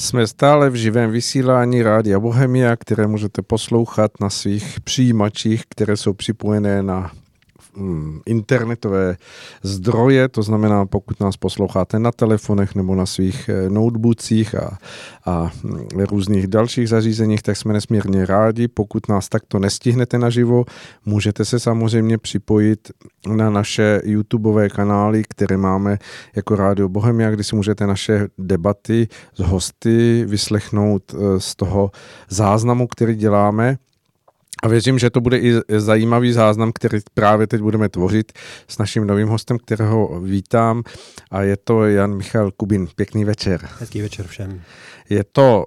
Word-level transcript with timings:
Jsme 0.00 0.26
stále 0.26 0.70
v 0.70 0.74
živém 0.74 1.10
vysílání 1.10 1.82
Rádia 1.82 2.20
Bohemia, 2.20 2.76
které 2.76 3.06
můžete 3.06 3.42
poslouchat 3.42 4.10
na 4.20 4.30
svých 4.30 4.80
přijímačích, 4.80 5.62
které 5.68 5.96
jsou 5.96 6.12
připojené 6.12 6.82
na 6.82 7.12
internetové 8.26 9.16
zdroje, 9.62 10.28
to 10.28 10.42
znamená, 10.42 10.86
pokud 10.86 11.20
nás 11.20 11.36
posloucháte 11.36 11.98
na 11.98 12.12
telefonech 12.12 12.74
nebo 12.74 12.94
na 12.94 13.06
svých 13.06 13.48
eh, 13.48 13.70
notebookích 13.70 14.54
a, 14.54 14.78
a 15.26 15.50
mm, 15.62 15.88
různých 16.10 16.46
dalších 16.46 16.88
zařízeních, 16.88 17.42
tak 17.42 17.56
jsme 17.56 17.72
nesmírně 17.72 18.26
rádi. 18.26 18.68
Pokud 18.68 19.08
nás 19.08 19.28
takto 19.28 19.58
nestihnete 19.58 20.18
naživo, 20.18 20.64
můžete 21.04 21.44
se 21.44 21.60
samozřejmě 21.60 22.18
připojit 22.18 22.90
na 23.26 23.50
naše 23.50 24.00
YouTubeové 24.04 24.68
kanály, 24.68 25.22
které 25.28 25.56
máme 25.56 25.98
jako 26.36 26.56
Rádio 26.56 26.88
Bohemia, 26.88 27.30
kde 27.30 27.44
si 27.44 27.56
můžete 27.56 27.86
naše 27.86 28.28
debaty 28.38 29.08
s 29.34 29.40
hosty 29.40 30.24
vyslechnout 30.28 31.02
eh, 31.14 31.40
z 31.40 31.56
toho 31.56 31.90
záznamu, 32.28 32.86
který 32.86 33.14
děláme 33.14 33.78
a 34.62 34.68
věřím, 34.68 34.98
že 34.98 35.10
to 35.10 35.20
bude 35.20 35.38
i 35.38 35.54
zajímavý 35.76 36.32
záznam, 36.32 36.72
který 36.74 36.98
právě 37.14 37.46
teď 37.46 37.60
budeme 37.60 37.88
tvořit 37.88 38.32
s 38.68 38.78
naším 38.78 39.06
novým 39.06 39.28
hostem, 39.28 39.58
kterého 39.58 40.20
vítám 40.20 40.82
a 41.30 41.42
je 41.42 41.56
to 41.64 41.86
Jan 41.86 42.16
Michal 42.16 42.50
Kubin. 42.50 42.88
Pěkný 42.96 43.24
večer. 43.24 43.68
Hezký 43.78 44.02
večer 44.02 44.26
všem. 44.26 44.60
Je 45.08 45.24
to 45.32 45.64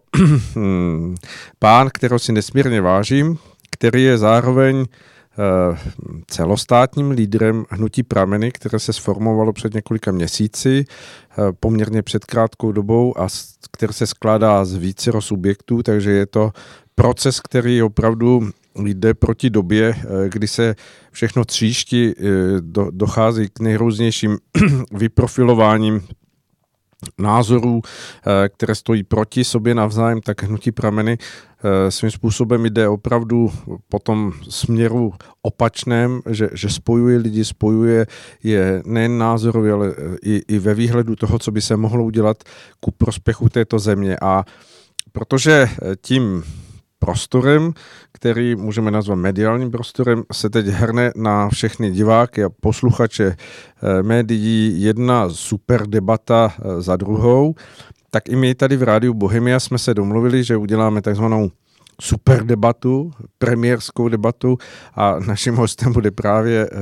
pán, 1.60 1.90
kterého 1.94 2.20
si 2.20 2.32
nesmírně 2.32 2.82
vážím, 2.82 3.38
který 3.72 4.04
je 4.04 4.18
zároveň 4.18 4.86
eh, 4.86 5.78
celostátním 6.28 7.12
lídrem 7.12 7.66
hnutí 7.70 8.04
Prameny, 8.04 8.52
které 8.52 8.80
se 8.80 8.94
sformovalo 8.94 9.54
před 9.54 9.74
několika 9.74 10.12
měsíci, 10.12 10.86
eh, 10.86 11.36
poměrně 11.60 12.02
před 12.02 12.26
krátkou 12.26 12.72
dobou 12.72 13.20
a 13.20 13.28
které 13.72 13.94
se 13.94 14.08
skládá 14.08 14.66
z 14.66 14.76
více 14.76 15.12
subjektů, 15.20 15.84
takže 15.84 16.12
je 16.12 16.26
to 16.26 16.52
proces, 16.96 17.40
který 17.40 17.84
opravdu 17.84 18.50
jde 18.76 19.14
proti 19.14 19.50
době, 19.50 19.96
eh, 19.98 20.30
kdy 20.30 20.48
se 20.48 20.76
všechno 21.12 21.46
tříští, 21.46 22.14
eh, 22.18 22.24
dochází 22.92 23.50
k 23.54 23.60
nejrůznějším 23.60 24.38
vyprofilováním 24.92 26.02
názorů, 27.18 27.82
eh, 27.86 28.50
které 28.50 28.76
stojí 28.76 29.04
proti 29.04 29.44
sobě 29.44 29.76
navzájem, 29.76 30.22
tak 30.22 30.44
hnutí 30.44 30.72
prameny 30.72 31.18
svým 31.90 32.12
způsobem 32.12 32.66
jde 32.66 32.88
opravdu 32.88 33.52
po 33.90 34.00
tom 34.00 34.32
směru 34.50 35.14
opačném, 35.42 36.22
že, 36.30 36.50
že 36.54 36.70
spojuje 36.70 37.18
lidi, 37.18 37.46
spojuje 37.46 38.06
je 38.44 38.84
nejen 38.86 39.18
názorově, 39.18 39.74
ale 39.74 39.94
i, 40.24 40.42
i 40.48 40.60
ve 40.60 40.74
výhledu 40.74 41.16
toho, 41.16 41.40
co 41.40 41.52
by 41.52 41.62
se 41.62 41.78
mohlo 41.78 42.04
udělat 42.04 42.44
ku 42.80 42.92
prospěchu 42.92 43.50
této 43.50 43.80
země. 43.80 44.18
A 44.22 44.46
protože 45.12 45.70
tím 46.02 46.44
prostorem, 47.06 47.74
který 48.12 48.56
můžeme 48.56 48.92
nazvat 48.92 49.18
mediálním 49.18 49.72
prostorem, 49.72 50.24
se 50.32 50.50
teď 50.50 50.66
hrne 50.66 51.12
na 51.16 51.50
všechny 51.50 51.92
diváky 51.92 52.44
a 52.44 52.50
posluchače 52.62 53.36
eh, 53.36 54.04
médií 54.04 54.82
jedna 54.82 55.30
super 55.30 55.88
debata 55.88 56.54
eh, 56.54 56.82
za 56.82 56.96
druhou. 56.96 57.56
Tak 58.10 58.30
i 58.30 58.36
my 58.36 58.56
tady 58.56 58.78
v 58.78 58.84
Rádiu 58.84 59.14
Bohemia 59.14 59.60
jsme 59.60 59.78
se 59.78 59.94
domluvili, 59.94 60.44
že 60.44 60.58
uděláme 60.58 61.02
takzvanou 61.02 61.52
super 62.02 62.46
debatu, 62.46 63.12
premiérskou 63.38 64.10
debatu 64.10 64.58
a 64.96 65.20
naším 65.20 65.56
hostem 65.56 65.94
bude 65.94 66.12
právě 66.12 66.70
eh, 66.72 66.78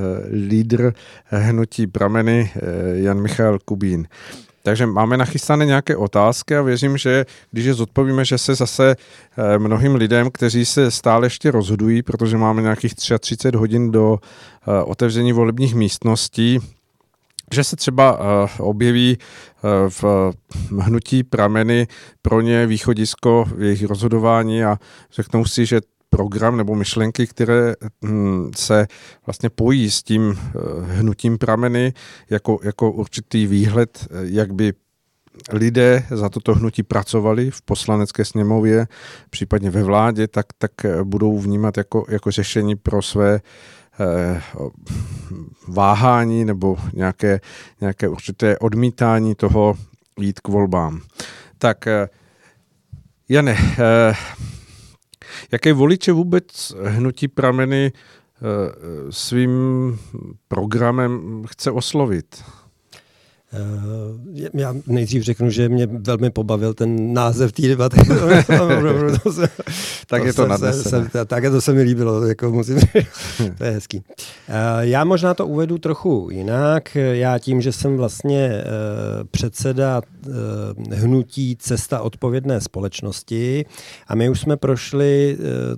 lídr 0.47 0.93
hnutí 1.25 1.87
Prameny 1.87 2.51
Jan 2.93 3.21
Michal 3.21 3.59
Kubín. 3.65 4.07
Takže 4.69 4.85
máme 4.85 5.17
nachystané 5.17 5.65
nějaké 5.65 5.97
otázky 5.97 6.55
a 6.55 6.61
věřím, 6.61 6.97
že 6.97 7.25
když 7.51 7.65
je 7.65 7.73
zodpovíme, 7.73 8.25
že 8.25 8.37
se 8.37 8.55
zase 8.55 8.95
eh, 8.95 9.59
mnohým 9.59 9.95
lidem, 9.95 10.29
kteří 10.31 10.65
se 10.65 10.91
stále 10.91 11.25
ještě 11.25 11.51
rozhodují, 11.51 12.01
protože 12.01 12.37
máme 12.37 12.61
nějakých 12.61 12.95
33 12.95 13.57
hodin 13.57 13.91
do 13.91 14.17
eh, 14.21 14.83
otevření 14.83 15.33
volebních 15.33 15.75
místností, 15.75 16.59
že 17.53 17.63
se 17.63 17.75
třeba 17.75 18.19
uh, 18.19 18.49
objeví 18.57 19.17
v 19.89 20.33
hnutí 20.79 21.23
prameny 21.23 21.87
pro 22.21 22.41
ně 22.41 22.67
východisko 22.67 23.45
v 23.55 23.61
jejich 23.61 23.85
rozhodování 23.85 24.63
a 24.63 24.77
řeknou 25.13 25.45
si, 25.45 25.65
že 25.65 25.81
program 26.09 26.57
nebo 26.57 26.75
myšlenky, 26.75 27.27
které 27.27 27.73
hm, 28.05 28.51
se 28.55 28.87
vlastně 29.25 29.49
pojí 29.49 29.91
s 29.91 30.03
tím 30.03 30.39
eh, 30.39 30.51
hnutím 30.81 31.37
prameny 31.37 31.93
jako, 32.29 32.59
jako 32.63 32.91
určitý 32.91 33.47
výhled, 33.47 34.07
eh, 34.11 34.15
jak 34.23 34.53
by 34.53 34.73
lidé 35.51 36.05
za 36.11 36.29
toto 36.29 36.55
hnutí 36.55 36.83
pracovali 36.83 37.51
v 37.51 37.61
poslanecké 37.61 38.25
sněmově, 38.25 38.87
případně 39.29 39.71
ve 39.71 39.83
vládě, 39.83 40.27
tak, 40.27 40.45
tak 40.57 40.85
eh, 40.85 41.03
budou 41.03 41.39
vnímat 41.39 41.77
jako, 41.77 42.05
jako 42.09 42.31
řešení 42.31 42.75
pro 42.75 43.01
své 43.01 43.39
eh, 43.99 44.41
váhání 45.67 46.45
nebo 46.45 46.77
nějaké, 46.93 47.39
nějaké 47.81 48.07
určité 48.07 48.57
odmítání 48.57 49.35
toho 49.35 49.75
jít 50.19 50.39
k 50.39 50.47
volbám. 50.47 51.01
Tak 51.57 51.87
eh, 51.87 52.09
Jane, 53.29 53.57
eh, 53.79 54.13
Jaké 55.51 55.73
voliče 55.73 56.11
vůbec 56.11 56.75
hnutí 56.85 57.27
prameny 57.27 57.91
eh, 57.93 58.41
svým 59.09 59.51
programem 60.47 61.43
chce 61.47 61.71
oslovit? 61.71 62.43
Uh, 63.53 64.37
já 64.53 64.75
nejdřív 64.87 65.23
řeknu, 65.23 65.49
že 65.49 65.69
mě 65.69 65.87
velmi 65.87 66.29
pobavil 66.29 66.73
ten 66.73 67.13
název 67.13 67.51
té 67.51 67.61
debaty. 67.61 67.97
tak 70.07 70.23
je 70.23 70.33
to 70.33 70.47
nadnesené. 70.47 71.09
Tak 71.25 71.43
to 71.43 71.61
se 71.61 71.73
mi 71.73 71.81
líbilo, 71.81 72.27
jako 72.27 72.51
musím 72.51 72.79
to 73.57 73.63
je 73.63 73.71
hezký. 73.71 73.97
Uh, 73.97 74.03
já 74.79 75.03
možná 75.03 75.33
to 75.33 75.47
uvedu 75.47 75.77
trochu 75.77 76.29
jinak. 76.31 76.95
Já 76.95 77.39
tím, 77.39 77.61
že 77.61 77.71
jsem 77.71 77.97
vlastně 77.97 78.49
uh, 78.49 79.27
předseda 79.31 80.01
hnutí 80.91 81.55
Cesta 81.59 82.01
odpovědné 82.01 82.61
společnosti 82.61 83.65
a 84.07 84.15
my 84.15 84.29
už 84.29 84.39
jsme 84.39 84.57
prošli 84.57 85.37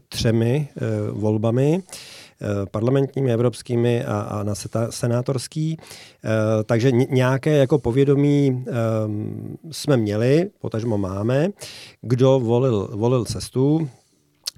třemi 0.10 0.68
volbami, 1.12 1.84
Eh, 1.84 2.21
parlamentními, 2.72 3.34
evropskými 3.34 4.06
a, 4.06 4.20
a 4.20 4.44
na 4.44 4.54
senátorský. 4.90 5.78
Eh, 5.80 6.64
takže 6.64 6.92
nějaké 6.92 7.58
jako 7.58 7.80
povědomí 7.80 8.66
ehm, 8.68 9.58
jsme 9.72 9.98
měli, 9.98 10.50
potažmo 10.62 10.98
máme, 10.98 11.50
kdo 12.02 12.40
volil, 12.40 12.90
volil 12.94 13.26
cestu, 13.26 13.90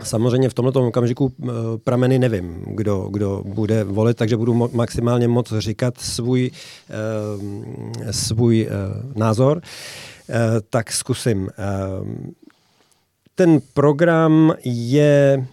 Samozřejmě 0.04 0.50
v 0.50 0.54
tomto 0.54 0.88
okamžiku 0.88 1.34
eh, 1.44 1.48
prameny 1.84 2.20
nevím, 2.20 2.64
kdo, 2.68 3.08
kdo 3.12 3.44
bude 3.46 3.84
volit, 3.84 4.18
takže 4.18 4.38
budu 4.38 4.54
mo- 4.54 4.70
maximálně 4.74 5.28
moc 5.28 5.54
říkat 5.58 5.98
svůj, 5.98 6.52
svůj 8.12 8.70
názor. 9.16 9.62
Tak 10.70 10.92
zkusím. 10.92 11.50
Ten 13.36 13.60
program 13.74 14.54
je 14.66 15.38
Eh, 15.38 15.53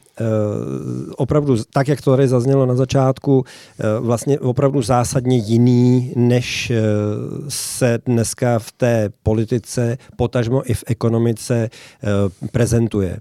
opravdu, 1.16 1.56
tak 1.72 1.88
jak 1.88 2.00
to 2.00 2.10
tady 2.10 2.28
zaznělo 2.28 2.66
na 2.66 2.75
začátku, 2.75 3.44
eh, 3.44 3.84
vlastně 4.00 4.38
opravdu 4.38 4.82
zásadně 4.82 5.36
jiný, 5.36 6.12
než 6.16 6.70
eh, 6.70 6.82
se 7.48 7.98
dneska 8.06 8.59
v 8.59 8.72
té 8.72 9.10
politice, 9.22 9.98
potažmo 10.16 10.70
i 10.70 10.75
v 10.75 10.84
ekonomice 10.86 11.70
prezentuje. 12.53 13.20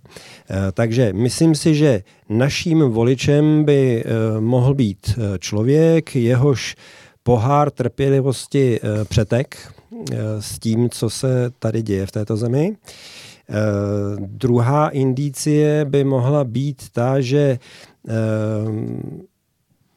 Takže 0.74 1.14
myslím 1.14 1.56
si, 1.56 1.76
že 1.76 2.04
naším 2.30 2.80
voličem 2.80 3.64
by 3.64 4.04
mohl 4.40 4.74
být 4.74 5.20
člověk, 5.40 6.16
jehož 6.16 6.76
pohár 7.24 7.72
trpělivosti 7.72 8.80
přetek 9.10 9.72
s 10.40 10.60
tím, 10.60 10.90
co 10.90 11.10
se 11.10 11.52
tady 11.60 11.82
děje 11.82 12.06
v 12.06 12.12
této 12.12 12.38
zemi. 12.38 12.76
Druhá 14.18 14.90
indicie 14.90 15.86
by 15.86 16.04
mohla 16.04 16.44
být 16.44 16.90
ta, 16.90 17.22
že 17.22 17.60
uh, 18.04 18.14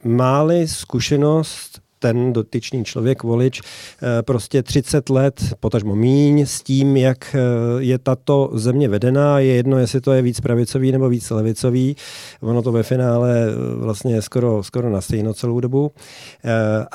máli 0.04 0.68
zkušenost 0.68 1.81
ten 2.02 2.32
dotyčný 2.32 2.84
člověk, 2.84 3.22
volič, 3.22 3.60
eh, 3.60 4.22
prostě 4.22 4.62
30 4.62 5.10
let, 5.10 5.40
potažmo 5.60 5.96
míň, 5.96 6.46
s 6.46 6.62
tím, 6.62 6.96
jak 6.96 7.34
eh, 7.34 7.38
je 7.78 7.98
tato 7.98 8.50
země 8.54 8.88
vedená. 8.88 9.38
Je 9.38 9.54
jedno, 9.54 9.78
jestli 9.78 10.00
to 10.00 10.12
je 10.12 10.22
víc 10.22 10.40
pravicový 10.40 10.92
nebo 10.92 11.08
víc 11.08 11.30
levicový. 11.30 11.96
Ono 12.40 12.62
to 12.62 12.72
ve 12.72 12.82
finále 12.82 13.46
eh, 13.46 13.54
vlastně 13.84 14.14
je 14.14 14.22
skoro, 14.22 14.62
skoro 14.62 14.90
na 14.90 15.00
stejno 15.00 15.34
celou 15.34 15.60
dobu. 15.60 15.92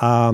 A 0.02 0.32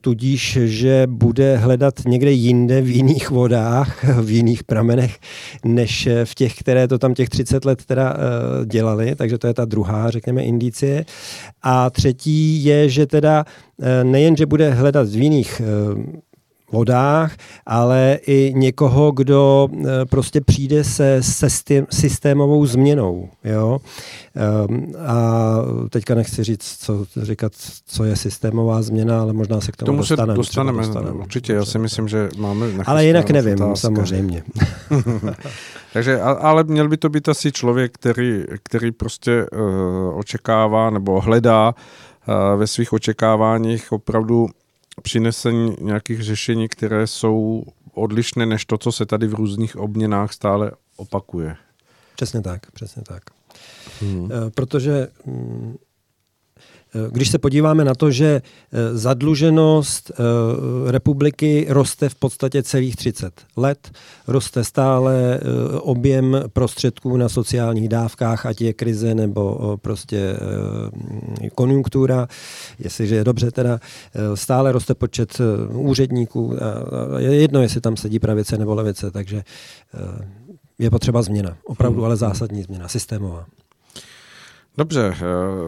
tudíž, 0.00 0.58
že 0.64 1.06
bude 1.06 1.56
hledat 1.56 1.94
někde 2.06 2.32
jinde 2.32 2.80
v 2.80 2.90
jiných 2.96 3.30
vodách, 3.30 4.04
v 4.20 4.30
jiných 4.30 4.64
pramenech, 4.64 5.18
než 5.64 6.08
v 6.24 6.34
těch, 6.34 6.54
které 6.54 6.88
to 6.88 6.98
tam 6.98 7.14
těch 7.14 7.28
30 7.28 7.64
let 7.64 7.84
teda 7.86 8.16
dělali. 8.64 9.14
Takže 9.14 9.38
to 9.38 9.46
je 9.46 9.54
ta 9.54 9.64
druhá, 9.64 10.10
řekněme, 10.10 10.42
indicie. 10.42 11.04
A 11.62 11.90
třetí 11.90 12.64
je, 12.64 12.88
že 12.88 13.06
teda 13.06 13.44
nejen, 14.02 14.36
že 14.36 14.46
bude 14.46 14.70
hledat 14.70 15.08
v 15.08 15.22
jiných 15.22 15.60
eh, 15.60 16.22
vodách, 16.72 17.36
ale 17.66 18.18
i 18.26 18.52
někoho, 18.56 19.12
kdo 19.12 19.68
prostě 20.10 20.40
přijde 20.40 20.84
se 20.84 21.20
systémovou 21.90 22.66
změnou. 22.66 23.28
Jo? 23.44 23.78
Ehm, 24.34 24.92
a 25.06 25.54
teďka 25.90 26.14
nechci 26.14 26.44
říct, 26.44 26.76
co 26.80 27.06
říkat, 27.22 27.52
co 27.86 28.04
je 28.04 28.16
systémová 28.16 28.82
změna, 28.82 29.20
ale 29.20 29.32
možná 29.32 29.60
se 29.60 29.72
k 29.72 29.76
tomu, 29.76 29.86
tomu 29.86 29.98
dostaneme. 29.98 30.32
Se 30.32 30.36
dostaneme, 30.36 30.82
dostaneme. 30.82 31.18
Určitě, 31.18 31.52
já 31.52 31.64
si 31.64 31.78
myslím, 31.78 32.08
že 32.08 32.28
máme... 32.36 32.66
Ale 32.86 33.06
jinak 33.06 33.30
nevím, 33.30 33.54
otázka. 33.54 33.76
samozřejmě. 33.76 34.42
Takže, 35.92 36.20
ale 36.20 36.64
měl 36.64 36.88
by 36.88 36.96
to 36.96 37.08
být 37.08 37.28
asi 37.28 37.52
člověk, 37.52 37.92
který, 37.92 38.44
který 38.62 38.92
prostě 38.92 39.46
uh, 39.52 40.18
očekává 40.18 40.90
nebo 40.90 41.20
hledá 41.20 41.68
uh, 41.68 41.74
ve 42.56 42.66
svých 42.66 42.92
očekáváních 42.92 43.92
opravdu 43.92 44.48
přinesení 45.02 45.76
nějakých 45.80 46.22
řešení, 46.22 46.68
které 46.68 47.06
jsou 47.06 47.64
odlišné 47.94 48.46
než 48.46 48.64
to, 48.64 48.78
co 48.78 48.92
se 48.92 49.06
tady 49.06 49.26
v 49.26 49.34
různých 49.34 49.76
obměnách 49.76 50.32
stále 50.32 50.72
opakuje. 50.96 51.56
Přesně 52.16 52.40
tak, 52.40 52.70
přesně 52.70 53.02
tak. 53.02 53.22
Hmm. 54.00 54.28
Eh, 54.32 54.50
protože 54.50 55.08
mm, 55.26 55.74
eh, 55.74 55.91
když 57.10 57.28
se 57.28 57.38
podíváme 57.38 57.84
na 57.84 57.94
to, 57.94 58.10
že 58.10 58.26
eh, 58.26 58.98
zadluženost 58.98 60.12
republiky 60.86 61.66
roste 61.68 62.08
v 62.08 62.14
podstatě 62.14 62.62
celých 62.62 62.96
30 62.96 63.32
let, 63.56 63.90
roste 64.26 64.64
stále 64.64 65.40
objem 65.80 66.42
prostředků 66.52 67.16
na 67.16 67.28
sociálních 67.28 67.88
dávkách, 67.88 68.46
ať 68.46 68.60
je 68.60 68.72
krize 68.72 69.14
nebo 69.14 69.78
prostě 69.82 70.36
konjunktura, 71.54 72.28
jestliže 72.78 73.14
je 73.14 73.24
dobře 73.24 73.50
teda, 73.50 73.80
stále 74.34 74.72
roste 74.72 74.94
počet 74.94 75.38
úředníků, 75.72 76.56
je 77.18 77.34
jedno, 77.34 77.62
jestli 77.62 77.80
tam 77.80 77.96
sedí 77.96 78.18
pravice 78.18 78.58
nebo 78.58 78.74
levice, 78.74 79.10
takže 79.10 79.42
je 80.78 80.90
potřeba 80.90 81.22
změna, 81.22 81.56
opravdu 81.64 81.98
hmm. 81.98 82.04
ale 82.04 82.16
zásadní 82.16 82.62
změna, 82.62 82.88
systémová. 82.88 83.46
Dobře, 84.76 85.14
eh, 85.14 85.20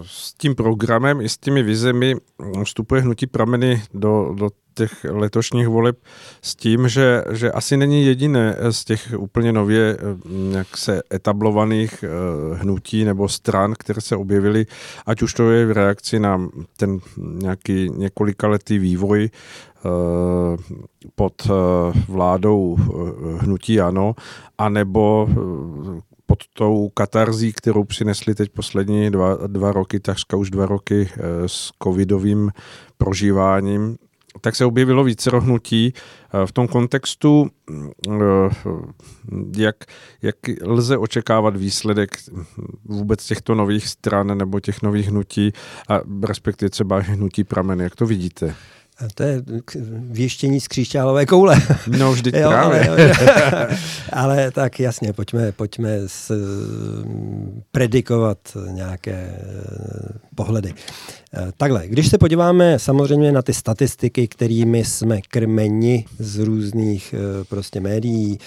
s 0.03 0.35
tím 0.35 0.55
programem 0.55 1.21
i 1.21 1.29
s 1.29 1.37
těmi 1.37 1.63
vizemi 1.63 2.17
vstupuje 2.65 3.01
hnutí 3.01 3.27
prameny 3.27 3.83
do, 3.95 4.35
do 4.39 4.49
těch 4.75 5.05
letošních 5.11 5.69
voleb 5.69 5.99
s 6.43 6.57
tím, 6.57 6.89
že, 6.89 7.25
že 7.31 7.53
asi 7.53 7.77
není 7.77 8.07
jediné 8.07 8.57
z 8.71 8.85
těch 8.85 9.15
úplně 9.19 9.53
nově 9.53 9.97
eh, 9.99 10.57
jak 10.57 10.77
se 10.77 11.03
etablovaných 11.15 12.05
eh, 12.05 12.09
hnutí 12.55 13.05
nebo 13.05 13.29
stran, 13.29 13.75
které 13.79 14.01
se 14.01 14.17
objevily, 14.17 14.67
ať 15.07 15.23
už 15.23 15.35
to 15.35 15.51
je 15.51 15.67
v 15.67 15.73
reakci 15.73 16.19
na 16.19 16.49
ten 16.77 16.99
nějaký 17.17 17.91
několikaletý 17.97 18.79
vývoj 18.79 19.31
pod 21.15 21.49
vládou 22.09 22.77
hnutí 23.39 23.81
ANO, 23.81 24.15
anebo 24.59 25.29
pod 26.35 26.45
tou 26.53 26.89
katarzí, 26.89 27.53
kterou 27.53 27.85
přinesli 27.85 28.35
teď 28.35 28.51
poslední 28.51 29.11
dva, 29.11 29.39
dva 29.47 29.73
roky, 29.73 30.01
takřka 30.01 30.37
už 30.37 30.51
dva 30.51 30.67
roky 30.67 31.09
eh, 31.13 31.49
s 31.49 31.73
covidovým 31.83 32.51
prožíváním, 32.99 33.97
tak 34.41 34.57
se 34.57 34.65
objevilo 34.65 35.05
více 35.05 35.31
rohnutí. 35.31 35.93
Eh, 35.95 36.47
v 36.47 36.53
tom 36.53 36.69
kontextu, 36.69 37.51
eh, 37.71 38.21
jak, 39.57 39.77
jak 40.23 40.37
lze 40.63 40.99
očekávat 40.99 41.57
výsledek 41.57 42.17
vůbec 42.85 43.27
těchto 43.27 43.55
nových 43.55 43.89
stran 43.89 44.39
nebo 44.39 44.61
těch 44.61 44.83
nových 44.83 45.09
hnutí, 45.09 45.53
a 45.89 46.01
respektive 46.23 46.71
třeba 46.71 46.99
hnutí 46.99 47.45
prameny, 47.45 47.85
jak 47.85 47.97
to 47.97 48.07
vidíte? 48.07 48.55
To 49.15 49.23
je 49.23 49.43
věštění 49.99 50.61
z 50.61 50.69
křišťálové 50.69 51.27
koule. 51.27 51.57
No, 51.99 52.13
vždyť 52.13 52.35
jo, 52.39 52.49
právě. 52.49 52.89
Ale, 52.89 53.15
ale 54.13 54.51
tak 54.51 54.81
jasně, 54.81 55.13
pojďme, 55.13 55.53
pojďme 55.53 55.99
s, 56.07 56.33
predikovat 57.73 58.39
nějaké 58.71 59.13
eh, 59.13 60.19
pohledy. 60.35 60.75
Eh, 61.35 61.53
takhle, 61.57 61.89
když 61.89 62.09
se 62.09 62.19
podíváme 62.19 62.79
samozřejmě 62.79 63.33
na 63.33 63.43
ty 63.43 63.55
statistiky, 63.55 64.29
kterými 64.29 64.85
jsme 64.85 65.21
krmeni 65.21 66.05
z 66.19 66.39
různých 66.39 67.15
eh, 67.15 67.45
prostě 67.45 67.81
médií, 67.81 68.39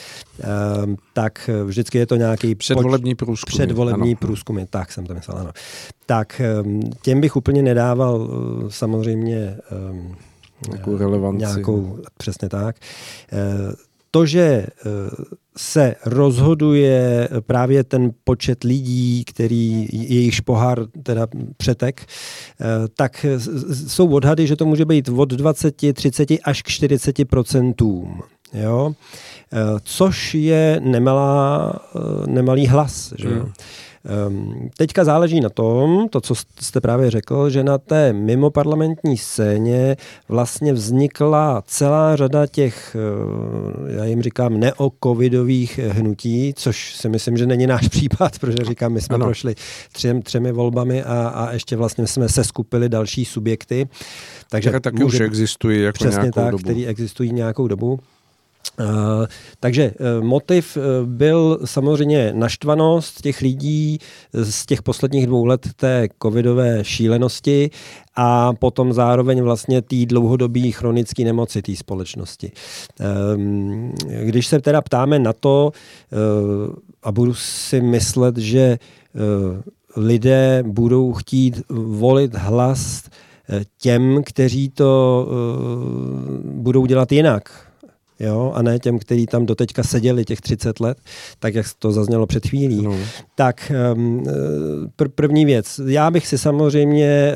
tak 1.13 1.49
vždycky 1.65 1.97
je 1.97 2.05
to 2.05 2.15
nějaký 2.15 2.55
předvolební 2.55 3.15
průzkum. 3.15 3.57
Předvolební 3.57 4.11
ano. 4.11 4.17
průzkumy, 4.19 4.61
tak 4.69 4.91
jsem 4.91 5.05
to 5.05 5.13
myslel, 5.13 5.37
ano. 5.37 5.51
Tak 6.05 6.41
těm 7.01 7.21
bych 7.21 7.35
úplně 7.35 7.61
nedával 7.61 8.29
samozřejmě 8.69 9.57
Nějakou 10.69 10.97
relevanci. 10.97 11.37
Nějakou, 11.37 11.97
přesně 12.17 12.49
tak. 12.49 12.75
Eh, 13.31 13.37
to, 14.11 14.25
že 14.25 14.41
eh, 14.41 14.67
se 15.57 15.95
rozhoduje 16.05 17.29
právě 17.41 17.83
ten 17.83 18.11
počet 18.23 18.63
lidí, 18.63 19.23
který 19.25 19.87
jejichž 19.91 20.39
pohár 20.39 20.85
teda 21.03 21.27
přetek, 21.57 22.05
eh, 22.05 22.65
tak 22.95 23.25
jsou 23.87 24.09
odhady, 24.09 24.47
že 24.47 24.55
to 24.55 24.65
může 24.65 24.85
být 24.85 25.09
od 25.09 25.29
20, 25.29 25.93
30 25.93 26.27
až 26.43 26.61
k 26.61 26.67
40 26.67 27.25
procentům. 27.25 28.21
Jo? 28.53 28.93
Což 29.83 30.33
je 30.33 30.81
nemalá, 30.83 31.73
nemalý 32.27 32.67
hlas. 32.67 33.13
Že? 33.17 33.29
Hmm. 33.29 33.51
Um, 34.27 34.69
teďka 34.77 35.03
záleží 35.03 35.41
na 35.41 35.49
tom, 35.49 36.09
to, 36.09 36.21
co 36.21 36.33
jste 36.59 36.81
právě 36.81 37.11
řekl, 37.11 37.49
že 37.49 37.63
na 37.63 37.77
té 37.77 38.13
mimoparlamentní 38.13 39.17
scéně 39.17 39.97
vlastně 40.29 40.73
vznikla 40.73 41.63
celá 41.65 42.15
řada 42.15 42.47
těch, 42.47 42.95
eh, 42.95 43.97
já 43.97 44.05
jim 44.05 44.21
říkám, 44.21 44.59
neocovidových 44.59 45.79
hnutí, 45.79 46.53
což 46.55 46.95
si 46.95 47.09
myslím, 47.09 47.37
že 47.37 47.45
není 47.45 47.67
náš 47.67 47.87
případ, 47.89 48.39
protože 48.39 48.57
říkám, 48.63 48.93
my 48.93 49.01
jsme 49.01 49.15
ano. 49.15 49.25
prošli 49.25 49.55
třem, 49.91 50.21
třemi 50.21 50.51
volbami 50.51 51.03
a, 51.03 51.27
a 51.27 51.51
ještě 51.51 51.75
vlastně 51.75 52.07
jsme 52.07 52.29
se 52.29 52.43
skupili 52.43 52.89
další 52.89 53.25
subjekty. 53.25 53.87
Takže 54.49 54.79
taky 54.79 55.03
může, 55.03 55.17
už 55.17 55.21
existují 55.21 55.81
jako 55.81 55.93
přesně 55.93 56.19
nějakou 56.19 56.41
tak, 56.41 56.51
dobu. 56.51 56.63
který 56.63 56.87
existují 56.87 57.31
nějakou 57.31 57.67
dobu. 57.67 57.99
Uh, 58.79 59.25
takže 59.59 59.91
uh, 59.91 60.25
motiv 60.25 60.77
uh, 60.77 60.83
byl 61.07 61.59
samozřejmě 61.65 62.33
naštvanost 62.35 63.21
těch 63.21 63.41
lidí 63.41 63.99
z 64.33 64.65
těch 64.65 64.81
posledních 64.81 65.27
dvou 65.27 65.45
let 65.45 65.67
té 65.75 66.07
covidové 66.23 66.83
šílenosti 66.83 67.69
a 68.15 68.53
potom 68.53 68.93
zároveň 68.93 69.41
vlastně 69.41 69.81
té 69.81 70.05
dlouhodobé 70.05 70.71
chronické 70.71 71.23
nemoci 71.23 71.61
té 71.61 71.75
společnosti. 71.75 72.51
Um, 73.35 73.93
když 74.23 74.47
se 74.47 74.59
teda 74.59 74.81
ptáme 74.81 75.19
na 75.19 75.33
to, 75.33 75.71
a 77.03 77.11
budu 77.11 77.33
si 77.33 77.81
myslet, 77.81 78.37
že 78.37 78.79
lidé 79.95 80.63
budou 80.67 81.13
chtít 81.13 81.61
volit 81.69 82.35
hlas 82.35 83.03
těm, 83.81 84.23
kteří 84.25 84.69
to 84.69 85.27
budou 86.43 86.85
dělat 86.85 87.11
jinak, 87.11 87.66
jo, 88.19 88.51
a 88.55 88.61
ne 88.61 88.79
těm, 88.79 88.99
kteří 88.99 89.25
tam 89.25 89.45
doteďka 89.45 89.83
seděli 89.83 90.25
těch 90.25 90.41
30 90.41 90.79
let, 90.79 90.97
tak 91.39 91.55
jak 91.55 91.65
to 91.79 91.91
zaznělo 91.91 92.25
před 92.25 92.47
chvílí. 92.47 92.81
No. 92.81 92.95
Tak 93.35 93.71
um, 93.95 94.23
pr- 94.97 95.11
první 95.15 95.45
věc. 95.45 95.81
Já 95.85 96.11
bych 96.11 96.27
si 96.27 96.37
samozřejmě, 96.37 97.33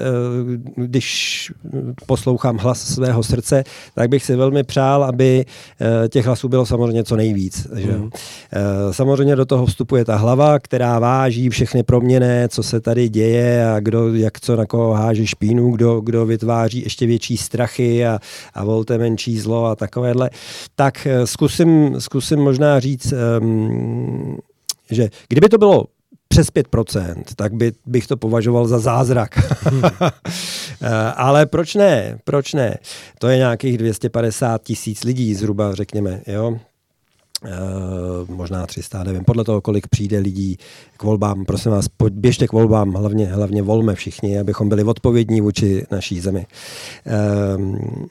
uh, 0.75 0.85
když 0.85 1.51
poslouchám 2.05 2.57
hlas 2.57 2.81
svého 2.93 3.23
srdce, 3.23 3.63
tak 3.95 4.09
bych 4.09 4.23
si 4.23 4.35
velmi 4.35 4.63
přál, 4.63 5.03
aby 5.03 5.45
uh, 5.45 6.07
těch 6.07 6.25
hlasů 6.25 6.49
bylo 6.49 6.65
samozřejmě 6.65 7.03
co 7.03 7.15
nejvíc. 7.15 7.67
Že? 7.75 7.91
Mm. 7.91 8.09
Samozřejmě 8.91 9.35
do 9.35 9.45
toho 9.45 9.65
vstupuje 9.65 10.05
ta 10.05 10.15
hlava, 10.15 10.59
která 10.59 10.99
váží 10.99 11.49
všechny 11.49 11.83
proměny, 11.83 12.45
co 12.49 12.63
se 12.63 12.79
tady 12.79 13.09
děje 13.09 13.69
a 13.69 13.79
kdo, 13.79 14.15
jak 14.15 14.39
co 14.39 14.55
na 14.55 14.65
koho 14.65 14.93
háže 14.93 15.27
špínu, 15.27 15.71
kdo, 15.71 16.01
kdo 16.01 16.25
vytváří 16.25 16.81
ještě 16.83 17.05
větší 17.05 17.37
strachy 17.37 18.05
a, 18.05 18.19
a 18.53 18.63
volte 18.63 18.97
menší 18.97 19.39
zlo 19.39 19.65
a 19.65 19.75
takovéhle 19.75 20.29
tak 20.81 21.07
eh, 21.07 21.27
zkusím, 21.27 22.01
zkusím 22.01 22.39
možná 22.39 22.79
říct, 22.79 23.13
um, 23.41 24.37
že 24.91 25.09
kdyby 25.29 25.49
to 25.49 25.57
bylo 25.57 25.85
přes 26.27 26.47
5%, 26.47 27.23
tak 27.35 27.53
by, 27.53 27.71
bych 27.85 28.07
to 28.07 28.17
považoval 28.17 28.67
za 28.67 28.79
zázrak. 28.79 29.53
Hmm. 29.63 29.81
Ale 31.15 31.45
proč 31.45 31.75
ne? 31.75 32.19
Proč 32.23 32.53
ne? 32.53 32.77
To 33.19 33.27
je 33.27 33.37
nějakých 33.37 33.77
250 33.77 34.63
tisíc 34.63 35.03
lidí 35.03 35.35
zhruba, 35.35 35.75
řekněme. 35.75 36.21
Jo? 36.27 36.49
Uh, 37.45 38.35
možná 38.35 38.67
300, 38.67 39.03
nevím, 39.03 39.23
podle 39.23 39.43
toho, 39.43 39.61
kolik 39.61 39.87
přijde 39.87 40.19
lidí 40.19 40.57
k 40.97 41.03
volbám. 41.03 41.45
Prosím 41.45 41.71
vás, 41.71 41.85
běžte 42.09 42.47
k 42.47 42.51
volbám, 42.51 42.93
hlavně, 42.93 43.25
hlavně 43.25 43.61
volme 43.61 43.95
všichni, 43.95 44.39
abychom 44.39 44.69
byli 44.69 44.83
odpovědní 44.83 45.41
vůči 45.41 45.85
naší 45.91 46.19
zemi. 46.19 46.45
Uh, 47.57 48.05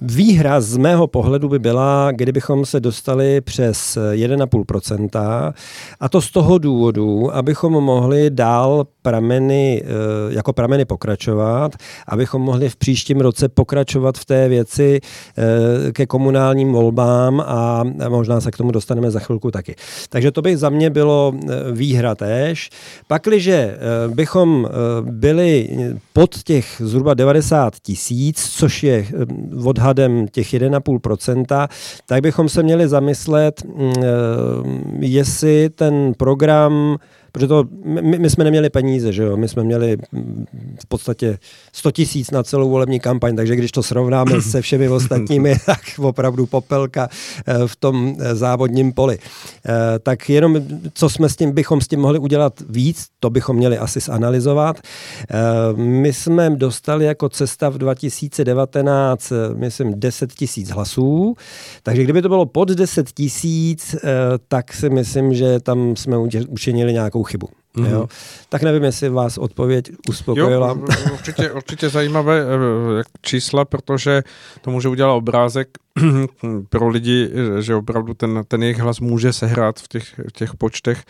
Výhra 0.00 0.60
z 0.60 0.76
mého 0.76 1.06
pohledu 1.06 1.48
by 1.48 1.58
byla, 1.58 2.12
kdybychom 2.12 2.66
se 2.66 2.80
dostali 2.80 3.40
přes 3.40 3.98
1,5%, 4.12 5.52
a 6.00 6.08
to 6.08 6.20
z 6.20 6.30
toho 6.30 6.58
důvodu, 6.58 7.34
abychom 7.34 7.72
mohli 7.72 8.30
dál 8.30 8.86
prameny, 9.02 9.82
eh, 9.84 9.88
jako 10.28 10.52
prameny 10.52 10.84
pokračovat, 10.84 11.72
abychom 12.08 12.42
mohli 12.42 12.68
v 12.68 12.76
příštím 12.76 13.20
roce 13.20 13.48
pokračovat 13.48 14.18
v 14.18 14.24
té 14.24 14.48
věci 14.48 15.00
eh, 15.38 15.92
ke 15.92 16.06
komunálním 16.06 16.72
volbám 16.72 17.40
a 17.46 17.84
možná 18.08 18.40
se 18.40 18.50
k 18.50 18.56
tomu 18.56 18.70
dostaneme 18.70 19.10
za 19.10 19.20
chvilku 19.20 19.50
taky. 19.50 19.74
Takže 20.08 20.30
to 20.30 20.42
by 20.42 20.56
za 20.56 20.70
mě 20.70 20.90
bylo 20.90 21.32
eh, 21.34 21.72
výhra 21.72 22.14
též. 22.14 22.70
Pakliže 23.06 23.78
bychom 24.08 24.68
byli 25.00 25.68
pod 26.12 26.42
těch 26.42 26.82
zhruba 26.84 27.14
90 27.14 27.74
tisíc, 27.82 28.50
což 28.50 28.82
je 28.82 29.06
odhadem 29.64 30.28
těch 30.28 30.54
1,5%, 30.54 31.68
tak 32.06 32.22
bychom 32.22 32.48
se 32.48 32.62
měli 32.62 32.88
zamyslet, 32.88 33.64
mm, 33.64 33.92
jestli 35.00 35.70
ten 35.70 36.12
program 36.16 36.96
protože 37.36 37.48
to, 37.48 37.64
my, 37.84 38.18
my 38.18 38.30
jsme 38.30 38.44
neměli 38.44 38.70
peníze, 38.70 39.12
že 39.12 39.22
jo, 39.22 39.36
my 39.36 39.48
jsme 39.48 39.64
měli 39.64 39.96
v 40.82 40.86
podstatě 40.88 41.38
100 41.72 41.90
tisíc 41.90 42.30
na 42.30 42.42
celou 42.42 42.70
volební 42.70 43.00
kampaň, 43.00 43.36
takže 43.36 43.56
když 43.56 43.72
to 43.72 43.82
srovnáme 43.82 44.40
se 44.42 44.62
všemi 44.62 44.88
ostatními, 44.88 45.56
tak 45.66 45.80
opravdu 45.98 46.46
popelka 46.46 47.08
eh, 47.46 47.54
v 47.66 47.76
tom 47.76 48.16
eh, 48.18 48.34
závodním 48.34 48.92
poli. 48.92 49.18
Eh, 49.18 49.98
tak 49.98 50.28
jenom, 50.28 50.56
co 50.94 51.08
jsme 51.08 51.28
s 51.28 51.36
tím, 51.36 51.52
bychom 51.52 51.80
s 51.80 51.88
tím 51.88 52.00
mohli 52.00 52.18
udělat 52.18 52.52
víc, 52.68 53.06
to 53.20 53.30
bychom 53.30 53.56
měli 53.56 53.78
asi 53.78 54.00
zanalizovat. 54.00 54.80
My 55.76 56.12
jsme 56.12 56.50
dostali 56.50 57.04
jako 57.04 57.28
cesta 57.28 57.68
v 57.68 57.78
2019, 57.78 59.32
myslím, 59.54 60.00
10 60.00 60.32
tisíc 60.32 60.70
hlasů, 60.70 61.34
takže 61.82 62.04
kdyby 62.04 62.22
to 62.22 62.28
bylo 62.28 62.46
pod 62.46 62.68
10 62.68 63.10
tisíc, 63.12 63.96
tak 64.48 64.72
si 64.72 64.90
myslím, 64.90 65.34
že 65.34 65.60
tam 65.60 65.96
jsme 65.96 66.18
učinili 66.48 66.92
nějakou 66.92 67.25
chybu. 67.26 67.48
Mm-hmm. 67.76 67.90
Jo? 67.90 68.08
Tak 68.48 68.62
nevím, 68.62 68.84
jestli 68.84 69.08
vás 69.08 69.38
odpověď 69.38 69.90
uspokojila. 70.08 70.68
Jo, 70.68 70.84
určitě, 71.12 71.52
určitě 71.52 71.88
zajímavé 71.88 72.40
eh, 72.40 73.02
čísla, 73.22 73.64
protože 73.64 74.22
to 74.60 74.70
může 74.70 74.88
udělat 74.88 75.12
obrázek 75.12 75.68
pro 76.68 76.88
lidi, 76.88 77.30
že 77.60 77.74
opravdu 77.74 78.14
ten, 78.14 78.42
ten 78.48 78.62
jejich 78.62 78.78
hlas 78.78 79.00
může 79.00 79.32
sehrát 79.32 79.80
v 79.80 79.88
těch, 79.88 80.20
v 80.28 80.32
těch 80.32 80.54
počtech 80.54 81.04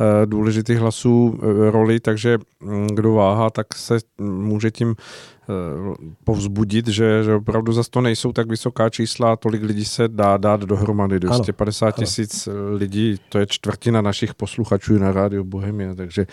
uh, 0.00 0.06
důležitých 0.26 0.78
hlasů 0.78 1.38
uh, 1.42 1.70
roli, 1.70 2.00
takže 2.00 2.38
um, 2.62 2.86
kdo 2.86 3.12
váhá, 3.12 3.50
tak 3.50 3.66
se 3.74 3.98
může 4.20 4.70
tím 4.70 4.88
uh, 4.88 5.94
povzbudit, 6.24 6.88
že, 6.88 7.24
že 7.24 7.34
opravdu 7.34 7.72
zase 7.72 7.90
to 7.90 8.00
nejsou 8.00 8.32
tak 8.32 8.48
vysoká 8.48 8.90
čísla, 8.90 9.36
tolik 9.36 9.62
lidí 9.62 9.84
se 9.84 10.08
dá 10.08 10.36
dát 10.36 10.60
dohromady. 10.60 11.20
250 11.20 11.92
tisíc 11.92 12.48
lidí, 12.76 13.16
to 13.28 13.38
je 13.38 13.46
čtvrtina 13.46 14.00
našich 14.00 14.34
posluchačů 14.34 14.98
na 14.98 15.12
rádiu 15.12 15.44
Bohemia, 15.44 15.94
takže 15.94 16.26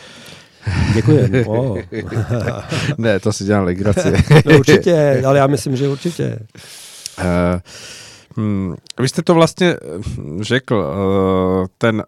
Děkuji. 0.94 1.46
Oh. 1.48 1.78
ne, 2.98 3.20
to 3.20 3.34
si 3.34 3.44
dělám 3.44 3.64
legraci. 3.64 4.14
no 4.46 4.60
určitě, 4.60 5.24
ale 5.26 5.38
já 5.38 5.48
myslím, 5.48 5.76
že 5.76 5.88
určitě. 5.88 6.40
Uh, 7.18 7.62
vy 9.00 9.10
jste 9.10 9.22
to 9.22 9.34
vlastně 9.34 9.68
eh, 9.68 9.78
řekl, 10.42 10.76
uh, 10.76 11.68
ten, 11.78 12.04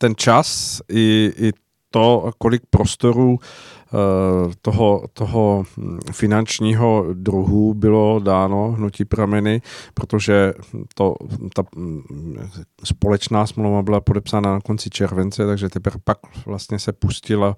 ten 0.00 0.14
čas 0.16 0.80
i, 0.88 1.32
i 1.36 1.52
to, 1.90 2.30
kolik 2.38 2.62
prostoru 2.70 3.30
uh, 3.30 3.38
toho, 4.62 5.04
toho 5.12 5.64
finančního 6.12 7.06
druhu 7.12 7.74
bylo 7.74 8.20
dáno 8.20 8.72
hnutí 8.72 9.04
prameny, 9.04 9.62
protože 9.94 10.52
to, 10.94 11.14
ta 11.54 11.62
společná 12.84 13.46
smlouva 13.46 13.82
byla 13.82 14.00
podepsána 14.00 14.52
na 14.52 14.60
konci 14.60 14.90
července, 14.90 15.46
takže 15.46 15.68
teprve 15.68 15.96
pak 16.04 16.18
vlastně 16.46 16.78
se 16.78 16.92
pustila 16.92 17.56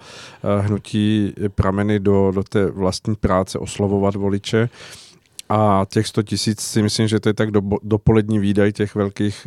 hnutí 0.61 1.35
prameny 1.55 2.01
do, 2.01 2.31
do 2.31 2.43
té 2.43 2.71
vlastní 2.71 3.15
práce 3.15 3.59
oslovovat 3.59 4.15
voliče. 4.15 4.69
A 5.49 5.87
těch 5.89 6.07
100 6.07 6.23
tisíc 6.23 6.61
si 6.61 6.83
myslím, 6.83 7.09
že 7.09 7.21
to 7.21 7.29
je 7.29 7.35
tak 7.35 7.51
do, 7.51 7.63
dopolední 7.83 8.39
výdaj 8.39 8.73
těch 8.73 8.95
velkých, 8.95 9.47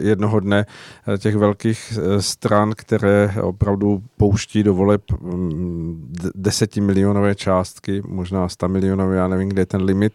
jednoho 0.00 0.40
dne, 0.40 0.66
eh, 1.14 1.18
těch 1.18 1.36
velkých 1.36 1.92
eh, 1.98 2.22
stran, 2.22 2.72
které 2.76 3.34
opravdu 3.42 4.02
pouští 4.16 4.62
do 4.62 4.74
voleb 4.74 5.02
mm, 5.20 6.14
desetimilionové 6.34 7.34
částky, 7.34 8.02
možná 8.06 8.48
100 8.48 8.68
milionové, 8.68 9.16
já 9.16 9.28
nevím, 9.28 9.48
kde 9.48 9.62
je 9.62 9.66
ten 9.66 9.82
limit. 9.82 10.12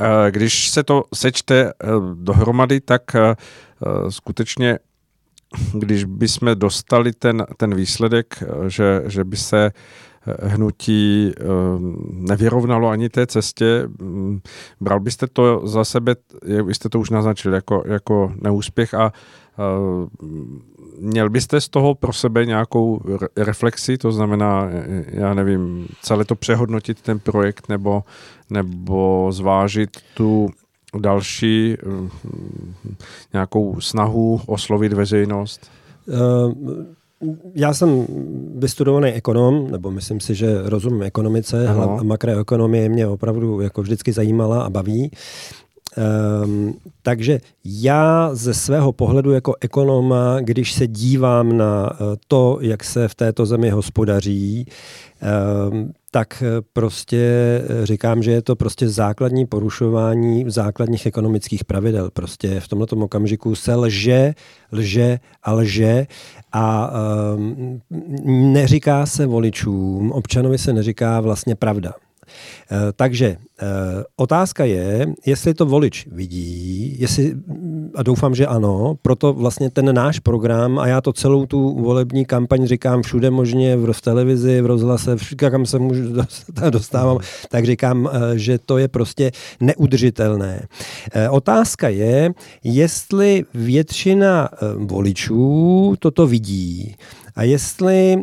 Eh, 0.00 0.30
když 0.30 0.68
se 0.68 0.82
to 0.82 1.04
sečte 1.14 1.72
dohromady, 2.14 2.80
tak 2.80 3.02
skutečně 4.08 4.78
když 5.72 6.04
bychom 6.04 6.50
dostali 6.54 7.12
ten, 7.12 7.46
ten 7.56 7.74
výsledek, 7.74 8.42
že, 8.68 9.02
že 9.06 9.24
by 9.24 9.36
se 9.36 9.72
hnutí 10.42 11.32
ehm, 11.40 11.96
nevyrovnalo 12.10 12.88
ani 12.88 13.08
té 13.08 13.26
cestě. 13.26 13.88
Mm, 14.00 14.40
bral 14.80 15.00
byste 15.00 15.26
to 15.26 15.66
za 15.66 15.84
sebe, 15.84 16.16
jak 16.46 16.74
jste 16.74 16.88
to 16.88 17.00
už 17.00 17.10
naznačili, 17.10 17.54
jako, 17.54 17.82
jako 17.86 18.32
neúspěch 18.42 18.94
a 18.94 19.12
ehm, 19.58 20.08
měl 21.00 21.30
byste 21.30 21.60
z 21.60 21.68
toho 21.68 21.94
pro 21.94 22.12
sebe 22.12 22.46
nějakou 22.46 23.00
reflexi, 23.36 23.98
to 23.98 24.12
znamená, 24.12 24.68
já 25.06 25.34
nevím, 25.34 25.88
celé 26.02 26.24
to 26.24 26.34
přehodnotit 26.34 27.00
ten 27.00 27.18
projekt 27.18 27.68
nebo, 27.68 28.04
nebo 28.50 29.28
zvážit 29.32 29.90
tu 30.14 30.50
další 30.98 31.76
ehm, 31.86 32.10
nějakou 33.32 33.80
snahu 33.80 34.40
oslovit 34.46 34.92
veřejnost? 34.92 35.70
Uh, 36.06 36.52
já 37.54 37.74
jsem 37.74 38.06
vystudovaný 38.56 39.08
ekonom, 39.08 39.70
nebo 39.70 39.90
myslím 39.90 40.20
si, 40.20 40.34
že 40.34 40.62
rozumím 40.62 41.02
ekonomice, 41.02 41.68
a 41.68 42.02
makroekonomie 42.02 42.88
mě 42.88 43.06
opravdu 43.06 43.60
jako 43.60 43.82
vždycky 43.82 44.12
zajímala 44.12 44.62
a 44.62 44.70
baví. 44.70 45.10
Um, 46.44 46.74
takže 47.02 47.40
já 47.64 48.30
ze 48.32 48.54
svého 48.54 48.92
pohledu 48.92 49.32
jako 49.32 49.54
ekonoma, 49.60 50.40
když 50.40 50.72
se 50.72 50.86
dívám 50.86 51.56
na 51.56 51.92
eh, 51.92 52.16
to, 52.28 52.58
jak 52.60 52.84
se 52.84 53.08
v 53.08 53.14
této 53.14 53.46
zemi 53.46 53.70
hospodaří, 53.70 54.66
um, 55.70 55.92
tak 56.14 56.42
eh, 56.42 56.62
prostě 56.72 57.18
eh, 57.18 57.86
říkám, 57.86 58.22
že 58.22 58.30
je 58.30 58.42
to 58.42 58.56
prostě 58.56 58.88
základní 58.88 59.46
porušování 59.46 60.44
základních 60.46 61.06
ekonomických 61.06 61.64
pravidel. 61.64 62.10
Prostě 62.10 62.60
v 62.60 62.68
tomto 62.68 62.96
okamžiku 62.96 63.54
se 63.54 63.74
lže, 63.74 64.34
lže 64.72 65.18
a 65.42 65.52
lže 65.52 66.06
a 66.52 66.92
um, 67.34 67.80
neříká 68.52 69.06
se 69.06 69.26
voličům, 69.26 70.12
občanovi 70.12 70.58
se 70.58 70.72
neříká 70.72 71.20
vlastně 71.20 71.54
pravda. 71.54 71.94
Eh, 72.70 72.92
takže 72.96 73.36
otázka 74.16 74.64
je, 74.64 75.06
jestli 75.26 75.54
to 75.54 75.66
volič 75.66 76.06
vidí, 76.12 76.96
jestli, 77.00 77.34
a 77.94 78.02
doufám, 78.02 78.34
že 78.34 78.46
ano, 78.46 78.94
proto 79.02 79.32
vlastně 79.32 79.70
ten 79.70 79.94
náš 79.94 80.18
program, 80.18 80.78
a 80.78 80.86
já 80.86 81.00
to 81.00 81.12
celou 81.12 81.46
tu 81.46 81.82
volební 81.82 82.24
kampaň 82.24 82.66
říkám 82.66 83.02
všude 83.02 83.30
možně, 83.30 83.76
v, 83.76 84.00
televizi, 84.00 84.60
v 84.60 84.66
rozhlase, 84.66 85.16
všude, 85.16 85.50
kam 85.50 85.66
se 85.66 85.78
můžu 85.78 86.02
dostávám, 86.70 87.18
tak 87.48 87.64
říkám, 87.64 88.10
eh, 88.12 88.38
že 88.38 88.58
to 88.58 88.78
je 88.78 88.88
prostě 88.88 89.30
neudržitelné. 89.60 90.66
Otázka 91.30 91.88
je, 91.88 92.34
jestli 92.64 93.44
většina 93.54 94.48
voličů 94.76 95.94
toto 95.98 96.26
vidí. 96.26 96.94
A 97.36 97.42
jestli 97.42 98.12
e, 98.12 98.20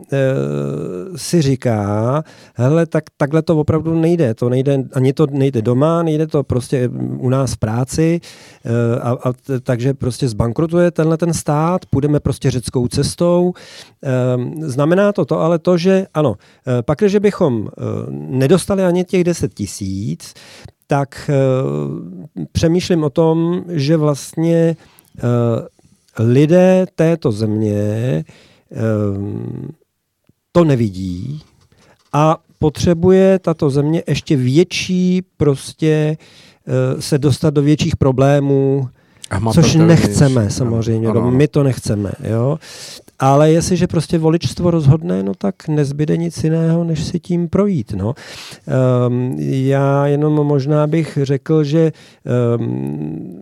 si 1.16 1.42
říká, 1.42 2.24
hele, 2.56 2.86
tak 2.86 3.04
takhle 3.18 3.42
to 3.42 3.58
opravdu 3.58 4.00
nejde, 4.00 4.34
to 4.34 4.50
nejde, 4.50 4.84
ani 4.94 5.14
to 5.14 5.28
nejde 5.32 5.62
doma, 5.62 6.04
nejde 6.04 6.28
to 6.28 6.44
prostě 6.44 6.90
u 7.18 7.30
nás 7.30 7.54
v 7.54 7.58
práci, 7.58 8.22
e, 8.66 9.00
a, 9.00 9.10
a 9.12 9.34
takže 9.64 9.94
prostě 9.94 10.28
zbankrutuje 10.28 10.92
tenhle 10.92 11.18
ten 11.18 11.34
stát, 11.34 11.86
půjdeme 11.86 12.20
prostě 12.20 12.52
řeckou 12.52 12.88
cestou. 12.88 13.54
E, 14.04 14.68
znamená 14.68 15.14
to 15.14 15.26
to 15.26 15.40
ale 15.40 15.60
to, 15.60 15.78
že 15.78 16.08
ano, 16.14 16.36
e, 16.80 16.82
pak, 16.82 17.00
když 17.00 17.16
bychom 17.16 17.70
nedostali 18.12 18.86
ani 18.86 19.04
těch 19.04 19.24
10 19.24 19.54
tisíc, 19.54 20.34
tak 20.88 21.30
přemýšlím 22.52 23.04
o 23.04 23.10
tom, 23.10 23.64
že 23.70 23.98
vlastně 23.98 24.76
lidé 26.20 26.86
této 26.96 27.32
země 27.32 28.24
Ehm, 28.72 29.70
to 30.52 30.64
nevidí 30.64 31.42
a 32.14 32.38
potřebuje 32.62 33.40
tato 33.40 33.70
země 33.70 34.04
ještě 34.08 34.36
větší 34.36 35.22
prostě 35.38 36.18
eh, 36.18 37.02
se 37.02 37.18
dostat 37.18 37.54
do 37.54 37.62
větších 37.62 37.96
problémů, 37.96 38.90
což 39.54 39.76
nechceme 39.76 40.50
samozřejmě, 40.50 41.08
ano, 41.08 41.22
ano. 41.22 41.32
my 41.32 41.48
to 41.48 41.64
nechceme. 41.64 42.12
Jo? 42.24 42.58
ale 43.20 43.52
jestliže 43.52 43.88
prostě 43.88 44.18
voličstvo 44.18 44.72
rozhodne, 44.72 45.24
no 45.24 45.34
tak 45.38 45.68
nezbyde 45.68 46.18
nic 46.18 46.44
jiného, 46.44 46.84
než 46.84 47.04
si 47.04 47.20
tím 47.20 47.50
projít. 47.50 47.94
No. 47.94 48.14
Um, 49.08 49.36
já 49.40 50.08
jenom 50.08 50.34
možná 50.34 50.88
bych 50.88 51.18
řekl, 51.22 51.64
že 51.64 51.92
um, 52.58 53.42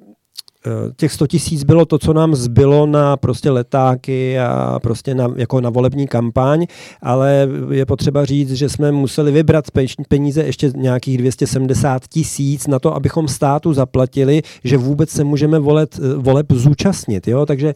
těch 0.95 1.11
100 1.11 1.27
tisíc 1.27 1.63
bylo 1.63 1.85
to, 1.85 1.99
co 1.99 2.13
nám 2.13 2.35
zbylo 2.35 2.85
na 2.85 3.17
prostě 3.17 3.51
letáky 3.51 4.39
a 4.39 4.79
prostě 4.83 5.15
na, 5.15 5.27
jako 5.35 5.61
na 5.61 5.69
volební 5.69 6.07
kampaň, 6.07 6.65
ale 7.01 7.47
je 7.71 7.85
potřeba 7.85 8.25
říct, 8.25 8.51
že 8.51 8.69
jsme 8.69 8.91
museli 8.91 9.31
vybrat 9.31 9.65
peníze 10.07 10.43
ještě 10.43 10.71
nějakých 10.75 11.17
270 11.17 12.07
tisíc 12.07 12.67
na 12.67 12.79
to, 12.79 12.95
abychom 12.95 13.27
státu 13.27 13.73
zaplatili, 13.73 14.41
že 14.63 14.77
vůbec 14.77 15.09
se 15.09 15.23
můžeme 15.23 15.59
volet, 15.59 15.99
eh, 16.03 16.15
voleb 16.17 16.45
zúčastnit. 16.51 17.27
Jo? 17.27 17.45
Takže 17.45 17.73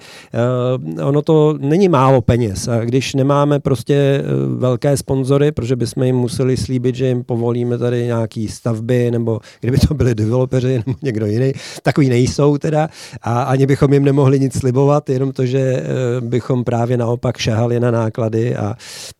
uh, 0.97 1.07
ono 1.07 1.21
to 1.21 1.57
není 1.59 1.89
málo 1.89 2.21
peněz. 2.21 2.67
A 2.67 2.79
když 2.79 3.13
nemáme 3.13 3.59
prostě 3.59 4.23
velké 4.57 4.97
sponzory, 4.97 5.51
protože 5.51 5.75
bychom 5.75 6.03
jim 6.03 6.15
museli 6.15 6.57
slíbit, 6.57 6.95
že 6.95 7.07
jim 7.07 7.23
povolíme 7.23 7.77
tady 7.77 8.05
nějaký 8.05 8.47
stavby, 8.47 9.11
nebo 9.11 9.39
kdyby 9.61 9.77
to 9.77 9.93
byli 9.93 10.15
developeři 10.15 10.83
nebo 10.85 10.97
někdo 11.01 11.25
jiný, 11.25 11.51
takový 11.83 12.09
nejsou 12.09 12.57
teda, 12.73 12.89
a 13.21 13.43
ani 13.43 13.65
bychom 13.65 13.93
jim 13.93 14.05
nemohli 14.05 14.39
nic 14.39 14.59
slibovat, 14.59 15.09
jenom 15.09 15.31
to, 15.31 15.45
že 15.45 15.59
eh, 15.59 15.83
bychom 16.21 16.63
právě 16.63 16.97
naopak 16.97 17.37
šahali 17.37 17.79
na 17.79 17.91
náklady 17.91 18.55
a, 18.55 18.75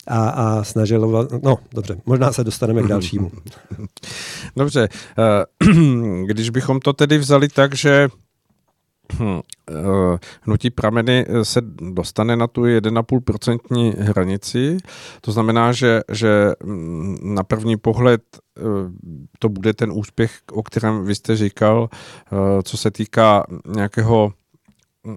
a, 0.07 0.29
a 0.29 0.63
snažili, 0.63 1.07
no 1.43 1.57
dobře, 1.73 1.95
možná 2.05 2.31
se 2.31 2.43
dostaneme 2.43 2.81
k 2.81 2.87
dalšímu. 2.87 3.31
Dobře, 4.57 4.89
eh, 5.19 5.73
když 6.25 6.49
bychom 6.49 6.79
to 6.79 6.93
tedy 6.93 7.17
vzali 7.17 7.49
tak, 7.49 7.75
že 7.75 8.07
hm, 9.19 9.39
eh, 9.69 9.73
hnutí 10.41 10.69
prameny 10.69 11.25
se 11.43 11.61
dostane 11.91 12.35
na 12.35 12.47
tu 12.47 12.61
1,5% 12.65 13.93
hranici. 13.99 14.77
To 15.21 15.31
znamená, 15.31 15.71
že, 15.71 16.01
že 16.11 16.53
hm, 16.63 17.17
na 17.35 17.43
první 17.43 17.77
pohled 17.77 18.21
Eh, 18.57 18.89
to 19.39 19.49
bude 19.49 19.73
ten 19.73 19.91
úspěch, 19.91 20.31
o 20.51 20.63
kterém 20.63 21.05
vy 21.05 21.15
jste 21.15 21.35
říkal, 21.35 21.89
eh, 21.91 22.63
co 22.63 22.77
se 22.77 22.91
týká 22.91 23.45
nějakého 23.67 24.33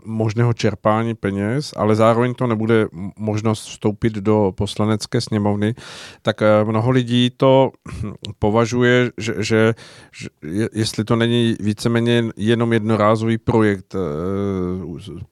možného 0.04 0.52
čerpání 0.52 1.14
peněz, 1.14 1.74
ale 1.76 1.94
zároveň 1.94 2.34
to 2.34 2.46
nebude 2.46 2.86
možnost 3.18 3.62
vstoupit 3.62 4.12
do 4.12 4.52
poslanecké 4.56 5.20
sněmovny, 5.20 5.74
tak 6.22 6.42
eh, 6.42 6.64
mnoho 6.64 6.90
lidí 6.90 7.30
to 7.36 7.70
považuje, 8.38 9.10
že, 9.18 9.34
že, 9.38 9.74
že 10.12 10.28
jestli 10.72 11.04
to 11.04 11.16
není 11.16 11.56
víceméně 11.60 12.24
jenom 12.36 12.72
jednorázový 12.72 13.38
projekt, 13.38 13.94
eh, 13.94 13.98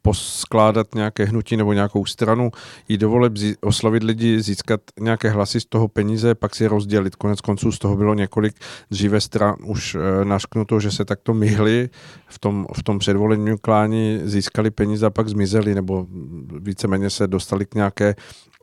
poskládat 0.03 0.95
nějaké 0.95 1.25
hnutí 1.25 1.57
nebo 1.57 1.73
nějakou 1.73 2.07
stranu, 2.07 2.51
jít 2.89 2.99
do 2.99 3.11
voleb, 3.11 3.33
oslavit 3.61 4.03
lidi, 4.03 4.43
získat 4.43 4.81
nějaké 5.01 5.31
hlasy 5.31 5.61
z 5.61 5.67
toho 5.67 5.89
peníze, 5.89 6.35
pak 6.35 6.55
si 6.55 6.67
rozdělit. 6.67 7.17
Konec 7.17 7.41
konců 7.41 7.73
z 7.73 7.79
toho 7.79 7.97
bylo 7.97 8.15
několik 8.15 8.55
dříve 8.91 9.21
stran 9.21 9.55
už 9.65 9.95
eh, 9.95 10.25
našknuto, 10.25 10.81
že 10.81 10.91
se 10.91 11.05
takto 11.05 11.35
myhli 11.35 11.89
v 12.29 12.39
tom, 12.39 12.67
v 12.77 12.83
tom 12.83 12.99
předvolení 12.99 13.59
klání, 13.59 14.21
získali 14.45 14.71
peníze 14.71 15.07
a 15.07 15.11
pak 15.11 15.29
zmizeli, 15.29 15.75
nebo 15.75 16.07
víceméně 16.61 17.11
se 17.11 17.27
dostali 17.27 17.67
k 17.67 17.75
nějaké 17.75 18.15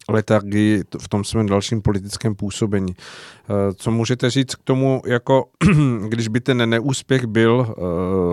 letargii 0.09 0.83
v 1.01 1.07
tom 1.07 1.23
svém 1.23 1.45
dalším 1.45 1.81
politickém 1.81 2.35
působení. 2.35 2.93
Eh, 2.93 3.73
co 3.73 3.91
můžete 3.91 4.29
říct 4.29 4.55
k 4.55 4.63
tomu, 4.63 5.01
jako 5.05 5.49
když 6.07 6.27
by 6.27 6.39
ten 6.39 6.69
neúspěch 6.69 7.25
byl 7.25 7.65
eh, 7.69 7.73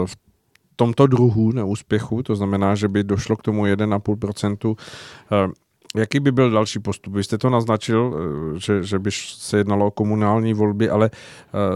v 0.06 0.16
tomto 0.76 1.06
druhu 1.06 1.52
neúspěchu, 1.52 2.22
to 2.22 2.36
znamená, 2.36 2.74
že 2.74 2.88
by 2.88 3.04
došlo 3.04 3.36
k 3.36 3.42
tomu 3.42 3.64
1,5%, 3.64 4.76
eh, 5.32 5.52
Jaký 5.96 6.20
by 6.20 6.32
byl 6.32 6.50
další 6.50 6.78
postup? 6.78 7.14
Vy 7.14 7.24
jste 7.24 7.38
to 7.38 7.50
naznačil, 7.50 8.16
že, 8.56 8.82
že 8.82 8.98
by 8.98 9.10
se 9.12 9.56
jednalo 9.56 9.86
o 9.86 9.90
komunální 9.90 10.54
volby, 10.54 10.90
ale 10.90 11.10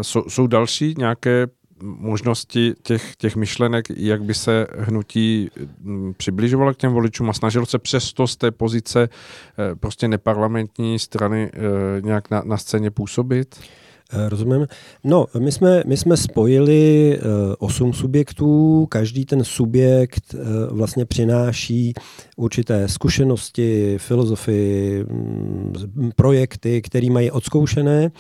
jsou, 0.02 0.24
jsou 0.28 0.46
další 0.46 0.94
nějaké 0.98 1.48
možnosti 1.82 2.74
těch, 2.82 3.16
těch 3.16 3.36
myšlenek, 3.36 3.86
jak 3.96 4.22
by 4.22 4.34
se 4.34 4.66
hnutí 4.78 5.50
mm, 5.80 6.14
přibližovalo 6.16 6.74
k 6.74 6.76
těm 6.76 6.92
voličům 6.92 7.30
a 7.30 7.32
snažil 7.32 7.66
se 7.66 7.78
přesto 7.78 8.26
z 8.26 8.36
té 8.36 8.50
pozice 8.50 9.08
eh, 9.08 9.74
prostě 9.74 10.08
neparlamentní 10.08 10.98
strany 10.98 11.50
eh, 11.54 12.00
nějak 12.00 12.30
na, 12.30 12.42
na 12.44 12.56
scéně 12.56 12.90
působit? 12.90 13.60
Eh, 14.12 14.28
rozumím. 14.28 14.66
No, 15.04 15.26
my 15.38 15.52
jsme, 15.52 15.82
my 15.86 15.96
jsme 15.96 16.16
spojili 16.16 17.18
osm 17.58 17.92
subjektů, 17.92 18.86
každý 18.90 19.24
ten 19.24 19.44
subjekt 19.44 20.34
vlastně 20.70 21.04
přináší 21.04 21.92
určité 22.36 22.88
zkušenosti, 22.88 23.98
filozofii, 23.98 25.04
um, 25.04 25.72
projekty, 26.16 26.82
které 26.82 27.10
mají 27.10 27.30
odzkoušené 27.30 28.10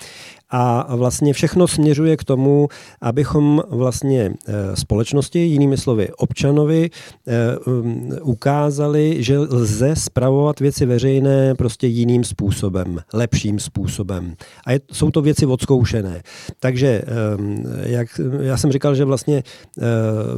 a 0.52 0.96
vlastně 0.96 1.32
všechno 1.32 1.68
směřuje 1.68 2.16
k 2.16 2.24
tomu, 2.24 2.68
abychom 3.00 3.62
vlastně 3.68 4.32
eh, 4.46 4.76
společnosti, 4.76 5.38
jinými 5.38 5.76
slovy 5.76 6.08
občanovi, 6.16 6.90
eh, 7.26 7.58
um, 7.58 8.10
ukázali, 8.22 9.22
že 9.22 9.38
lze 9.38 9.96
spravovat 9.96 10.60
věci 10.60 10.86
veřejné 10.86 11.54
prostě 11.54 11.86
jiným 11.86 12.24
způsobem, 12.24 12.98
lepším 13.12 13.58
způsobem. 13.58 14.34
A 14.66 14.72
je, 14.72 14.80
jsou 14.92 15.10
to 15.10 15.22
věci 15.22 15.46
odzkoušené. 15.46 16.22
Takže, 16.60 17.02
ehm, 17.06 17.64
jak 17.82 18.20
já 18.40 18.56
jsem 18.56 18.72
říkal, 18.72 18.94
že 18.94 19.04
vlastně 19.04 19.42
eh, 19.78 19.82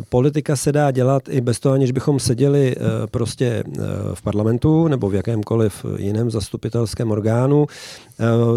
politika 0.09 0.57
se 0.57 0.72
dá 0.72 0.90
dělat 0.90 1.29
i 1.29 1.40
bez 1.40 1.61
toho, 1.61 1.74
aniž 1.74 1.92
bychom 1.92 2.20
seděli 2.20 2.77
prostě 3.11 3.64
v 4.14 4.22
parlamentu 4.22 4.88
nebo 4.88 5.09
v 5.09 5.14
jakémkoliv 5.14 5.87
jiném 5.98 6.31
zastupitelském 6.31 7.11
orgánu. 7.11 7.66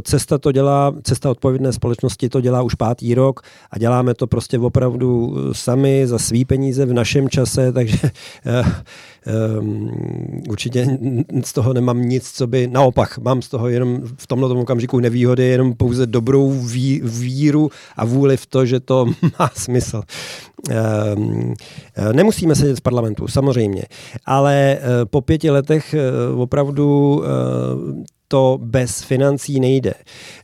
Cesta 0.01 0.37
to 0.37 0.51
dělá, 0.51 0.93
cesta 1.03 1.31
odpovědnosti 1.31 1.46
odpovědné 1.47 1.73
společnosti 1.73 2.29
to 2.29 2.41
dělá 2.41 2.61
už 2.61 2.75
pátý 2.75 3.15
rok 3.15 3.41
a 3.71 3.79
děláme 3.79 4.13
to 4.13 4.27
prostě 4.27 4.59
opravdu 4.59 5.35
eh, 5.37 5.53
sami 5.53 6.07
za 6.07 6.19
svý 6.19 6.45
peníze 6.45 6.85
v 6.85 6.93
našem 6.93 7.29
čase, 7.29 7.71
takže 7.77 8.11
um, 9.59 9.91
určitě 10.49 10.97
z 11.43 11.53
toho 11.53 11.73
nemám 11.73 12.01
nic, 12.01 12.31
co 12.31 12.47
by, 12.47 12.67
naopak, 12.67 13.17
mám 13.17 13.41
z 13.41 13.49
toho 13.49 13.69
jenom 13.69 14.01
v 14.17 14.27
tomhle 14.27 14.49
okamžiku 14.49 14.99
nevýhody, 14.99 15.43
jenom 15.43 15.73
pouze 15.73 16.05
dobrou 16.05 16.51
ví, 16.51 17.01
víru 17.03 17.69
a 17.95 18.05
vůli 18.05 18.37
v 18.37 18.45
to, 18.45 18.65
že 18.65 18.79
to 18.79 19.05
má 19.39 19.49
smysl. 19.55 20.01
Um, 21.15 21.53
nemusíme 22.11 22.55
sedět 22.55 22.79
v 22.79 22.81
parlamentu, 22.81 23.27
samozřejmě, 23.27 23.83
ale 24.25 24.79
po 25.09 25.21
pěti 25.21 25.49
letech 25.49 25.95
opravdu 26.35 27.21
to 28.27 28.59
bez 28.61 29.01
financí 29.01 29.59
nejde. 29.59 29.93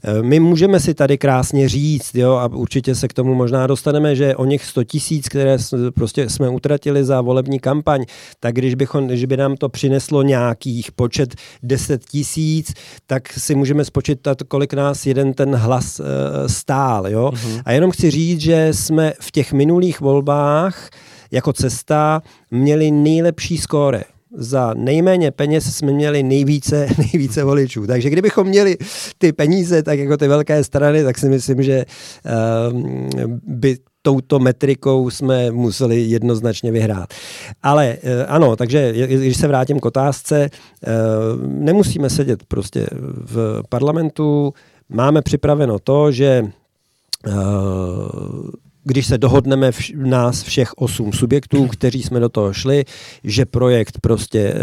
Eh, 0.03 0.21
my 0.21 0.39
můžeme 0.39 0.79
si 0.79 0.93
tady 0.93 1.17
krásně 1.17 1.69
říct, 1.69 2.15
jo, 2.15 2.31
a 2.33 2.47
určitě 2.47 2.95
se 2.95 3.07
k 3.07 3.13
tomu 3.13 3.35
možná 3.35 3.67
dostaneme, 3.67 4.15
že 4.15 4.35
o 4.35 4.45
něch 4.45 4.65
100 4.65 4.83
tisíc, 4.83 5.29
které 5.29 5.57
prostě 5.95 6.29
jsme 6.29 6.49
utratili 6.49 7.03
za 7.03 7.21
volební 7.21 7.59
kampaň, 7.59 8.05
tak 8.39 8.55
když, 8.55 8.75
bychom, 8.75 9.07
když 9.07 9.25
by 9.25 9.37
nám 9.37 9.55
to 9.55 9.69
přineslo 9.69 10.23
nějakých 10.23 10.91
počet 10.91 11.35
10 11.63 12.05
tisíc, 12.05 12.73
tak 13.07 13.33
si 13.33 13.55
můžeme 13.55 13.85
spočítat, 13.85 14.43
kolik 14.43 14.73
nás 14.73 15.05
jeden 15.05 15.33
ten 15.33 15.55
hlas 15.55 15.99
uh, 15.99 16.05
stál. 16.47 17.07
Jo? 17.07 17.31
Uh-huh. 17.33 17.61
A 17.65 17.71
jenom 17.71 17.91
chci 17.91 18.11
říct, 18.11 18.41
že 18.41 18.67
jsme 18.71 19.13
v 19.19 19.31
těch 19.31 19.53
minulých 19.53 20.01
volbách 20.01 20.89
jako 21.31 21.53
cesta 21.53 22.21
měli 22.51 22.91
nejlepší 22.91 23.57
skóre 23.57 24.03
za 24.35 24.73
nejméně 24.73 25.31
peněz 25.31 25.75
jsme 25.75 25.91
měli 25.91 26.23
nejvíce, 26.23 26.87
nejvíce 26.97 27.43
voličů. 27.43 27.87
Takže 27.87 28.09
kdybychom 28.09 28.47
měli 28.47 28.77
ty 29.17 29.33
peníze, 29.33 29.83
tak 29.83 29.99
jako 29.99 30.17
ty 30.17 30.27
velké 30.27 30.63
strany, 30.63 31.03
tak 31.03 31.17
si 31.17 31.29
myslím, 31.29 31.63
že 31.63 31.85
uh, 32.73 32.79
by 33.47 33.77
touto 34.01 34.39
metrikou 34.39 35.09
jsme 35.09 35.51
museli 35.51 36.01
jednoznačně 36.01 36.71
vyhrát. 36.71 37.13
Ale 37.63 37.97
uh, 38.03 38.09
ano, 38.27 38.55
takže 38.55 38.93
když 39.07 39.37
se 39.37 39.47
vrátím 39.47 39.79
k 39.79 39.85
otázce, 39.85 40.49
uh, 40.49 41.47
nemusíme 41.47 42.09
sedět 42.09 42.43
prostě 42.47 42.87
v 43.25 43.61
parlamentu, 43.69 44.53
máme 44.89 45.21
připraveno 45.21 45.79
to, 45.79 46.11
že 46.11 46.45
uh, 47.27 47.33
když 48.83 49.07
se 49.07 49.17
dohodneme 49.17 49.71
v, 49.71 49.77
nás 49.95 50.43
všech 50.43 50.73
osm 50.73 51.13
subjektů, 51.13 51.67
kteří 51.67 52.03
jsme 52.03 52.19
do 52.19 52.29
toho 52.29 52.53
šli, 52.53 52.85
že 53.23 53.45
projekt 53.45 53.97
prostě 54.01 54.39
e, 54.39 54.55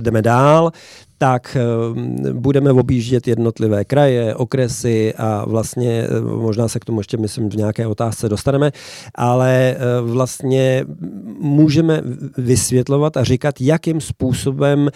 jdeme 0.00 0.22
dál, 0.22 0.72
tak 1.18 1.56
budeme 2.32 2.72
objíždět 2.72 3.28
jednotlivé 3.28 3.84
kraje, 3.84 4.34
okresy 4.34 5.14
a 5.14 5.44
vlastně 5.48 6.06
možná 6.36 6.68
se 6.68 6.80
k 6.80 6.84
tomu 6.84 7.00
ještě 7.00 7.16
myslím 7.16 7.48
v 7.50 7.56
nějaké 7.56 7.86
otázce 7.86 8.28
dostaneme, 8.28 8.70
ale 9.14 9.76
vlastně 10.02 10.84
můžeme 11.40 12.02
vysvětlovat 12.38 13.16
a 13.16 13.24
říkat, 13.24 13.60
jakým 13.60 14.00
způsobem 14.00 14.88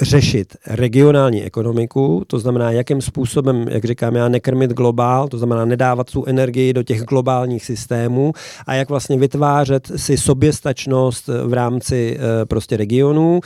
řešit 0.00 0.56
regionální 0.66 1.42
ekonomiku, 1.42 2.22
to 2.26 2.38
znamená, 2.38 2.70
jakým 2.70 3.00
způsobem, 3.00 3.66
jak 3.70 3.84
říkám 3.84 4.16
já, 4.16 4.28
nekrmit 4.28 4.70
globál, 4.70 5.28
to 5.28 5.38
znamená 5.38 5.64
nedávat 5.64 6.10
tu 6.10 6.24
energii 6.24 6.72
do 6.72 6.82
těch 6.82 7.02
globálních 7.02 7.64
systémů 7.64 8.32
a 8.66 8.74
jak 8.74 8.88
vlastně 8.88 9.18
vytvářet 9.18 9.92
si 9.96 10.16
soběstačnost 10.16 11.28
v 11.28 11.52
rámci 11.52 12.18
eh, 12.18 12.46
prostě 12.46 12.76
regionů 12.76 13.40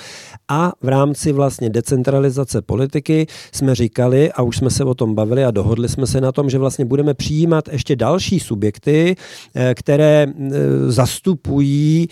a 0.48 0.72
v 0.82 0.88
rámci 0.88 1.32
vlastně 1.32 1.70
decentralizace 1.86 2.62
politiky 2.62 3.26
jsme 3.52 3.74
říkali 3.74 4.32
a 4.32 4.42
už 4.42 4.56
jsme 4.56 4.70
se 4.70 4.84
o 4.84 4.94
tom 4.94 5.14
bavili 5.14 5.44
a 5.44 5.50
dohodli 5.50 5.88
jsme 5.88 6.06
se 6.06 6.20
na 6.20 6.32
tom, 6.32 6.50
že 6.50 6.58
vlastně 6.58 6.84
budeme 6.84 7.14
přijímat 7.14 7.68
ještě 7.68 7.96
další 7.96 8.40
subjekty, 8.40 9.16
eh, 9.54 9.74
které 9.74 10.26
eh, 10.26 10.52
zastupují 10.92 12.08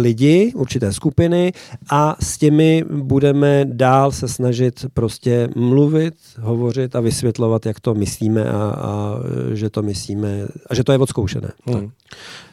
lidi, 0.00 0.52
určité 0.54 0.92
skupiny 0.92 1.52
a 1.90 2.16
s 2.20 2.38
těmi 2.38 2.84
budeme 2.90 3.64
dál 3.64 4.12
se 4.12 4.28
snažit 4.28 4.86
prostě 4.94 5.48
mluvit, 5.56 6.14
hovořit 6.40 6.96
a 6.96 7.00
vysvětlovat, 7.00 7.66
jak 7.66 7.80
to 7.80 7.94
myslíme 7.94 8.44
a, 8.44 8.54
a 8.56 9.14
že 9.52 9.70
to 9.70 9.82
myslíme 9.82 10.46
a 10.70 10.74
že 10.74 10.84
to 10.84 10.92
je 10.92 10.98
odzkoušené. 10.98 11.50
Hmm. 11.66 11.76
Eh, 11.84 11.90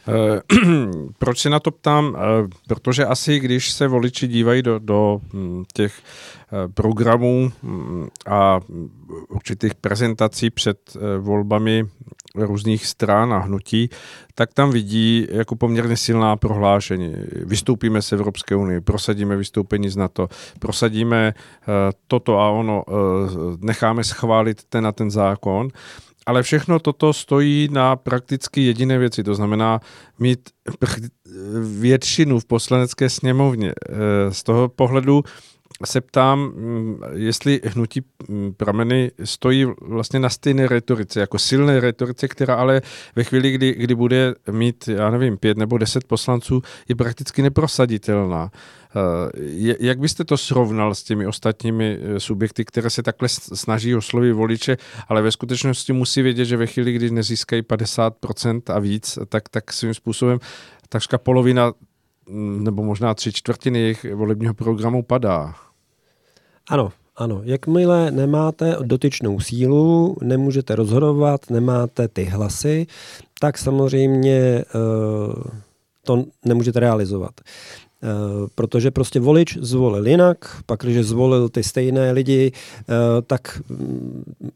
proč 1.18 1.38
se 1.38 1.50
na 1.50 1.60
to 1.60 1.70
ptám? 1.70 2.16
Eh, 2.16 2.48
protože 2.68 3.06
asi, 3.06 3.40
když 3.40 3.70
se 3.70 3.88
voliči 3.88 4.28
dívají 4.28 4.62
do, 4.62 4.78
do 4.78 5.20
hm, 5.32 5.64
těch 5.72 5.94
eh, 5.98 6.68
programů 6.68 7.52
hm, 7.62 8.08
a 8.26 8.60
určitých 9.28 9.74
prezentací 9.74 10.50
před 10.50 10.96
volbami 11.18 11.84
různých 12.34 12.86
stran 12.86 13.34
a 13.34 13.38
hnutí, 13.38 13.90
tak 14.34 14.54
tam 14.54 14.70
vidí 14.70 15.26
jako 15.30 15.56
poměrně 15.56 15.96
silná 15.96 16.36
prohlášení. 16.36 17.14
Vystoupíme 17.32 18.02
z 18.02 18.12
Evropské 18.12 18.56
unie, 18.56 18.80
prosadíme 18.80 19.36
vystoupení 19.36 19.88
z 19.88 19.96
NATO, 19.96 20.28
prosadíme 20.58 21.34
toto 22.06 22.38
a 22.38 22.50
ono, 22.50 22.84
necháme 23.60 24.04
schválit 24.04 24.64
ten 24.64 24.86
a 24.86 24.92
ten 24.92 25.10
zákon 25.10 25.68
ale 26.26 26.42
všechno 26.42 26.78
toto 26.78 27.12
stojí 27.12 27.68
na 27.72 27.96
prakticky 27.96 28.66
jediné 28.66 28.98
věci, 28.98 29.24
to 29.24 29.34
znamená 29.34 29.80
mít 30.18 30.40
většinu 31.80 32.40
v 32.40 32.44
poslanecké 32.44 33.10
sněmovně. 33.10 33.72
Eh, 33.72 33.94
z 34.32 34.42
toho 34.42 34.68
pohledu 34.68 35.22
se 35.84 36.00
ptám, 36.00 36.40
mm, 36.40 37.00
jestli 37.12 37.60
hnutí 37.64 38.02
mm, 38.28 38.54
prameny 38.54 39.10
stojí 39.24 39.66
vlastně 39.80 40.18
na 40.18 40.28
stejné 40.28 40.68
retorice, 40.68 41.20
jako 41.20 41.38
silné 41.38 41.80
retorice, 41.80 42.28
která 42.28 42.54
ale 42.54 42.82
ve 43.16 43.24
chvíli, 43.24 43.50
kdy, 43.50 43.72
kdy 43.72 43.94
bude 43.94 44.34
mít, 44.50 44.88
já 44.88 45.10
nevím, 45.10 45.36
pět 45.36 45.58
nebo 45.58 45.78
deset 45.78 46.04
poslanců, 46.04 46.62
je 46.88 46.94
prakticky 46.94 47.42
neprosaditelná. 47.42 48.50
Eh, 48.96 49.74
jak 49.80 49.98
byste 49.98 50.24
to 50.24 50.36
srovnal 50.36 50.94
s 50.94 51.02
těmi 51.02 51.26
ostatními 51.26 51.98
eh, 52.00 52.20
subjekty, 52.20 52.64
které 52.64 52.90
se 52.90 53.02
takhle 53.02 53.28
snaží 53.28 53.94
oslovit 53.94 54.32
voliče, 54.32 54.76
ale 55.08 55.22
ve 55.22 55.32
skutečnosti 55.32 55.92
musí 55.92 56.22
vědět, 56.22 56.44
že 56.44 56.56
ve 56.56 56.66
chvíli, 56.66 56.92
kdy 56.92 57.10
nezískají 57.10 57.62
50% 57.62 58.62
a 58.74 58.78
víc, 58.78 59.18
tak, 59.28 59.48
tak 59.48 59.72
svým 59.72 59.94
způsobem 59.94 60.38
takřka 60.88 61.18
polovina 61.18 61.72
nebo 62.58 62.82
možná 62.82 63.14
tři 63.14 63.32
čtvrtiny 63.32 63.78
jejich 63.78 64.14
volebního 64.14 64.54
programu 64.54 65.02
padá. 65.02 65.54
Ano, 66.68 66.92
ano, 67.16 67.40
jakmile 67.44 68.10
nemáte 68.10 68.76
dotyčnou 68.82 69.40
sílu, 69.40 70.16
nemůžete 70.22 70.76
rozhodovat, 70.76 71.50
nemáte 71.50 72.08
ty 72.08 72.24
hlasy, 72.24 72.86
tak 73.40 73.58
samozřejmě 73.58 74.64
uh, 74.74 75.42
to 76.04 76.24
nemůžete 76.44 76.80
realizovat. 76.80 77.32
Uh, 77.40 78.48
protože 78.54 78.90
prostě 78.90 79.20
volič 79.20 79.56
zvolil 79.56 80.06
jinak, 80.06 80.62
pak 80.66 80.80
když 80.80 81.06
zvolil 81.06 81.48
ty 81.48 81.62
stejné 81.62 82.12
lidi, 82.12 82.52
uh, 82.52 82.94
tak 83.26 83.62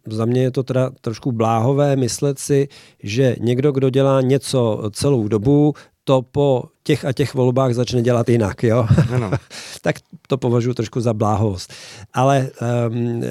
za 0.06 0.24
mě 0.24 0.42
je 0.42 0.50
to 0.50 0.62
teda 0.62 0.90
trošku 1.00 1.32
bláhové 1.32 1.96
myslet 1.96 2.38
si, 2.38 2.68
že 3.02 3.36
někdo, 3.40 3.72
kdo 3.72 3.90
dělá 3.90 4.20
něco 4.20 4.82
celou 4.92 5.28
dobu, 5.28 5.74
to 6.08 6.22
po 6.22 6.64
těch 6.82 7.04
a 7.04 7.12
těch 7.12 7.34
volbách 7.34 7.74
začne 7.74 8.02
dělat 8.02 8.28
jinak, 8.28 8.62
jo? 8.62 8.86
Ano. 9.14 9.30
tak 9.82 9.96
to 10.28 10.38
považuji 10.38 10.74
trošku 10.74 11.00
za 11.00 11.14
bláhost. 11.14 11.72
Ale 12.14 12.50
um, 12.88 13.22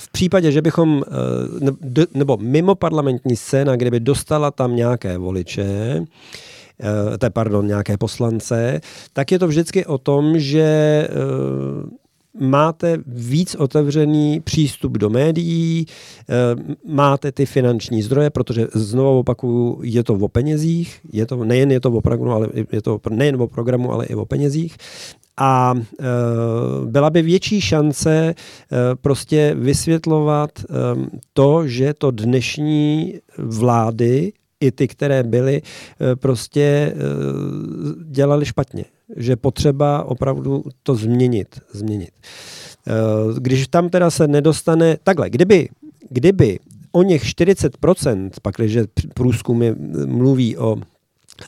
v 0.00 0.12
případě, 0.12 0.52
že 0.52 0.62
bychom, 0.62 1.02
eh, 1.06 2.06
nebo 2.14 2.36
mimo 2.36 2.74
parlamentní 2.74 3.36
scéna, 3.36 3.76
kdyby 3.76 4.00
dostala 4.00 4.50
tam 4.50 4.76
nějaké 4.76 5.18
voliče, 5.18 6.02
te, 7.18 7.30
pardon, 7.30 7.66
nějaké 7.66 7.96
poslance, 7.96 8.80
tak 9.12 9.32
je 9.32 9.38
to 9.38 9.48
vždycky 9.48 9.86
o 9.86 9.98
tom, 9.98 10.38
že 10.38 11.08
máte 12.40 12.98
víc 13.06 13.54
otevřený 13.54 14.40
přístup 14.40 14.98
do 14.98 15.10
médií, 15.10 15.86
eh, 15.86 16.34
máte 16.86 17.32
ty 17.32 17.46
finanční 17.46 18.02
zdroje, 18.02 18.30
protože 18.30 18.66
znovu 18.74 19.18
opakuju, 19.18 19.80
je 19.82 20.04
to 20.04 20.14
o 20.14 20.28
penězích, 20.28 21.00
je 21.12 21.26
to, 21.26 21.44
nejen 21.44 21.70
je 21.72 21.80
to 21.80 21.92
o 21.92 22.00
programu, 22.00 22.32
ale 22.32 22.48
je 22.72 22.82
to 22.82 23.00
nejen 23.10 23.42
o 23.42 23.46
programu, 23.46 23.92
ale 23.92 24.06
i 24.06 24.14
o 24.14 24.24
penězích. 24.24 24.76
A 25.36 25.74
e, 25.76 26.04
byla 26.86 27.10
by 27.10 27.22
větší 27.22 27.60
šance 27.60 28.10
e, 28.10 28.34
prostě 28.94 29.54
vysvětlovat 29.58 30.50
e, 30.58 30.64
to, 31.32 31.68
že 31.68 31.94
to 31.94 32.10
dnešní 32.10 33.14
vlády 33.38 34.32
i 34.60 34.72
ty, 34.72 34.88
které 34.88 35.22
byly, 35.22 35.62
prostě 36.20 36.94
dělali 38.10 38.46
špatně 38.46 38.84
že 39.16 39.36
potřeba 39.36 40.02
opravdu 40.02 40.64
to 40.82 40.94
změnit. 40.94 41.60
změnit. 41.72 42.10
Eh, 42.88 42.92
když 43.38 43.68
tam 43.68 43.88
teda 43.88 44.10
se 44.10 44.28
nedostane, 44.28 44.96
takhle, 45.02 45.30
kdyby, 45.30 45.68
kdyby 46.10 46.58
o 46.92 47.02
něch 47.02 47.22
40%, 47.24 48.30
pak 48.42 48.54
když 48.56 48.78
průzkumy 49.14 49.74
mluví 50.06 50.56
o 50.56 50.76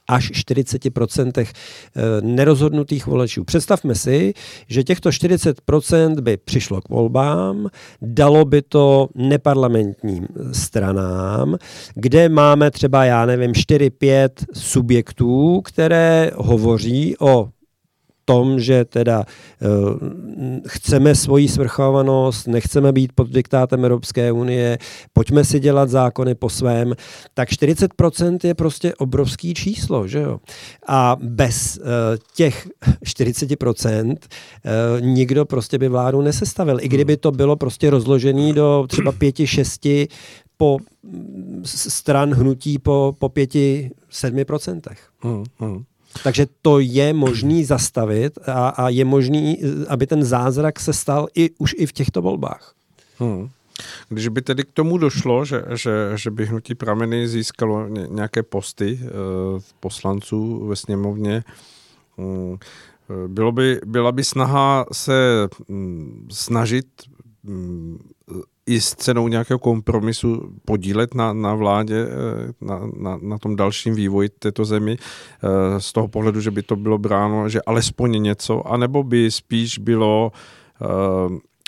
až 0.09 0.31
40% 0.31 1.47
eh, 1.47 2.03
nerozhodnutých 2.21 3.07
voličů. 3.07 3.45
Představme 3.45 3.95
si, 3.95 4.35
že 4.69 4.85
těchto 4.85 5.11
40% 5.11 6.21
by 6.21 6.37
přišlo 6.37 6.81
k 6.81 6.89
volbám, 6.89 7.69
dalo 8.03 8.45
by 8.45 8.63
to 8.63 9.09
neparlamentním 9.15 10.27
stranám, 10.53 11.57
kde 11.95 12.29
máme 12.29 12.71
třeba, 12.71 13.05
já 13.05 13.27
nevím, 13.27 13.53
4-5 13.53 14.29
subjektů, 14.53 15.61
které 15.65 16.31
hovoří 16.35 17.15
o 17.21 17.49
tom, 18.29 18.61
že 18.61 18.85
teda 18.85 19.25
uh, 19.25 19.97
chceme 20.67 21.15
svoji 21.15 21.49
svrchovanost, 21.49 22.49
nechceme 22.49 22.93
být 22.93 23.13
pod 23.13 23.33
diktátem 23.33 23.85
Evropské 23.85 24.33
unie, 24.33 24.79
pojďme 25.13 25.45
si 25.45 25.61
dělat 25.61 25.89
zákony 25.89 26.35
po 26.35 26.49
svém, 26.49 26.93
tak 27.35 27.49
40% 27.49 28.39
je 28.45 28.55
prostě 28.55 28.95
obrovský 28.95 29.55
číslo, 29.55 30.09
že 30.09 30.19
jo? 30.19 30.41
A 30.89 31.17
bez 31.21 31.79
uh, 31.79 31.85
těch 32.37 32.69
40% 33.05 34.07
uh, 34.07 34.13
eh, 34.13 35.01
nikdo 35.01 35.45
prostě 35.45 35.79
by 35.79 35.89
vládu 35.89 36.21
nesestavil. 36.21 36.79
I 36.81 36.89
kdyby 36.89 37.17
to 37.17 37.33
bylo 37.33 37.57
prostě 37.57 37.91
rozložený 37.91 38.53
do 38.53 38.85
třeba 38.89 39.13
pěti, 39.13 39.47
šesti 39.47 40.09
po 40.57 40.79
stran 41.65 42.35
hnutí 42.35 42.79
po, 42.79 43.17
po 43.19 43.29
pěti, 43.29 43.91
sedmi 44.11 44.45
procentech. 44.45 45.09
Hmm, 45.21 45.45
hmm. 45.59 45.85
Takže 46.25 46.47
to 46.63 46.79
je 46.79 47.13
možný 47.13 47.65
zastavit 47.65 48.39
a, 48.47 48.69
a 48.69 48.89
je 48.89 49.05
možný, 49.05 49.59
aby 49.89 50.07
ten 50.07 50.25
zázrak 50.25 50.81
se 50.81 50.93
stal 50.93 51.29
i 51.35 51.51
už 51.59 51.75
i 51.79 51.87
v 51.87 51.93
těchto 51.93 52.23
volbách. 52.23 52.75
Hmm. 53.19 53.49
Když 54.09 54.29
by 54.29 54.43
tedy 54.43 54.65
k 54.65 54.73
tomu 54.73 54.99
došlo, 54.99 55.45
že, 55.45 55.65
že, 55.75 56.13
že 56.15 56.31
by 56.31 56.47
hnutí 56.47 56.75
prameny 56.75 57.29
získalo 57.29 57.89
nějaké 57.89 58.43
posty 58.43 59.01
e, 59.03 59.09
poslanců 59.81 60.67
ve 60.67 60.77
sněmovně, 60.77 61.45
mm, 62.17 62.57
bylo 63.27 63.53
by, 63.53 63.81
byla 63.87 64.13
by 64.13 64.25
snaha 64.25 64.87
se 64.93 65.49
mm, 65.69 66.29
snažit 66.31 66.87
mm, 67.43 67.99
i 68.69 68.81
s 68.81 68.95
cenou 68.95 69.29
nějakého 69.29 69.59
kompromisu 69.59 70.53
podílet 70.65 71.15
na, 71.15 71.33
na 71.33 71.55
vládě, 71.55 72.07
eh, 72.09 72.53
na, 72.61 72.81
na, 72.97 73.19
na 73.23 73.39
tom 73.39 73.57
dalším 73.57 73.95
vývoji 73.95 74.29
této 74.29 74.65
zemi, 74.65 74.97
eh, 74.97 75.81
z 75.81 75.93
toho 75.93 76.09
pohledu, 76.09 76.41
že 76.41 76.51
by 76.51 76.63
to 76.63 76.77
bylo 76.77 76.99
bráno, 76.99 77.49
že 77.49 77.63
alespoň 77.63 78.23
něco, 78.23 78.69
anebo 78.69 79.03
by 79.03 79.31
spíš 79.31 79.79
bylo 79.79 80.33
eh, 80.83 80.87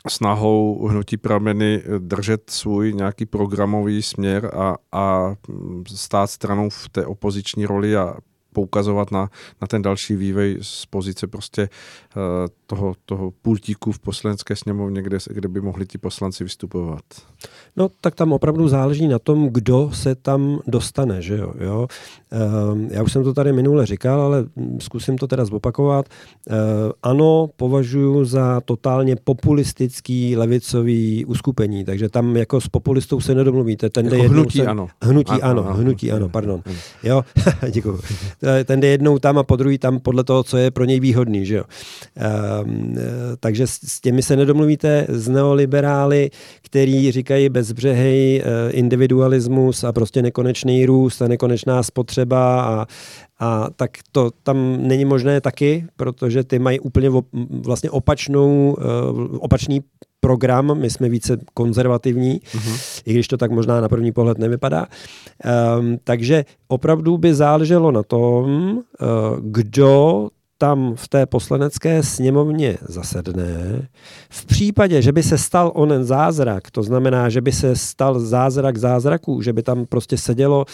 snahou 0.08 0.88
hnutí 0.88 1.16
prameny 1.16 1.82
držet 1.98 2.50
svůj 2.50 2.92
nějaký 2.92 3.26
programový 3.26 4.02
směr 4.02 4.50
a, 4.54 4.76
a 4.92 5.34
stát 5.94 6.30
stranou 6.30 6.70
v 6.70 6.88
té 6.88 7.06
opoziční 7.06 7.66
roli 7.66 7.96
a 7.96 8.14
poukazovat 8.52 9.10
na, 9.10 9.30
na 9.60 9.66
ten 9.66 9.82
další 9.82 10.16
vývoj 10.16 10.58
z 10.62 10.86
pozice 10.86 11.26
prostě 11.26 11.68
toho, 12.70 12.94
toho 13.04 13.30
pultíku 13.42 13.92
v 13.92 13.98
poslanecké 13.98 14.56
sněmovně, 14.56 15.02
kde, 15.02 15.18
kde 15.30 15.48
by 15.48 15.60
mohli 15.60 15.86
ti 15.86 15.98
poslanci 15.98 16.44
vystupovat? 16.44 17.02
No, 17.76 17.88
tak 18.00 18.14
tam 18.14 18.32
opravdu 18.32 18.68
záleží 18.68 19.08
na 19.08 19.18
tom, 19.18 19.48
kdo 19.48 19.90
se 19.92 20.14
tam 20.14 20.60
dostane, 20.66 21.22
že 21.22 21.36
jo. 21.36 21.52
jo? 21.60 21.86
Ehm, 22.30 22.88
já 22.90 23.02
už 23.02 23.12
jsem 23.12 23.24
to 23.24 23.34
tady 23.34 23.52
minule 23.52 23.86
říkal, 23.86 24.20
ale 24.20 24.44
zkusím 24.78 25.18
to 25.18 25.26
teda 25.26 25.44
zopakovat. 25.44 26.06
Ehm, 26.48 26.58
ano, 27.02 27.50
považuji 27.56 28.24
za 28.24 28.60
totálně 28.60 29.16
populistický 29.16 30.36
levicový 30.36 31.24
uskupení, 31.24 31.84
takže 31.84 32.08
tam 32.08 32.36
jako 32.36 32.60
s 32.60 32.68
populistou 32.68 33.20
se 33.20 33.34
nedomluvíte. 33.34 33.90
Ten 33.90 34.06
jako 34.06 34.28
hnutí 34.28 34.58
se... 34.58 34.66
ano. 34.66 34.88
Hnutí 35.02 35.32
ano, 35.32 35.42
ano, 35.42 35.64
ano 35.68 35.74
hnutí 35.74 36.12
ano, 36.12 36.28
pardon. 36.28 36.62
Jo, 37.02 37.24
děkuji. 37.70 37.98
Ten 38.64 38.80
jde 38.80 38.88
jednou 38.88 39.18
tam 39.18 39.38
a 39.38 39.42
po 39.42 39.56
druhý 39.56 39.78
tam 39.78 40.00
podle 40.00 40.24
toho, 40.24 40.42
co 40.42 40.56
je 40.56 40.70
pro 40.70 40.84
něj 40.84 41.00
výhodný, 41.00 41.46
že 41.46 41.56
jo. 41.56 41.64
Ehm, 42.16 42.59
takže 43.40 43.66
s 43.66 44.00
těmi 44.00 44.22
se 44.22 44.36
nedomluvíte 44.36 45.06
z 45.08 45.28
neoliberály, 45.28 46.30
který 46.62 47.12
říkají 47.12 47.48
bezbřehej 47.48 48.42
eh, 48.44 48.70
individualismus 48.70 49.84
a 49.84 49.92
prostě 49.92 50.22
nekonečný 50.22 50.86
růst 50.86 51.22
a 51.22 51.28
nekonečná 51.28 51.82
spotřeba 51.82 52.62
a, 52.62 52.86
a 53.38 53.70
tak 53.76 53.90
to 54.12 54.30
tam 54.42 54.88
není 54.88 55.04
možné 55.04 55.40
taky, 55.40 55.86
protože 55.96 56.44
ty 56.44 56.58
mají 56.58 56.80
úplně 56.80 57.10
vlastně 57.64 57.90
opačnou, 57.90 58.76
eh, 58.80 58.84
opačný 59.38 59.80
program, 60.20 60.78
my 60.78 60.90
jsme 60.90 61.08
více 61.08 61.36
konzervativní, 61.54 62.40
uh-huh. 62.40 63.02
i 63.06 63.12
když 63.12 63.28
to 63.28 63.36
tak 63.36 63.50
možná 63.50 63.80
na 63.80 63.88
první 63.88 64.12
pohled 64.12 64.38
nevypadá. 64.38 64.86
Um, 65.78 65.98
takže 66.04 66.44
opravdu 66.68 67.18
by 67.18 67.34
záleželo 67.34 67.90
na 67.90 68.02
tom, 68.02 68.76
uh, 68.76 68.82
kdo 69.40 70.28
tam 70.60 70.94
v 70.96 71.08
té 71.08 71.26
poslanecké 71.26 72.02
sněmovně 72.02 72.78
zasedne. 72.88 73.88
V 74.30 74.46
případě, 74.46 75.02
že 75.02 75.12
by 75.12 75.22
se 75.22 75.38
stal 75.38 75.72
onen 75.74 76.04
zázrak, 76.04 76.70
to 76.70 76.82
znamená, 76.82 77.28
že 77.28 77.40
by 77.40 77.52
se 77.52 77.76
stal 77.76 78.20
zázrak 78.20 78.76
zázraků, 78.76 79.42
že 79.42 79.52
by 79.52 79.62
tam 79.62 79.86
prostě 79.86 80.18
sedělo 80.18 80.64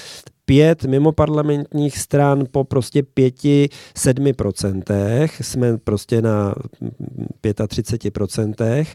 pět 0.44 0.84
mimoparlamentních 0.84 1.98
stran 1.98 2.44
po 2.50 2.64
prostě 2.64 3.02
pěti, 3.02 3.68
sedmi 3.96 4.32
procentech, 4.32 5.40
jsme 5.40 5.78
prostě 5.78 6.22
na 6.22 6.54
35 7.68 8.10
procentech, 8.10 8.94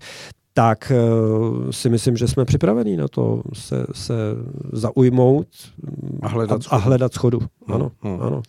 tak 0.53 0.91
uh, 0.91 1.71
si 1.71 1.89
myslím, 1.89 2.17
že 2.17 2.27
jsme 2.27 2.45
připraveni 2.45 2.97
na 2.97 3.07
to 3.07 3.41
se, 3.53 3.85
se 3.93 4.13
zaujmout 4.71 5.47
a 6.21 6.27
hledat 6.27 6.63
schodu. 6.63 6.81
A 6.81 6.85
hledat 6.85 7.13
schodu. 7.13 7.39
Ano, 7.67 7.91
hmm. 8.01 8.21
ano. 8.21 8.41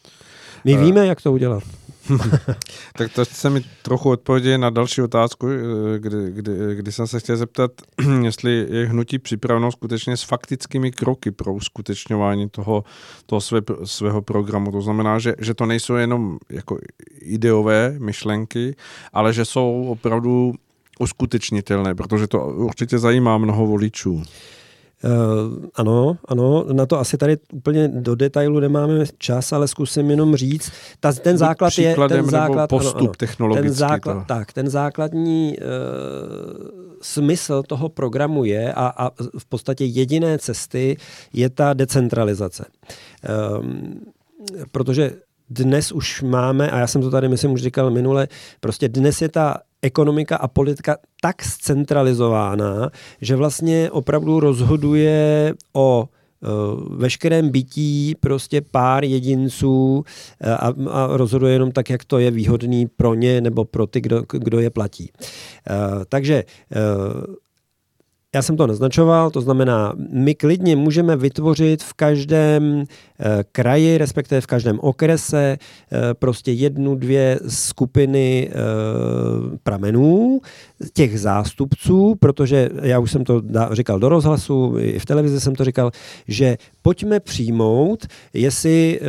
My 0.64 0.76
víme, 0.76 1.06
jak 1.06 1.22
to 1.22 1.32
udělat. 1.32 1.62
tak 2.96 3.12
to 3.12 3.24
se 3.24 3.50
mi 3.50 3.64
trochu 3.82 4.10
odpovědět 4.10 4.58
na 4.58 4.70
další 4.70 5.02
otázku, 5.02 5.48
eh, 5.48 5.98
kdy, 5.98 6.16
kdy, 6.32 6.52
kdy 6.74 6.92
jsem 6.92 7.06
se 7.06 7.20
chtěl 7.20 7.36
zeptat, 7.36 7.70
jestli 8.22 8.66
je 8.70 8.86
hnutí 8.86 9.18
připraveno 9.18 9.72
skutečně 9.72 10.16
s 10.16 10.22
faktickými 10.22 10.90
kroky 10.90 11.30
pro 11.30 11.52
uskutečňování 11.54 12.50
toho, 12.50 12.84
toho 13.26 13.40
své, 13.40 13.60
svého 13.84 14.22
programu. 14.22 14.72
To 14.72 14.80
znamená, 14.80 15.18
že, 15.18 15.34
že 15.38 15.54
to 15.54 15.66
nejsou 15.66 15.94
jenom 15.94 16.38
jako 16.50 16.78
ideové 17.20 17.94
myšlenky, 17.98 18.76
ale 19.12 19.32
že 19.32 19.44
jsou 19.44 19.86
opravdu 19.88 20.52
uskutečnitelné, 20.98 21.94
protože 21.94 22.26
to 22.26 22.46
určitě 22.46 22.98
zajímá 22.98 23.38
mnoho 23.38 23.66
voličů. 23.66 24.22
Uh, 25.04 25.66
ano, 25.74 26.16
ano, 26.28 26.64
na 26.72 26.86
to 26.86 26.98
asi 26.98 27.16
tady 27.16 27.38
úplně 27.52 27.88
do 27.88 28.14
detailu 28.14 28.60
nemáme 28.60 29.04
čas, 29.18 29.52
ale 29.52 29.68
zkusím 29.68 30.10
jenom 30.10 30.36
říct, 30.36 30.72
ta, 31.00 31.12
ten 31.12 31.38
základ 31.38 31.78
je 31.78 31.96
ten 32.08 32.30
základ, 32.30 32.70
postup 32.70 32.96
ano, 32.96 33.04
ano, 33.04 33.12
technologický. 33.16 33.68
Ten 33.68 33.74
základ, 33.74 34.14
to. 34.14 34.24
tak, 34.26 34.52
ten 34.52 34.68
základní 34.68 35.56
uh, 35.58 35.66
smysl 37.02 37.62
toho 37.62 37.88
programu 37.88 38.44
je 38.44 38.72
a, 38.72 38.86
a 38.86 39.10
v 39.38 39.44
podstatě 39.48 39.84
jediné 39.84 40.38
cesty 40.38 40.96
je 41.32 41.50
ta 41.50 41.74
decentralizace. 41.74 42.64
Um, 43.60 44.00
protože 44.72 45.12
dnes 45.50 45.92
už 45.92 46.22
máme, 46.22 46.70
a 46.70 46.78
já 46.78 46.86
jsem 46.86 47.02
to 47.02 47.10
tady 47.10 47.28
myslím 47.28 47.52
už 47.52 47.62
říkal 47.62 47.90
minule, 47.90 48.28
prostě 48.60 48.88
dnes 48.88 49.22
je 49.22 49.28
ta 49.28 49.56
ekonomika 49.82 50.36
a 50.36 50.48
politika 50.48 50.96
tak 51.20 51.42
zcentralizována, 51.42 52.90
že 53.20 53.36
vlastně 53.36 53.90
opravdu 53.90 54.40
rozhoduje 54.40 55.54
o 55.72 56.08
e, 56.08 56.46
veškerém 56.96 57.50
bytí 57.50 58.14
prostě 58.20 58.60
pár 58.60 59.04
jedinců 59.04 60.04
e, 60.40 60.50
a, 60.50 60.74
a 60.90 61.06
rozhoduje 61.16 61.52
jenom 61.52 61.72
tak, 61.72 61.90
jak 61.90 62.04
to 62.04 62.18
je 62.18 62.30
výhodný 62.30 62.86
pro 62.86 63.14
ně 63.14 63.40
nebo 63.40 63.64
pro 63.64 63.86
ty, 63.86 64.00
kdo, 64.00 64.22
kdo 64.32 64.60
je 64.60 64.70
platí. 64.70 65.10
E, 65.10 66.04
takže 66.08 66.44
já 68.34 68.42
jsem 68.42 68.56
to 68.56 68.66
naznačoval, 68.66 69.30
to 69.30 69.40
znamená, 69.40 69.92
my 70.10 70.34
klidně 70.34 70.76
můžeme 70.76 71.16
vytvořit 71.16 71.82
v 71.82 71.94
každém 71.94 72.84
Eh, 73.24 73.44
kraji, 73.52 73.98
respektive 73.98 74.40
v 74.40 74.46
každém 74.46 74.80
okrese, 74.80 75.56
eh, 75.56 76.14
prostě 76.14 76.52
jednu, 76.52 76.94
dvě 76.94 77.40
skupiny 77.48 78.50
eh, 78.50 78.54
pramenů, 79.62 80.40
těch 80.92 81.20
zástupců, 81.20 82.14
protože 82.20 82.68
já 82.82 82.98
už 82.98 83.10
jsem 83.10 83.24
to 83.24 83.42
říkal 83.70 83.98
do 83.98 84.08
rozhlasu, 84.08 84.74
i 84.78 84.98
v 84.98 85.06
televizi 85.06 85.40
jsem 85.40 85.54
to 85.54 85.64
říkal, 85.64 85.90
že 86.28 86.56
pojďme 86.82 87.20
přijmout, 87.20 88.06
jestli 88.34 89.00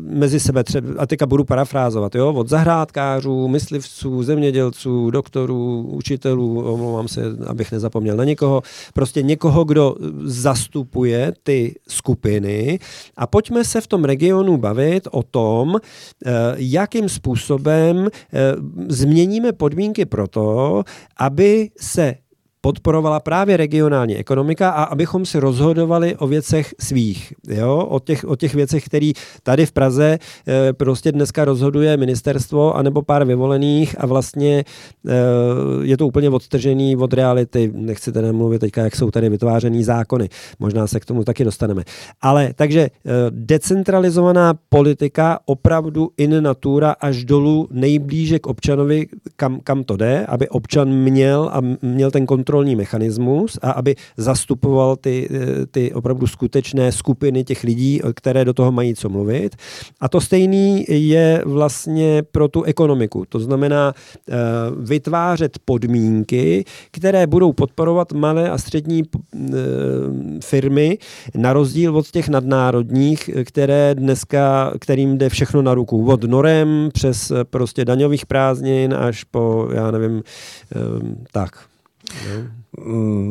mezi 0.00 0.40
sebe 0.40 0.64
třeba, 0.64 0.88
a 0.98 1.06
teďka 1.06 1.26
budu 1.26 1.44
parafrázovat, 1.44 2.14
jo, 2.14 2.32
od 2.32 2.48
zahrádkářů, 2.48 3.48
myslivců, 3.48 4.22
zemědělců, 4.22 5.10
doktorů, 5.10 5.88
učitelů, 5.92 6.72
omlouvám 6.72 7.08
se, 7.08 7.22
abych 7.46 7.72
nezapomněl 7.72 8.16
na 8.16 8.24
někoho, 8.24 8.62
prostě 8.94 9.22
někoho, 9.22 9.64
kdo 9.64 9.94
zastupuje 10.24 11.32
ty 11.42 11.74
skupiny. 11.88 12.78
A 13.16 13.26
pojď 13.26 13.42
pojďme 13.42 13.64
se 13.64 13.80
v 13.80 13.86
tom 13.86 14.04
regionu 14.04 14.56
bavit 14.56 15.08
o 15.10 15.22
tom, 15.22 15.76
eh, 15.76 16.30
jakým 16.56 17.08
způsobem 17.08 18.08
eh, 18.08 18.38
změníme 18.88 19.52
podmínky 19.52 20.04
pro 20.04 20.28
to, 20.28 20.82
aby 21.16 21.70
se 21.80 22.14
podporovala 22.64 23.20
právě 23.20 23.56
regionální 23.56 24.16
ekonomika 24.16 24.70
a 24.70 24.82
abychom 24.82 25.26
si 25.26 25.40
rozhodovali 25.40 26.16
o 26.16 26.26
věcech 26.26 26.74
svých, 26.80 27.32
jo? 27.48 27.86
O, 27.90 28.00
těch, 28.00 28.24
o 28.24 28.36
těch 28.36 28.54
věcech, 28.54 28.84
které 28.84 29.12
tady 29.42 29.66
v 29.66 29.72
Praze 29.72 30.18
e, 30.48 30.72
prostě 30.72 31.12
dneska 31.12 31.44
rozhoduje 31.44 31.96
ministerstvo 31.96 32.76
anebo 32.76 33.02
pár 33.02 33.24
vyvolených 33.24 34.00
a 34.00 34.06
vlastně 34.06 34.58
e, 34.58 34.64
je 35.82 35.96
to 35.96 36.06
úplně 36.06 36.30
odtržený 36.30 36.96
od 36.96 37.12
reality. 37.12 37.72
Nechci 37.74 38.12
tedy 38.12 38.32
mluvit 38.32 38.58
teďka, 38.58 38.82
jak 38.82 38.96
jsou 38.96 39.10
tady 39.10 39.28
vytvářený 39.28 39.84
zákony. 39.84 40.28
Možná 40.58 40.86
se 40.86 41.00
k 41.00 41.04
tomu 41.04 41.24
taky 41.24 41.44
dostaneme. 41.44 41.82
Ale 42.20 42.50
takže 42.54 42.80
e, 42.80 42.90
decentralizovaná 43.30 44.54
politika 44.68 45.38
opravdu 45.44 46.10
in 46.16 46.42
natura 46.42 46.90
až 47.00 47.24
dolů 47.24 47.68
nejblíže 47.70 48.38
k 48.38 48.46
občanovi, 48.46 49.06
kam, 49.36 49.60
kam 49.64 49.84
to 49.84 49.96
jde, 49.96 50.26
aby 50.26 50.48
občan 50.48 50.88
měl 50.88 51.50
a 51.52 51.60
měl 51.82 52.10
ten 52.10 52.26
kontrol 52.26 52.51
kontrolní 52.52 52.76
mechanismus 52.76 53.58
a 53.62 53.70
aby 53.70 53.96
zastupoval 54.16 54.96
ty, 54.96 55.28
eh, 55.30 55.66
ty 55.66 55.92
opravdu 55.92 56.26
skutečné 56.26 56.92
skupiny 56.92 57.44
těch 57.44 57.64
lidí, 57.64 58.00
které 58.14 58.44
do 58.44 58.52
toho 58.52 58.72
mají 58.72 58.94
co 58.94 59.08
mluvit. 59.08 59.56
A 60.00 60.08
to 60.08 60.20
stejný 60.20 60.84
je 60.88 61.42
vlastně 61.46 62.22
pro 62.32 62.48
tu 62.48 62.62
ekonomiku. 62.62 63.24
To 63.28 63.40
znamená 63.40 63.94
eh, 63.96 64.34
vytvářet 64.76 65.58
podmínky, 65.64 66.64
které 66.90 67.26
budou 67.26 67.52
podporovat 67.52 68.12
malé 68.12 68.50
a 68.50 68.58
střední 68.58 69.02
eh, 69.02 69.48
firmy, 70.44 70.98
na 71.34 71.52
rozdíl 71.52 71.96
od 71.96 72.10
těch 72.10 72.28
nadnárodních, 72.28 73.30
které 73.44 73.94
dneska, 73.94 74.72
kterým 74.80 75.18
jde 75.18 75.28
všechno 75.28 75.62
na 75.62 75.74
ruku. 75.74 76.04
Od 76.04 76.24
norem 76.24 76.90
přes 76.92 77.32
prostě 77.48 77.84
daňových 77.84 78.26
prázdnin 78.26 78.94
až 78.94 79.24
po, 79.24 79.68
já 79.72 79.90
nevím, 79.90 80.22
tak. 81.32 81.71
No. 82.10 82.62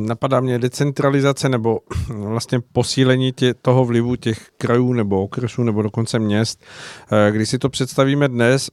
Napadá 0.05 0.39
mě 0.39 0.59
decentralizace 0.59 1.49
nebo 1.49 1.79
vlastně 2.09 2.59
posílení 2.71 3.31
tě, 3.31 3.53
toho 3.53 3.85
vlivu 3.85 4.15
těch 4.15 4.49
krajů 4.57 4.93
nebo 4.93 5.23
okresů 5.23 5.63
nebo 5.63 5.81
dokonce 5.81 6.19
měst. 6.19 6.63
Eh, 7.11 7.31
když 7.31 7.49
si 7.49 7.59
to 7.59 7.69
představíme 7.69 8.27
dnes, 8.27 8.69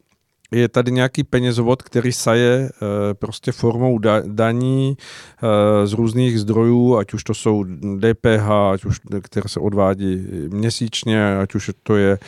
je 0.51 0.69
tady 0.69 0.93
nějaký 0.93 1.25
penězovod, 1.25 1.83
který 1.83 2.13
saje 2.13 2.69
eh, 2.69 3.15
prostě 3.15 3.53
formou 3.53 3.99
daní 4.27 4.97
eh, 4.97 5.87
z 5.87 5.93
různých 5.93 6.41
zdrojů, 6.41 6.97
ať 6.97 7.15
už 7.15 7.25
to 7.25 7.35
jsou 7.35 7.65
DPH, 7.99 8.51
ať 8.73 8.85
už, 8.85 9.01
které 9.23 9.49
se 9.49 9.61
odvádí 9.61 10.27
měsíčně, 10.49 11.39
ať 11.39 11.55
už 11.55 11.71
to 11.83 11.97
je 11.97 12.19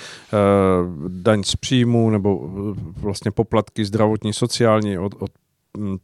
daň 1.08 1.42
z 1.42 1.56
příjmu 1.56 2.10
nebo 2.10 2.50
vlastně 2.96 3.30
poplatky 3.30 3.84
zdravotní, 3.84 4.32
sociální 4.32 4.98
od, 4.98 5.14
od 5.18 5.30
Mm, 5.30 5.39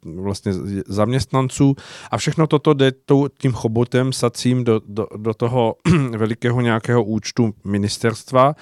vlastně 0.05 0.53
zaměstnanců 0.87 1.75
a 2.11 2.17
všechno 2.17 2.47
toto 2.47 2.75
jde 2.75 2.93
tím 3.39 3.53
chobotem 3.53 4.13
sacím 4.13 4.65
do, 4.65 4.81
do, 4.89 5.07
do 5.17 5.35
toho 5.35 5.77
velikého 6.11 6.61
nějakého 6.61 7.05
účtu 7.05 7.55
ministerstva 7.65 8.55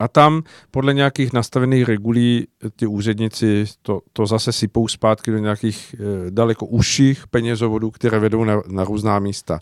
A 0.00 0.08
tam 0.08 0.42
podle 0.70 0.94
nějakých 0.94 1.32
nastavených 1.32 1.84
regulí 1.84 2.46
ty 2.76 2.86
úředníci 2.86 3.64
to, 3.82 4.00
to 4.12 4.26
zase 4.26 4.52
sypou 4.52 4.88
zpátky 4.88 5.30
do 5.30 5.38
nějakých 5.38 5.94
e, 5.94 6.30
daleko 6.30 6.66
užších 6.66 7.26
penězovodů, 7.26 7.90
které 7.90 8.18
vedou 8.18 8.44
na, 8.44 8.62
na 8.68 8.84
různá 8.84 9.18
místa. 9.18 9.58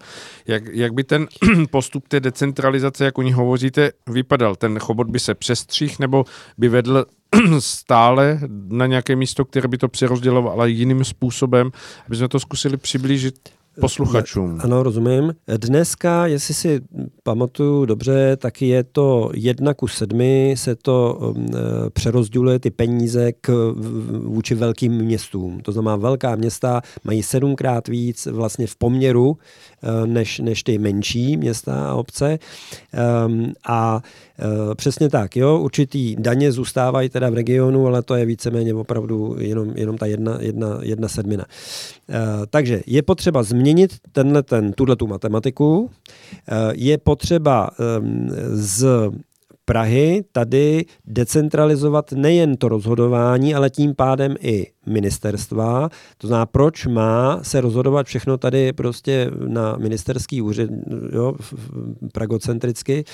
Jak, 0.47 0.63
jak 0.73 0.95
by 0.95 1.05
ten 1.05 1.27
postup 1.71 2.09
té 2.09 2.21
decentralizace, 2.21 3.05
jak 3.05 3.19
o 3.19 3.23
ní 3.23 3.33
hovoříte, 3.33 3.91
vypadal? 4.07 4.57
Ten 4.57 4.79
chobot 4.79 5.11
by 5.11 5.19
se 5.19 5.35
přestřih 5.35 5.99
nebo 5.99 6.25
by 6.59 6.69
vedl 6.69 7.05
stále 7.59 8.41
na 8.69 8.87
nějaké 8.87 9.17
místo, 9.17 9.45
které 9.45 9.69
by 9.69 9.79
to 9.79 9.89
přerozdělovalo, 9.89 10.53
ale 10.53 10.71
jiným 10.71 11.05
způsobem, 11.05 11.71
aby 12.07 12.17
jsme 12.17 12.29
to 12.29 12.41
zkusili 12.41 12.77
přiblížit 12.77 13.35
posluchačům. 13.81 14.59
Ano, 14.63 14.83
rozumím. 14.83 15.35
Dneska, 15.57 16.27
jestli 16.27 16.55
si 16.55 16.81
pamatuju 17.23 17.85
dobře, 17.85 18.37
tak 18.37 18.63
je 18.63 18.85
to 18.85 19.31
jedna 19.35 19.75
ku 19.75 19.89
sedmi, 19.89 20.55
se 20.59 20.77
to 20.77 21.19
um, 21.37 21.47
přerozděluje 21.93 22.59
ty 22.59 22.71
peníze 22.71 23.33
k, 23.33 23.75
vůči 24.25 24.55
velkým 24.55 24.93
městům. 24.93 25.61
To 25.61 25.73
znamená, 25.73 25.97
velká 25.97 26.37
města 26.37 26.83
mají 27.05 27.23
sedmkrát 27.23 27.89
víc 27.89 28.27
vlastně 28.27 28.67
v 28.67 28.77
poměru 28.77 29.39
než, 30.07 30.39
než 30.39 30.63
ty 30.63 30.79
menší 30.79 31.37
města 31.37 31.89
a 31.89 31.95
obce. 31.95 32.39
Um, 33.27 33.53
a 33.67 34.01
e, 34.39 34.75
přesně 34.75 35.09
tak, 35.09 35.37
jo, 35.37 35.59
určitý 35.59 36.17
daně 36.19 36.53
zůstávají 36.53 37.09
teda 37.09 37.31
v 37.31 37.35
regionu, 37.35 37.87
ale 37.87 38.03
to 38.03 38.15
je 38.15 38.27
víceméně 38.27 38.75
opravdu 38.75 39.37
jenom, 39.39 39.73
jenom 39.75 39.99
ta 39.99 40.07
jedna, 40.07 40.37
jedna, 40.41 40.79
jedna 40.83 41.09
sedmina. 41.09 41.45
Takže 42.51 42.83
je 42.87 43.03
potřeba 43.03 43.43
změnit 43.43 43.93
tenhle, 44.13 44.43
ten, 44.43 44.73
tuhle 44.73 44.97
tu 44.97 45.07
matematiku. 45.07 45.91
Eh, 46.49 46.73
je 46.75 46.99
potřeba 46.99 47.71
ehm, 47.79 48.29
z 48.53 48.87
Prahy 49.65 50.25
tady 50.33 50.85
decentralizovat 51.07 52.13
nejen 52.13 52.57
to 52.57 52.69
rozhodování, 52.69 53.55
ale 53.55 53.71
tím 53.71 53.95
pádem 53.95 54.35
i 54.41 54.67
ministerstva. 54.87 55.89
To 56.19 56.27
znamená, 56.27 56.47
proč 56.47 56.87
má 56.87 57.39
se 57.43 57.61
rozhodovat 57.61 58.07
všechno 58.07 58.39
tady 58.39 58.73
prostě 58.73 59.31
na 59.47 59.77
ministerský 59.77 60.43
úřad, 60.43 60.71
jo, 61.13 61.35
pragocentricky. 62.13 63.05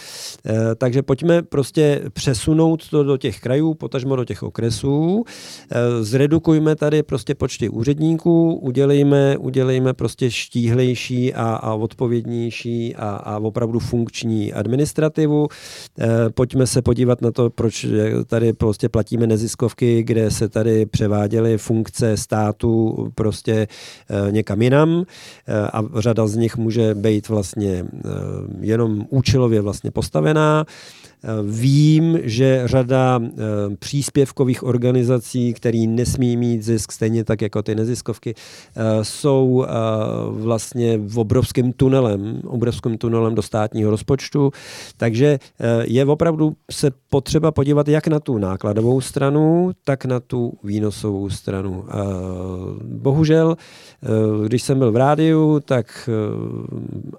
E, 0.46 0.74
takže 0.74 1.02
pojďme 1.02 1.42
prostě 1.42 2.02
přesunout 2.12 2.88
to 2.88 3.02
do 3.02 3.16
těch 3.16 3.40
krajů, 3.40 3.74
potažmo 3.74 4.16
do 4.16 4.24
těch 4.24 4.42
okresů. 4.42 5.24
E, 5.70 6.04
zredukujme 6.04 6.76
tady 6.76 7.02
prostě 7.02 7.35
počty 7.35 7.68
úředníků, 7.68 8.54
udělejme, 8.54 9.37
udělejme 9.37 9.94
prostě 9.94 10.31
štíhlejší 10.31 11.35
a, 11.35 11.44
a 11.44 11.74
odpovědnější 11.74 12.96
a, 12.96 13.09
a 13.09 13.38
opravdu 13.38 13.78
funkční 13.78 14.52
administrativu. 14.52 15.48
E, 16.00 16.31
pojďme 16.31 16.66
se 16.66 16.83
podívat 16.83 17.22
na 17.22 17.31
to, 17.33 17.50
proč 17.50 17.87
tady 18.26 18.52
prostě 18.52 18.88
platíme 18.88 19.26
neziskovky, 19.26 20.02
kde 20.02 20.31
se 20.31 20.48
tady 20.48 20.87
převáděly 20.87 21.58
funkce 21.59 22.16
státu 22.16 22.94
prostě 23.14 23.68
eh, 24.29 24.33
někam 24.33 24.62
jinam 24.62 25.05
eh, 25.49 25.71
a 25.73 25.83
řada 26.01 26.27
z 26.27 26.37
nich 26.37 26.57
může 26.57 26.94
být 26.94 27.29
vlastně 27.29 27.85
eh, 27.85 28.09
jenom 28.61 29.07
účelově 29.11 29.61
vlastně 29.61 29.90
postavená. 29.90 30.64
Vím, 31.44 32.18
že 32.22 32.62
řada 32.64 33.20
příspěvkových 33.78 34.62
organizací, 34.62 35.52
které 35.52 35.78
nesmí 35.78 36.37
mít 36.37 36.62
zisk, 36.62 36.92
stejně 36.92 37.24
tak 37.24 37.42
jako 37.42 37.62
ty 37.62 37.74
neziskovky, 37.74 38.35
jsou 39.02 39.66
vlastně 40.31 40.98
v 40.98 41.18
obrovském 41.18 41.72
tunelem, 41.72 42.40
obrovským 42.46 42.98
tunelem 42.98 43.35
do 43.35 43.42
státního 43.42 43.90
rozpočtu. 43.90 44.50
Takže 44.96 45.38
je 45.83 46.07
opravdu 46.07 46.57
se 46.70 46.90
potřeba 47.11 47.52
podívat 47.52 47.88
jak 47.88 48.09
na 48.09 48.20
tu 48.20 48.38
nákladovou 48.38 49.00
stranu, 49.00 49.70
tak 49.85 50.04
na 50.04 50.20
tu 50.20 50.52
výnosovou 50.64 51.31
stranu. 51.31 51.85
Bohužel, 52.85 53.57
když 54.44 54.62
jsem 54.62 54.78
byl 54.78 54.92
v 54.92 54.96
rádiu, 54.96 55.61
tak 55.64 56.11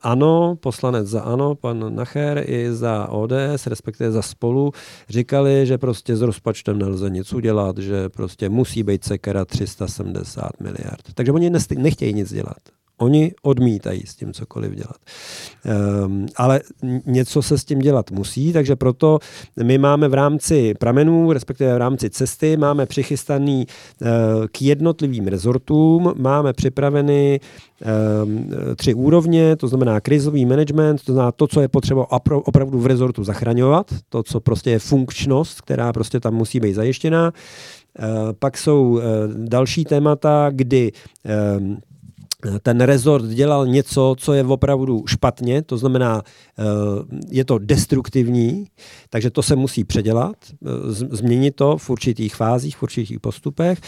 ano, 0.01 0.57
poslanec 0.59 1.07
za 1.07 1.21
ano, 1.21 1.55
pan 1.55 1.95
Nacher 1.95 2.43
i 2.45 2.73
za 2.73 3.07
ODS, 3.09 3.67
respektive 3.67 3.88
respektive 3.89 4.11
za 4.11 4.21
spolu, 4.21 4.71
říkali, 5.09 5.65
že 5.65 5.77
prostě 5.77 6.15
s 6.15 6.21
rozpočtem 6.21 6.79
nelze 6.79 7.09
nic 7.09 7.33
udělat, 7.33 7.77
že 7.77 8.09
prostě 8.09 8.49
musí 8.49 8.83
být 8.83 9.03
sekera 9.03 9.45
370 9.45 10.59
miliard. 10.59 11.13
Takže 11.13 11.31
oni 11.31 11.51
nechtějí 11.77 12.13
nic 12.13 12.33
dělat. 12.33 12.59
Oni 12.99 13.31
odmítají 13.41 14.03
s 14.05 14.15
tím 14.15 14.33
cokoliv 14.33 14.71
dělat. 14.71 14.97
Um, 16.05 16.25
ale 16.35 16.61
něco 17.05 17.41
se 17.41 17.57
s 17.57 17.65
tím 17.65 17.79
dělat 17.79 18.11
musí, 18.11 18.53
takže 18.53 18.75
proto 18.75 19.19
my 19.63 19.77
máme 19.77 20.07
v 20.07 20.13
rámci 20.13 20.73
pramenů, 20.73 21.33
respektive 21.33 21.73
v 21.73 21.77
rámci 21.77 22.09
cesty, 22.09 22.57
máme 22.57 22.85
přichystaný 22.85 23.67
uh, 24.01 24.07
k 24.51 24.61
jednotlivým 24.61 25.27
rezortům, 25.27 26.13
máme 26.17 26.53
připraveny 26.53 27.39
um, 28.23 28.49
tři 28.75 28.93
úrovně, 28.93 29.55
to 29.55 29.67
znamená 29.67 29.99
krizový 29.99 30.45
management, 30.45 31.05
to 31.05 31.13
znamená 31.13 31.31
to, 31.31 31.47
co 31.47 31.61
je 31.61 31.67
potřeba 31.67 32.07
opravdu 32.29 32.79
v 32.79 32.85
rezortu 32.85 33.23
zachraňovat, 33.23 33.93
to, 34.09 34.23
co 34.23 34.39
prostě 34.39 34.69
je 34.69 34.79
funkčnost, 34.79 35.61
která 35.61 35.93
prostě 35.93 36.19
tam 36.19 36.33
musí 36.33 36.59
být 36.59 36.73
zajištěná. 36.73 37.33
Uh, 37.99 38.05
pak 38.39 38.57
jsou 38.57 38.89
uh, 38.89 39.01
další 39.35 39.83
témata, 39.85 40.49
kdy 40.51 40.91
um, 41.57 41.77
ten 42.61 42.81
rezort 42.81 43.25
dělal 43.25 43.67
něco, 43.67 44.15
co 44.17 44.33
je 44.33 44.43
opravdu 44.43 45.03
špatně, 45.07 45.61
to 45.61 45.77
znamená, 45.77 46.21
eh, 46.59 46.63
je 47.29 47.45
to 47.45 47.57
destruktivní, 47.57 48.65
takže 49.09 49.29
to 49.29 49.43
se 49.43 49.55
musí 49.55 49.83
předělat, 49.83 50.35
eh, 50.51 50.67
změnit 50.91 51.55
to 51.55 51.77
v 51.77 51.89
určitých 51.89 52.35
fázích, 52.35 52.77
v 52.77 52.83
určitých 52.83 53.19
postupech 53.19 53.79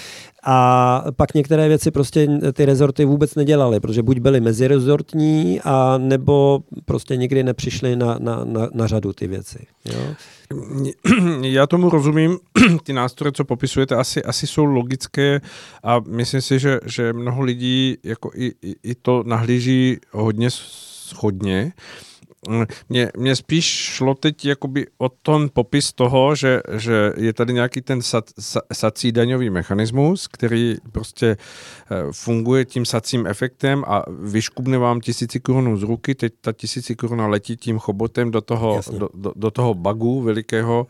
a 0.44 1.04
pak 1.16 1.34
některé 1.34 1.68
věci 1.68 1.92
prostě 1.92 2.28
ty 2.54 2.66
rezorty 2.66 3.06
vůbec 3.06 3.36
nedělaly, 3.36 3.80
protože 3.80 4.04
buď 4.04 4.20
byly 4.20 4.42
mezirezortní, 4.42 5.62
a 5.64 5.98
nebo 5.98 6.64
prostě 6.86 7.18
nikdy 7.18 7.44
nepřišly 7.44 7.96
na, 7.96 8.18
na, 8.20 8.44
na, 8.46 8.70
na 8.74 8.88
řadu 8.88 9.14
ty 9.14 9.28
věci. 9.28 9.66
Jo? 9.86 10.16
Já 11.42 11.68
tomu 11.68 11.90
rozumím, 11.90 12.38
ty 12.84 12.94
nástroje, 12.94 13.32
co 13.32 13.46
popisujete, 13.46 13.96
asi, 13.96 14.24
asi 14.24 14.48
jsou 14.48 14.66
logické 14.66 15.42
a 15.84 16.00
myslím 16.08 16.42
si, 16.42 16.60
že, 16.60 16.80
že 16.86 17.14
mnoho 17.14 17.42
lidí 17.42 17.98
jako 18.04 18.32
i, 18.36 18.54
i, 18.62 18.76
i 18.84 18.96
to 18.96 19.24
nahlíží 19.26 19.98
hodně 20.12 20.50
schodně. 20.52 21.74
Mně, 22.90 23.12
mně 23.18 23.36
spíš 23.36 23.66
šlo 23.66 24.16
teď 24.16 24.46
jakoby 24.46 24.88
o 24.98 25.10
ten 25.10 25.50
popis 25.54 25.94
toho, 25.94 26.36
že, 26.36 26.62
že 26.78 27.14
je 27.18 27.34
tady 27.34 27.54
nějaký 27.54 27.82
ten 27.82 28.02
sad, 28.02 28.30
sací 28.74 29.12
daňový 29.12 29.50
mechanismus, 29.50 30.28
který 30.28 30.76
prostě 30.92 31.28
eh, 31.28 31.96
funguje 32.12 32.66
tím 32.66 32.86
sacím 32.86 33.28
efektem 33.28 33.84
a 33.88 34.04
vyškubne 34.22 34.78
vám 34.78 35.02
tisíci 35.02 35.40
korunů 35.40 35.78
z 35.78 35.84
ruky, 35.84 36.16
teď 36.16 36.34
ta 36.42 36.52
tisíci 36.52 36.96
koruna 36.96 37.28
letí 37.28 37.58
tím 37.58 37.80
chobotem 37.80 38.32
do 38.32 38.42
toho, 38.42 38.82
do, 38.92 39.10
do, 39.14 39.34
do 39.36 39.52
toho 39.52 39.74
bagu 39.74 40.22
velikého, 40.22 40.88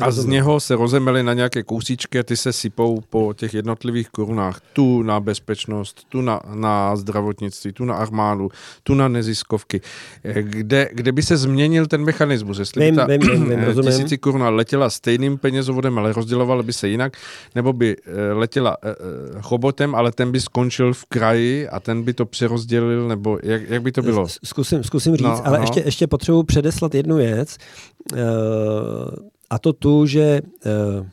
a 0.00 0.10
z 0.10 0.24
něho 0.24 0.60
se 0.60 0.76
rozemely 0.76 1.22
na 1.22 1.34
nějaké 1.34 1.62
kousíčky 1.62 2.18
a 2.18 2.22
ty 2.22 2.36
se 2.36 2.52
sypou 2.52 3.00
po 3.10 3.34
těch 3.36 3.54
jednotlivých 3.54 4.08
korunách. 4.08 4.60
Tu 4.72 5.02
na 5.02 5.20
bezpečnost, 5.20 6.06
tu 6.08 6.20
na, 6.20 6.40
na 6.54 6.96
zdravotnictví, 6.96 7.72
tu 7.72 7.84
na 7.84 7.94
armádu, 7.94 8.50
tu 8.82 8.94
na 8.94 9.08
neziskovky. 9.08 9.80
Kde, 10.40 10.88
kde 10.92 11.12
by 11.12 11.22
se 11.22 11.36
změnil 11.36 11.86
ten 11.86 12.04
mechanismus? 12.04 12.58
Jestli 12.58 12.84
vím, 12.84 12.94
by 12.94 13.00
ta 13.00 13.06
vím, 13.06 13.20
vím, 13.20 13.50
vím, 13.50 13.82
tisíci 13.82 14.18
koruna 14.18 14.48
letěla 14.48 14.90
stejným 14.90 15.38
penězovodem, 15.38 15.98
ale 15.98 16.12
rozdělovala 16.12 16.62
by 16.62 16.72
se 16.72 16.88
jinak, 16.88 17.16
nebo 17.54 17.72
by 17.72 17.96
eh, 18.06 18.32
letěla 18.32 18.76
eh, 18.82 18.90
eh, 18.90 19.42
chobotem, 19.42 19.94
ale 19.94 20.12
ten 20.12 20.32
by 20.32 20.40
skončil 20.40 20.92
v 20.94 21.04
kraji 21.04 21.68
a 21.68 21.80
ten 21.80 22.02
by 22.02 22.12
to 22.12 22.26
přerozdělil, 22.26 23.08
nebo 23.08 23.38
jak, 23.42 23.62
jak 23.70 23.82
by 23.82 23.92
to 23.92 24.02
bylo? 24.02 24.26
Zkusím, 24.44 24.84
zkusím 24.84 25.16
říct, 25.16 25.26
no, 25.26 25.46
ale 25.46 25.58
no. 25.58 25.62
ještě, 25.62 25.82
ještě 25.84 26.06
potřebuji 26.06 26.42
předeslat 26.42 26.94
jednu 26.94 27.16
věc. 27.16 27.56
Uh, 28.12 28.18
a 29.54 29.58
to 29.58 29.72
tu, 29.72 30.06
že 30.06 30.40
eh, 30.66 31.10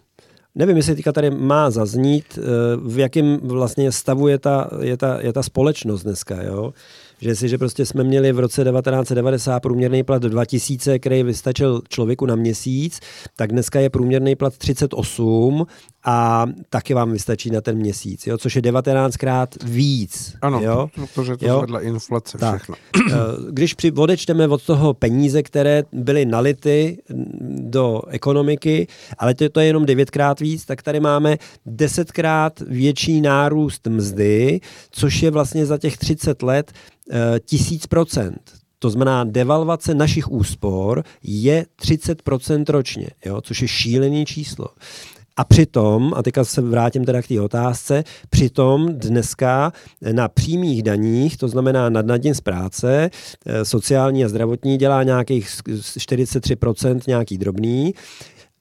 nevím, 0.56 0.78
jestli 0.78 0.96
teďka 0.96 1.12
tady 1.12 1.30
má 1.30 1.70
zaznít, 1.70 2.26
eh, 2.38 2.42
v 2.84 3.00
jakém 3.00 3.40
vlastně 3.44 3.92
stavu 3.92 4.28
je 4.28 4.40
ta, 4.40 4.70
je 4.82 4.98
ta, 4.98 5.22
je 5.22 5.34
ta 5.34 5.44
společnost 5.44 6.04
dneska. 6.04 6.44
Jo? 6.44 6.74
že 7.22 7.36
si, 7.36 7.50
že 7.50 7.58
prostě 7.58 7.86
jsme 7.86 8.04
měli 8.04 8.32
v 8.32 8.40
roce 8.40 8.64
1990 8.64 9.60
průměrný 9.60 10.04
plat 10.04 10.22
2000, 10.22 11.00
který 11.00 11.24
vystačil 11.24 11.82
člověku 11.90 12.26
na 12.26 12.36
měsíc, 12.36 13.00
tak 13.36 13.52
dneska 13.52 13.80
je 13.80 13.90
průměrný 13.90 14.36
plat 14.36 14.58
38 14.58 15.66
a 16.04 16.46
taky 16.70 16.94
vám 16.94 17.12
vystačí 17.12 17.50
na 17.50 17.62
ten 17.62 17.78
měsíc, 17.78 18.28
jo? 18.28 18.38
což 18.38 18.56
je 18.56 18.62
19krát 18.62 19.48
víc. 19.64 20.36
Ano, 20.42 20.62
jo? 20.64 20.90
protože 21.14 21.38
to 21.38 21.48
jo? 21.48 21.62
vedle 21.62 21.84
inflace 21.84 22.38
tak. 22.38 22.56
všechno. 22.56 22.76
Eh, 23.12 23.14
když 23.50 23.74
při, 23.74 23.92
odečteme 23.92 24.48
od 24.48 24.64
toho 24.64 24.94
peníze, 24.94 25.44
které 25.44 25.84
byly 25.92 26.26
nality 26.26 26.98
do 27.50 28.02
ekonomiky, 28.08 28.88
ale 29.18 29.34
to, 29.34 29.50
to 29.50 29.60
je 29.60 29.66
jenom 29.66 29.86
devětkrát 29.86 30.40
víc, 30.40 30.66
tak 30.66 30.82
tady 30.82 31.00
máme 31.00 31.38
desetkrát 31.66 32.60
větší 32.60 33.22
nárůst 33.22 33.88
mzdy, 33.88 34.60
což 34.92 35.22
je 35.22 35.32
vlastně 35.32 35.66
za 35.66 35.78
těch 35.78 35.98
30 35.98 36.44
let 36.44 36.72
Eh, 37.14 37.40
tisíc 37.40 37.88
procent. 37.88 38.52
To 38.80 38.90
znamená, 38.90 39.24
devalvace 39.24 39.94
našich 39.94 40.32
úspor 40.32 41.04
je 41.24 41.66
30% 41.76 42.70
ročně, 42.70 43.08
jo, 43.26 43.42
což 43.42 43.62
je 43.62 43.68
šílený 43.68 44.26
číslo. 44.26 44.68
A 45.38 45.44
přitom, 45.44 46.14
a 46.16 46.24
teďka 46.24 46.44
se 46.44 46.62
vrátím 46.62 47.06
teda 47.06 47.22
k 47.22 47.28
té 47.28 47.42
otázce, 47.42 48.04
přitom 48.30 48.88
dneska 48.94 49.74
na 50.12 50.28
přímých 50.28 50.84
daních, 50.84 51.38
to 51.38 51.48
znamená 51.48 51.90
nad 51.90 52.06
nadně 52.06 52.36
z 52.36 52.42
práce, 52.42 53.10
eh, 53.46 53.66
sociální 53.66 54.26
a 54.26 54.30
zdravotní 54.30 54.78
dělá 54.78 55.04
nějakých 55.04 55.50
43% 55.98 57.08
nějaký 57.08 57.38
drobný, 57.38 57.94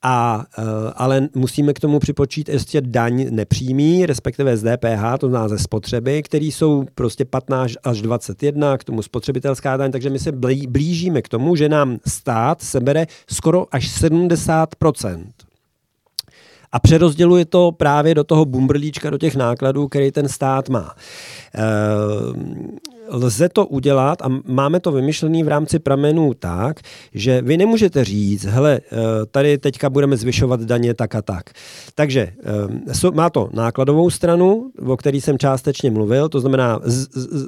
a, 0.03 0.45
eh, 0.59 0.63
ale 0.95 1.29
musíme 1.35 1.73
k 1.73 1.81
tomu 1.81 1.99
připočít 1.99 2.49
ještě 2.49 2.81
daň 2.81 3.27
nepřímý, 3.31 4.07
respektive 4.07 4.57
z 4.57 4.63
DPH, 4.63 5.19
to 5.19 5.29
znamená 5.29 5.49
ze 5.49 5.59
spotřeby, 5.59 6.23
které 6.23 6.45
jsou 6.45 6.85
prostě 6.95 7.25
15 7.25 7.77
až 7.85 8.03
21, 8.03 8.79
k 8.79 8.85
tomu 8.85 9.03
spotřebitelská 9.03 9.77
daň, 9.77 9.93
takže 9.93 10.11
my 10.11 10.19
se 10.19 10.33
blížíme 10.67 11.23
k 11.23 11.29
tomu, 11.29 11.57
že 11.57 11.69
nám 11.69 11.99
stát 12.07 12.63
sebere 12.63 13.07
skoro 13.31 13.67
až 13.71 13.89
70 13.89 14.75
a 16.73 16.79
přerozděluje 16.79 17.45
to 17.45 17.73
právě 17.73 18.15
do 18.15 18.25
toho 18.25 18.45
bumbrlíčka, 18.45 19.11
do 19.11 19.19
těch 19.19 19.37
nákladů, 19.37 19.89
který 19.89 20.13
ten 20.13 20.29
stát 20.29 20.69
má. 20.69 20.95
Lze 23.11 23.49
to 23.49 23.67
udělat 23.67 24.23
a 24.23 24.29
máme 24.47 24.81
to 24.81 24.93
vymyšlený 24.93 25.43
v 25.43 25.49
rámci 25.49 25.79
pramenů 25.79 26.35
tak, 26.35 26.81
že 27.15 27.43
vy 27.43 27.57
nemůžete 27.57 28.05
říct, 28.05 28.45
hele, 28.45 28.81
eh, 28.93 28.97
tady 29.31 29.59
teďka 29.59 29.91
budeme 29.91 30.17
zvyšovat 30.17 30.61
daně 30.61 30.95
tak 30.95 31.15
a 31.15 31.23
tak. 31.23 31.51
Takže 31.95 32.33
eh, 33.03 33.11
má 33.11 33.31
to 33.31 33.51
nákladovou 33.53 34.11
stranu, 34.11 34.71
o 34.87 34.97
který 34.97 35.21
jsem 35.21 35.39
částečně 35.39 35.91
mluvil, 35.91 36.29
to 36.29 36.41
znamená 36.41 36.81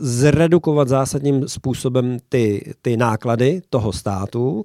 zredukovat 0.00 0.88
zásadním 0.88 1.48
způsobem 1.48 2.18
ty, 2.28 2.72
ty 2.82 2.96
náklady 2.96 3.62
toho 3.70 3.92
státu 3.92 4.62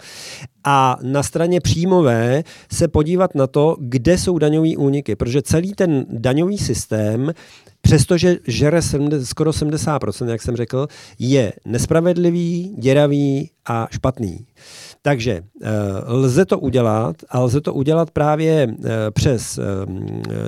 a 0.64 0.98
na 1.02 1.24
straně 1.24 1.62
příjmové 1.62 2.44
se 2.72 2.88
podívat 2.88 3.36
na 3.36 3.48
to, 3.48 3.76
kde 3.80 4.18
jsou 4.18 4.38
daňové 4.38 4.78
úniky, 4.78 5.16
protože 5.16 5.42
celý 5.42 5.74
ten 5.74 6.06
daňový 6.10 6.58
systém 6.58 7.32
přestože 7.88 8.38
žere 8.48 8.82
70, 8.82 9.26
skoro 9.26 9.52
70%, 9.52 10.30
jak 10.30 10.42
jsem 10.42 10.56
řekl, 10.56 10.88
je 11.20 11.54
nespravedlivý, 11.66 12.76
děravý 12.78 13.50
a 13.66 13.88
špatný. 13.92 14.48
Takže 15.02 15.32
e, 15.32 15.44
lze 16.06 16.46
to 16.46 16.60
udělat 16.60 17.16
a 17.30 17.40
lze 17.40 17.62
to 17.62 17.74
udělat 17.74 18.12
právě 18.12 18.64
e, 18.64 19.12
přes 19.12 19.58
e, 19.58 19.64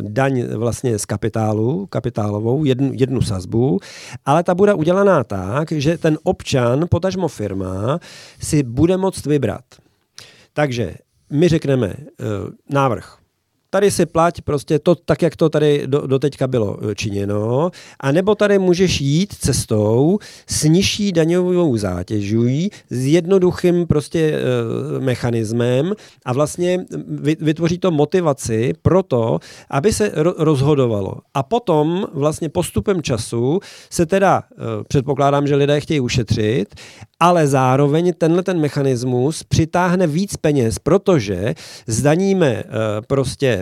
daň 0.02 0.44
vlastně 0.44 1.00
z 1.00 1.06
kapitálu, 1.06 1.86
kapitálovou, 1.86 2.66
jednu, 2.66 2.92
jednu 2.94 3.22
sazbu, 3.22 3.80
ale 4.26 4.44
ta 4.44 4.56
bude 4.56 4.74
udělaná 4.74 5.24
tak, 5.24 5.72
že 5.72 5.98
ten 5.98 6.18
občan, 6.24 6.86
potažmo 6.90 7.28
firma, 7.28 8.00
si 8.42 8.64
bude 8.64 8.98
moct 8.98 9.26
vybrat. 9.26 9.64
Takže 10.54 10.96
my 11.32 11.48
řekneme 11.48 11.94
návrh 12.70 13.19
tady 13.70 13.92
si 13.92 14.06
plať 14.06 14.42
prostě 14.42 14.80
to 14.80 14.96
tak, 14.96 15.22
jak 15.22 15.36
to 15.36 15.50
tady 15.50 15.84
do, 15.86 16.08
doteďka 16.08 16.48
bylo 16.48 16.78
e, 16.90 16.96
činěno, 16.96 17.72
a 18.00 18.12
nebo 18.12 18.36
tady 18.36 18.60
můžeš 18.60 19.02
jít 19.02 19.34
cestou 19.34 20.20
s 20.48 20.64
nižší 20.64 21.12
daňovou 21.12 21.78
zátěží, 21.78 22.70
s 22.90 23.06
jednoduchým 23.06 23.88
prostě 23.88 24.20
e, 24.20 25.00
mechanismem 25.00 25.94
a 26.26 26.34
vlastně 26.34 26.86
vytvoří 27.40 27.78
to 27.78 27.92
motivaci 27.92 28.74
pro 28.82 29.04
to, 29.04 29.40
aby 29.70 29.94
se 29.94 30.12
ro, 30.16 30.34
rozhodovalo. 30.38 31.14
A 31.34 31.44
potom 31.44 32.08
vlastně 32.14 32.50
postupem 32.50 33.02
času 33.02 33.60
se 33.90 34.06
teda, 34.06 34.44
e, 34.52 34.84
předpokládám, 34.84 35.48
že 35.48 35.56
lidé 35.56 35.80
chtějí 35.80 36.00
ušetřit, 36.00 36.76
ale 37.20 37.48
zároveň 37.48 38.14
tenhle 38.18 38.44
ten 38.44 38.60
mechanismus 38.60 39.44
přitáhne 39.44 40.08
víc 40.08 40.38
peněz, 40.38 40.80
protože 40.80 41.54
zdaníme 41.88 42.48
e, 42.48 42.64
prostě 43.08 43.59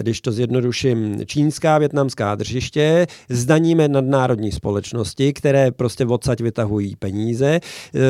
Když 0.00 0.20
to 0.20 0.32
zjednoduším, 0.32 1.26
čínská, 1.26 1.78
větnamská 1.78 2.34
držiště, 2.34 3.06
zdaníme 3.28 3.88
nadnárodní 3.88 4.52
společnosti, 4.52 5.32
které 5.32 5.70
prostě 5.70 6.06
odsaď 6.06 6.40
vytahují 6.40 6.96
peníze, 6.96 7.60
eh, 7.94 8.00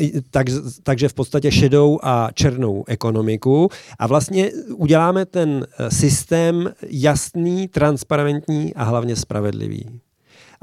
eh, 0.00 0.20
tak, 0.30 0.46
takže 0.82 1.08
v 1.08 1.14
podstatě 1.14 1.52
šedou 1.52 1.98
a 2.02 2.28
černou 2.34 2.84
ekonomiku. 2.86 3.68
A 3.98 4.06
vlastně 4.06 4.50
uděláme 4.74 5.26
ten 5.26 5.66
systém 5.88 6.70
jasný, 6.90 7.68
transparentní 7.68 8.74
a 8.74 8.84
hlavně 8.84 9.16
spravedlivý 9.16 10.00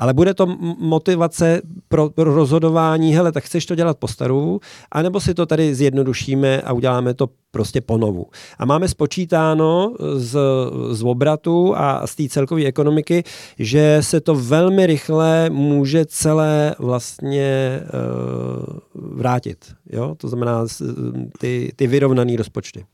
ale 0.02 0.14
bude 0.14 0.34
to 0.34 0.46
motivace 0.80 1.62
pro, 1.88 2.10
pro 2.10 2.36
rozhodování, 2.36 3.16
hele, 3.16 3.32
tak 3.32 3.44
chceš 3.44 3.66
to 3.66 3.76
dělat 3.76 3.98
po 3.98 4.08
staru, 4.08 4.60
anebo 4.92 5.20
si 5.20 5.34
to 5.34 5.46
tady 5.46 5.76
zjednodušíme 5.76 6.62
a 6.62 6.74
uděláme 6.74 7.14
to 7.14 7.30
prostě 7.52 7.82
ponovu. 7.82 8.26
A 8.58 8.66
máme 8.66 8.88
spočítáno 8.88 9.94
z, 10.16 10.40
z 10.92 11.04
obratu 11.04 11.74
a 11.78 12.08
z 12.08 12.16
té 12.16 12.30
celkové 12.30 12.66
ekonomiky, 12.66 13.24
že 13.60 13.98
se 14.02 14.22
to 14.22 14.36
velmi 14.36 14.86
rychle 14.86 15.50
může 15.50 16.06
celé 16.06 16.76
vlastně 16.80 17.80
uh, 17.82 19.18
vrátit. 19.18 19.74
Jo? 19.90 20.16
To 20.18 20.28
znamená 20.28 20.66
ty, 21.40 21.72
ty 21.76 21.88
vyrovnané 21.88 22.38
rozpočty. 22.38 22.86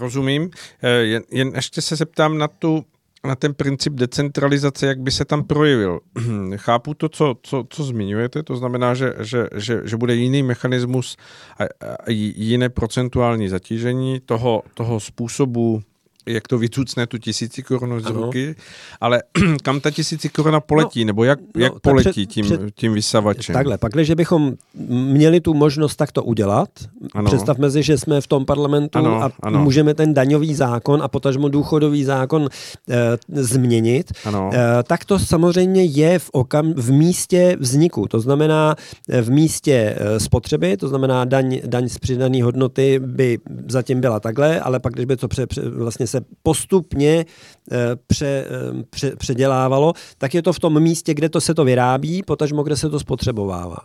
Rozumím. 0.00 0.50
Eh, 0.82 0.90
jen, 0.90 1.22
jen 1.30 1.52
ještě 1.54 1.82
se 1.82 1.96
zeptám 1.96 2.38
na 2.38 2.48
tu 2.48 2.84
na 3.26 3.34
ten 3.34 3.54
princip 3.54 3.92
decentralizace, 3.92 4.86
jak 4.86 5.00
by 5.00 5.10
se 5.10 5.24
tam 5.24 5.44
projevil. 5.44 6.00
Chápu 6.56 6.94
to, 6.94 7.08
co, 7.08 7.36
co, 7.42 7.64
co 7.68 7.84
zmiňujete, 7.84 8.42
to 8.42 8.56
znamená, 8.56 8.94
že, 8.94 9.14
že, 9.20 9.48
že, 9.54 9.80
že 9.84 9.96
bude 9.96 10.14
jiný 10.14 10.42
mechanismus 10.42 11.16
a, 11.58 11.64
a 12.04 12.10
jiné 12.36 12.68
procentuální 12.68 13.48
zatížení 13.48 14.20
toho, 14.20 14.62
toho 14.74 15.00
způsobu 15.00 15.82
jak 16.26 16.48
to 16.48 16.58
vycucne 16.58 17.06
tu 17.06 17.18
tisíci 17.18 17.62
korun 17.62 18.00
z 18.00 18.06
ruky, 18.06 18.56
ale 19.00 19.22
kam 19.62 19.80
ta 19.80 19.90
tisíci 19.90 20.28
koruna 20.28 20.60
poletí, 20.60 21.04
no, 21.04 21.06
nebo 21.06 21.24
jak, 21.24 21.38
no, 21.40 21.62
jak 21.62 21.80
poletí 21.80 22.10
před, 22.10 22.26
tím, 22.26 22.44
před, 22.44 22.60
tím 22.74 22.94
vysavačem? 22.94 23.52
Takhle, 23.52 23.78
pak, 23.78 23.92
že 23.96 24.14
bychom 24.14 24.52
měli 24.88 25.40
tu 25.40 25.54
možnost 25.54 25.96
takto 25.96 26.22
udělat, 26.22 26.68
ano. 27.14 27.26
představme 27.26 27.70
si, 27.70 27.82
že 27.82 27.98
jsme 27.98 28.20
v 28.20 28.26
tom 28.26 28.44
parlamentu 28.44 28.98
ano, 28.98 29.22
a 29.22 29.30
ano. 29.42 29.64
můžeme 29.64 29.94
ten 29.94 30.14
daňový 30.14 30.54
zákon 30.54 31.02
a 31.02 31.08
potažmo 31.08 31.48
důchodový 31.48 32.04
zákon 32.04 32.48
e, 32.90 33.42
změnit, 33.42 34.12
ano. 34.24 34.50
E, 34.52 34.82
tak 34.82 35.04
to 35.04 35.18
samozřejmě 35.18 35.84
je 35.84 36.18
v, 36.18 36.30
okam, 36.32 36.72
v 36.76 36.92
místě 36.92 37.56
vzniku, 37.60 38.08
to 38.08 38.20
znamená 38.20 38.76
v 39.22 39.30
místě 39.30 39.96
e, 39.98 40.20
spotřeby, 40.20 40.76
to 40.76 40.88
znamená 40.88 41.24
daň, 41.24 41.60
daň 41.66 41.88
z 41.88 41.98
přidané 41.98 42.42
hodnoty 42.42 42.98
by 42.98 43.38
zatím 43.68 44.00
byla 44.00 44.20
takhle, 44.20 44.60
ale 44.60 44.80
pak, 44.80 44.92
když 44.92 45.04
by 45.04 45.16
to 45.16 45.28
pře, 45.28 45.46
pře, 45.46 45.68
vlastně 45.68 46.06
se 46.12 46.20
postupně 46.42 47.24
eh, 47.72 47.76
pře, 48.06 48.26
eh, 48.26 48.82
pře, 48.90 49.16
předělávalo, 49.16 49.92
tak 50.18 50.34
je 50.34 50.42
to 50.42 50.52
v 50.52 50.58
tom 50.58 50.80
místě, 50.80 51.14
kde 51.14 51.28
to 51.28 51.40
se 51.40 51.54
to 51.54 51.64
vyrábí, 51.64 52.22
potažmo 52.22 52.62
kde 52.62 52.76
se 52.76 52.90
to 52.90 53.00
spotřebovává 53.00 53.78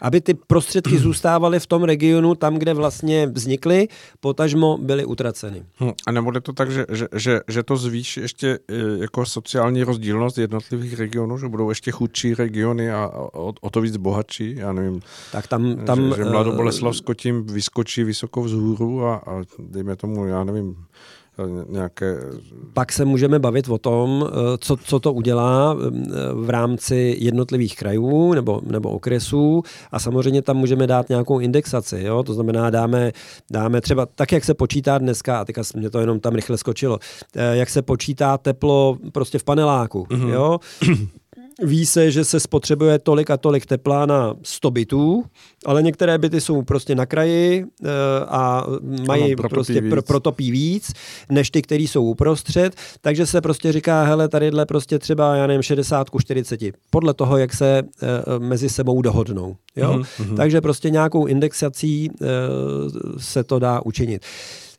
aby 0.00 0.20
ty 0.20 0.34
prostředky 0.34 0.98
zůstávaly 0.98 1.60
v 1.60 1.66
tom 1.66 1.84
regionu, 1.84 2.34
tam, 2.34 2.54
kde 2.54 2.74
vlastně 2.74 3.26
vznikly, 3.26 3.88
potažmo 4.20 4.78
byly 4.78 5.04
utraceny. 5.04 5.62
Hm, 5.80 5.92
a 6.06 6.12
nebude 6.12 6.40
to 6.40 6.52
tak, 6.52 6.70
že, 6.70 6.86
že, 6.92 7.08
že, 7.16 7.40
že 7.48 7.62
to 7.62 7.76
zvýší 7.76 8.20
ještě 8.20 8.58
eh, 8.68 8.74
jako 8.98 9.26
sociální 9.26 9.82
rozdílnost 9.82 10.38
jednotlivých 10.38 10.98
regionů, 10.98 11.38
že 11.38 11.48
budou 11.48 11.68
ještě 11.68 11.90
chudší 11.90 12.34
regiony 12.34 12.90
a 12.90 13.08
o, 13.14 13.52
o 13.60 13.70
to 13.70 13.80
víc 13.80 13.96
bohatší, 13.96 14.56
já 14.56 14.72
nevím. 14.72 15.00
Tak 15.32 15.46
tam, 15.46 15.76
tam 15.76 16.08
že, 16.08 16.16
že 16.16 16.24
Mladoboleslavsko 16.24 17.14
tím 17.14 17.46
vyskočí 17.46 18.04
vysoko 18.04 18.42
vzhůru 18.42 19.04
a, 19.04 19.14
a 19.16 19.42
dejme 19.58 19.96
tomu, 19.96 20.26
já 20.26 20.44
nevím, 20.44 20.76
nějaké... 21.68 22.20
Pak 22.72 22.92
se 22.92 23.04
můžeme 23.04 23.38
bavit 23.38 23.68
o 23.68 23.78
tom, 23.78 24.28
eh, 24.28 24.32
co, 24.58 24.76
co 24.76 25.00
to 25.00 25.12
udělá 25.12 25.76
eh, 25.76 25.90
v 26.34 26.50
rámci 26.50 27.16
jednotlivých 27.18 27.76
krajů 27.76 28.34
nebo, 28.34 28.60
nebo 28.66 28.90
okresů 28.90 29.62
a 29.92 29.98
samozřejmě 29.98 30.42
tam 30.42 30.56
můžeme 30.56 30.86
dát 30.86 31.08
nějakou 31.08 31.38
indexaci. 31.38 32.00
Jo? 32.02 32.22
To 32.22 32.34
znamená, 32.34 32.70
dáme, 32.70 33.12
dáme 33.50 33.80
třeba 33.80 34.06
tak, 34.06 34.32
jak 34.32 34.44
se 34.44 34.54
počítá 34.54 34.98
dneska, 34.98 35.40
a 35.40 35.44
teďka 35.44 35.62
mě 35.76 35.90
to 35.90 36.00
jenom 36.00 36.20
tam 36.20 36.34
rychle 36.34 36.58
skočilo, 36.58 36.98
eh, 37.36 37.56
jak 37.56 37.70
se 37.70 37.82
počítá 37.82 38.38
teplo 38.38 38.98
prostě 39.12 39.38
v 39.38 39.44
paneláku. 39.44 40.06
Mm-hmm. 40.10 40.28
Jo? 40.28 40.58
Ví 41.62 41.86
se, 41.86 42.10
že 42.10 42.24
se 42.24 42.40
spotřebuje 42.40 42.98
tolik 42.98 43.30
a 43.30 43.36
tolik 43.36 43.66
tepla 43.66 44.06
na 44.06 44.34
100 44.42 44.70
bytů, 44.70 45.24
ale 45.66 45.82
některé 45.82 46.18
byty 46.18 46.40
jsou 46.40 46.62
prostě 46.62 46.94
na 46.94 47.06
kraji 47.06 47.64
e, 47.64 47.88
a 48.28 48.66
mají 49.06 49.22
ano, 49.22 49.36
protopí 49.36 49.54
prostě 49.54 49.80
víc. 49.80 49.90
Pro, 49.90 50.02
protopí 50.02 50.50
víc, 50.50 50.92
než 51.30 51.50
ty, 51.50 51.62
které 51.62 51.82
jsou 51.82 52.04
uprostřed, 52.04 52.74
takže 53.00 53.26
se 53.26 53.40
prostě 53.40 53.72
říká, 53.72 54.02
hele, 54.02 54.28
tadyhle 54.28 54.66
prostě 54.66 54.98
třeba, 54.98 55.36
já 55.36 55.46
nevím, 55.46 55.62
60 55.62 56.10
ku 56.10 56.20
40, 56.20 56.60
podle 56.90 57.14
toho, 57.14 57.36
jak 57.36 57.54
se 57.54 57.78
e, 57.78 57.84
mezi 58.38 58.68
sebou 58.68 59.02
dohodnou. 59.02 59.56
Jo? 59.76 59.92
Mm-hmm. 59.92 60.36
Takže 60.36 60.60
prostě 60.60 60.90
nějakou 60.90 61.26
indexací 61.26 62.10
e, 62.10 62.26
se 63.18 63.44
to 63.44 63.58
dá 63.58 63.80
učinit 63.84 64.22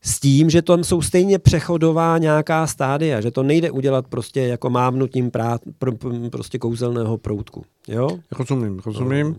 s 0.06 0.20
tím, 0.20 0.50
že 0.50 0.62
tam 0.62 0.84
jsou 0.84 1.02
stejně 1.02 1.40
přechodová 1.40 2.18
nějaká 2.18 2.68
stádia, 2.68 3.22
že 3.22 3.32
to 3.32 3.44
nejde 3.44 3.72
udělat 3.72 4.08
prostě 4.08 4.42
jako 4.42 4.70
mávnutím 4.70 5.32
prát, 5.32 5.62
pr, 5.78 5.92
pr, 5.92 6.30
prostě 6.30 6.60
kouzelného 6.60 7.18
proutku. 7.18 7.66
Jo? 7.88 8.10
Rozumím, 8.32 8.82
rozumím. 8.86 9.36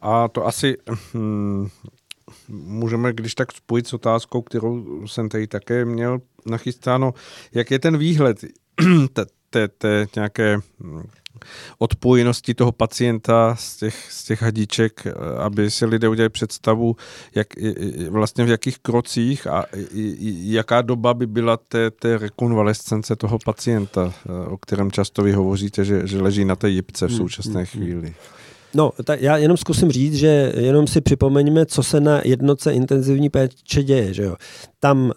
a 0.00 0.28
to 0.28 0.46
asi 0.46 0.76
hm, 1.14 1.68
můžeme 2.48 3.12
když 3.12 3.34
tak 3.34 3.52
spojit 3.52 3.86
s 3.86 3.92
otázkou, 3.92 4.42
kterou 4.42 5.06
jsem 5.06 5.28
tady 5.28 5.46
také 5.46 5.84
měl 5.84 6.18
nachystáno. 6.46 7.14
Jak 7.54 7.70
je 7.70 7.78
ten 7.78 7.98
výhled 7.98 8.44
té, 9.78 10.06
nějaké 10.16 10.58
hm, 10.82 11.02
odpojenosti 11.78 12.54
toho 12.54 12.72
pacienta 12.72 13.56
z 13.58 13.76
těch, 13.76 14.06
z 14.10 14.24
těch 14.24 14.42
hadiček, 14.42 15.06
aby 15.38 15.70
si 15.70 15.86
lidé 15.86 16.08
udělali 16.08 16.28
představu, 16.28 16.96
jak, 17.34 17.46
vlastně 18.10 18.44
v 18.44 18.48
jakých 18.48 18.78
krocích 18.78 19.46
a 19.46 19.64
jaká 20.44 20.82
doba 20.82 21.14
by 21.14 21.26
byla 21.26 21.56
té, 21.56 21.90
té 21.90 22.18
rekonvalescence 22.18 23.16
toho 23.16 23.38
pacienta, 23.44 24.12
o 24.46 24.56
kterém 24.56 24.90
často 24.90 25.22
vy 25.22 25.32
hovoříte, 25.32 25.84
že, 25.84 26.06
že 26.06 26.22
leží 26.22 26.44
na 26.44 26.56
té 26.56 26.70
jipce 26.70 27.06
v 27.06 27.10
hmm, 27.10 27.18
současné 27.18 27.52
hmm, 27.52 27.66
hmm. 27.72 27.84
chvíli. 27.84 28.14
No, 28.74 28.92
tak 29.04 29.22
já 29.22 29.36
jenom 29.36 29.56
zkusím 29.56 29.90
říct, 29.90 30.14
že 30.14 30.52
jenom 30.56 30.86
si 30.86 31.00
připomeňme, 31.00 31.66
co 31.66 31.82
se 31.82 32.00
na 32.00 32.20
jednotce 32.24 32.72
intenzivní 32.72 33.28
péče 33.30 33.82
děje. 33.82 34.14
Že 34.14 34.22
jo? 34.22 34.36
Tam 34.80 35.04
uh, 35.04 35.12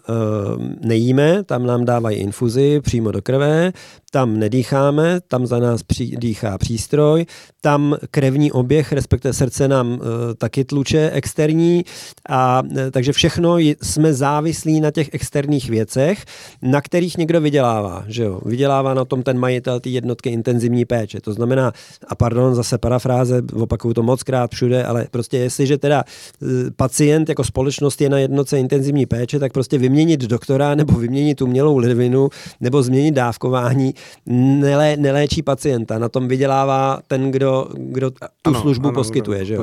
nejíme, 0.80 1.44
tam 1.44 1.66
nám 1.66 1.84
dávají 1.84 2.18
infuzi 2.18 2.80
přímo 2.80 3.12
do 3.12 3.22
krve, 3.22 3.72
tam 4.10 4.38
nedýcháme, 4.38 5.20
tam 5.28 5.46
za 5.46 5.58
nás 5.58 5.82
při, 5.82 6.06
dýchá 6.16 6.58
přístroj, 6.58 7.26
tam 7.60 7.96
krevní 8.10 8.52
oběh, 8.52 8.92
respektive 8.92 9.34
srdce 9.34 9.68
nám 9.68 9.92
uh, 9.92 9.98
taky 10.38 10.64
tluče 10.64 11.10
externí, 11.10 11.84
a 12.28 12.62
uh, 12.62 12.78
takže 12.90 13.12
všechno 13.12 13.58
jsme 13.58 14.14
závislí 14.14 14.80
na 14.80 14.90
těch 14.90 15.08
externích 15.12 15.70
věcech, 15.70 16.24
na 16.62 16.80
kterých 16.80 17.18
někdo 17.18 17.40
vydělává. 17.40 18.04
Že 18.06 18.22
jo? 18.22 18.40
Vydělává 18.44 18.94
na 18.94 19.04
tom 19.04 19.22
ten 19.22 19.38
majitel 19.38 19.80
té 19.80 19.88
jednotky 19.88 20.30
intenzivní 20.30 20.84
péče. 20.84 21.20
To 21.20 21.32
znamená, 21.32 21.72
a 22.08 22.14
pardon, 22.14 22.54
zase 22.54 22.78
parafráze, 22.78 23.42
opakuju 23.54 23.94
to 23.94 24.02
moc 24.02 24.22
krát 24.22 24.50
všude, 24.50 24.84
ale 24.84 25.06
prostě 25.10 25.38
jestliže 25.38 25.78
teda 25.78 26.04
uh, 26.42 26.48
pacient 26.76 27.28
jako 27.28 27.44
společnost 27.44 28.00
je 28.00 28.08
na 28.08 28.18
jednotce 28.18 28.58
intenzivní 28.58 29.06
péče, 29.06 29.38
tak 29.38 29.52
prostě 29.52 29.78
vyměnit 29.78 30.20
doktora 30.20 30.74
nebo 30.74 30.92
vyměnit 30.92 31.42
umělou 31.42 31.78
ledvinu 31.78 32.28
nebo 32.60 32.82
změnit 32.82 33.12
dávkování 33.12 33.94
nelé, 34.26 34.96
neléčí 34.96 35.42
pacienta. 35.42 35.98
Na 35.98 36.08
tom 36.08 36.28
vydělává 36.28 37.00
ten, 37.06 37.30
kdo, 37.30 37.68
kdo 37.74 38.10
tu 38.10 38.16
ano, 38.44 38.60
službu 38.60 38.88
ano, 38.88 38.94
poskytuje. 38.94 39.44
Že 39.44 39.54
jo? 39.54 39.62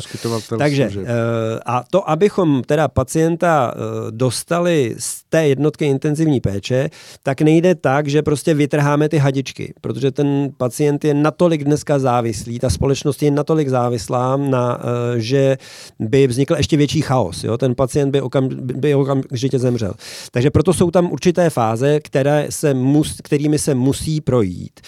Takže 0.57 0.83
služeb. 0.83 1.07
Eh, 1.07 1.59
a 1.65 1.83
to, 1.89 2.09
abychom 2.09 2.61
teda 2.63 2.88
pacienta 2.88 3.73
eh, 3.75 4.11
dostali 4.11 4.95
z 4.97 5.23
té 5.29 5.47
jednotky 5.47 5.86
intenzivní 5.86 6.39
péče, 6.39 6.89
tak 7.23 7.41
nejde 7.41 7.75
tak, 7.75 8.07
že 8.07 8.21
prostě 8.21 8.53
vytrháme 8.53 9.09
ty 9.09 9.17
hadičky, 9.17 9.73
protože 9.81 10.11
ten 10.11 10.49
pacient 10.57 11.05
je 11.05 11.13
natolik 11.13 11.63
dneska 11.63 11.99
závislý, 11.99 12.59
ta 12.59 12.69
společnost 12.69 13.23
je 13.23 13.31
natolik 13.31 13.69
závislá, 13.69 14.38
na, 14.38 14.79
eh, 14.81 15.19
že 15.19 15.57
by 15.99 16.27
vznikl 16.27 16.55
ještě 16.55 16.77
větší 16.77 17.01
chaos. 17.01 17.43
Jo? 17.43 17.57
Ten 17.57 17.75
pacient 17.75 18.11
by, 18.11 18.21
okam, 18.21 18.49
by 18.51 18.95
okamžitě 18.95 19.59
zemřel. 19.59 19.93
Takže 20.31 20.51
proto 20.51 20.73
jsou 20.73 20.91
tam 20.91 21.11
určité 21.11 21.49
fáze, 21.49 21.99
které 21.99 22.47
se 22.49 22.73
mus, 22.73 23.17
kterými 23.23 23.59
se 23.59 23.75
musí 23.75 24.21
projít. 24.26 24.80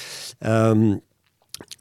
Um, 0.74 1.02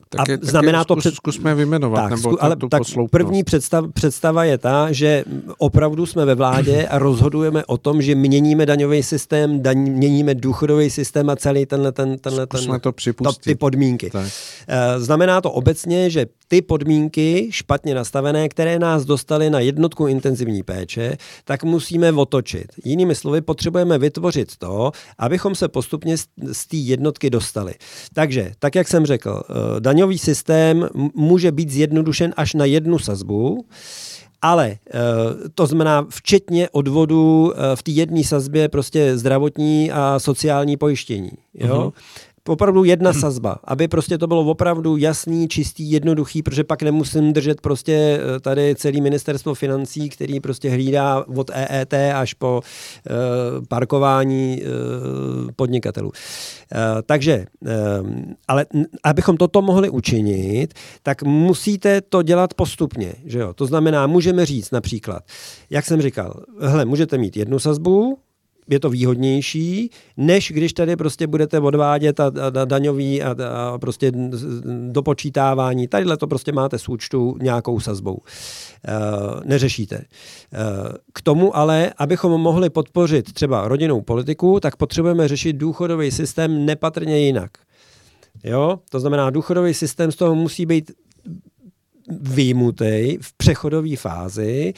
tak 0.08 0.28
je, 0.28 0.38
znamená 0.42 0.84
to 0.84 0.96
před... 0.96 1.14
Zkusme 1.14 1.54
vyjmenovat, 1.54 2.02
tak, 2.02 2.10
nebo 2.10 2.44
ale 2.44 2.56
tu 2.56 2.68
tak 2.68 2.82
první 3.10 3.44
představ, 3.44 3.84
představa 3.92 4.44
je 4.44 4.58
ta, 4.58 4.92
že 4.92 5.24
opravdu 5.58 6.06
jsme 6.06 6.24
ve 6.24 6.34
vládě 6.34 6.86
a 6.90 6.98
rozhodujeme 6.98 7.64
o 7.64 7.78
tom, 7.78 8.02
že 8.02 8.14
měníme 8.14 8.66
daňový 8.66 9.02
systém, 9.02 9.62
daň, 9.62 9.78
měníme 9.78 10.34
důchodový 10.34 10.90
systém 10.90 11.30
a 11.30 11.36
celý 11.36 11.66
tenhle, 11.66 11.92
ten, 11.92 12.18
tenhle, 12.18 12.46
ten, 12.46 12.80
to 12.80 12.92
připustit. 12.92 13.44
ty 13.44 13.54
podmínky. 13.54 14.10
Tak. 14.10 14.28
Eh, 14.68 15.00
znamená 15.00 15.40
to 15.40 15.50
obecně, 15.52 16.10
že 16.10 16.26
ty 16.48 16.62
podmínky 16.62 17.48
špatně 17.50 17.94
nastavené, 17.94 18.48
které 18.48 18.78
nás 18.78 19.04
dostaly 19.04 19.50
na 19.50 19.60
jednotku 19.60 20.06
intenzivní 20.06 20.62
péče, 20.62 21.16
tak 21.44 21.64
musíme 21.64 22.12
otočit. 22.12 22.66
Jinými 22.84 23.14
slovy, 23.14 23.40
potřebujeme 23.40 23.98
vytvořit 23.98 24.56
to, 24.56 24.92
abychom 25.18 25.54
se 25.54 25.68
postupně 25.68 26.16
z 26.52 26.66
té 26.66 26.76
jednotky 26.76 27.30
dostali. 27.30 27.74
Takže, 28.14 28.52
tak 28.58 28.74
jak 28.74 28.88
jsem 28.88 29.06
řekl, 29.06 29.42
eh, 29.50 29.80
daňový 29.96 30.18
systém 30.18 30.88
může 31.14 31.52
být 31.52 31.70
zjednodušen 31.70 32.34
až 32.36 32.54
na 32.54 32.64
jednu 32.64 32.98
sazbu, 32.98 33.64
ale 34.42 34.68
eh, 34.70 34.90
to 35.54 35.66
znamená 35.66 36.06
včetně 36.10 36.68
odvodu 36.68 37.52
eh, 37.52 37.76
v 37.76 37.82
té 37.82 37.90
jedné 37.90 38.24
sazbě 38.24 38.68
prostě 38.68 39.18
zdravotní 39.18 39.92
a 39.92 40.18
sociální 40.18 40.76
pojištění. 40.76 41.30
Jo? 41.54 41.92
Uh-huh 41.96 42.26
opravdu 42.48 42.84
jedna 42.84 43.12
sazba, 43.12 43.56
aby 43.64 43.88
prostě 43.88 44.18
to 44.18 44.26
bylo 44.26 44.40
opravdu 44.40 44.96
jasný, 44.96 45.48
čistý, 45.48 45.90
jednoduchý, 45.90 46.42
protože 46.42 46.64
pak 46.64 46.82
nemusím 46.82 47.32
držet 47.32 47.60
prostě 47.60 47.92
eh, 47.92 48.40
tady 48.40 48.74
celý 48.74 49.00
ministerstvo 49.00 49.54
financí, 49.54 50.08
který 50.08 50.40
prostě 50.40 50.70
hlídá 50.70 51.24
od 51.36 51.50
EET 51.54 51.94
až 51.94 52.34
po 52.34 52.60
uh, 52.60 53.64
parkování 53.68 54.62
uh, 54.62 55.50
podnikatelů. 55.56 56.08
Uh, 56.08 56.12
takže, 57.06 57.46
uh, 57.60 57.70
ale 58.48 58.66
abychom 59.04 59.36
toto 59.36 59.62
mohli 59.62 59.90
učinit, 59.90 60.74
tak 61.02 61.22
musíte 61.22 62.00
to 62.00 62.22
dělat 62.22 62.54
postupně. 62.54 63.12
Že 63.24 63.38
jo? 63.38 63.54
To 63.54 63.66
znamená, 63.66 64.06
můžeme 64.06 64.46
říct 64.46 64.70
například, 64.70 65.22
jak 65.70 65.84
jsem 65.84 66.02
říkal, 66.02 66.44
hele, 66.60 66.84
můžete 66.84 67.18
mít 67.18 67.36
jednu 67.36 67.58
sazbu, 67.58 68.18
je 68.70 68.80
to 68.80 68.90
výhodnější, 68.90 69.90
než 70.16 70.52
když 70.52 70.72
tady 70.72 70.96
prostě 70.96 71.26
budete 71.26 71.60
odvádět 71.60 72.20
a, 72.20 72.26
a, 72.26 72.60
a 72.62 72.64
daňový 72.64 73.22
a, 73.22 73.30
a 73.30 73.78
prostě 73.78 74.12
dopočítávání. 74.90 75.88
Tadyhle 75.88 76.16
to 76.16 76.26
prostě 76.26 76.52
máte 76.52 76.78
s 76.78 76.88
účtu 76.88 77.36
nějakou 77.42 77.80
sazbou. 77.80 78.18
E, 78.84 78.92
neřešíte. 79.44 79.96
E, 79.96 80.04
k 81.12 81.22
tomu 81.22 81.56
ale, 81.56 81.92
abychom 81.98 82.40
mohli 82.40 82.70
podpořit 82.70 83.32
třeba 83.32 83.68
rodinnou 83.68 84.00
politiku, 84.00 84.60
tak 84.60 84.76
potřebujeme 84.76 85.28
řešit 85.28 85.52
důchodový 85.52 86.10
systém 86.10 86.66
nepatrně 86.66 87.18
jinak. 87.18 87.50
Jo? 88.44 88.78
To 88.90 89.00
znamená, 89.00 89.30
důchodový 89.30 89.74
systém 89.74 90.12
z 90.12 90.16
toho 90.16 90.34
musí 90.34 90.66
být 90.66 90.90
výjimutý 92.08 93.18
v 93.20 93.32
přechodové 93.36 93.96
fázi 93.96 94.74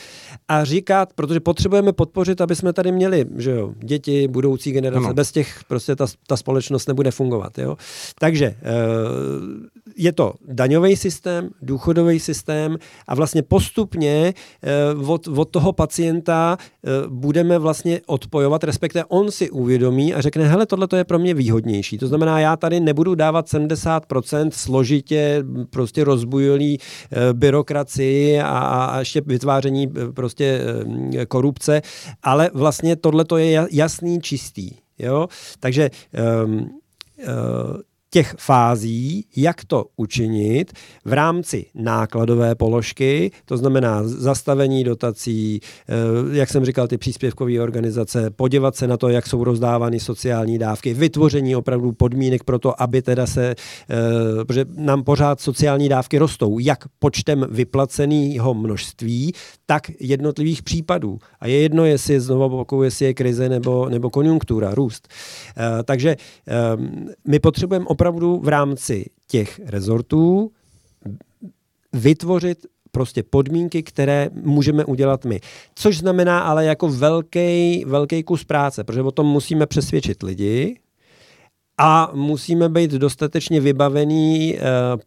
a 0.48 0.64
říkat, 0.64 1.12
protože 1.14 1.40
potřebujeme 1.40 1.92
podpořit, 1.92 2.40
aby 2.40 2.56
jsme 2.56 2.72
tady 2.72 2.92
měli 2.92 3.24
že 3.36 3.50
jo, 3.50 3.72
děti, 3.78 4.28
budoucí 4.28 4.72
generace, 4.72 5.04
ano. 5.04 5.14
bez 5.14 5.32
těch 5.32 5.60
prostě 5.68 5.96
ta, 5.96 6.06
ta 6.26 6.36
společnost 6.36 6.88
nebude 6.88 7.10
fungovat. 7.10 7.58
Jo? 7.58 7.76
Takže 8.20 8.46
eh, 8.46 8.56
je 9.96 10.12
to 10.12 10.34
daňový 10.48 10.96
systém, 10.96 11.50
důchodový 11.62 12.20
systém 12.20 12.78
a 13.08 13.14
vlastně 13.14 13.42
postupně 13.42 14.34
eh, 14.62 15.06
od, 15.06 15.28
od 15.28 15.48
toho 15.50 15.72
pacienta 15.72 16.58
eh, 16.60 16.90
budeme 17.08 17.58
vlastně 17.58 18.00
odpojovat, 18.06 18.64
respektive 18.64 19.04
on 19.04 19.30
si 19.30 19.50
uvědomí 19.50 20.14
a 20.14 20.20
řekne, 20.20 20.48
hele, 20.48 20.66
tohle 20.66 20.88
to 20.88 20.96
je 20.96 21.04
pro 21.04 21.18
mě 21.18 21.34
výhodnější. 21.34 21.98
To 21.98 22.06
znamená, 22.06 22.40
já 22.40 22.56
tady 22.56 22.80
nebudu 22.80 23.14
dávat 23.14 23.46
70% 23.46 24.50
složitě 24.52 25.44
prostě 25.70 26.04
rozbujilý 26.04 26.78
Eh, 27.17 27.17
byrokracii 27.32 28.40
a, 28.40 28.58
a 28.58 28.98
ještě 28.98 29.20
vytváření 29.20 29.88
eh, 29.96 30.12
prostě 30.12 30.60
eh, 31.18 31.26
korupce, 31.26 31.82
ale 32.22 32.50
vlastně 32.54 32.96
tohle 32.96 33.24
to 33.24 33.36
je 33.36 33.66
jasný, 33.70 34.20
čistý. 34.20 34.70
Jo? 34.98 35.28
Takže 35.60 35.90
um, 36.44 36.80
uh, 37.18 37.26
těch 38.10 38.34
fází, 38.38 39.24
jak 39.36 39.64
to 39.64 39.84
učinit 39.96 40.72
v 41.04 41.12
rámci 41.12 41.66
nákladové 41.74 42.54
položky, 42.54 43.30
to 43.44 43.56
znamená 43.56 44.02
zastavení 44.04 44.84
dotací, 44.84 45.60
eh, 45.88 46.36
jak 46.36 46.48
jsem 46.48 46.64
říkal, 46.64 46.88
ty 46.88 46.98
příspěvkové 46.98 47.60
organizace, 47.60 48.30
podívat 48.30 48.76
se 48.76 48.86
na 48.86 48.96
to, 48.96 49.08
jak 49.08 49.26
jsou 49.26 49.44
rozdávány 49.44 50.00
sociální 50.00 50.58
dávky, 50.58 50.94
vytvoření 50.94 51.56
opravdu 51.56 51.92
podmínek 51.92 52.44
pro 52.44 52.58
to, 52.58 52.82
aby 52.82 53.02
teda 53.02 53.26
se, 53.26 53.54
eh, 53.90 54.44
protože 54.44 54.64
nám 54.76 55.04
pořád 55.04 55.40
sociální 55.40 55.88
dávky 55.88 56.18
rostou, 56.18 56.58
jak 56.58 56.84
počtem 56.98 57.46
vyplaceného 57.50 58.54
množství, 58.54 59.32
tak 59.66 59.90
jednotlivých 60.00 60.62
případů. 60.62 61.18
A 61.40 61.46
je 61.46 61.60
jedno, 61.60 61.84
jestli 61.84 62.20
znovu 62.20 62.44
opakuju, 62.44 62.82
jestli 62.82 63.06
je 63.06 63.14
krize 63.14 63.48
nebo, 63.48 63.88
nebo 63.88 64.10
konjunktura, 64.10 64.74
růst. 64.74 65.08
Eh, 65.56 65.82
takže 65.82 66.16
my 67.28 67.38
potřebujeme 67.38 67.86
opravdu 67.98 68.40
v 68.40 68.48
rámci 68.48 69.10
těch 69.26 69.60
rezortů 69.64 70.50
vytvořit 71.92 72.66
prostě 72.90 73.22
podmínky, 73.22 73.82
které 73.82 74.30
můžeme 74.42 74.84
udělat 74.84 75.24
my. 75.24 75.40
Což 75.74 75.98
znamená 75.98 76.40
ale 76.40 76.64
jako 76.64 76.88
velký, 76.88 77.84
velký 77.84 78.22
kus 78.22 78.44
práce, 78.44 78.84
protože 78.84 79.02
o 79.02 79.10
tom 79.10 79.26
musíme 79.26 79.66
přesvědčit 79.66 80.22
lidi 80.22 80.78
a 81.78 82.10
musíme 82.14 82.68
být 82.68 82.90
dostatečně 82.90 83.60
vybavení 83.60 84.56
e, 84.56 84.60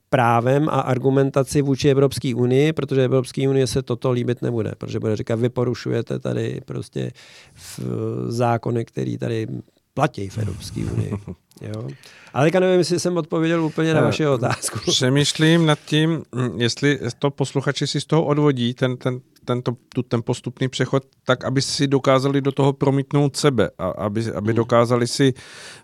právem 0.10 0.70
a 0.70 0.82
argumentaci 0.82 1.62
vůči 1.62 1.90
Evropské 1.90 2.36
unii, 2.36 2.74
protože 2.74 3.04
Evropské 3.06 3.50
unie 3.50 3.68
se 3.68 3.82
toto 3.82 4.12
líbit 4.12 4.42
nebude, 4.42 4.72
protože 4.78 5.00
bude 5.00 5.16
říkat, 5.16 5.40
vy 5.40 5.50
porušujete 5.50 6.20
tady 6.20 6.62
prostě 6.66 7.12
v, 7.54 7.80
zákony, 8.28 8.86
který 8.86 9.18
tady 9.18 9.48
platí 9.94 10.30
v 10.30 10.38
Evropské 10.38 10.86
unii. 10.86 11.12
Jo? 11.62 11.88
Ale 12.34 12.46
teďka 12.46 12.60
nevím, 12.60 12.80
jestli 12.80 13.00
jsem 13.00 13.18
odpověděl 13.18 13.64
úplně 13.64 13.94
na 13.94 14.00
Eh, 14.00 14.04
vaši 14.04 14.28
otázku. 14.28 14.80
Přemýšlím 14.88 15.66
nad 15.66 15.80
tím, 15.86 16.24
mm, 16.36 16.62
jestli 16.62 17.00
to 17.20 17.32
posluchači 17.32 17.88
si 17.88 18.02
z 18.02 18.06
toho 18.06 18.26
odvodí, 18.26 18.74
ten, 18.74 18.98
ten, 18.98 19.20
tento, 19.46 19.72
tu, 19.96 20.04
ten 20.04 20.22
postupný 20.24 20.68
přechod, 20.68 21.04
tak 21.26 21.46
aby 21.46 21.62
si 21.62 21.88
dokázali 21.88 22.42
do 22.42 22.52
toho 22.52 22.74
promítnout 22.74 23.36
sebe 23.36 23.70
a 23.78 23.88
aby, 23.88 24.32
aby 24.32 24.54
dokázali 24.54 25.08
si 25.08 25.34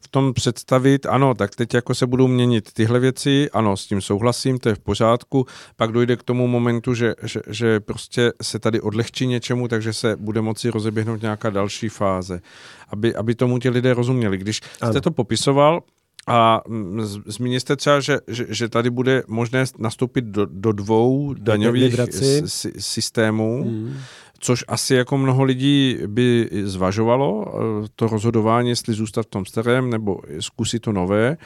v 0.01 0.07
tom 0.07 0.33
představit, 0.33 1.05
ano, 1.05 1.33
tak 1.33 1.55
teď 1.55 1.73
jako 1.73 1.95
se 1.95 2.07
budou 2.07 2.27
měnit 2.27 2.73
tyhle 2.73 2.99
věci, 2.99 3.49
ano, 3.53 3.77
s 3.77 3.87
tím 3.87 4.01
souhlasím, 4.01 4.57
to 4.57 4.69
je 4.69 4.75
v 4.75 4.79
pořádku, 4.79 5.45
pak 5.75 5.91
dojde 5.91 6.15
k 6.15 6.23
tomu 6.23 6.47
momentu, 6.47 6.93
že, 6.93 7.15
že, 7.23 7.41
že 7.47 7.79
prostě 7.79 8.31
se 8.41 8.59
tady 8.59 8.81
odlehčí 8.81 9.27
něčemu, 9.27 9.67
takže 9.67 9.93
se 9.93 10.15
bude 10.15 10.41
moci 10.41 10.69
rozeběhnout 10.69 11.21
nějaká 11.21 11.49
další 11.49 11.89
fáze, 11.89 12.41
aby, 12.89 13.15
aby 13.15 13.35
tomu 13.35 13.59
ti 13.59 13.69
lidé 13.69 13.93
rozuměli. 13.93 14.37
Když 14.37 14.61
Ano. 14.81 14.91
jste 14.91 15.01
to 15.01 15.11
popisoval, 15.11 15.81
a 16.27 16.61
mm, 16.67 17.01
zmínil 17.25 17.59
jste 17.59 17.75
třeba, 17.75 17.99
že, 17.99 18.19
že, 18.27 18.45
že 18.49 18.69
tady 18.69 18.89
bude 18.89 19.23
možné 19.27 19.65
nastoupit 19.77 20.25
do, 20.25 20.45
do 20.49 20.71
dvou 20.71 21.33
daňových 21.33 21.99
s- 22.45 22.67
systémů, 22.77 23.63
Hmm. 23.63 23.97
což 24.39 24.65
asi 24.67 24.95
jako 24.95 25.17
mnoho 25.17 25.43
lidí 25.43 25.97
by 26.07 26.49
zvažovalo, 26.63 27.45
eh, 27.85 27.87
to 27.95 28.07
rozhodování, 28.07 28.69
jestli 28.69 28.93
zůstat 28.93 29.23
v 29.23 29.29
tom 29.29 29.45
starém 29.45 29.89
nebo 29.89 30.19
zkusit 30.39 30.79
to 30.79 30.91
nové, 30.91 31.37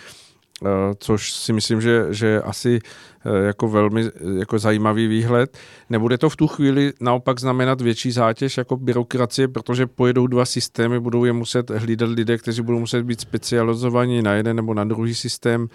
což 0.98 1.34
si 1.34 1.54
myslím, 1.54 1.82
že, 1.82 2.06
že 2.10 2.28
je 2.28 2.42
asi 2.42 2.80
eh, 3.26 3.46
jako 3.46 3.68
velmi 3.68 4.06
eh, 4.06 4.12
jako 4.40 4.60
zajímavý 4.60 5.08
výhled. 5.08 5.58
Nebude 5.90 6.18
to 6.18 6.30
v 6.30 6.36
tu 6.36 6.48
chvíli 6.48 6.94
naopak 7.02 7.40
znamenat 7.40 7.82
větší 7.82 8.12
zátěž 8.12 8.58
jako 8.58 8.78
byrokracie, 8.78 9.48
protože 9.48 9.88
pojedou 9.88 10.28
dva 10.28 10.46
systémy, 10.46 11.00
budou 11.00 11.26
je 11.26 11.34
muset 11.34 11.70
hlídat 11.70 12.10
lidé, 12.10 12.38
kteří 12.38 12.62
budou 12.62 12.80
muset 12.80 13.04
být 13.04 13.22
specializovaní 13.22 14.22
na 14.22 14.34
jeden 14.34 14.56
nebo 14.56 14.74
na 14.74 14.84
druhý 14.84 15.16
systém. 15.16 15.68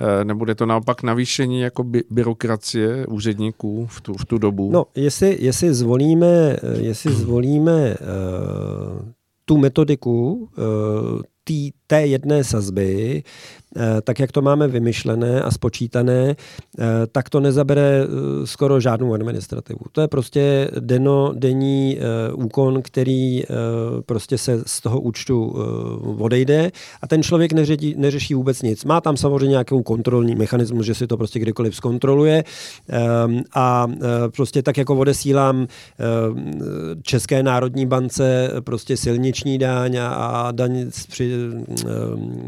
Eh, 0.00 0.24
Nebude 0.24 0.54
to 0.54 0.66
naopak 0.66 1.02
navýšení 1.02 1.60
jako 1.60 1.84
by, 1.84 2.04
byrokracie 2.10 3.06
úředníků 3.06 3.86
v 3.86 4.00
tu, 4.00 4.14
v 4.14 4.24
tu 4.24 4.38
dobu? 4.38 4.70
No, 4.72 4.84
jestli, 4.94 5.36
jestli 5.40 5.74
zvolíme, 5.74 6.56
eh, 6.62 6.78
jestli 6.78 7.12
zvolíme 7.12 7.96
uh, 8.00 9.08
tu 9.44 9.56
metodiku 9.56 10.48
uh, 10.58 11.20
té 11.86 12.06
jedné 12.06 12.44
sazby, 12.44 13.22
eh, 13.76 14.00
tak 14.02 14.18
jak 14.18 14.32
to 14.32 14.42
máme 14.42 14.68
vymyšlené 14.68 15.42
a 15.42 15.50
spočítané, 15.50 16.36
eh, 16.78 16.84
tak 17.12 17.30
to 17.30 17.40
nezabere 17.40 18.00
eh, 18.04 18.46
skoro 18.46 18.80
žádnou 18.80 19.14
administrativu. 19.14 19.80
To 19.92 20.00
je 20.00 20.08
prostě 20.08 20.70
deno, 20.80 21.32
denní 21.34 21.98
úkon, 22.34 22.82
který 22.82 23.42
prostě 24.06 24.38
se 24.38 24.62
z 24.66 24.80
toho 24.80 25.00
účtu 25.00 25.54
odejde 26.18 26.70
a 27.02 27.06
ten 27.06 27.22
člověk 27.22 27.52
neřeší, 27.52 27.94
neřeší 27.98 28.34
vůbec 28.34 28.62
nic. 28.62 28.84
Má 28.84 29.00
tam 29.00 29.16
samozřejmě 29.16 29.46
nějakou 29.46 29.82
kontrolní 29.82 30.34
mechanismus, 30.34 30.86
že 30.86 30.94
si 30.94 31.06
to 31.06 31.16
prostě 31.16 31.38
kdykoliv 31.38 31.76
zkontroluje 31.76 32.44
a 33.54 33.86
prostě 34.36 34.62
tak 34.62 34.76
jako 34.76 34.96
odesílám 34.96 35.66
České 37.02 37.42
národní 37.42 37.86
bance 37.86 38.50
prostě 38.60 38.96
silniční 38.96 39.58
daň 39.58 39.98
a- 40.00 40.52
daň 40.52 40.90
při, 41.08 41.32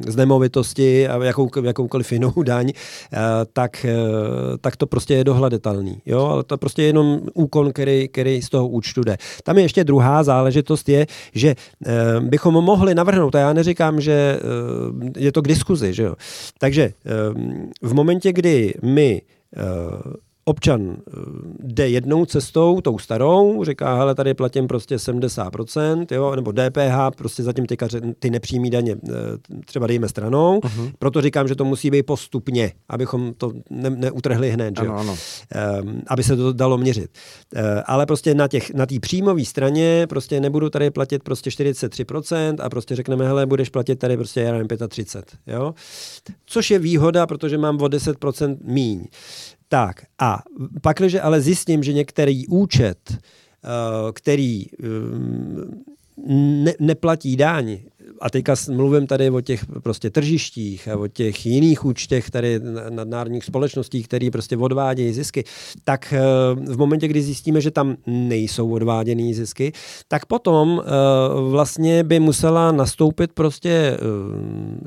z 0.07 0.16
nemovitosti 0.16 1.09
a 1.09 1.24
jakou, 1.24 1.51
jakoukoliv 1.62 2.12
jinou 2.12 2.33
daň, 2.43 2.72
eh, 2.72 3.18
tak, 3.53 3.85
eh, 3.85 4.59
tak 4.61 4.76
to 4.76 4.87
prostě 4.87 5.14
je 5.14 5.24
dohledatelný. 5.24 6.03
Jo? 6.07 6.26
Ale 6.26 6.45
to 6.45 6.59
prostě 6.59 6.83
je 6.83 6.87
jenom 6.87 7.20
úkon, 7.35 7.72
který, 7.72 8.09
který 8.09 8.43
z 8.43 8.49
toho 8.49 8.68
účtu 8.68 9.03
jde. 9.03 9.16
Tam 9.43 9.57
je 9.57 9.64
ještě 9.64 9.85
druhá 9.85 10.22
záležitost 10.22 10.89
je, 10.89 11.07
že 11.35 11.55
eh, 11.87 12.20
bychom 12.20 12.55
mohli 12.55 12.95
navrhnout, 12.95 13.35
a 13.35 13.39
já 13.39 13.53
neříkám, 13.53 14.01
že 14.01 14.41
je 15.16 15.33
to 15.33 15.43
k 15.43 15.49
diskuzi, 15.49 15.95
že 15.95 16.03
jo? 16.03 16.14
takže 16.59 16.93
v 17.83 17.95
momentě, 17.95 18.33
kdy 18.33 18.74
my 18.83 19.22
občan 20.49 20.97
eh, 20.97 21.13
jde 21.63 21.89
jednou 21.89 22.25
cestou, 22.25 22.81
tou 22.81 22.99
starou, 22.99 23.65
říká, 23.65 23.97
hele, 23.97 24.15
tady 24.15 24.35
platím 24.35 24.67
prostě 24.67 24.97
70%, 24.97 26.07
jo, 26.11 26.37
nebo 26.37 26.53
DPH, 26.53 27.17
prostě 27.17 27.43
zatím 27.43 27.65
ře- 27.65 28.15
ty 28.19 28.31
nepřímý 28.31 28.71
daně 28.71 28.97
eh, 29.09 29.13
třeba 29.65 29.87
dejme 29.87 30.09
stranou, 30.09 30.61
uh-huh. 30.61 30.93
proto 30.99 31.21
říkám, 31.21 31.49
že 31.49 31.55
to 31.55 31.65
musí 31.65 31.91
být 31.91 32.03
postupně, 32.03 32.73
abychom 32.89 33.35
to 33.35 33.53
ne, 33.71 33.91
neutrhli 33.91 34.51
hned, 34.51 34.75
jo? 34.79 34.93
ano, 34.93 34.99
ano. 34.99 35.17
um, 35.83 36.03
aby 36.07 36.23
se 36.23 36.37
to 36.37 36.53
dalo 36.53 36.79
měřit. 36.79 37.11
Uh, 37.57 37.63
ale 37.87 38.07
prostě 38.07 38.35
na 38.35 38.49
těch 38.49 38.75
na 38.75 38.87
té 38.87 39.01
příjmové 39.01 39.45
straně 39.45 40.07
prostě 40.09 40.41
nebudu 40.41 40.71
tady 40.71 40.91
platit 40.91 41.23
prostě 41.23 41.51
43% 41.51 42.57
a 42.61 42.69
prostě 42.69 42.97
řekneme, 42.97 43.27
hele, 43.27 43.47
budeš 43.47 43.69
platit 43.69 43.97
tady 43.97 44.17
prostě, 44.17 44.41
já 44.41 44.53
nevím, 44.53 44.69
35, 44.89 45.55
jo? 45.55 45.75
Což 46.47 46.71
je 46.71 46.79
výhoda, 46.79 47.27
protože 47.27 47.59
mám 47.59 47.77
o 47.77 47.87
10% 47.87 48.57
míň. 48.65 49.07
Tak 49.69 50.07
a 50.19 50.43
pak, 50.83 50.99
když 50.99 51.14
ale 51.14 51.41
zjistím, 51.41 51.83
že 51.83 51.93
některý 51.93 52.47
účet, 52.47 53.11
uh, 53.11 53.19
který 54.12 54.66
um, 54.71 55.85
ne, 56.64 56.73
neplatí 56.81 57.37
daň, 57.37 57.79
a 58.21 58.31
teďka 58.31 58.55
mluvím 58.71 59.07
tady 59.07 59.31
o 59.31 59.41
těch 59.41 59.66
prostě 59.83 60.11
tržištích 60.11 60.89
a 60.89 60.97
o 60.97 61.09
těch 61.09 61.47
jiných 61.47 61.85
účtech 61.85 62.31
tady 62.31 62.61
na- 62.61 62.91
nadnárodních 62.91 63.45
společností, 63.45 64.03
které 64.03 64.29
prostě 64.33 64.57
odvádějí 64.57 65.12
zisky, 65.12 65.45
tak 65.85 66.12
eh, 66.12 66.21
v 66.55 66.79
momentě, 66.79 67.09
kdy 67.09 67.23
zjistíme, 67.23 67.61
že 67.61 67.71
tam 67.71 67.97
nejsou 68.07 68.71
odváděné 68.71 69.35
zisky, 69.35 69.73
tak 70.09 70.27
potom 70.27 70.83
eh, 70.85 70.91
vlastně 71.51 72.05
by 72.05 72.21
musela 72.21 72.73
nastoupit 72.73 73.33
prostě 73.33 73.71
eh, 73.71 73.99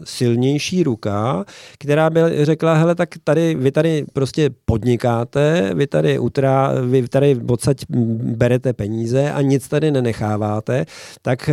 silnější 0.04 0.84
ruka, 0.84 1.46
která 1.80 2.10
by 2.10 2.22
řekla, 2.42 2.74
hele, 2.74 2.96
tak 2.96 3.10
tady, 3.24 3.56
vy 3.56 3.72
tady 3.72 4.06
prostě 4.14 4.50
podnikáte, 4.66 5.72
vy 5.76 5.88
tady, 5.88 6.20
utrá, 6.20 6.74
vy 6.86 7.08
tady 7.08 7.40
odsaď 7.50 7.78
berete 8.36 8.74
peníze 8.74 9.32
a 9.32 9.42
nic 9.42 9.68
tady 9.68 9.92
nenecháváte, 9.92 10.86
tak 11.22 11.50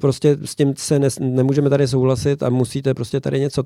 prostě 0.00 0.36
s 0.44 0.54
tím 0.54 0.74
se 0.76 0.98
ne, 0.98 1.07
nemůžeme 1.20 1.70
tady 1.70 1.88
souhlasit 1.88 2.42
a 2.42 2.50
musíte 2.50 2.94
prostě 2.94 3.20
tady 3.20 3.40
něco 3.40 3.64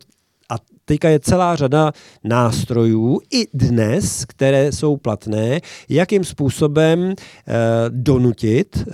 a 0.51 0.57
teďka 0.84 1.09
je 1.09 1.20
celá 1.20 1.57
řada 1.57 1.93
nástrojů 2.24 3.20
i 3.32 3.47
dnes, 3.55 4.24
které 4.24 4.72
jsou 4.72 4.97
platné, 4.97 5.61
jakým 5.88 6.24
způsobem 6.24 7.14
eh, 7.14 7.55
donutit 7.88 8.84
eh, 8.88 8.93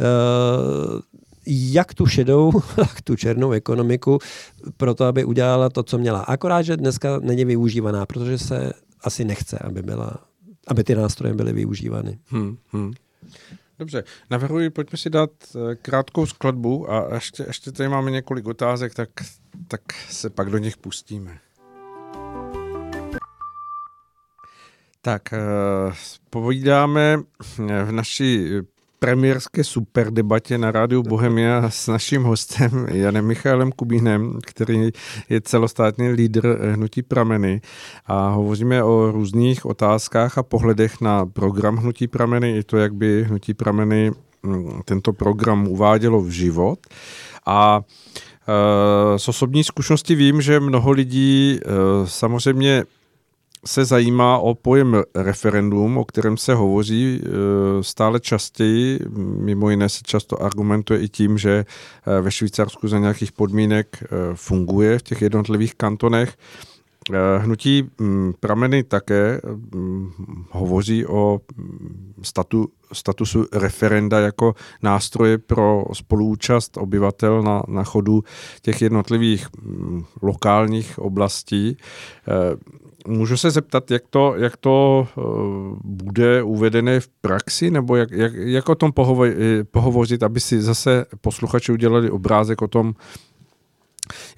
jak 1.47 1.95
tu 1.95 2.07
šedou, 2.07 2.53
tak 2.77 3.03
tu 3.03 3.17
černou 3.17 3.53
ekonomiku 3.53 4.19
pro 4.77 4.95
to, 4.95 5.05
aby 5.05 5.25
udělala 5.25 5.69
to, 5.69 5.83
co 5.83 5.99
měla. 5.99 6.21
Akorát, 6.21 6.63
že 6.63 6.77
dneska 6.77 7.21
není 7.23 7.45
využívaná, 7.45 8.07
protože 8.07 8.39
se 8.39 8.73
asi 9.05 9.25
nechce, 9.25 9.59
aby, 9.59 9.83
byla, 9.83 10.17
aby 10.67 10.85
ty 10.85 10.95
nástroje 10.95 11.35
byly 11.35 11.53
využívány. 11.53 12.19
Hmm, 12.27 12.57
hmm. 12.73 12.93
Dobře, 13.79 14.05
navrhuji, 14.31 14.71
pojďme 14.71 14.99
si 14.99 15.11
dát 15.11 15.31
eh, 15.55 15.75
krátkou 15.75 16.27
skladbu 16.27 16.93
a 16.93 17.15
ještě, 17.15 17.45
ještě 17.47 17.73
tady 17.73 17.89
máme 17.89 18.11
několik 18.11 18.47
otázek, 18.47 18.95
tak, 18.95 19.11
tak 19.69 19.81
se 20.09 20.31
pak 20.31 20.51
do 20.51 20.59
nich 20.59 20.77
pustíme. 20.77 21.39
Tak, 25.03 25.33
eh, 25.33 25.39
povídáme 26.31 27.19
v 27.57 27.91
naší 27.91 28.51
premiérské 28.99 29.65
superdebatě 29.65 30.59
na 30.59 30.71
rádiu 30.71 31.03
Bohemia 31.03 31.71
s 31.71 31.87
naším 31.87 32.23
hostem 32.23 32.87
Janem 32.91 33.27
Michailem 33.27 33.73
Kubínem, 33.73 34.39
který 34.47 34.91
je 35.29 35.41
celostátní 35.41 36.09
lídr 36.09 36.59
Hnutí 36.75 37.03
Prameny 37.03 37.61
a 38.07 38.29
hovoříme 38.29 38.83
o 38.83 39.13
různých 39.13 39.67
otázkách 39.67 40.39
a 40.39 40.43
pohledech 40.43 41.01
na 41.01 41.27
program 41.27 41.77
Hnutí 41.77 42.07
Prameny 42.07 42.57
i 42.57 42.63
to, 42.63 42.77
jak 42.77 42.95
by 42.95 43.25
Hnutí 43.25 43.55
Prameny 43.55 44.11
mm, 44.43 44.81
tento 44.85 45.13
program 45.13 45.69
uvádělo 45.69 46.21
v 46.21 46.31
život. 46.31 46.79
A 47.47 47.81
e, 49.15 49.19
z 49.19 49.29
osobní 49.29 49.65
zkušenosti 49.65 50.15
vím, 50.15 50.41
že 50.41 50.61
mnoho 50.61 50.91
lidí 50.91 51.61
e, 51.63 51.69
samozřejmě 52.05 52.85
se 53.65 53.85
zajímá 53.85 54.39
o 54.39 54.55
pojem 54.55 55.03
referendum, 55.15 55.99
o 55.99 56.05
kterém 56.05 56.37
se 56.37 56.55
hovoří 56.55 57.21
e, 57.23 57.29
stále 57.83 58.21
častěji. 58.21 59.01
Mimo 59.19 59.71
jiné 59.71 59.89
se 59.89 60.01
často 60.03 60.43
argumentuje 60.43 61.01
i 61.01 61.09
tím, 61.09 61.39
že 61.39 61.51
e, 61.51 62.21
ve 62.21 62.31
Švýcarsku 62.31 62.89
za 62.89 62.99
nějakých 62.99 63.33
podmínek 63.33 64.03
e, 64.03 64.07
funguje 64.35 64.99
v 64.99 65.03
těch 65.03 65.23
jednotlivých 65.23 65.75
kantonech. 65.75 66.37
Hnutí 67.39 67.91
prameny 68.41 68.83
také 68.83 69.41
hovoří 70.51 71.07
o 71.07 71.41
statu, 72.23 72.69
statusu 72.93 73.47
referenda 73.53 74.21
jako 74.21 74.55
nástroje 74.83 75.39
pro 75.39 75.85
spoluúčast 75.93 76.77
obyvatel 76.77 77.43
na, 77.43 77.63
na 77.69 77.85
chodu 77.85 78.25
těch 78.63 78.83
jednotlivých 78.83 79.47
lokálních 80.23 80.99
oblastí. 80.99 81.77
Můžu 83.07 83.37
se 83.37 83.51
zeptat, 83.51 83.91
jak 83.91 84.03
to, 84.11 84.35
jak 84.37 84.57
to 84.57 85.09
uh, 85.17 85.25
bude 85.85 86.43
uvedené 86.43 87.01
v 87.01 87.09
praxi, 87.09 87.71
nebo 87.71 87.97
jak, 87.97 88.11
jak, 88.11 88.33
jak 88.35 88.69
o 88.69 88.75
tom 88.75 88.91
pohovo- 88.91 89.65
pohovořit, 89.71 90.23
aby 90.23 90.41
si 90.41 90.63
zase 90.63 91.07
posluchači 91.21 91.73
udělali 91.73 92.11
obrázek 92.11 92.63
o 92.63 92.69
tom, 92.69 92.95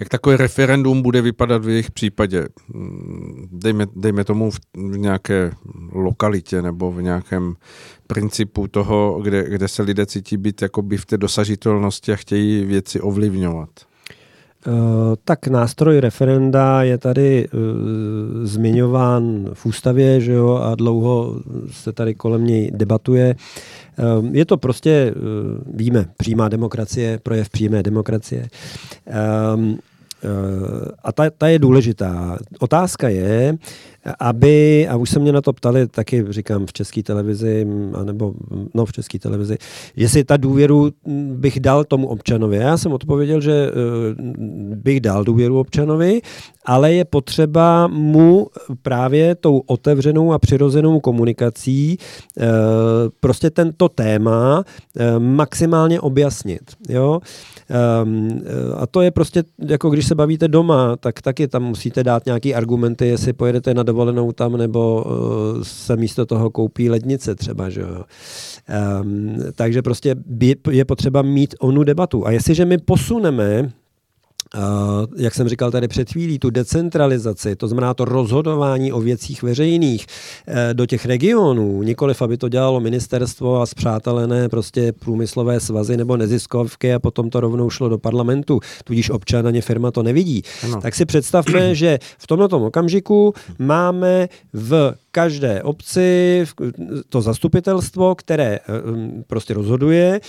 jak 0.00 0.08
takové 0.08 0.36
referendum 0.36 1.02
bude 1.02 1.22
vypadat 1.22 1.64
v 1.64 1.68
jejich 1.68 1.90
případě. 1.90 2.48
Mm, 2.68 3.48
dejme, 3.52 3.86
dejme 3.96 4.24
tomu 4.24 4.50
v, 4.50 4.58
v 4.74 4.98
nějaké 4.98 5.52
lokalitě 5.92 6.62
nebo 6.62 6.92
v 6.92 7.02
nějakém 7.02 7.54
principu 8.06 8.68
toho, 8.68 9.20
kde, 9.22 9.48
kde 9.48 9.68
se 9.68 9.82
lidé 9.82 10.06
cítí 10.06 10.36
být 10.36 10.62
jakoby 10.62 10.96
v 10.96 11.06
té 11.06 11.18
dosažitelnosti 11.18 12.12
a 12.12 12.16
chtějí 12.16 12.64
věci 12.64 13.00
ovlivňovat. 13.00 13.70
Eh, 14.66 14.70
tak 15.24 15.48
nástroj 15.48 16.00
referenda 16.00 16.82
je 16.82 16.98
tady 16.98 17.48
uh, 17.48 17.60
zmiňován 18.42 19.50
v 19.54 19.66
ústavě, 19.66 20.20
že 20.20 20.32
jo, 20.32 20.54
a 20.56 20.74
dlouho 20.74 21.40
se 21.70 21.92
tady 21.92 22.14
kolem 22.14 22.46
něj 22.46 22.70
debatuje. 22.74 23.34
Uh, 24.18 24.26
je 24.32 24.44
to 24.44 24.56
prostě, 24.56 25.14
uh, 25.16 25.76
víme, 25.76 26.06
přímá 26.16 26.48
demokracie, 26.48 27.18
projev 27.18 27.48
přímé 27.48 27.82
demokracie. 27.82 28.48
Uh, 29.06 29.70
a 31.04 31.12
ta, 31.12 31.30
ta 31.30 31.48
je 31.48 31.58
důležitá. 31.58 32.38
Otázka 32.58 33.08
je, 33.08 33.56
aby, 34.20 34.88
a 34.88 34.96
už 34.96 35.10
se 35.10 35.18
mě 35.18 35.32
na 35.32 35.40
to 35.40 35.52
ptali 35.52 35.86
taky, 35.86 36.24
říkám, 36.28 36.66
v 36.66 36.72
české 36.72 37.02
televizi, 37.02 37.66
anebo 37.94 38.34
no 38.74 38.86
v 38.86 38.92
české 38.92 39.18
televizi, 39.18 39.56
jestli 39.96 40.24
ta 40.24 40.36
důvěru 40.36 40.90
bych 41.32 41.60
dal 41.60 41.84
tomu 41.84 42.06
občanovi. 42.06 42.56
Já 42.56 42.76
jsem 42.76 42.92
odpověděl, 42.92 43.40
že 43.40 43.52
eh, 43.52 43.72
bych 44.76 45.00
dal 45.00 45.24
důvěru 45.24 45.60
občanovi, 45.60 46.20
ale 46.64 46.92
je 46.92 47.04
potřeba 47.04 47.86
mu 47.86 48.46
právě 48.82 49.34
tou 49.34 49.62
otevřenou 49.66 50.32
a 50.32 50.38
přirozenou 50.38 51.00
komunikací 51.00 51.98
eh, 52.38 52.46
prostě 53.20 53.50
tento 53.50 53.88
téma 53.88 54.64
eh, 54.96 55.18
maximálně 55.18 56.00
objasnit. 56.00 56.62
Jo? 56.88 57.20
Ehm, 57.70 58.40
a 58.76 58.86
to 58.86 59.02
je 59.02 59.10
prostě, 59.10 59.44
jako 59.58 59.90
když 59.90 60.06
se 60.06 60.14
bavíte 60.14 60.48
doma, 60.48 60.96
tak 60.96 61.22
taky 61.22 61.48
tam 61.48 61.62
musíte 61.62 62.04
dát 62.04 62.26
nějaký 62.26 62.54
argumenty, 62.54 63.06
jestli 63.06 63.32
pojedete 63.32 63.74
na 63.74 63.82
dovolenou 63.90 64.32
tam, 64.32 64.56
nebo 64.56 65.04
uh, 65.04 65.62
se 65.62 65.96
místo 65.96 66.26
toho 66.26 66.50
koupí 66.50 66.90
lednice 66.90 67.34
třeba, 67.34 67.70
že 67.70 67.80
jo. 67.80 68.04
Um, 69.02 69.36
takže 69.54 69.82
prostě 69.82 70.14
je 70.70 70.84
potřeba 70.84 71.22
mít 71.22 71.54
onu 71.60 71.84
debatu. 71.84 72.26
A 72.26 72.30
jestliže 72.30 72.64
my 72.64 72.78
posuneme 72.78 73.72
jak 75.16 75.34
jsem 75.34 75.48
říkal 75.48 75.70
tady 75.70 75.88
před 75.88 76.12
chvílí, 76.12 76.38
tu 76.38 76.50
decentralizaci, 76.50 77.56
to 77.56 77.68
znamená 77.68 77.94
to 77.94 78.04
rozhodování 78.04 78.92
o 78.92 79.00
věcích 79.00 79.42
veřejných 79.42 80.06
uh, 80.48 80.54
do 80.72 80.86
těch 80.86 81.06
regionů, 81.06 81.82
nikoliv 81.82 82.22
aby 82.22 82.36
to 82.36 82.48
dělalo 82.48 82.80
ministerstvo 82.80 83.60
a 83.60 83.66
zpřátelené 83.66 84.48
prostě 84.48 84.92
průmyslové 84.92 85.60
svazy 85.60 85.96
nebo 85.96 86.16
neziskovky 86.16 86.94
a 86.94 86.98
potom 86.98 87.30
to 87.30 87.40
rovnou 87.40 87.70
šlo 87.70 87.88
do 87.88 87.98
parlamentu, 87.98 88.60
tudíž 88.84 89.10
občan 89.10 89.46
ani 89.46 89.60
firma 89.60 89.90
to 89.90 90.02
nevidí. 90.02 90.42
Ano. 90.64 90.80
Tak 90.80 90.94
si 90.94 91.04
představme, 91.04 91.74
že 91.74 91.98
v 92.18 92.26
tomto 92.26 92.66
okamžiku 92.66 93.34
máme 93.58 94.28
v 94.52 94.94
každé 95.10 95.62
obci 95.62 96.44
to 97.08 97.20
zastupitelstvo, 97.20 98.14
které 98.14 98.58
eh, 98.58 98.62
prostě 99.26 99.54
rozhoduje, 99.54 100.20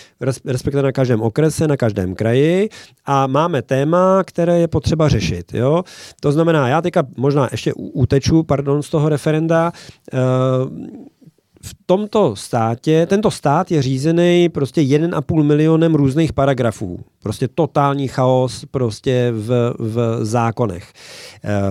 respektive 0.46 0.84
na 0.84 0.92
každém 0.92 1.22
okrese, 1.22 1.68
na 1.68 1.78
každém 1.78 2.16
kraji 2.16 2.70
a 3.06 3.28
máme 3.28 3.62
téma, 3.62 4.11
které 4.24 4.60
je 4.60 4.68
potřeba 4.68 5.10
řešit. 5.10 5.54
Jo? 5.54 5.84
To 6.20 6.32
znamená, 6.32 6.68
já 6.68 6.82
teďka 6.82 7.04
možná 7.18 7.48
ještě 7.52 7.74
uteču, 7.74 8.44
pardon, 8.44 8.84
z 8.84 8.90
toho 8.90 9.10
referenda, 9.10 9.72
eh, 10.14 10.18
v 11.64 11.76
tomto 11.86 12.36
státě, 12.36 13.06
tento 13.06 13.32
stát 13.32 13.72
je 13.72 13.82
řízený 13.82 14.50
prostě 14.50 14.82
1,5 14.82 15.44
milionem 15.44 15.96
různých 15.96 16.34
paragrafů. 16.34 17.00
Prostě 17.24 17.48
totální 17.48 18.08
chaos 18.08 18.66
prostě 18.72 19.32
v, 19.32 19.74
v 19.80 20.26
zákonech. 20.26 20.94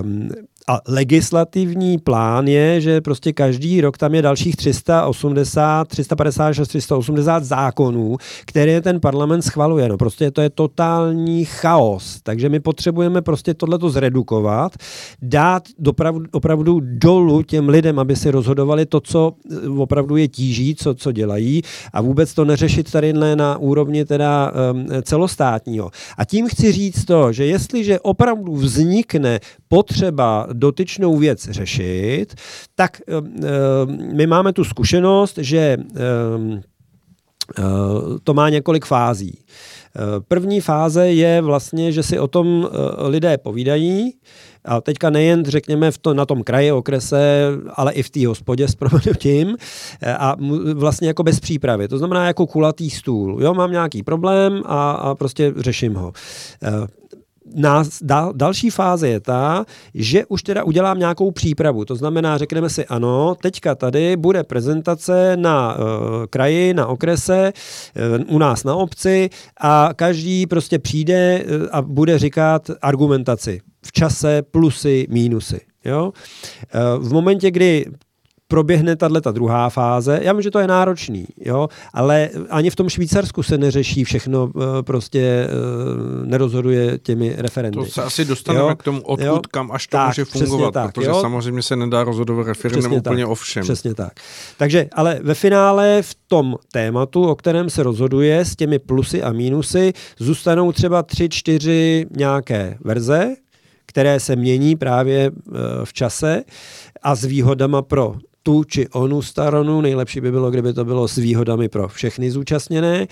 Um, 0.02 0.28
a 0.70 0.80
legislativní 0.88 1.98
plán 1.98 2.48
je, 2.48 2.80
že 2.80 3.00
prostě 3.00 3.32
každý 3.32 3.80
rok 3.80 3.98
tam 3.98 4.14
je 4.14 4.22
dalších 4.22 4.56
380, 4.56 5.88
356, 5.88 6.68
380 6.68 7.44
zákonů, 7.44 8.16
které 8.46 8.80
ten 8.80 9.00
parlament 9.00 9.42
schvaluje. 9.42 9.88
No 9.88 9.96
prostě 9.96 10.30
to 10.30 10.40
je 10.40 10.50
totální 10.50 11.44
chaos. 11.44 12.20
Takže 12.22 12.48
my 12.48 12.60
potřebujeme 12.60 13.22
prostě 13.22 13.54
tohleto 13.54 13.90
zredukovat, 13.90 14.72
dát 15.22 15.62
dopravdu, 15.78 16.24
opravdu 16.32 16.80
dolů 16.82 17.42
těm 17.42 17.68
lidem, 17.68 17.98
aby 17.98 18.16
si 18.16 18.30
rozhodovali 18.30 18.86
to, 18.86 19.00
co 19.00 19.32
eh, 19.50 19.68
opravdu 19.68 20.16
je 20.16 20.28
tíží, 20.28 20.74
co, 20.74 20.94
co 20.94 21.12
dělají 21.12 21.62
a 21.92 22.00
vůbec 22.00 22.34
to 22.34 22.44
neřešit 22.44 22.90
tady 22.90 23.12
na 23.12 23.58
úrovni 23.58 24.04
teda 24.04 24.52
um, 24.72 24.86
celostátního. 25.02 25.90
A 26.18 26.24
tím 26.24 26.48
chci 26.48 26.72
říct 26.72 27.04
to, 27.04 27.32
že 27.32 27.46
jestliže 27.46 28.00
opravdu 28.00 28.52
vznikne 28.56 29.40
potřeba 29.68 30.46
dotyčnou 30.60 31.16
věc 31.16 31.48
řešit, 31.50 32.34
tak 32.74 33.00
my 34.12 34.26
máme 34.26 34.52
tu 34.52 34.64
zkušenost, 34.64 35.38
že 35.38 35.76
uh, 35.76 36.60
to 38.24 38.34
má 38.34 38.48
několik 38.48 38.84
fází. 38.84 39.38
První 40.28 40.60
fáze 40.60 41.08
je 41.08 41.42
vlastně, 41.42 41.92
že 41.92 42.02
si 42.02 42.18
o 42.18 42.28
tom 42.28 42.68
lidé 43.08 43.38
povídají, 43.38 44.12
a 44.64 44.80
teďka 44.80 45.10
nejen, 45.10 45.44
řekněme, 45.44 45.90
v 45.90 45.98
to, 45.98 46.14
na 46.14 46.26
tom 46.26 46.42
kraji, 46.42 46.72
okrese, 46.72 47.46
ale 47.74 47.92
i 47.92 48.02
v 48.02 48.10
té 48.10 48.26
hospodě 48.26 48.68
s 48.68 48.74
proměnutím 48.74 49.56
a 50.18 50.36
vlastně 50.74 51.08
jako 51.08 51.22
bez 51.22 51.40
přípravy. 51.40 51.88
To 51.88 51.98
znamená 51.98 52.26
jako 52.26 52.46
kulatý 52.46 52.90
stůl. 52.90 53.42
Jo, 53.42 53.54
mám 53.54 53.72
nějaký 53.72 54.02
problém 54.02 54.62
a, 54.66 54.90
a 54.90 55.14
prostě 55.14 55.52
řeším 55.56 55.94
ho 55.94 56.12
nás, 57.54 58.02
dal, 58.02 58.32
další 58.36 58.70
fáze 58.70 59.08
je 59.08 59.20
ta, 59.20 59.64
že 59.94 60.26
už 60.26 60.42
teda 60.42 60.64
udělám 60.64 60.98
nějakou 60.98 61.30
přípravu. 61.30 61.84
To 61.84 61.96
znamená, 61.96 62.38
řekneme 62.38 62.70
si 62.70 62.86
ano, 62.86 63.34
teďka 63.42 63.74
tady 63.74 64.16
bude 64.16 64.44
prezentace 64.44 65.36
na 65.36 65.76
uh, 65.76 65.84
kraji, 66.30 66.74
na 66.74 66.86
okrese, 66.86 67.52
uh, 68.22 68.34
u 68.34 68.38
nás 68.38 68.64
na 68.64 68.74
obci 68.74 69.30
a 69.60 69.90
každý 69.96 70.46
prostě 70.46 70.78
přijde 70.78 71.44
uh, 71.44 71.66
a 71.72 71.82
bude 71.82 72.18
říkat 72.18 72.70
argumentaci 72.82 73.60
v 73.86 73.92
čase, 73.92 74.42
plusy, 74.42 75.06
mínusy. 75.10 75.60
Jo? 75.84 76.12
V 76.98 77.12
momentě, 77.12 77.50
kdy 77.50 77.86
proběhne 78.50 78.96
tahle 78.96 79.20
ta 79.20 79.30
druhá 79.30 79.68
fáze. 79.68 80.20
Já 80.22 80.32
vím, 80.32 80.42
že 80.42 80.50
to 80.50 80.58
je 80.58 80.66
náročný, 80.66 81.26
jo, 81.40 81.68
ale 81.94 82.30
ani 82.50 82.70
v 82.70 82.76
tom 82.76 82.88
Švýcarsku 82.88 83.42
se 83.42 83.58
neřeší 83.58 84.04
všechno, 84.04 84.50
eh, 84.56 84.82
prostě 84.82 85.20
eh, 85.20 86.26
nerozhoduje 86.26 86.98
těmi 86.98 87.34
referendy. 87.38 87.78
To 87.78 87.84
se 87.84 88.02
asi 88.02 88.24
dostaneme 88.24 88.68
jo? 88.68 88.76
k 88.76 88.82
tomu, 88.82 89.00
odkud, 89.00 89.26
jo? 89.26 89.40
kam 89.50 89.72
až 89.72 89.86
to 89.86 89.96
tak, 89.96 90.06
může 90.06 90.24
fungovat, 90.24 90.74
tak, 90.74 90.92
protože 90.92 91.08
jo? 91.08 91.20
samozřejmě 91.20 91.62
se 91.62 91.76
nedá 91.76 92.04
rozhodovat 92.04 92.46
referendum 92.46 92.92
úplně 92.92 93.22
tak, 93.22 93.30
o 93.30 93.34
všem. 93.34 93.62
Přesně 93.62 93.94
tak. 93.94 94.12
Takže, 94.58 94.88
ale 94.92 95.20
ve 95.22 95.34
finále 95.34 96.02
v 96.02 96.16
tom 96.28 96.56
tématu, 96.72 97.28
o 97.28 97.34
kterém 97.34 97.70
se 97.70 97.82
rozhoduje 97.82 98.44
s 98.44 98.56
těmi 98.56 98.78
plusy 98.78 99.22
a 99.22 99.32
mínusy, 99.32 99.92
zůstanou 100.18 100.72
třeba 100.72 101.02
tři, 101.02 101.28
čtyři 101.28 102.06
nějaké 102.16 102.78
verze, 102.84 103.34
které 103.86 104.20
se 104.20 104.36
mění 104.36 104.76
právě 104.76 105.30
eh, 105.30 105.52
v 105.84 105.92
čase 105.92 106.44
a 107.02 107.14
s 107.14 107.24
výhodama 107.24 107.82
pro 107.82 108.14
tu 108.42 108.64
či 108.64 108.88
onu 108.88 109.22
stranu. 109.22 109.80
Nejlepší 109.80 110.20
by 110.20 110.30
bylo, 110.30 110.50
kdyby 110.50 110.72
to 110.72 110.84
bylo 110.84 111.08
s 111.08 111.16
výhodami 111.16 111.68
pro 111.68 111.88
všechny 111.88 112.30
zúčastněné. 112.30 113.06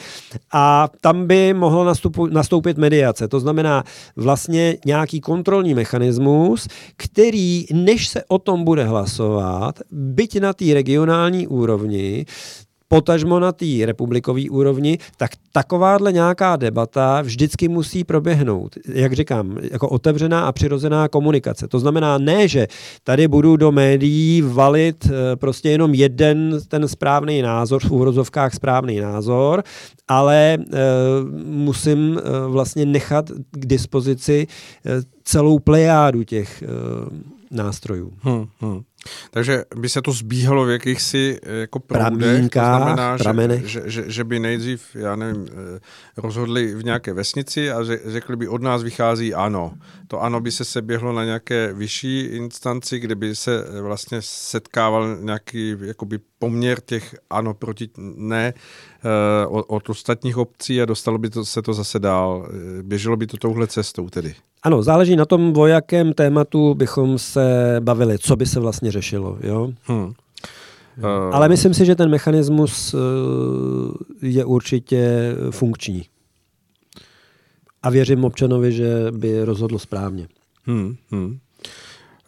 A 0.52 0.88
tam 1.00 1.26
by 1.26 1.54
mohlo 1.54 1.94
nastoupit 2.30 2.78
mediace. 2.78 3.28
To 3.28 3.40
znamená 3.40 3.84
vlastně 4.16 4.76
nějaký 4.86 5.20
kontrolní 5.20 5.74
mechanismus, 5.74 6.68
který, 6.96 7.66
než 7.72 8.08
se 8.08 8.24
o 8.28 8.38
tom 8.38 8.64
bude 8.64 8.84
hlasovat, 8.84 9.80
byť 9.90 10.40
na 10.40 10.52
té 10.52 10.74
regionální 10.74 11.46
úrovni, 11.46 12.24
potažmo 12.88 13.40
na 13.40 13.52
té 13.52 13.66
republikové 13.84 14.42
úrovni, 14.50 14.98
tak 15.16 15.30
takováhle 15.52 16.12
nějaká 16.12 16.56
debata 16.56 17.22
vždycky 17.22 17.68
musí 17.68 18.04
proběhnout. 18.04 18.76
Jak 18.88 19.12
říkám, 19.12 19.56
jako 19.70 19.88
otevřená 19.88 20.46
a 20.46 20.52
přirozená 20.52 21.08
komunikace. 21.08 21.68
To 21.68 21.78
znamená 21.78 22.18
ne, 22.18 22.48
že 22.48 22.66
tady 23.04 23.28
budu 23.28 23.56
do 23.56 23.72
médií 23.72 24.42
valit 24.42 25.06
eh, 25.06 25.36
prostě 25.36 25.70
jenom 25.70 25.94
jeden 25.94 26.58
ten 26.68 26.88
správný 26.88 27.42
názor, 27.42 27.82
v 27.82 27.90
úhrozovkách 27.90 28.54
správný 28.54 29.00
názor, 29.00 29.62
ale 30.08 30.54
e, 30.54 30.58
musím 31.44 32.18
e, 32.18 32.48
vlastně 32.48 32.86
nechat 32.86 33.30
k 33.50 33.66
dispozici 33.66 34.46
e, 34.86 35.02
celou 35.24 35.58
plejádu 35.58 36.22
těch 36.22 36.62
e, 36.62 36.66
nástrojů. 37.50 38.12
Hmm, 38.20 38.46
hmm. 38.60 38.80
Takže 39.30 39.64
by 39.76 39.88
se 39.88 40.02
to 40.02 40.12
zbíhalo 40.12 40.64
v 40.64 40.70
jakýchsi 40.70 41.38
eh, 41.42 41.60
jako 41.60 41.80
proudech, 41.80 42.50
to 42.50 42.60
znamená, 42.60 43.16
že, 43.16 43.24
že, 43.68 43.82
že, 43.90 44.04
že 44.06 44.24
by 44.24 44.38
nejdřív, 44.40 44.96
já 44.96 45.16
nevím, 45.16 45.46
eh, 45.50 45.80
rozhodli 46.16 46.74
v 46.74 46.84
nějaké 46.84 47.12
vesnici 47.12 47.70
a 47.70 47.84
řekli 48.06 48.36
by, 48.36 48.48
od 48.48 48.62
nás 48.62 48.82
vychází 48.82 49.34
ano. 49.34 49.72
To 50.08 50.22
ano 50.22 50.40
by 50.40 50.52
se 50.52 50.64
seběhlo 50.64 51.12
na 51.12 51.24
nějaké 51.24 51.72
vyšší 51.72 52.20
instanci, 52.20 52.98
kde 52.98 53.14
by 53.14 53.36
se 53.36 53.64
eh, 53.64 53.80
vlastně 53.80 54.18
setkával 54.22 55.16
nějaký 55.20 55.76
jakoby 55.80 56.18
poměr 56.38 56.80
těch 56.80 57.14
ano 57.30 57.54
proti 57.54 57.90
ne 58.16 58.54
od, 59.48 59.64
od 59.68 59.88
ostatních 59.88 60.36
obcí 60.36 60.82
a 60.82 60.84
dostalo 60.84 61.18
by 61.18 61.30
to, 61.30 61.44
se 61.44 61.62
to 61.62 61.74
zase 61.74 61.98
dál. 61.98 62.48
Běželo 62.82 63.16
by 63.16 63.26
to 63.26 63.36
touhle 63.36 63.66
cestou 63.66 64.08
tedy. 64.08 64.34
Ano, 64.68 64.82
záleží 64.82 65.16
na 65.16 65.24
tom, 65.24 65.56
o 65.56 65.66
jakém 65.66 66.12
tématu 66.12 66.74
bychom 66.74 67.18
se 67.18 67.76
bavili, 67.80 68.18
co 68.18 68.36
by 68.36 68.46
se 68.46 68.60
vlastně 68.60 68.92
řešilo. 68.92 69.38
Jo? 69.40 69.72
Hmm. 69.82 70.04
Uh... 70.04 70.14
Ale 71.32 71.48
myslím 71.48 71.74
si, 71.74 71.86
že 71.86 71.94
ten 71.94 72.10
mechanismus 72.10 72.94
uh, 72.94 73.00
je 74.22 74.44
určitě 74.44 75.32
funkční. 75.50 76.04
A 77.82 77.90
věřím 77.90 78.24
občanovi, 78.24 78.72
že 78.72 79.06
by 79.10 79.44
rozhodl 79.44 79.78
správně. 79.78 80.28
Hmm, 80.64 80.96
hmm. 81.10 81.38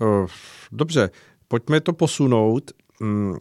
Uh, 0.01 0.26
dobře, 0.72 1.11
pojďme 1.49 1.80
to 1.80 1.93
posunout. 1.93 2.70
Hmm, 3.01 3.34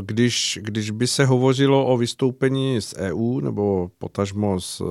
když, 0.00 0.58
když 0.62 0.90
by 0.90 1.06
se 1.06 1.24
hovořilo 1.24 1.86
o 1.86 1.96
vystoupení 1.96 2.80
z 2.80 2.94
EU 2.96 3.40
nebo 3.40 3.90
potažmo 3.98 4.60
z 4.60 4.82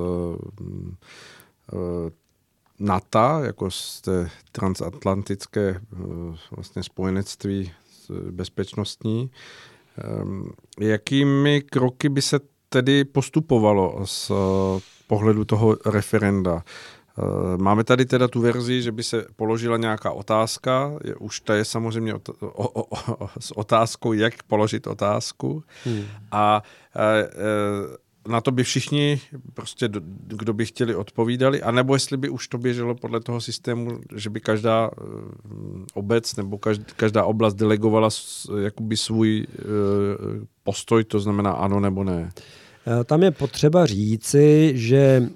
NATO, 2.82 3.40
jako 3.44 3.72
z 3.72 4.02
té 4.02 4.30
transatlantické 4.52 5.70
eh, 5.70 5.98
vlastně 6.52 6.84
spojenectví 6.84 7.72
bezpečnostní. 8.32 9.32
Ehm, 9.98 10.52
jakými 10.80 11.62
kroky 11.62 12.10
by 12.10 12.22
se 12.22 12.40
tedy 12.70 13.06
postupovalo 13.06 14.02
z 14.06 14.32
eh, 14.32 14.34
pohledu 15.08 15.46
toho 15.46 15.78
referenda? 15.86 16.64
Eh, 17.18 17.58
máme 17.58 17.84
tady 17.84 18.06
teda 18.06 18.28
tu 18.28 18.42
verzi, 18.42 18.82
že 18.82 18.92
by 18.92 19.04
se 19.04 19.26
položila 19.36 19.78
nějaká 19.78 20.12
otázka, 20.12 20.92
je, 21.04 21.16
už 21.16 21.40
ta 21.40 21.56
je 21.56 21.66
samozřejmě 21.66 22.14
ot- 22.14 22.36
o, 22.42 22.70
o, 22.70 22.86
o, 23.26 23.30
s 23.40 23.58
otázkou, 23.58 24.14
jak 24.14 24.44
položit 24.44 24.88
otázku. 24.88 25.64
Hmm. 25.84 26.04
A 26.32 26.64
e, 26.96 27.24
e, 27.24 27.28
na 28.28 28.42
to 28.42 28.52
by 28.52 28.64
všichni, 28.64 29.22
prostě 29.54 29.90
kdo 30.28 30.54
by 30.54 30.66
chtěli, 30.66 30.96
odpovídali, 30.96 31.62
anebo 31.62 31.96
jestli 31.96 32.18
by 32.18 32.30
už 32.30 32.48
to 32.48 32.58
běželo 32.58 32.96
podle 32.96 33.20
toho 33.20 33.42
systému, 33.42 34.00
že 34.16 34.30
by 34.30 34.40
každá 34.40 34.92
eh, 34.94 35.06
obec 35.94 36.36
nebo 36.36 36.60
každá 36.96 37.26
oblast 37.26 37.54
delegovala 37.54 38.10
jakoby 38.64 38.98
svůj 38.98 39.48
eh, 39.50 39.64
postoj, 40.64 41.04
to 41.04 41.20
znamená 41.20 41.52
ano 41.52 41.80
nebo 41.80 42.04
ne. 42.04 42.32
Eh, 42.88 43.04
tam 43.04 43.24
je 43.24 43.32
potřeba 43.32 43.86
říci, 43.86 44.72
že 44.76 45.30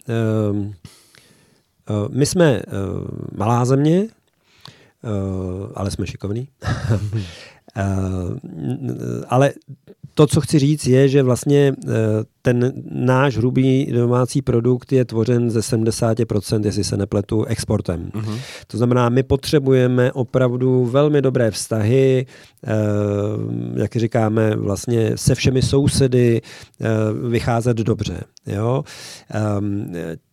my 2.10 2.26
jsme 2.26 2.62
malá 3.38 3.66
země, 3.66 4.08
ale 5.76 5.92
jsme 5.92 6.08
šikovní. 6.08 6.48
ale 9.30 9.54
to, 10.18 10.28
co 10.28 10.42
chci 10.42 10.60
říct, 10.60 10.88
je, 10.88 11.08
že 11.10 11.24
vlastně 11.24 11.74
eh, 11.88 11.92
ten 12.42 12.74
náš 12.92 13.38
hrubý 13.38 13.86
domácí 13.86 14.42
produkt 14.42 14.92
je 14.92 15.06
tvořen 15.06 15.50
ze 15.52 15.60
70%, 15.60 16.66
jestli 16.66 16.84
se 16.84 16.98
nepletu, 16.98 17.46
exportem. 17.46 18.10
Uh-huh. 18.14 18.40
To 18.68 18.78
znamená, 18.78 19.10
my 19.10 19.24
potřebujeme 19.24 20.12
opravdu 20.12 20.86
velmi 20.86 21.22
dobré 21.22 21.52
vztahy, 21.52 22.26
eh, 22.64 22.72
jak 23.76 23.96
říkáme, 23.96 24.56
vlastně 24.56 25.12
se 25.16 25.36
všemi 25.36 25.62
sousedy 25.62 26.42
eh, 26.42 26.88
vycházet 27.30 27.78
dobře. 27.78 28.24
Jo? 28.48 28.84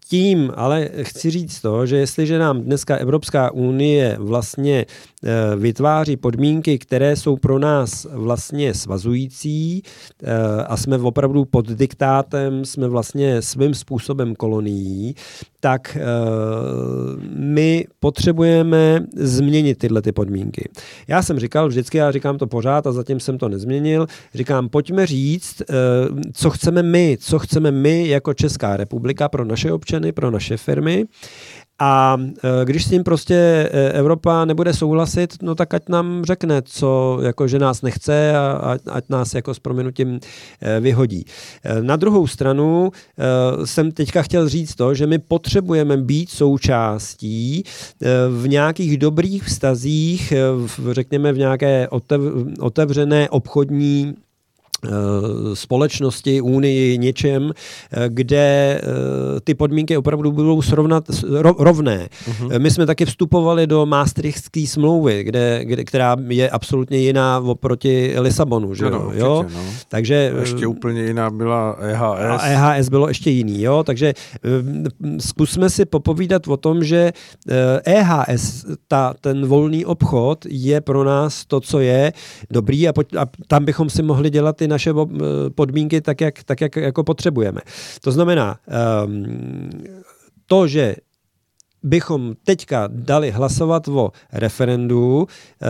Tím 0.08 0.52
ale 0.56 0.88
chci 1.02 1.30
říct 1.30 1.60
to, 1.60 1.86
že 1.86 1.96
jestliže 1.96 2.38
nám 2.38 2.60
dneska 2.60 2.96
Evropská 2.96 3.50
unie 3.50 4.16
vlastně 4.20 4.86
Eh, 5.24 5.56
vytváří 5.56 6.16
podmínky, 6.16 6.78
které 6.78 7.16
jsou 7.16 7.36
pro 7.36 7.58
nás 7.58 8.06
vlastně 8.10 8.74
svazující 8.74 9.82
eh, 10.22 10.64
a 10.64 10.76
jsme 10.76 10.98
opravdu 10.98 11.44
pod 11.44 11.68
diktátem, 11.68 12.64
jsme 12.64 12.88
vlastně 12.88 13.42
svým 13.42 13.74
způsobem 13.74 14.34
kolonií, 14.34 15.14
tak 15.64 15.96
eh, 15.96 16.02
my 17.36 17.86
potřebujeme 18.00 19.00
změnit 19.16 19.78
tyhle 19.78 20.02
ty 20.02 20.12
podmínky. 20.12 20.68
Já 21.08 21.22
jsem 21.22 21.38
říkal 21.38 21.68
vždycky, 21.68 21.98
já 21.98 22.10
říkám 22.10 22.38
to 22.38 22.46
pořád 22.46 22.86
a 22.86 22.92
zatím 22.92 23.20
jsem 23.20 23.38
to 23.38 23.48
nezměnil, 23.48 24.06
říkám, 24.34 24.68
pojďme 24.68 25.06
říct, 25.06 25.62
co 26.32 26.50
chceme 26.50 26.82
my, 26.82 27.16
co 27.20 27.38
chceme 27.38 27.70
my 27.70 28.08
jako 28.08 28.34
Česká 28.34 28.76
republika 28.76 29.28
pro 29.28 29.44
naše 29.44 29.72
občany, 29.72 30.12
pro 30.12 30.30
naše 30.30 30.56
firmy 30.56 31.04
a 31.82 32.16
e, 32.20 32.64
když 32.64 32.84
s 32.84 32.88
tím 32.88 33.04
prostě 33.04 33.34
e, 33.34 33.92
Evropa 33.92 34.44
nebude 34.44 34.74
souhlasit, 34.74 35.34
no 35.42 35.54
tak 35.54 35.74
ať 35.74 35.88
nám 35.88 36.24
řekne, 36.24 36.62
co 36.62 37.18
jako, 37.22 37.48
že 37.48 37.58
nás 37.58 37.82
nechce 37.82 38.36
a 38.36 38.78
ať, 38.90 39.04
nás 39.08 39.34
jako 39.34 39.54
s 39.54 39.58
proměnutím 39.58 40.20
e, 40.60 40.80
vyhodí. 40.80 41.24
Na 41.80 41.96
druhou 41.96 42.26
stranu 42.26 42.90
jsem 43.64 43.92
teďka 43.92 44.22
chtěl 44.22 44.48
říct 44.48 44.74
to, 44.74 44.94
že 44.94 45.06
my 45.06 45.18
potřebujeme 45.18 45.96
být 45.96 46.30
součástí 46.30 47.64
v 48.40 48.48
nějakých 48.48 48.98
dobrých 48.98 49.44
vztazích, 49.44 50.32
řekněme 50.90 51.32
v 51.32 51.38
nějaké 51.38 51.88
otevřené 52.60 53.30
obchodní 53.30 54.14
společnosti, 55.54 56.40
unii, 56.40 56.98
něčem, 56.98 57.52
eh, 57.92 58.04
kde 58.08 58.80
eh, 58.82 59.40
ty 59.44 59.54
podmínky 59.54 59.96
opravdu 59.96 60.32
budou 60.32 60.62
srovnat, 60.62 61.04
rovné. 61.58 62.08
Uh-huh. 62.30 62.58
My 62.58 62.70
jsme 62.70 62.86
taky 62.86 63.04
vstupovali 63.04 63.66
do 63.66 63.86
Maastrichtské 63.86 64.66
smlouvy, 64.66 65.24
kde, 65.24 65.64
kde, 65.64 65.84
která 65.84 66.16
je 66.28 66.50
absolutně 66.50 66.98
jiná 66.98 67.38
oproti 67.38 68.14
Lisabonu. 68.18 68.74
Že 68.74 68.84
jo? 68.84 69.04
Určitě, 69.06 69.22
no. 69.22 69.44
Takže, 69.88 70.32
ještě 70.40 70.66
úplně 70.66 71.02
jiná 71.04 71.30
byla 71.30 71.76
EHS. 71.80 72.42
A 72.42 72.46
EHS 72.46 72.88
bylo 72.88 73.08
ještě 73.08 73.30
jiný. 73.30 73.62
Jo? 73.62 73.82
Takže 73.86 74.14
zkusme 75.18 75.70
si 75.70 75.84
popovídat 75.84 76.48
o 76.48 76.56
tom, 76.56 76.84
že 76.84 77.12
EHS, 77.84 78.64
e 78.64 78.76
ta, 78.88 79.14
ten 79.20 79.46
volný 79.46 79.84
obchod, 79.84 80.46
je 80.48 80.80
pro 80.80 81.04
nás 81.04 81.44
to, 81.44 81.60
co 81.60 81.80
je 81.80 82.12
dobrý 82.50 82.88
a, 82.88 82.92
pojď, 82.92 83.14
a 83.16 83.26
tam 83.46 83.64
bychom 83.64 83.90
si 83.90 84.02
mohli 84.02 84.30
dělat 84.30 84.62
i 84.62 84.68
naše 84.72 84.90
eh, 84.90 85.50
podmínky 85.50 86.00
tak, 86.00 86.20
jak, 86.20 86.42
tak, 86.42 86.60
jak 86.60 86.76
jako 86.76 87.04
potřebujeme. 87.04 87.60
To 88.00 88.12
znamená, 88.12 88.56
um, 89.04 89.70
to, 90.46 90.66
že 90.66 90.96
bychom 91.82 92.34
teďka 92.44 92.88
dali 92.92 93.30
hlasovat 93.30 93.88
o 93.88 94.10
referendu 94.32 95.26
e, 95.26 95.68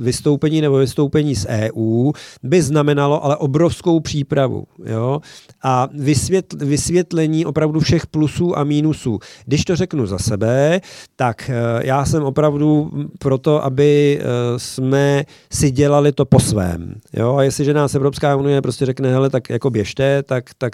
vystoupení 0.00 0.60
nebo 0.60 0.76
vystoupení 0.76 1.34
z 1.34 1.46
EU, 1.48 2.12
by 2.42 2.62
znamenalo 2.62 3.24
ale 3.24 3.36
obrovskou 3.36 4.00
přípravu. 4.00 4.64
Jo? 4.84 5.20
A 5.62 5.88
vysvětl, 5.94 6.56
vysvětlení 6.56 7.46
opravdu 7.46 7.80
všech 7.80 8.06
plusů 8.06 8.58
a 8.58 8.64
mínusů. 8.64 9.18
Když 9.44 9.64
to 9.64 9.76
řeknu 9.76 10.06
za 10.06 10.18
sebe, 10.18 10.80
tak 11.16 11.50
e, 11.50 11.86
já 11.86 12.04
jsem 12.04 12.22
opravdu 12.22 12.90
proto, 13.18 13.64
aby 13.64 14.20
e, 14.20 14.24
jsme 14.58 15.24
si 15.52 15.70
dělali 15.70 16.12
to 16.12 16.24
po 16.24 16.40
svém. 16.40 16.94
Jo? 17.12 17.36
A 17.36 17.42
jestliže 17.42 17.74
nás 17.74 17.94
Evropská 17.94 18.36
unie 18.36 18.62
prostě 18.62 18.86
řekne, 18.86 19.12
hele, 19.12 19.30
tak 19.30 19.50
jako 19.50 19.70
běžte, 19.70 20.22
tak, 20.22 20.44
tak, 20.58 20.72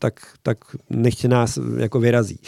tak, 0.00 0.14
tak 0.42 0.58
nechtě 0.90 1.28
nás 1.28 1.58
jako 1.78 2.00
vyrazí. 2.00 2.40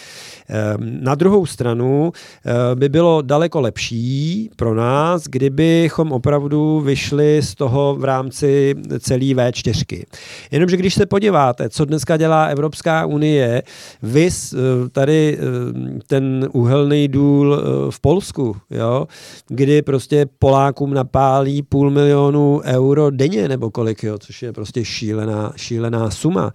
E, 0.50 0.74
na 0.78 1.14
druhou 1.14 1.39
druhou 1.40 1.46
stranu 1.46 2.12
eh, 2.12 2.74
by 2.74 2.88
bylo 2.88 3.22
daleko 3.22 3.60
lepší 3.60 4.50
pro 4.56 4.74
nás, 4.74 5.24
kdybychom 5.24 6.12
opravdu 6.12 6.80
vyšli 6.80 7.42
z 7.42 7.54
toho 7.54 7.96
v 7.96 8.04
rámci 8.04 8.74
celé 9.00 9.20
V4. 9.20 10.04
Jenomže 10.50 10.76
když 10.76 10.94
se 10.94 11.06
podíváte, 11.06 11.68
co 11.68 11.84
dneska 11.84 12.16
dělá 12.16 12.44
Evropská 12.44 13.06
unie, 13.06 13.62
vy 14.02 14.28
eh, 14.28 14.56
tady 14.92 15.38
eh, 15.38 16.00
ten 16.06 16.48
uhelný 16.52 17.08
důl 17.08 17.62
v 17.90 18.00
Polsku, 18.00 18.56
jo, 18.70 19.06
kdy 19.48 19.82
prostě 19.82 20.26
Polákům 20.38 20.94
napálí 20.94 21.62
půl 21.62 21.90
milionu 21.90 22.60
euro 22.64 23.10
denně, 23.10 23.48
nebo 23.48 23.70
kolik, 23.70 24.02
jo, 24.02 24.18
což 24.18 24.42
je 24.42 24.52
prostě 24.52 24.84
šílená, 24.84 25.52
šílená 25.56 26.10
suma, 26.10 26.52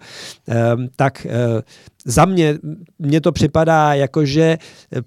tak 0.96 1.26
za 2.06 2.24
mě, 2.24 2.58
mně 2.98 3.20
to 3.20 3.32
připadá 3.32 3.94
jako, 3.94 4.24
že 4.24 4.58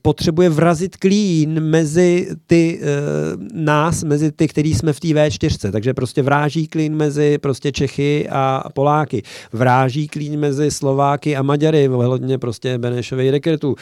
potřebuje 0.02 0.50
vrazit 0.50 0.98
klín 0.98 1.60
mezi 1.60 2.28
ty, 2.48 2.80
uh, 2.82 3.44
nás, 3.54 4.04
mezi 4.04 4.32
ty, 4.32 4.48
který 4.48 4.74
jsme 4.74 4.94
v 4.94 5.00
té 5.00 5.08
V4. 5.08 5.72
Takže 5.72 5.94
prostě 5.94 6.22
vráží 6.22 6.68
klín 6.68 6.96
mezi 6.96 7.38
prostě 7.38 7.72
Čechy 7.72 8.30
a 8.30 8.64
Poláky. 8.74 9.24
Vráží 9.54 10.08
klín 10.08 10.40
mezi 10.40 10.72
Slováky 10.72 11.36
a 11.36 11.42
Maďary, 11.42 11.90
ohledně 11.90 12.38
prostě 12.38 12.78
Benešovej 12.78 13.32
rekretů. 13.32 13.76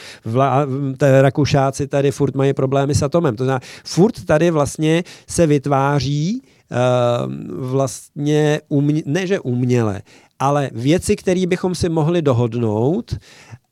Rakušáci 1.22 1.88
tady 1.88 2.12
furt 2.12 2.36
mají 2.36 2.54
problémy 2.54 2.96
s 2.96 3.04
atomem. 3.04 3.36
To 3.36 3.44
znamená, 3.44 3.60
furt 3.84 4.26
tady 4.26 4.52
vlastně 4.52 5.04
se 5.28 5.48
vytváří 5.48 6.42
uh, 6.42 7.68
vlastně, 7.70 8.62
umě, 8.70 9.04
ne 9.06 9.28
že 9.28 9.40
uměle, 9.40 10.02
ale 10.40 10.70
věci, 10.74 11.16
které 11.16 11.48
bychom 11.48 11.76
si 11.76 11.90
mohli 11.90 12.22
dohodnout 12.22 13.18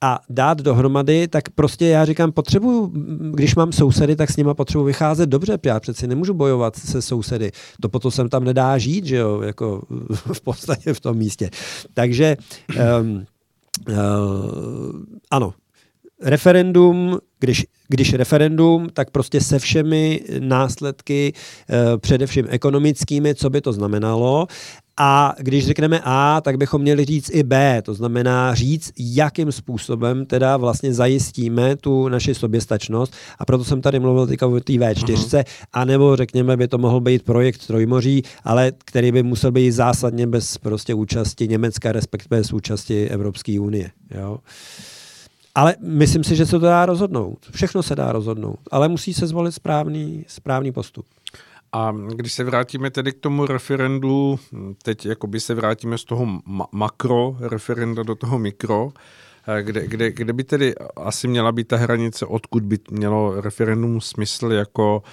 a 0.02 0.20
dát 0.30 0.62
dohromady, 0.62 1.28
tak 1.28 1.50
prostě 1.50 1.88
já 1.88 2.06
říkám, 2.06 2.32
potřebuju, 2.32 2.92
když 3.34 3.56
mám 3.56 3.72
sousedy, 3.72 4.16
tak 4.16 4.32
s 4.32 4.38
nima 4.38 4.54
potřebuji 4.54 4.86
vycházet 4.86 5.30
dobře, 5.30 5.58
já 5.66 5.80
přeci 5.80 6.08
nemůžu 6.08 6.34
bojovat 6.34 6.76
se 6.76 7.02
sousedy, 7.02 7.52
to 7.82 7.90
potom 7.90 8.12
jsem 8.12 8.30
tam 8.30 8.44
nedá 8.44 8.78
žít, 8.78 9.06
že 9.06 9.16
jo, 9.16 9.42
jako 9.42 9.82
v 10.34 10.42
podstatě 10.42 10.94
v 10.94 11.00
tom 11.00 11.18
místě. 11.18 11.50
Takže 11.94 12.38
um, 13.02 13.26
uh, 13.90 13.96
ano, 15.32 15.54
referendum, 16.22 17.20
když, 17.40 17.66
když 17.88 18.14
referendum, 18.14 18.90
tak 18.94 19.12
prostě 19.12 19.42
se 19.42 19.60
všemi 19.60 20.22
následky, 20.40 21.34
e, 21.70 21.98
především 21.98 22.46
ekonomickými, 22.50 23.36
co 23.36 23.50
by 23.50 23.62
to 23.62 23.74
znamenalo. 23.74 24.48
A 24.98 25.36
když 25.40 25.66
řekneme 25.66 26.02
A, 26.04 26.42
tak 26.42 26.58
bychom 26.58 26.82
měli 26.82 27.06
říct 27.06 27.30
i 27.34 27.44
B, 27.44 27.82
to 27.82 27.94
znamená 27.94 28.56
říct, 28.56 28.92
jakým 29.00 29.52
způsobem 29.52 30.26
teda 30.26 30.58
vlastně 30.58 30.94
zajistíme 30.94 31.76
tu 31.76 32.08
naši 32.08 32.36
soběstačnost. 32.36 33.14
A 33.40 33.46
proto 33.46 33.64
jsem 33.64 33.82
tady 33.82 34.00
mluvil 34.00 34.28
teďka 34.28 34.48
o 34.48 34.60
té 34.60 34.74
V4, 34.74 35.14
uh-huh. 35.14 35.44
anebo 35.74 36.16
řekněme, 36.16 36.58
by 36.58 36.68
to 36.68 36.78
mohl 36.78 37.02
být 37.02 37.24
projekt 37.24 37.68
Trojmoří, 37.68 38.24
ale 38.44 38.72
který 38.86 39.12
by 39.12 39.24
musel 39.24 39.52
být 39.52 39.72
zásadně 39.72 40.28
bez 40.28 40.58
prostě 40.58 40.94
účasti 40.94 41.48
Německa, 41.48 41.92
respektive 41.92 42.38
bez 42.38 42.54
účasti 42.54 43.10
Evropské 43.10 43.60
unie. 43.60 43.92
Jo? 44.12 44.40
Ale 45.56 45.76
myslím 45.82 46.24
si, 46.24 46.36
že 46.36 46.46
se 46.46 46.52
to 46.52 46.60
dá 46.60 46.86
rozhodnout. 46.86 47.38
Všechno 47.52 47.84
se 47.84 47.96
dá 47.96 48.12
rozhodnout, 48.12 48.60
ale 48.72 48.88
musí 48.88 49.14
se 49.14 49.28
zvolit 49.28 49.52
správný, 49.52 50.26
správný 50.28 50.72
postup. 50.72 51.06
A 51.76 51.94
když 52.16 52.34
se 52.34 52.44
vrátíme 52.44 52.90
tedy 52.92 53.12
k 53.12 53.20
tomu 53.20 53.46
referendu, 53.46 54.40
teď 54.84 55.06
jakoby 55.06 55.40
se 55.40 55.54
vrátíme 55.54 55.98
z 55.98 56.04
toho 56.04 56.26
ma- 56.26 56.68
makro 56.72 57.38
referenda 57.40 58.04
do 58.04 58.16
toho 58.16 58.40
mikro, 58.40 58.92
eh, 59.48 59.64
kde, 59.64 59.88
kde, 59.88 60.12
kde 60.12 60.34
by 60.34 60.44
tedy 60.44 60.76
asi 60.96 61.28
měla 61.28 61.52
být 61.52 61.68
ta 61.68 61.78
hranice, 61.78 62.26
odkud 62.26 62.64
by 62.64 62.80
mělo 62.92 63.42
referendum 63.42 64.02
smysl 64.02 64.52
jako 64.52 65.04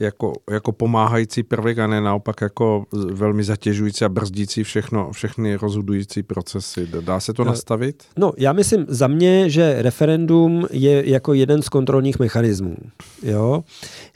jako, 0.00 0.32
jako 0.50 0.72
pomáhající 0.72 1.42
prvek 1.42 1.78
a 1.78 1.86
ne 1.86 2.00
naopak 2.00 2.40
jako 2.40 2.84
velmi 2.92 3.44
zatěžující 3.44 4.04
a 4.04 4.08
brzdící 4.08 4.64
všechno, 4.64 5.12
všechny 5.12 5.56
rozhodující 5.56 6.22
procesy. 6.22 6.88
Dá 7.00 7.20
se 7.20 7.32
to 7.32 7.42
eh, 7.42 7.46
nastavit? 7.46 8.02
No, 8.16 8.32
já 8.36 8.52
myslím 8.52 8.84
za 8.88 9.06
mě, 9.06 9.50
že 9.50 9.82
referendum 9.82 10.66
je 10.70 11.10
jako 11.10 11.34
jeden 11.34 11.62
z 11.62 11.68
kontrolních 11.68 12.18
mechanismů. 12.18 12.76
Jo? 13.22 13.64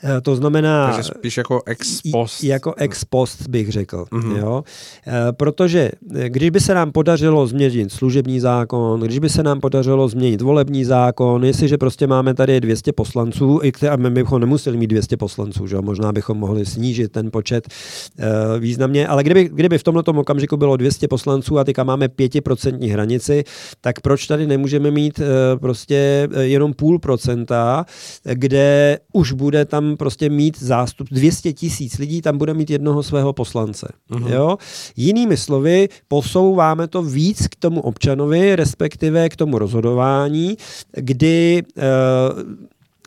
Eh, 0.05 0.21
to 0.21 0.37
znamená... 0.37 0.93
Takže 0.93 1.03
spíš 1.03 1.37
jako 1.37 1.63
ex 1.67 2.01
post. 2.13 2.45
Jako 2.45 2.75
ex 2.77 3.05
post 3.05 3.49
bych 3.49 3.73
řekl. 3.73 4.05
Mm-hmm. 4.13 4.37
Jo? 4.37 4.65
Eh, 5.07 5.33
protože 5.33 5.91
když 6.27 6.51
by 6.51 6.61
se 6.61 6.75
nám 6.75 6.93
podařilo 6.93 7.47
změnit 7.47 7.93
služební 7.93 8.41
zákon, 8.41 9.01
když 9.01 9.19
by 9.19 9.29
se 9.29 9.43
nám 9.43 9.61
podařilo 9.61 10.09
změnit 10.09 10.41
volební 10.41 10.85
zákon, 10.85 11.45
jestliže 11.45 11.79
prostě 11.79 12.07
máme 12.07 12.35
tady 12.35 12.61
200 12.61 12.93
poslanců, 12.93 13.61
a 13.91 13.97
my 13.97 14.11
bychom 14.11 14.41
nemuseli 14.41 14.77
mít 14.77 14.87
200 14.87 15.17
poslanců, 15.17 15.67
že? 15.77 15.83
možná 15.83 16.13
bychom 16.13 16.39
mohli 16.39 16.67
snížit 16.67 17.13
ten 17.13 17.31
počet 17.31 17.69
uh, 17.69 18.25
významně, 18.59 19.07
ale 19.07 19.25
kdyby, 19.25 19.51
kdyby 19.53 19.79
v 19.79 19.83
tomto 19.83 20.13
okamžiku 20.13 20.57
bylo 20.57 20.77
200 20.77 21.09
poslanců 21.09 21.59
a 21.59 21.65
teďka 21.65 21.85
máme 21.85 22.07
5% 22.07 22.93
hranici, 22.93 23.45
tak 23.81 24.01
proč 24.01 24.27
tady 24.27 24.47
nemůžeme 24.47 24.91
mít 24.91 25.19
uh, 25.19 25.25
prostě 25.61 26.29
eh, 26.33 26.43
jenom 26.43 26.73
půl 26.73 26.99
procenta, 26.99 27.87
kde 28.25 28.99
už 29.13 29.33
bude 29.33 29.65
tam 29.65 29.97
prostě 29.97 30.31
mít 30.31 30.63
zástup 30.63 31.09
200 31.11 31.53
tisíc 31.53 31.99
lidí, 31.99 32.23
tam 32.23 32.39
bude 32.39 32.55
mít 32.55 32.71
jednoho 32.71 33.03
svého 33.03 33.33
poslance. 33.33 33.89
Uh-huh. 34.11 34.33
Jo? 34.33 34.57
Jinými 34.97 35.37
slovy, 35.37 35.89
posouváme 36.09 36.89
to 36.89 37.03
víc 37.03 37.47
k 37.49 37.57
tomu 37.57 37.81
občanovi, 37.81 38.57
respektive 38.57 39.29
k 39.29 39.37
tomu 39.37 39.59
rozhodování, 39.59 40.57
kdy 40.97 41.63
uh, 41.77 41.83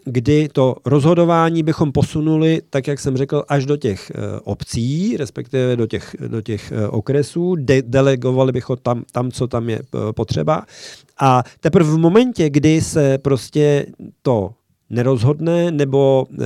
kdy 0.05 0.49
to 0.51 0.75
rozhodování 0.85 1.63
bychom 1.63 1.91
posunuli, 1.91 2.61
tak 2.69 2.87
jak 2.87 2.99
jsem 2.99 3.17
řekl, 3.17 3.43
až 3.47 3.65
do 3.65 3.77
těch 3.77 4.11
eh, 4.15 4.39
obcí, 4.43 5.17
respektive 5.17 5.75
do 5.75 5.87
těch, 5.87 6.15
do 6.27 6.41
těch 6.41 6.71
eh, 6.71 6.87
okresů, 6.87 7.55
de- 7.55 7.81
delegovali 7.81 8.51
bychom 8.51 8.77
tam, 8.81 9.03
tam, 9.11 9.31
co 9.31 9.47
tam 9.47 9.69
je 9.69 9.79
eh, 9.79 10.13
potřeba. 10.13 10.65
A 11.19 11.43
teprve 11.59 11.89
v 11.91 11.97
momentě, 11.97 12.49
kdy 12.49 12.81
se 12.81 13.17
prostě 13.17 13.85
to 14.21 14.51
nerozhodne 14.89 15.71
nebo 15.71 16.25
e, 16.31 16.45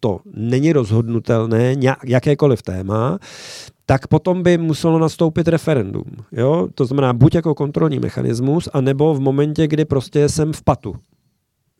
to 0.00 0.20
není 0.34 0.72
rozhodnutelné, 0.72 1.76
jakékoliv 2.04 2.62
téma, 2.62 3.18
tak 3.86 4.06
potom 4.06 4.42
by 4.42 4.58
muselo 4.58 4.98
nastoupit 4.98 5.48
referendum. 5.48 6.04
Jo? 6.32 6.68
To 6.74 6.84
znamená 6.84 7.12
buď 7.12 7.34
jako 7.34 7.54
kontrolní 7.54 7.98
mechanismus, 7.98 8.68
anebo 8.72 9.14
v 9.14 9.20
momentě, 9.20 9.66
kdy 9.66 9.84
prostě 9.84 10.28
jsem 10.28 10.52
v 10.52 10.62
patu. 10.62 10.94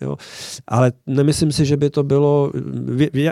Jo. 0.00 0.16
Ale 0.66 0.92
nemyslím 1.06 1.52
si, 1.52 1.64
že 1.64 1.76
by 1.76 1.90
to 1.90 2.02
bylo... 2.02 2.52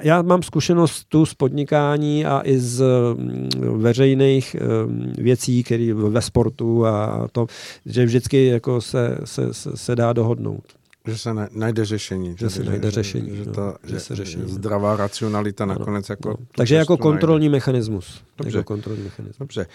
Já 0.02 0.22
mám 0.22 0.42
zkušenost 0.42 1.04
tu 1.08 1.26
z 1.26 1.34
podnikání 1.34 2.26
a 2.26 2.42
i 2.44 2.58
z 2.58 2.84
mm, 3.14 3.48
veřejných 3.82 4.56
mm, 4.86 5.12
věcí, 5.18 5.62
které 5.62 5.94
ve 5.94 6.22
sportu 6.22 6.86
a 6.86 7.28
to, 7.32 7.46
že 7.86 8.04
vždycky 8.04 8.46
jako 8.46 8.80
se, 8.80 9.18
se, 9.24 9.48
se, 9.74 9.96
dá 9.96 10.12
dohodnout. 10.12 10.64
Že 11.06 11.18
se 11.18 11.30
najde 11.52 11.84
řešení. 11.84 12.36
Že 12.38 12.50
se 12.50 12.64
najde 12.64 12.90
řešení. 12.90 13.30
Že, 13.30 13.44
že, 13.44 13.50
ta, 13.50 13.76
že, 13.84 13.94
že 13.94 14.00
se 14.00 14.16
řešení. 14.16 14.44
zdravá 14.46 14.96
racionalita 14.96 15.66
nakonec 15.66 16.08
no, 16.08 16.12
jako... 16.12 16.28
No. 16.28 16.36
Takže 16.56 16.74
jako 16.74 16.96
kontrolní 16.96 17.46
najde. 17.46 17.56
mechanismus. 17.56 18.22
Dobře. 18.38 18.58
Jako 18.58 18.64
kontrolní 18.64 19.02
mechanismus. 19.02 19.38
Dobře. 19.38 19.66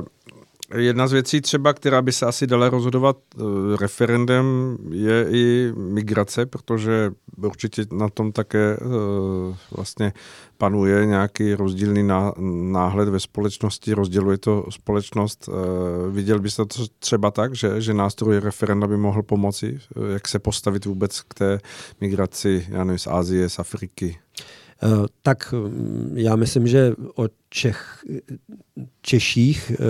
Uh, 0.00 0.06
Jedna 0.74 1.08
z 1.08 1.12
věcí 1.12 1.40
třeba, 1.40 1.72
která 1.72 2.02
by 2.02 2.12
se 2.12 2.26
asi 2.26 2.46
dala 2.46 2.68
rozhodovat 2.68 3.16
uh, 3.36 3.76
referendem, 3.80 4.76
je 4.90 5.26
i 5.30 5.72
migrace, 5.76 6.46
protože 6.46 7.10
určitě 7.36 7.84
na 7.92 8.08
tom 8.08 8.32
také 8.32 8.76
uh, 8.76 9.56
vlastně 9.76 10.12
panuje 10.58 11.06
nějaký 11.06 11.54
rozdílný 11.54 12.02
ná, 12.02 12.32
náhled 12.70 13.08
ve 13.08 13.20
společnosti, 13.20 13.92
rozděluje 13.92 14.38
to 14.38 14.66
společnost. 14.70 15.48
Uh, 15.48 15.54
viděl 16.14 16.38
byste 16.38 16.64
to 16.64 16.86
třeba 16.98 17.30
tak, 17.30 17.54
že, 17.54 17.80
že 17.80 17.94
nástroj 17.94 18.38
referenda 18.38 18.86
by 18.86 18.96
mohl 18.96 19.22
pomoci, 19.22 19.78
jak 20.12 20.28
se 20.28 20.38
postavit 20.38 20.84
vůbec 20.84 21.20
k 21.20 21.34
té 21.34 21.60
migraci, 22.00 22.66
já 22.68 22.84
nevím, 22.84 22.98
z 22.98 23.06
Ázie, 23.06 23.48
z 23.48 23.58
Afriky? 23.58 24.18
Tak 25.22 25.52
mm, 25.52 26.12
já 26.14 26.36
myslím, 26.36 26.66
že 26.66 26.92
o 27.14 27.28
Čech, 27.48 28.04
Češích, 29.02 29.72
eh, 29.74 29.84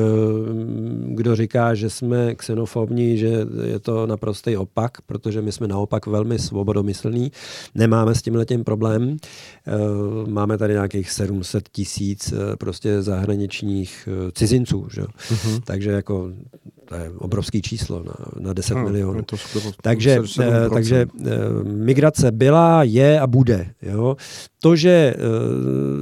kdo 1.15 1.37
říká, 1.37 1.75
že 1.75 1.91
jsme 1.91 2.35
xenofobní, 2.35 3.19
že 3.19 3.47
je 3.65 3.79
to 3.79 4.07
naprostý 4.07 4.57
opak, 4.57 5.01
protože 5.07 5.43
my 5.43 5.53
jsme 5.53 5.69
naopak 5.69 6.07
velmi 6.07 6.39
svobodomyslní, 6.39 7.33
nemáme 7.75 8.15
s 8.15 8.23
tím 8.23 8.35
letím 8.35 8.65
problém. 8.65 9.17
Eh, 9.67 10.31
máme 10.31 10.59
tady 10.59 10.73
nějakých 10.73 11.11
700 11.11 11.69
tisíc 11.69 12.33
eh, 12.33 12.57
prostě 12.57 13.03
zahraničních 13.03 14.09
cizinců, 14.33 14.89
že? 14.95 15.03
Uh-huh. 15.03 15.61
takže 15.65 15.91
jako 15.91 16.31
to 16.85 16.95
je 16.95 17.11
obrovský 17.19 17.63
číslo 17.63 18.03
na, 18.03 18.15
na 18.41 18.53
10 18.53 18.75
no, 18.75 18.85
milionů. 18.85 19.23
To 19.23 19.37
skoro, 19.37 19.73
takže 19.83 20.21
takže 20.73 21.07
migrace 21.63 22.31
byla, 22.31 22.83
je 22.83 23.21
a 23.21 23.27
bude. 23.27 23.75
Jo? 23.83 24.17
To, 24.59 24.77
že 24.77 25.15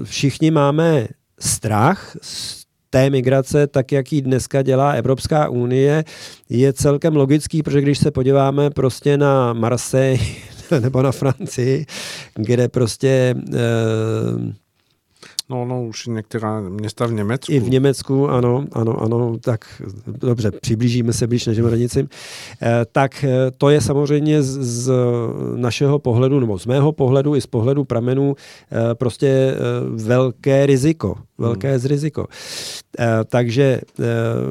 všichni 0.04 0.50
máme 0.50 1.08
strach 1.40 2.16
z 2.22 2.64
té 2.90 3.10
migrace, 3.10 3.66
tak 3.66 3.92
jak 3.92 4.12
ji 4.12 4.22
dneska 4.22 4.62
dělá 4.62 4.90
Evropská 4.90 5.48
unie, 5.48 6.04
je 6.48 6.72
celkem 6.72 7.16
logický, 7.16 7.62
protože 7.62 7.80
když 7.80 7.98
se 7.98 8.10
podíváme 8.10 8.70
prostě 8.70 9.16
na 9.16 9.52
Marseille 9.52 10.18
nebo 10.80 11.02
na 11.02 11.12
Francii, 11.12 11.86
kde 12.34 12.68
prostě 12.68 13.34
eh, 13.54 14.63
No, 15.54 15.64
no, 15.64 15.84
už 15.84 16.06
některá 16.06 16.60
města 16.60 17.06
v 17.06 17.12
Německu. 17.12 17.52
I 17.52 17.60
v 17.60 17.70
Německu, 17.70 18.28
ano, 18.28 18.64
ano, 18.72 19.02
ano, 19.02 19.38
tak 19.40 19.82
dobře, 20.06 20.50
přiblížíme 20.50 21.12
se 21.12 21.26
blíž 21.26 21.46
než 21.46 21.58
hranicím. 21.58 22.08
Eh, 22.62 22.84
tak 22.92 23.24
eh, 23.24 23.50
to 23.58 23.70
je 23.70 23.80
samozřejmě 23.80 24.42
z, 24.42 24.58
z 24.62 24.92
našeho 25.56 25.98
pohledu, 25.98 26.40
nebo 26.40 26.58
z 26.58 26.66
mého 26.66 26.92
pohledu 26.92 27.36
i 27.36 27.40
z 27.40 27.46
pohledu 27.46 27.84
pramenů 27.84 28.34
eh, 28.34 28.94
prostě 28.94 29.28
eh, 29.28 29.56
velké 30.04 30.66
riziko, 30.66 31.14
velké 31.38 31.70
hmm. 31.70 31.86
riziko. 31.86 32.26
Eh, 32.98 33.06
takže 33.24 33.80
eh, 34.00 34.04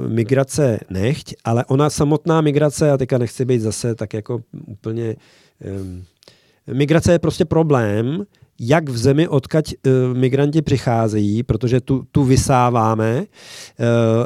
migrace 0.08 0.80
nechť, 0.89 1.34
ale 1.43 1.66
ona 1.66 1.89
samotná 1.89 2.41
migrace, 2.41 2.91
a 2.91 2.97
teďka 2.97 3.18
nechci 3.18 3.45
být 3.45 3.60
zase 3.60 3.95
tak 3.95 4.14
jako 4.14 4.39
úplně... 4.68 5.16
Eh, 5.62 6.74
migrace 6.74 7.12
je 7.12 7.20
prostě 7.20 7.45
problém, 7.45 8.24
jak 8.60 8.89
v 8.89 8.97
zemi, 8.97 9.28
odkaď 9.28 9.74
uh, 9.74 10.18
migranti 10.18 10.62
přicházejí, 10.62 11.43
protože 11.43 11.82
tu, 11.82 12.04
tu 12.12 12.24
vysáváme 12.24 13.18
uh, 13.20 13.26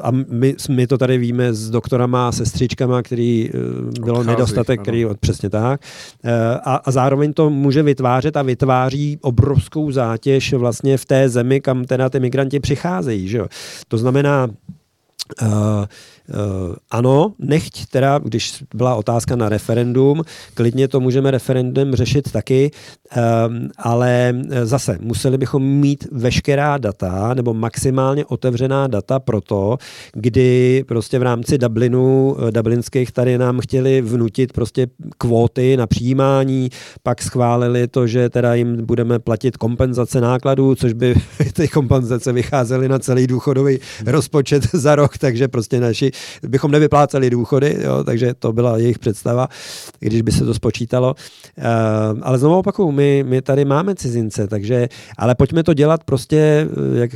a 0.03 0.11
my, 0.11 0.55
my 0.69 0.87
to 0.87 0.97
tady 0.97 1.17
víme 1.17 1.53
s 1.53 1.69
doktorama 1.69 2.27
a 2.27 2.31
sestřičkama, 2.31 3.01
který 3.01 3.49
uh, 3.49 3.59
bylo 4.05 4.19
Odchází, 4.19 4.27
nedostatek, 4.27 4.79
ano. 4.79 4.83
který 4.83 5.05
přesně 5.19 5.49
tak. 5.49 5.81
Uh, 6.25 6.31
a, 6.63 6.75
a 6.75 6.91
zároveň 6.91 7.33
to 7.33 7.49
může 7.49 7.83
vytvářet 7.83 8.37
a 8.37 8.41
vytváří 8.41 9.17
obrovskou 9.21 9.91
zátěž 9.91 10.53
vlastně 10.53 10.97
v 10.97 11.05
té 11.05 11.29
zemi, 11.29 11.61
kam 11.61 11.85
teda 11.85 12.09
ty 12.09 12.19
migranti 12.19 12.59
přicházejí. 12.59 13.27
Že? 13.27 13.41
To 13.87 13.97
znamená, 13.97 14.47
uh, 15.41 15.85
ano, 16.91 17.33
nechť 17.39 17.85
teda, 17.85 18.19
když 18.19 18.63
byla 18.75 18.95
otázka 18.95 19.35
na 19.35 19.49
referendum, 19.49 20.21
klidně 20.53 20.87
to 20.87 20.99
můžeme 20.99 21.31
referendum 21.31 21.95
řešit 21.95 22.31
taky, 22.31 22.71
ale 23.77 24.35
zase 24.63 24.97
museli 25.01 25.37
bychom 25.37 25.63
mít 25.63 26.07
veškerá 26.11 26.77
data 26.77 27.33
nebo 27.33 27.53
maximálně 27.53 28.25
otevřená 28.25 28.87
data 28.87 29.19
pro 29.19 29.41
to, 29.41 29.77
kdy 30.13 30.83
prostě 30.87 31.19
v 31.19 31.23
rámci 31.23 31.57
Dublinu, 31.57 32.37
dublinských 32.51 33.11
tady 33.11 33.37
nám 33.37 33.59
chtěli 33.59 34.01
vnutit 34.01 34.53
prostě 34.53 34.87
kvóty 35.17 35.77
na 35.77 35.87
přijímání, 35.87 36.69
pak 37.03 37.21
schválili 37.21 37.87
to, 37.87 38.07
že 38.07 38.29
teda 38.29 38.53
jim 38.53 38.85
budeme 38.85 39.19
platit 39.19 39.57
kompenzace 39.57 40.21
nákladů, 40.21 40.75
což 40.75 40.93
by 40.93 41.15
ty 41.53 41.67
kompenzace 41.67 42.33
vycházely 42.33 42.89
na 42.89 42.99
celý 42.99 43.27
důchodový 43.27 43.79
rozpočet 44.05 44.63
za 44.73 44.95
rok, 45.07 45.17
takže 45.17 45.47
prostě 45.47 45.79
naši 45.79 46.11
bychom 46.43 46.71
nevypláceli 46.71 47.29
důchody, 47.29 47.77
jo, 47.81 48.03
takže 48.03 48.33
to 48.33 48.53
byla 48.53 48.77
jejich 48.77 48.99
představa, 48.99 49.47
když 49.99 50.21
by 50.21 50.31
se 50.31 50.45
to 50.45 50.53
spočítalo. 50.53 51.15
Uh, 51.57 52.19
ale 52.21 52.37
znovu 52.37 52.59
opakuju, 52.59 52.91
my, 52.91 53.23
my 53.27 53.41
tady 53.41 53.65
máme 53.65 53.95
cizince, 53.95 54.47
takže, 54.47 54.87
ale 55.17 55.35
pojďme 55.35 55.63
to 55.63 55.73
dělat 55.73 56.03
prostě 56.03 56.67
eh, 56.67 56.99
jak 56.99 57.11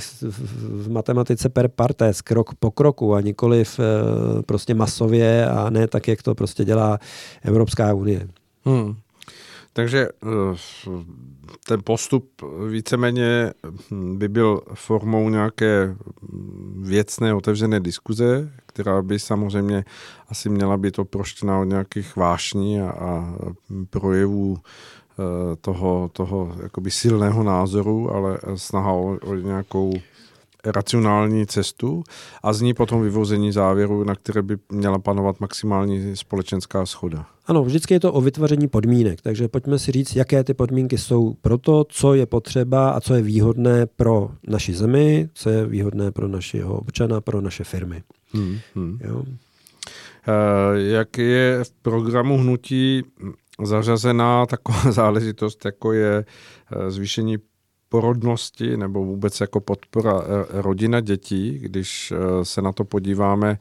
v 0.62 0.90
matematice 0.92 1.50
per 1.50 1.68
partes, 1.68 2.22
krok 2.22 2.56
po 2.60 2.72
kroku 2.72 3.16
a 3.16 3.22
nikoli 3.22 3.64
v, 3.64 3.80
eh, 3.80 4.42
prostě 4.46 4.74
masově 4.74 5.48
a 5.48 5.70
ne 5.70 5.88
tak, 5.88 6.08
jak 6.08 6.24
to 6.24 6.36
prostě 6.36 6.66
dělá 6.66 7.00
Evropská 7.44 7.94
unie. 7.94 8.28
Hmm. 8.66 8.96
Takže 9.74 10.08
ten 11.68 11.82
postup 11.84 12.42
víceméně 12.70 13.54
by 13.92 14.28
byl 14.30 14.62
formou 14.74 15.30
nějaké 15.30 15.96
věcné 16.82 17.34
otevřené 17.34 17.80
diskuze, 17.80 18.52
která 18.66 19.02
by 19.02 19.20
samozřejmě 19.20 19.86
asi 20.30 20.50
měla 20.50 20.78
být 20.78 21.00
oproštěna 21.00 21.60
od 21.60 21.64
nějakých 21.64 22.16
vášní 22.16 22.82
a, 22.82 22.90
a 22.90 23.36
projevů 23.90 24.58
e, 24.58 25.56
toho, 25.56 26.10
toho 26.14 26.56
jakoby 26.64 26.92
silného 26.92 27.44
názoru, 27.44 28.12
ale 28.16 28.40
snaha 28.56 28.92
o, 28.92 29.18
o 29.24 29.36
nějakou 29.36 29.94
racionální 30.66 31.48
cestu 31.48 32.04
a 32.44 32.54
z 32.54 32.62
ní 32.62 32.74
potom 32.74 33.02
vyvození 33.02 33.52
závěru, 33.52 34.04
na 34.04 34.16
které 34.16 34.42
by 34.42 34.58
měla 34.72 35.00
panovat 35.00 35.40
maximální 35.40 36.16
společenská 36.16 36.86
schoda. 36.86 37.26
Ano, 37.46 37.64
vždycky 37.64 37.94
je 37.94 38.00
to 38.00 38.14
o 38.14 38.22
vytvoření 38.22 38.68
podmínek, 38.68 39.22
takže 39.22 39.48
pojďme 39.48 39.80
si 39.80 39.92
říct, 39.92 40.16
jaké 40.16 40.44
ty 40.44 40.54
podmínky 40.54 40.98
jsou 40.98 41.34
pro 41.42 41.58
to, 41.58 41.84
co 41.90 42.14
je 42.14 42.26
potřeba 42.26 42.90
a 42.90 43.00
co 43.00 43.14
je 43.14 43.22
výhodné 43.22 43.86
pro 43.86 44.30
naši 44.48 44.74
zemi, 44.74 45.30
co 45.34 45.50
je 45.50 45.66
výhodné 45.66 46.12
pro 46.12 46.28
našeho 46.28 46.76
občana, 46.76 47.22
pro 47.22 47.42
naše 47.42 47.64
firmy. 47.64 48.04
Hmm, 48.34 48.58
hmm. 48.76 49.00
Jo? 49.04 49.24
Eh, 50.28 50.80
jak 50.82 51.18
je 51.18 51.64
v 51.64 51.72
programu 51.82 52.38
hnutí 52.38 53.04
zařazená 53.64 54.46
taková 54.46 54.82
záležitost, 54.92 55.66
jako 55.66 55.94
je 55.94 56.26
eh, 56.72 56.92
zvýšení 56.92 57.38
porodnosti 57.92 58.78
nebo 58.78 59.04
vůbec 59.06 59.42
jako 59.42 59.60
podpora 59.60 60.22
eh, 60.22 60.62
rodina 60.62 61.00
dětí, 61.00 61.60
když 61.60 62.14
se 62.44 62.62
na 62.62 62.72
to 62.72 62.84
podíváme 62.84 63.58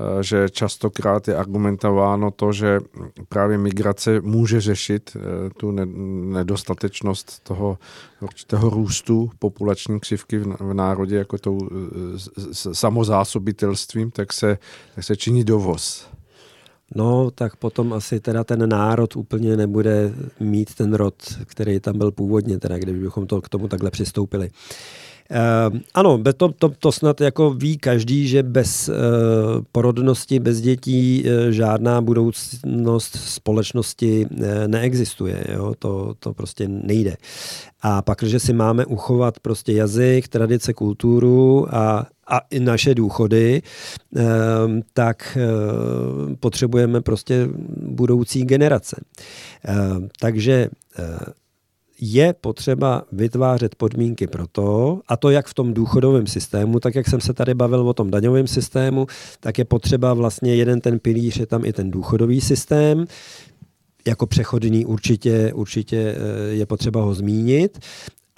Eh, 0.00 0.22
že 0.22 0.48
častokrát 0.50 1.28
je 1.28 1.36
argumentováno 1.36 2.30
to, 2.30 2.52
že 2.52 2.80
právě 3.28 3.58
migrace 3.58 4.20
může 4.20 4.60
řešit 4.60 5.16
eh, 5.16 5.50
tu 5.50 5.70
nedostatečnost 6.32 7.42
toho 7.42 7.78
určitého 8.20 8.70
růstu 8.70 9.30
populační 9.38 10.00
křivky 10.00 10.38
v 10.38 10.74
národě 10.74 11.16
jako 11.16 11.38
tou 11.38 11.58
eh, 11.62 12.54
samozásobitelstvím, 12.72 14.10
tak 14.10 14.32
se, 14.32 14.58
tak 14.94 15.04
se 15.04 15.16
činí 15.16 15.44
dovoz. 15.44 16.09
No, 16.94 17.30
tak 17.30 17.56
potom 17.56 17.92
asi 17.92 18.20
teda 18.20 18.44
ten 18.44 18.68
národ 18.68 19.16
úplně 19.16 19.56
nebude 19.56 20.12
mít 20.40 20.74
ten 20.74 20.94
rod, 20.94 21.14
který 21.44 21.80
tam 21.80 21.98
byl 21.98 22.10
původně, 22.10 22.58
teda 22.58 22.78
kdybychom 22.78 23.26
to 23.26 23.40
k 23.40 23.48
tomu 23.48 23.68
takhle 23.68 23.90
přistoupili. 23.90 24.50
Uh, 24.50 25.09
Uh, 25.30 25.78
ano, 25.94 26.22
to, 26.36 26.48
to, 26.48 26.68
to 26.68 26.92
snad 26.92 27.20
jako 27.20 27.50
ví 27.50 27.78
každý, 27.78 28.28
že 28.28 28.42
bez 28.42 28.88
uh, 28.88 28.94
porodnosti, 29.72 30.38
bez 30.38 30.60
dětí 30.60 31.24
uh, 31.24 31.50
žádná 31.50 32.00
budoucnost 32.00 33.16
společnosti 33.16 34.26
neexistuje. 34.66 35.44
Jo? 35.52 35.74
To, 35.78 36.14
to 36.18 36.32
prostě 36.32 36.68
nejde. 36.68 37.16
A 37.82 38.02
pak, 38.02 38.22
že 38.22 38.40
si 38.40 38.52
máme 38.52 38.86
uchovat 38.86 39.40
prostě 39.40 39.72
jazyk, 39.72 40.28
tradice, 40.28 40.72
kulturu 40.72 41.74
a, 41.74 42.06
a 42.26 42.38
i 42.50 42.60
naše 42.60 42.94
důchody, 42.94 43.62
tak 44.94 45.38
potřebujeme 46.40 47.00
prostě 47.00 47.48
budoucí 47.76 48.44
generace. 48.44 48.96
Takže 50.20 50.68
je 52.00 52.34
potřeba 52.40 53.02
vytvářet 53.12 53.74
podmínky 53.74 54.26
pro 54.26 54.46
to, 54.46 55.00
a 55.08 55.16
to 55.16 55.30
jak 55.30 55.46
v 55.46 55.54
tom 55.54 55.74
důchodovém 55.74 56.26
systému, 56.26 56.80
tak 56.80 56.94
jak 56.94 57.08
jsem 57.08 57.20
se 57.20 57.32
tady 57.32 57.54
bavil 57.54 57.88
o 57.88 57.94
tom 57.94 58.10
daňovém 58.10 58.46
systému, 58.46 59.06
tak 59.40 59.58
je 59.58 59.64
potřeba 59.64 60.14
vlastně 60.14 60.54
jeden 60.54 60.80
ten 60.80 60.98
pilíř, 60.98 61.38
je 61.38 61.46
tam 61.46 61.64
i 61.64 61.72
ten 61.72 61.90
důchodový 61.90 62.40
systém, 62.40 63.04
jako 64.06 64.26
přechodný 64.26 64.86
určitě, 64.86 65.52
určitě 65.54 65.96
eh, 65.96 66.54
je 66.54 66.66
potřeba 66.66 67.02
ho 67.02 67.14
zmínit. 67.14 67.78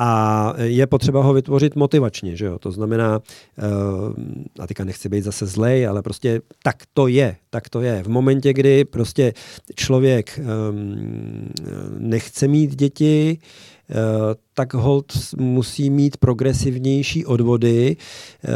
A 0.05 0.55
je 0.59 0.87
potřeba 0.87 1.23
ho 1.23 1.35
vytvořit 1.35 1.77
motivačně, 1.77 2.37
že 2.37 2.47
jo? 2.47 2.59
To 2.59 2.71
znamená, 2.71 3.21
eh, 3.59 3.63
a 4.59 4.67
teďka 4.67 4.85
nechci 4.85 5.09
být 5.09 5.25
zase 5.25 5.47
zlej, 5.47 5.87
ale 5.87 6.03
prostě 6.03 6.41
tak 6.63 6.77
to 6.95 7.07
je, 7.07 7.37
tak 7.51 7.69
to 7.69 7.81
je. 7.81 8.03
V 8.03 8.09
momentě, 8.09 8.53
kdy 8.53 8.85
prostě 8.85 9.33
člověk 9.75 10.39
ehm, 10.39 11.49
nechce 11.99 12.49
mít 12.49 12.75
děti, 12.75 13.39
tak 14.55 14.75
hold 14.75 15.13
musí 15.37 15.91
mít 15.91 16.17
progresivnější 16.17 17.27
odvody, 17.27 17.97
eh, 17.97 18.49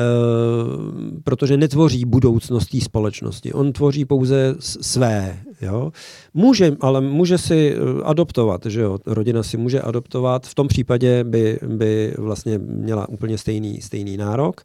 protože 1.24 1.56
netvoří 1.56 2.04
budoucnost 2.04 2.66
té 2.66 2.80
společnosti. 2.80 3.52
On 3.52 3.72
tvoří 3.72 4.04
pouze 4.04 4.54
své. 4.60 5.38
Jo? 5.62 5.92
Může, 6.34 6.76
ale 6.80 7.00
může 7.00 7.38
si 7.38 7.74
eh, 7.74 8.02
adoptovat. 8.04 8.66
Že 8.66 8.80
jo? 8.80 8.98
Rodina 9.06 9.42
si 9.42 9.56
může 9.56 9.80
adoptovat. 9.80 10.46
V 10.46 10.54
tom 10.54 10.68
případě 10.68 11.24
by, 11.24 11.58
by 11.66 12.14
vlastně 12.18 12.58
měla 12.58 13.08
úplně 13.08 13.38
stejný, 13.38 13.80
stejný 13.80 14.16
nárok. 14.16 14.60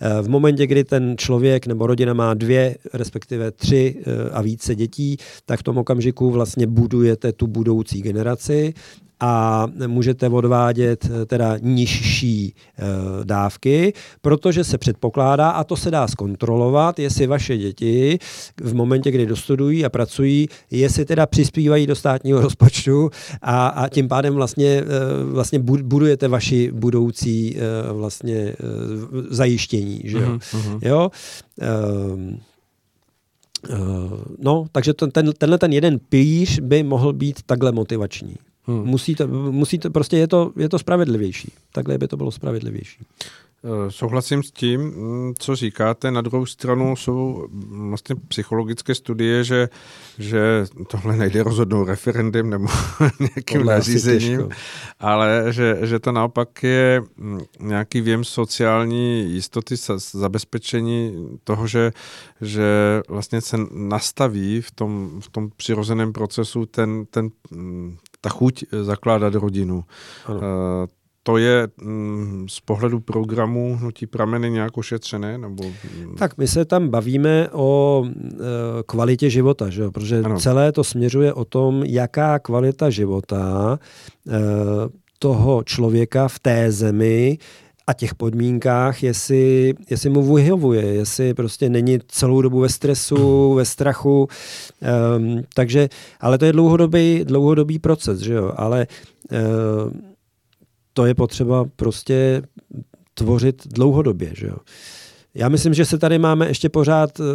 Eh, 0.00 0.22
v 0.22 0.28
momentě, 0.28 0.66
kdy 0.66 0.84
ten 0.84 1.14
člověk 1.18 1.66
nebo 1.66 1.86
rodina 1.86 2.14
má 2.14 2.34
dvě, 2.34 2.76
respektive 2.92 3.50
tři 3.50 3.96
a 4.32 4.42
více 4.42 4.74
dětí, 4.74 5.16
tak 5.46 5.60
v 5.60 5.62
tom 5.62 5.78
okamžiku 5.78 6.30
vlastně 6.30 6.66
budujete 6.66 7.32
tu 7.32 7.46
budoucí 7.46 8.02
generaci 8.02 8.74
a 9.20 9.66
můžete 9.86 10.28
odvádět 10.28 11.04
eh, 11.04 11.26
teda 11.26 11.56
nižší 11.62 12.54
e, 12.78 12.82
dávky, 13.24 13.92
protože 14.20 14.64
se 14.64 14.78
předpokládá, 14.78 15.50
a 15.50 15.64
to 15.64 15.76
se 15.76 15.90
dá 15.90 16.08
zkontrolovat, 16.08 16.98
jestli 16.98 17.26
vaše 17.26 17.56
děti 17.56 18.18
v 18.60 18.74
momentě, 18.74 19.10
kdy 19.10 19.26
dostudují 19.26 19.84
a 19.84 19.88
pracují, 19.88 20.48
jestli 20.70 21.04
teda 21.04 21.26
přispívají 21.26 21.86
do 21.86 21.94
státního 21.94 22.40
rozpočtu 22.46 23.10
a, 23.42 23.68
a 23.68 23.88
tím 23.88 24.08
pádem 24.08 24.34
vlastně, 24.34 24.68
e, 24.68 24.84
vlastně 25.24 25.58
budujete 25.58 26.28
vaši 26.28 26.70
budoucí 26.72 27.56
vlastně 27.92 28.54
zajištění. 29.30 30.00
Že 30.04 30.18
jo? 30.18 30.28
Uh-huh. 30.28 30.78
jo? 30.82 31.10
E, 31.60 32.56
No, 34.38 34.66
takže 34.72 34.94
ten, 34.94 35.10
ten, 35.10 35.32
tenhle 35.38 35.58
ten 35.58 35.72
jeden 35.72 35.98
pilíř 35.98 36.60
by 36.60 36.82
mohl 36.82 37.12
být 37.12 37.42
takhle 37.46 37.72
motivační. 37.72 38.36
Hmm. 38.66 38.84
Musí, 38.84 39.14
to, 39.14 39.28
musí 39.28 39.78
to, 39.78 39.90
prostě 39.90 40.16
je 40.16 40.28
to, 40.28 40.52
je 40.56 40.68
to 40.68 40.78
spravedlivější. 40.78 41.52
Takhle 41.72 41.98
by 41.98 42.08
to 42.08 42.16
bylo 42.16 42.30
spravedlivější. 42.30 42.98
Eh, 43.64 43.90
souhlasím 43.90 44.42
s 44.42 44.50
tím, 44.50 44.80
mm, 44.80 45.34
co 45.38 45.56
říkáte. 45.56 46.10
Na 46.10 46.20
druhou 46.20 46.46
stranu 46.46 46.96
jsou 46.96 47.48
vlastně 47.90 48.16
psychologické 48.28 48.94
studie, 48.94 49.44
že, 49.44 49.68
že 50.18 50.66
tohle 50.88 51.16
nejde 51.16 51.42
rozhodnout 51.42 51.84
referendem 51.84 52.50
nebo 52.50 52.66
nějakým 53.20 53.64
nařízením, 53.64 54.48
ale 55.00 55.44
že, 55.50 55.78
že 55.82 55.98
to 55.98 56.12
naopak 56.12 56.62
je 56.62 57.02
mm, 57.16 57.40
nějaký 57.60 58.00
věm 58.00 58.24
sociální 58.24 59.32
jistoty, 59.32 59.74
zabezpečení 60.12 61.28
toho, 61.44 61.66
že, 61.66 61.92
že 62.40 63.00
vlastně 63.08 63.40
se 63.40 63.56
nastaví 63.72 64.60
v 64.60 64.70
tom, 64.70 65.20
v 65.20 65.28
tom 65.28 65.50
přirozeném 65.56 66.12
procesu 66.12 66.66
ten, 66.66 67.06
ten 67.10 67.30
mm, 67.50 67.96
ta 68.20 68.30
chuť 68.30 68.62
eh, 68.62 68.84
zakládat 68.84 69.34
rodinu. 69.34 69.84
Ano. 70.26 70.38
Uh, 70.38 70.86
to 71.26 71.38
je 71.38 71.68
mm, 71.82 72.46
z 72.48 72.60
pohledu 72.60 73.00
programu 73.00 73.76
Hnutí 73.76 74.06
prameny 74.06 74.50
nějak 74.50 74.78
ošetřené? 74.78 75.38
Nebo... 75.38 75.64
Tak 76.18 76.38
my 76.38 76.48
se 76.48 76.64
tam 76.64 76.88
bavíme 76.88 77.48
o 77.52 78.04
e, 78.06 78.38
kvalitě 78.86 79.30
života, 79.30 79.70
že? 79.70 79.90
protože 79.90 80.22
ano. 80.22 80.38
celé 80.38 80.72
to 80.72 80.84
směřuje 80.84 81.32
o 81.32 81.44
tom, 81.44 81.82
jaká 81.86 82.38
kvalita 82.38 82.90
života 82.90 83.78
toho 85.18 85.62
člověka 85.64 86.28
v 86.28 86.38
té 86.38 86.72
zemi 86.72 87.38
a 87.86 87.92
těch 87.92 88.14
podmínkách, 88.14 89.02
jestli, 89.02 89.74
jestli 89.90 90.10
mu 90.10 90.34
vyhovuje, 90.34 90.84
jestli 90.84 91.34
prostě 91.34 91.68
není 91.68 91.98
celou 92.08 92.42
dobu 92.42 92.60
ve 92.60 92.68
stresu, 92.68 93.54
ve 93.54 93.64
strachu. 93.64 94.28
Um, 95.16 95.42
takže, 95.54 95.88
ale 96.20 96.38
to 96.38 96.44
je 96.44 96.52
dlouhodobý, 96.52 97.24
dlouhodobý 97.24 97.78
proces, 97.78 98.20
že 98.20 98.34
jo? 98.34 98.52
Ale 98.56 98.86
um, 99.30 100.02
to 100.92 101.06
je 101.06 101.14
potřeba 101.14 101.64
prostě 101.76 102.42
tvořit 103.14 103.66
dlouhodobě, 103.66 104.30
že 104.34 104.46
jo? 104.46 104.56
Já 105.38 105.48
myslím, 105.48 105.74
že 105.74 105.84
se 105.84 105.98
tady 105.98 106.18
máme 106.18 106.48
ještě 106.48 106.68
pořád 106.68 107.20
uh, 107.20 107.26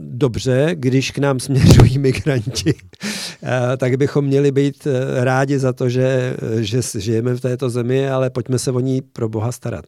dobře, 0.00 0.70
když 0.74 1.10
k 1.10 1.18
nám 1.18 1.40
směřují 1.40 1.98
migranti, 1.98 2.74
uh, 2.74 3.48
tak 3.76 3.96
bychom 3.96 4.24
měli 4.24 4.52
být 4.52 4.86
uh, 4.86 4.92
rádi 5.24 5.58
za 5.58 5.72
to, 5.72 5.88
že, 5.88 6.36
že 6.60 6.80
žijeme 6.98 7.34
v 7.34 7.40
této 7.40 7.70
zemi, 7.70 8.10
ale 8.10 8.30
pojďme 8.30 8.58
se 8.58 8.70
o 8.70 8.80
ní 8.80 9.02
pro 9.02 9.28
Boha 9.28 9.52
starat. 9.52 9.84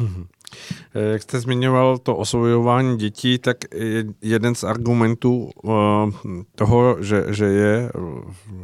Jak 0.94 1.22
jste 1.22 1.40
zmiňoval 1.40 1.98
to 1.98 2.16
osvojování 2.16 2.96
dětí, 2.96 3.38
tak 3.38 3.56
jeden 4.22 4.54
z 4.54 4.64
argumentů 4.64 5.50
toho, 6.54 6.96
že, 7.00 7.24
že 7.28 7.44
je 7.44 7.90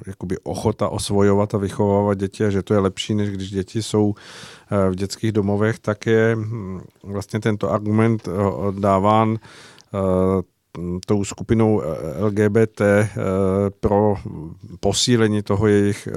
jakoby 0.06 0.36
ochota 0.42 0.88
osvojovat 0.88 1.54
a 1.54 1.58
vychovávat 1.58 2.18
děti 2.18 2.44
a 2.44 2.50
že 2.50 2.62
to 2.62 2.74
je 2.74 2.80
lepší, 2.80 3.14
než 3.14 3.30
když 3.30 3.50
děti 3.50 3.82
jsou 3.82 4.14
v 4.90 4.94
dětských 4.94 5.32
domovech, 5.32 5.78
tak 5.78 6.06
je 6.06 6.36
hm, 6.36 6.80
vlastně 7.04 7.40
tento 7.40 7.72
argument 7.72 8.28
dáván 8.78 9.38
tou 11.06 11.24
skupinou 11.24 11.82
eh, 11.82 12.24
LGBT 12.24 12.80
eh, 12.80 13.08
pro 13.80 14.16
posílení 14.80 15.42
toho 15.42 15.66
jejich 15.66 16.08
eh, 16.08 16.12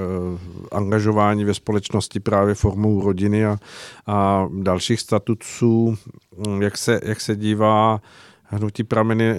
angažování 0.72 1.46
ve 1.46 1.54
společnosti 1.54 2.20
právě 2.20 2.56
formou 2.56 3.06
rodiny 3.06 3.46
a, 3.46 3.58
a 4.08 4.48
dalších 4.54 5.00
statutů, 5.00 5.98
jak 6.60 6.78
se, 6.78 7.00
jak 7.04 7.22
se 7.22 7.36
dívá 7.36 8.02
hnutí 8.44 8.84
prameny 8.84 9.36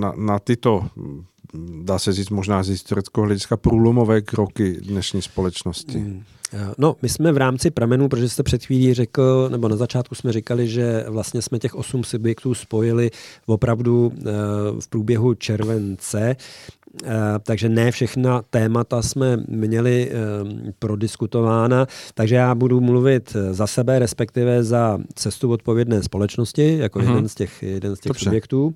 na, 0.00 0.12
na 0.16 0.38
tyto 0.38 0.86
dá 1.82 1.98
se 1.98 2.12
říct 2.12 2.30
možná 2.30 2.62
z 2.62 2.68
historického 2.68 3.24
hlediska 3.24 3.56
průlomové 3.56 4.20
kroky 4.20 4.80
dnešní 4.82 5.22
společnosti. 5.22 5.98
Hmm. 5.98 6.22
No, 6.78 6.96
my 7.02 7.08
jsme 7.08 7.32
v 7.32 7.36
rámci 7.36 7.70
pramenů, 7.70 8.08
protože 8.08 8.28
jste 8.28 8.42
před 8.42 8.64
chvílí 8.64 8.94
řekl, 8.94 9.48
nebo 9.52 9.68
na 9.68 9.76
začátku 9.76 10.14
jsme 10.14 10.32
říkali, 10.32 10.68
že 10.68 11.04
vlastně 11.08 11.42
jsme 11.42 11.58
těch 11.58 11.74
osm 11.74 12.04
subjektů 12.04 12.54
spojili 12.54 13.10
opravdu 13.46 14.12
eh, 14.16 14.22
v 14.80 14.88
průběhu 14.88 15.34
července, 15.34 16.36
eh, 17.04 17.10
takže 17.42 17.68
ne 17.68 17.90
všechna 17.90 18.42
témata 18.50 19.02
jsme 19.02 19.36
měli 19.48 20.10
eh, 20.10 20.72
prodiskutována, 20.78 21.86
takže 22.14 22.34
já 22.34 22.54
budu 22.54 22.80
mluvit 22.80 23.36
za 23.50 23.66
sebe, 23.66 23.98
respektive 23.98 24.64
za 24.64 24.98
cestu 25.14 25.50
odpovědné 25.50 26.02
společnosti, 26.02 26.78
jako 26.78 26.98
mm-hmm. 26.98 27.08
jeden 27.08 27.28
z 27.28 27.34
těch, 27.34 27.62
jeden 27.62 27.96
z 27.96 28.00
těch 28.00 28.18
subjektů. 28.18 28.72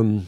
Um, 0.00 0.26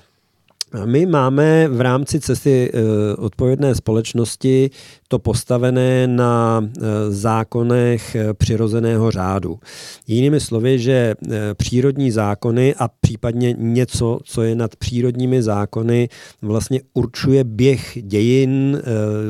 my 0.85 1.07
máme 1.07 1.69
v 1.69 1.81
rámci 1.81 2.21
cesty 2.21 2.71
eh, 2.73 3.17
odpovědné 3.17 3.75
společnosti 3.75 4.71
to 5.09 5.19
postavené 5.19 6.07
na 6.07 6.61
eh, 6.65 6.81
zákonech 7.09 8.15
eh, 8.15 8.35
přirozeného 8.35 9.11
řádu. 9.11 9.59
Jinými 10.07 10.41
slovy, 10.41 10.79
že 10.79 11.15
přírodní 11.55 12.11
zákony 12.11 12.75
a 12.75 12.89
případně 13.01 13.55
něco, 13.59 14.19
co 14.25 14.43
je 14.43 14.55
nad 14.55 14.77
přírodními 14.77 15.43
zákony, 15.43 16.09
vlastně 16.43 16.81
určuje 16.95 17.45
běh 17.45 17.99
dějin, 18.03 18.83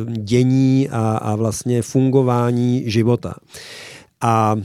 dění 0.07 0.89
a 0.91 1.37
vlastně 1.37 1.83
fungování 1.83 2.91
života. 2.91 3.35
A 4.21 4.57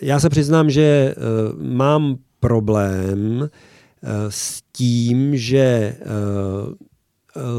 já 0.00 0.20
se 0.20 0.28
přiznám, 0.28 0.70
že 0.70 1.14
mám 1.58 2.16
problém 2.40 3.50
eh, 4.02 4.08
s 4.28 4.62
tím, 4.72 5.36
že 5.36 5.58
eh, 5.58 5.96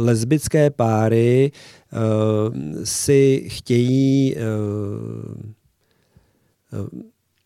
lesbické 0.04 0.70
páry 0.70 1.52
eh, 1.52 2.86
si 2.86 3.48
chtějí 3.50 4.36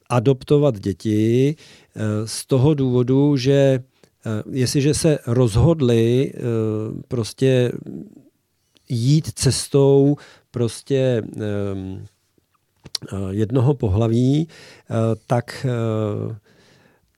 adoptovat 0.09 0.79
děti 0.79 1.55
z 2.25 2.45
toho 2.45 2.73
důvodu, 2.73 3.37
že 3.37 3.83
jestliže 4.51 4.93
se 4.93 5.19
rozhodli 5.27 6.33
prostě 7.07 7.71
jít 8.89 9.31
cestou 9.35 10.15
prostě 10.51 11.23
jednoho 13.29 13.73
pohlaví, 13.73 14.47
tak 15.27 15.65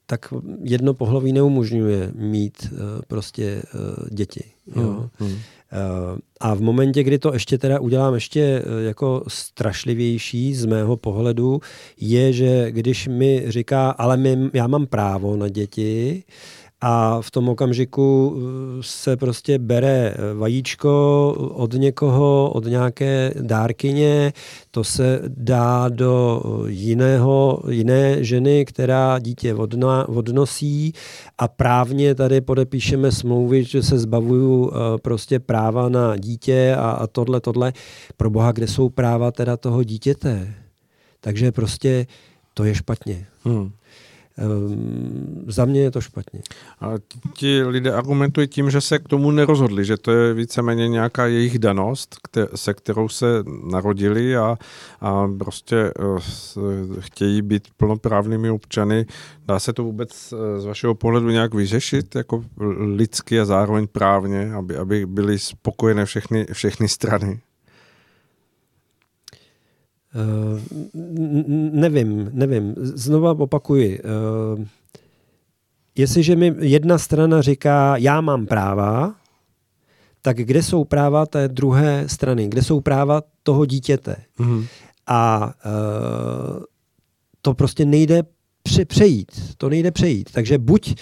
tak 0.06 0.34
jedno 0.64 0.94
pohlaví 0.94 1.34
neumožňuje 1.34 2.12
mít 2.16 2.68
uh, 2.72 2.78
prostě 3.08 3.64
uh, 3.76 4.08
děti. 4.10 4.44
Jo? 4.76 5.10
Hmm. 5.20 5.30
Uh, 5.30 5.38
a 6.40 6.54
v 6.54 6.62
momentě, 6.62 7.04
kdy 7.04 7.20
to 7.20 7.34
ještě 7.34 7.58
teda 7.58 7.80
udělám 7.80 8.14
ještě 8.14 8.64
jako 8.86 9.24
strašlivější 9.28 10.56
z 10.56 10.66
mého 10.66 10.98
pohledu, 10.98 11.62
je, 12.00 12.34
že 12.34 12.72
když 12.72 13.08
mi 13.08 13.44
říká, 13.48 13.90
ale 13.90 14.18
my, 14.18 14.50
já 14.54 14.68
mám 14.68 14.86
právo 14.86 15.38
na 15.38 15.48
děti, 15.48 16.24
a 16.86 17.22
v 17.22 17.32
tom 17.32 17.50
okamžiku 17.50 18.28
uh, 18.28 18.42
se 18.82 19.18
prostě 19.18 19.60
bere 19.60 20.14
uh, 20.14 20.40
vajíčko 20.40 21.34
od 21.56 21.74
někoho, 21.74 22.52
od 22.54 22.66
nějaké 22.66 23.34
dárkyně, 23.42 24.34
to 24.72 24.84
se 24.84 25.22
dá 25.28 25.90
do 25.90 26.42
uh, 26.46 26.70
jiného, 26.70 27.64
jiné 27.70 28.24
ženy, 28.24 28.66
která 28.66 29.20
dítě 29.20 29.54
odna, 29.54 30.10
odnosí 30.10 30.94
a 31.38 31.48
právně 31.48 32.16
tady 32.16 32.42
podepíšeme 32.42 33.12
smlouvy, 33.12 33.64
že 33.64 33.84
se 33.84 34.00
zbavuju 34.00 34.72
prostě 35.02 35.40
práva 35.40 35.90
na 35.90 36.18
dítě 36.18 36.76
a, 36.78 36.92
a 36.92 37.08
tohle, 37.08 37.42
tohle. 37.42 37.74
Pro 38.18 38.30
boha, 38.30 38.52
kde 38.52 38.68
jsou 38.68 38.90
práva 38.90 39.32
teda 39.32 39.58
toho 39.58 39.84
dítěte? 39.84 40.54
Takže 41.20 41.52
prostě 41.52 42.08
to 42.54 42.64
je 42.64 42.76
špatně. 42.76 43.26
Hmm. 43.44 43.72
Um, 44.38 45.46
za 45.48 45.66
mě 45.66 45.82
je 45.82 45.92
to 45.92 46.02
špatně. 46.02 46.42
A 46.82 46.92
ti 47.34 47.64
lidé 47.64 47.94
argumentují 47.94 48.48
tím, 48.48 48.70
že 48.70 48.82
se 48.82 49.00
k 49.00 49.08
tomu 49.08 49.32
nerozhodli, 49.32 49.86
že 49.86 49.98
to 49.98 50.12
je 50.12 50.34
víceméně 50.34 50.88
nějaká 50.88 51.26
jejich 51.26 51.60
danost, 51.60 52.16
se 52.56 52.74
kterou 52.74 53.10
se 53.10 53.26
narodili 53.72 54.38
a, 54.38 54.58
a 55.02 55.28
prostě 55.38 55.92
uh, 56.00 56.20
chtějí 57.00 57.42
být 57.42 57.68
plnoprávnými 57.78 58.50
občany. 58.50 59.06
Dá 59.46 59.60
se 59.60 59.74
to 59.74 59.84
vůbec 59.84 60.34
uh, 60.34 60.40
z 60.62 60.66
vašeho 60.66 60.96
pohledu 60.96 61.30
nějak 61.30 61.54
vyřešit 61.54 62.16
jako 62.16 62.44
lidsky 62.96 63.40
a 63.40 63.46
zároveň 63.46 63.88
právně, 63.88 64.54
aby, 64.54 64.78
aby 64.78 65.06
byly 65.06 65.40
spokojené 65.40 66.06
všechny, 66.06 66.46
všechny 66.54 66.88
strany? 66.88 67.42
Uh, 70.16 70.60
nevím, 71.74 72.30
nevím. 72.34 72.76
Znova 72.78 73.32
opakuji. 73.32 74.00
Uh, 74.00 74.66
jestliže 75.96 76.36
mi 76.36 76.56
jedna 76.60 76.98
strana 76.98 77.42
říká, 77.42 77.98
já 77.98 78.22
mám 78.22 78.46
práva, 78.46 79.16
tak 80.22 80.38
kde 80.38 80.64
jsou 80.64 80.84
práva 80.84 81.26
té 81.26 81.48
druhé 81.48 82.10
strany? 82.10 82.48
Kde 82.48 82.62
jsou 82.64 82.82
práva 82.82 83.22
toho 83.44 83.66
dítěte? 83.66 84.16
Mm-hmm. 84.40 84.68
A 85.08 85.54
uh, 85.66 86.64
to 87.42 87.54
prostě 87.54 87.86
nejde 87.86 88.24
pře- 88.64 88.86
přejít. 88.86 89.32
To 89.58 89.70
nejde 89.70 89.92
přejít. 89.92 90.30
Takže 90.34 90.58
buď 90.58 90.96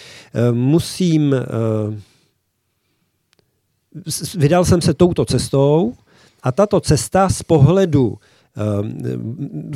uh, 0.49 0.55
musím... 0.55 1.31
Uh, 1.31 1.95
vydal 4.35 4.65
jsem 4.65 4.81
se 4.81 4.93
touto 4.93 5.25
cestou 5.25 5.93
a 6.43 6.51
tato 6.51 6.79
cesta 6.79 7.29
z 7.29 7.43
pohledu 7.43 8.17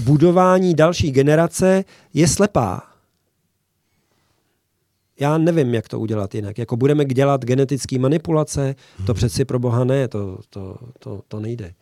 budování 0.04 0.74
další 0.74 1.12
generace 1.12 1.84
je 2.14 2.28
slepá. 2.28 2.84
Já 5.20 5.38
nevím, 5.38 5.74
jak 5.74 5.88
to 5.88 6.00
udělat 6.00 6.36
jinak. 6.36 6.58
Jako 6.58 6.78
budeme 6.78 7.06
dělat 7.06 7.46
genetické 7.46 8.00
manipulace, 8.00 8.76
to 8.98 9.04
hmm. 9.04 9.16
přeci 9.16 9.46
pro 9.46 9.60
boha 9.60 9.84
ne, 9.84 10.08
to, 10.08 10.40
to, 10.50 10.78
to, 11.00 11.22
to 11.28 11.40
nejde. 11.40 11.74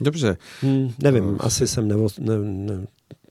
Dobře. 0.00 0.36
Hmm, 0.60 0.92
nevím, 1.02 1.24
uh, 1.24 1.36
asi 1.40 1.66
jsem 1.66 1.88
nevo, 1.88 2.08
ne, 2.18 2.38
ne, 2.38 2.86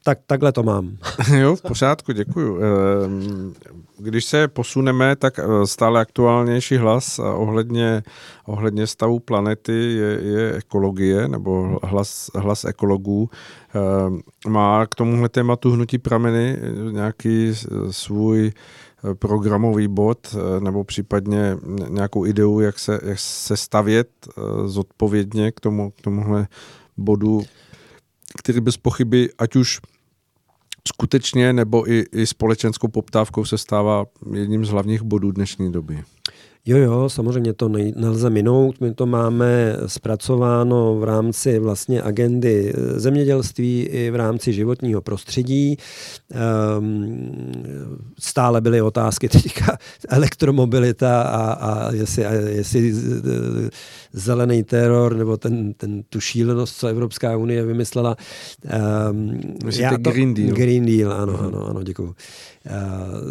tak, 0.10 0.20
takhle 0.26 0.52
to 0.52 0.64
mám. 0.64 0.98
jo, 1.38 1.56
v 1.56 1.62
pořádku, 1.62 2.12
děkuju. 2.12 2.60
Ehm, 2.62 3.54
když 3.98 4.26
se 4.26 4.48
posuneme, 4.48 5.16
tak 5.16 5.40
eh, 5.40 5.68
stále 5.68 6.02
aktuálnější 6.02 6.78
hlas 6.78 7.20
ohledně, 7.20 8.04
ohledně 8.46 8.88
stavu 8.88 9.20
planety 9.20 9.94
je, 9.94 10.20
je 10.22 10.54
ekologie, 10.54 11.28
nebo 11.28 11.80
hlas, 11.84 12.32
hlas 12.36 12.66
ekologů. 12.66 13.30
Ehm, 13.74 14.22
má 14.48 14.86
k 14.86 14.96
tomuhle 14.96 15.30
tématu 15.30 15.72
hnutí 15.72 15.98
prameny 15.98 16.58
nějaký 16.92 17.54
svůj 17.92 18.52
eh, 18.52 19.16
programový 19.16 19.88
bod 19.88 20.36
eh, 20.36 20.60
nebo 20.60 20.84
případně 20.84 21.58
nějakou 21.90 22.26
ideu, 22.26 22.60
jak 22.60 22.80
se, 22.80 23.00
jak 23.04 23.20
se 23.20 23.58
stavět 23.58 24.10
zodpovědně 24.66 25.52
k, 25.52 25.60
tomu, 25.60 25.92
k 25.92 26.02
tomuhle 26.02 26.48
bodu 26.98 27.42
který 28.38 28.60
bez 28.60 28.78
pochyby, 28.78 29.30
ať 29.38 29.56
už 29.56 29.80
skutečně 30.88 31.54
nebo 31.54 31.92
i, 31.92 32.06
i 32.12 32.28
společenskou 32.28 32.88
poptávkou 32.88 33.46
se 33.46 33.58
stává 33.58 34.06
jedním 34.34 34.66
z 34.66 34.70
hlavních 34.70 35.02
bodů 35.02 35.32
dnešní 35.32 35.72
doby. 35.72 36.04
Jo, 36.66 36.78
jo, 36.78 37.10
samozřejmě 37.10 37.54
to 37.54 37.70
nelze 37.96 38.30
minout. 38.30 38.82
My 38.82 38.94
to 38.94 39.06
máme 39.06 39.76
zpracováno 39.86 40.96
v 40.96 41.04
rámci 41.04 41.60
vlastně 41.60 42.02
agendy 42.02 42.74
zemědělství 42.96 43.82
i 43.82 44.12
v 44.12 44.16
rámci 44.16 44.54
životního 44.54 45.02
prostředí. 45.02 45.78
Ehm, 46.32 47.32
stále 48.20 48.62
byly 48.62 48.82
otázky 48.82 49.30
teďka 49.44 49.78
elektromobilita 50.10 51.22
a, 51.22 51.52
a 51.52 51.94
jestli, 51.94 52.26
a 52.26 52.34
jestli 52.34 52.94
zelený 54.14 54.64
teror 54.64 55.16
nebo 55.16 55.38
ten, 55.38 55.74
ten, 55.74 56.04
tu 56.10 56.20
šílenost, 56.20 56.78
co 56.78 56.88
Evropská 56.88 57.38
unie 57.38 57.66
vymyslela. 57.66 58.16
Um, 59.12 59.42
Myslíte 59.66 59.98
to, 59.98 60.12
Green 60.12 60.34
Deal? 60.34 60.56
Green 60.56 60.86
Deal, 60.86 61.14
ano, 61.14 61.34
uh-huh. 61.34 61.48
ano, 61.48 61.68
ano, 61.68 61.84
děkuju. 61.84 62.16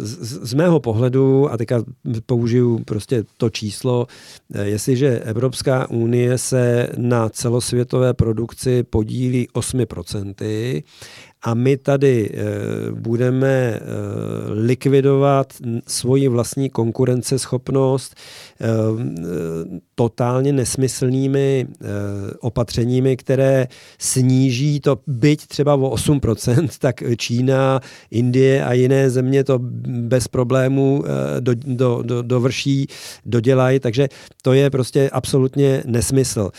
Z, 0.01 0.49
z 0.49 0.53
mého 0.53 0.79
pohledu, 0.79 1.51
a 1.51 1.57
teďka 1.57 1.83
použiju 2.25 2.79
prostě 2.85 3.23
to 3.37 3.49
číslo, 3.49 4.07
eh, 4.53 4.65
jestliže 4.65 5.19
Evropská 5.19 5.89
unie 5.89 6.37
se 6.37 6.89
na 6.97 7.29
celosvětové 7.29 8.13
produkci 8.13 8.83
podílí 8.83 9.47
8%, 9.53 10.83
a 11.41 11.53
my 11.53 11.77
tady 11.77 12.29
e, 12.29 12.41
budeme 12.91 13.47
e, 13.47 13.79
likvidovat 14.49 15.53
svoji 15.87 16.27
vlastní 16.27 16.69
konkurenceschopnost 16.69 18.15
e, 18.15 18.67
totálně 19.95 20.53
nesmyslnými 20.53 21.67
opatřeními, 22.39 23.17
které 23.17 23.67
sníží 23.97 24.79
to 24.79 24.99
byť 25.07 25.47
třeba 25.47 25.73
o 25.73 25.95
8%, 25.95 26.67
tak 26.79 27.03
Čína, 27.17 27.79
Indie 28.11 28.65
a 28.65 28.73
jiné 28.73 29.09
země 29.09 29.43
to 29.43 29.59
bez 29.87 30.27
problémů 30.27 31.03
do, 31.39 31.53
do, 31.55 32.01
do, 32.03 32.21
dovrší, 32.21 32.87
dodělají, 33.25 33.79
takže 33.79 34.07
to 34.41 34.53
je 34.53 34.69
prostě 34.69 35.09
absolutně 35.09 35.83
nesmysl. 35.85 36.49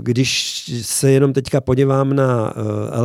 Když 0.00 0.62
se 0.82 1.10
jenom 1.10 1.32
teďka 1.32 1.60
podívám 1.60 2.16
na 2.16 2.54
e, 2.56 2.96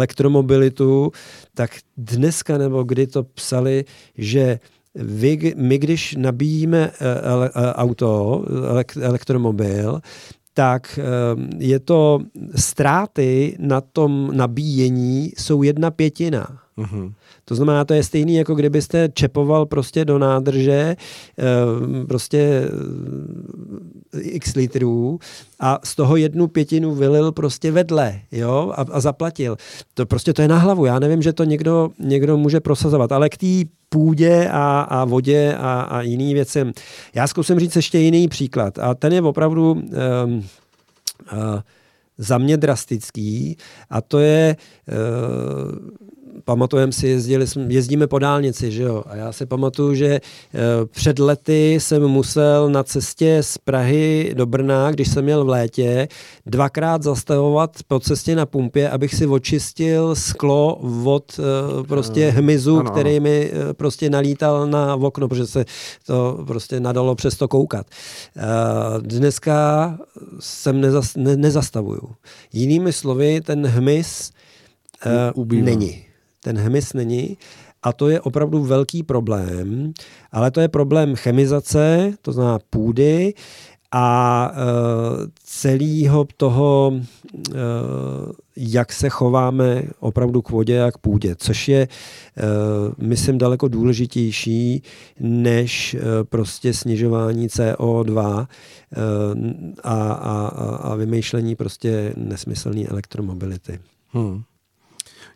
tak 1.54 1.72
dneska 1.98 2.58
nebo 2.58 2.84
kdy 2.84 3.08
to 3.08 3.24
psali, 3.24 3.86
že 4.18 4.60
vy, 4.96 5.54
my 5.56 5.78
když 5.78 6.16
nabíjíme 6.16 6.92
eh, 6.92 7.32
ele, 7.32 7.50
eh, 7.56 7.74
auto, 7.74 8.44
elektromobil, 9.02 10.02
tak 10.54 11.00
eh, 11.00 11.04
je 11.58 11.80
to 11.80 12.20
ztráty 12.56 13.56
na 13.60 13.82
tom 13.82 14.32
nabíjení 14.34 15.32
jsou 15.38 15.64
jedna 15.64 15.92
pětina. 15.92 16.60
Uh-huh. 16.78 17.14
To 17.50 17.56
znamená, 17.56 17.86
to 17.86 17.94
je 17.94 18.04
stejný, 18.04 18.36
jako 18.36 18.56
kdybyste 18.56 19.10
čepoval 19.14 19.66
prostě 19.66 20.06
do 20.06 20.20
nádrže 20.20 20.96
eh, 21.40 22.06
prostě 22.06 22.70
eh, 24.14 24.20
x 24.22 24.56
litrů 24.56 25.20
a 25.60 25.80
z 25.84 25.96
toho 25.96 26.16
jednu 26.16 26.48
pětinu 26.48 26.96
vylil 26.96 27.32
prostě 27.32 27.72
vedle 27.72 28.20
jo, 28.32 28.74
a, 28.76 28.86
a 28.92 29.00
zaplatil. 29.00 29.58
To 29.94 30.06
prostě 30.06 30.34
to 30.34 30.42
je 30.42 30.48
na 30.48 30.58
hlavu. 30.58 30.86
Já 30.86 31.00
nevím, 31.00 31.22
že 31.22 31.34
to 31.34 31.44
někdo, 31.44 31.90
někdo 32.00 32.38
může 32.38 32.60
prosazovat, 32.60 33.12
ale 33.12 33.30
k 33.30 33.38
té 33.38 33.70
půdě 33.90 34.50
a, 34.52 34.82
a 34.82 35.06
vodě 35.06 35.56
a, 35.58 35.82
a 35.82 36.02
jiným 36.02 36.34
věcem. 36.34 36.72
Já 37.14 37.28
zkusím 37.28 37.60
říct 37.60 37.76
ještě 37.76 38.00
jiný 38.00 38.28
příklad 38.28 38.80
a 38.80 38.94
ten 38.96 39.14
je 39.14 39.22
opravdu 39.22 39.72
um, 39.72 39.82
uh, 39.84 40.44
za 42.18 42.38
mě 42.38 42.58
drastický 42.58 43.58
a 43.90 44.02
to 44.02 44.20
je 44.20 44.56
uh, 44.88 46.10
pamatujeme 46.44 46.92
si, 46.92 47.08
jezdili, 47.08 47.46
jezdíme 47.68 48.08
po 48.08 48.20
dálnici, 48.20 48.72
že 48.72 48.84
jo? 48.84 49.04
A 49.08 49.16
já 49.16 49.32
si 49.32 49.46
pamatuju, 49.46 49.96
že 49.96 50.08
eh, 50.08 50.22
před 50.92 51.20
lety 51.20 51.74
jsem 51.74 52.08
musel 52.08 52.70
na 52.70 52.84
cestě 52.84 53.38
z 53.42 53.58
Prahy 53.58 54.32
do 54.34 54.46
Brna, 54.46 54.92
když 54.92 55.08
jsem 55.08 55.24
měl 55.24 55.46
v 55.46 55.50
létě, 55.50 56.08
dvakrát 56.46 57.04
zastavovat 57.04 57.78
po 57.88 58.00
cestě 58.00 58.36
na 58.36 58.46
pumpě, 58.46 58.90
abych 58.90 59.16
si 59.16 59.28
očistil 59.28 60.16
sklo 60.16 60.76
od 61.06 61.40
eh, 61.40 61.84
prostě 61.84 62.30
hmyzu, 62.30 62.80
ano, 62.80 62.92
který 62.92 63.20
mi 63.20 63.52
eh, 63.54 63.74
prostě 63.74 64.10
nalítal 64.10 64.68
na 64.68 64.96
okno, 64.96 65.28
protože 65.28 65.48
se 65.48 65.66
to 66.06 66.44
prostě 66.48 66.80
nadalo 66.80 67.16
přes 67.16 67.38
to 67.38 67.48
koukat. 67.48 67.86
Dneska 69.00 69.98
jsem 70.40 70.82
nezas, 70.82 71.16
ne, 71.16 71.38
nezastavuju. 71.38 72.02
Jinými 72.54 72.94
slovy, 72.94 73.42
ten 73.42 73.68
hmyz 73.68 74.32
uh, 75.36 75.46
není 75.46 76.09
ten 76.44 76.58
hmyz 76.58 76.94
není 76.94 77.38
a 77.84 77.94
to 77.94 78.10
je 78.10 78.22
opravdu 78.22 78.64
velký 78.64 79.04
problém, 79.04 79.94
ale 80.32 80.52
to 80.52 80.62
je 80.62 80.68
problém 80.68 81.16
chemizace, 81.16 82.14
to 82.22 82.32
znamená 82.32 82.60
půdy 82.70 83.34
a 83.92 84.52
e, 84.52 84.58
celého 85.44 86.28
toho, 86.38 86.94
e, 86.94 87.60
jak 88.56 88.94
se 88.94 89.10
chováme 89.10 89.84
opravdu 90.00 90.42
k 90.42 90.50
vodě 90.50 90.84
a 90.84 90.92
k 90.92 90.98
půdě, 90.98 91.36
což 91.36 91.68
je, 91.68 91.82
e, 91.82 91.88
myslím, 92.98 93.38
daleko 93.38 93.68
důležitější 93.68 94.84
než 95.20 95.94
e, 95.94 96.00
prostě 96.24 96.74
snižování 96.74 97.48
CO2 97.48 98.40
e, 98.42 98.48
a, 99.84 100.12
a, 100.12 100.48
a 100.76 100.96
vymýšlení 100.96 101.56
prostě 101.56 102.14
nesmyslné 102.18 102.82
elektromobility. 102.86 103.80
Hmm. 104.10 104.44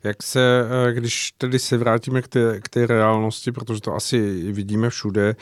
Jak 0.03 0.23
se, 0.23 0.67
eh, 0.89 0.93
když 0.93 1.31
tedy 1.31 1.59
se 1.59 1.77
vrátíme 1.77 2.21
k 2.21 2.27
té, 2.27 2.61
k 2.61 2.69
té 2.69 2.87
reálnosti, 2.87 3.51
protože 3.51 3.81
to 3.81 3.95
asi 3.95 4.51
vidíme 4.51 4.89
všude, 4.89 5.35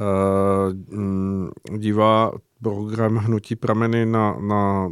uh, 0.00 1.78
dívá 1.78 2.32
program 2.62 3.16
Hnutí 3.16 3.56
prameny 3.56 4.06
na, 4.06 4.36
na 4.40 4.90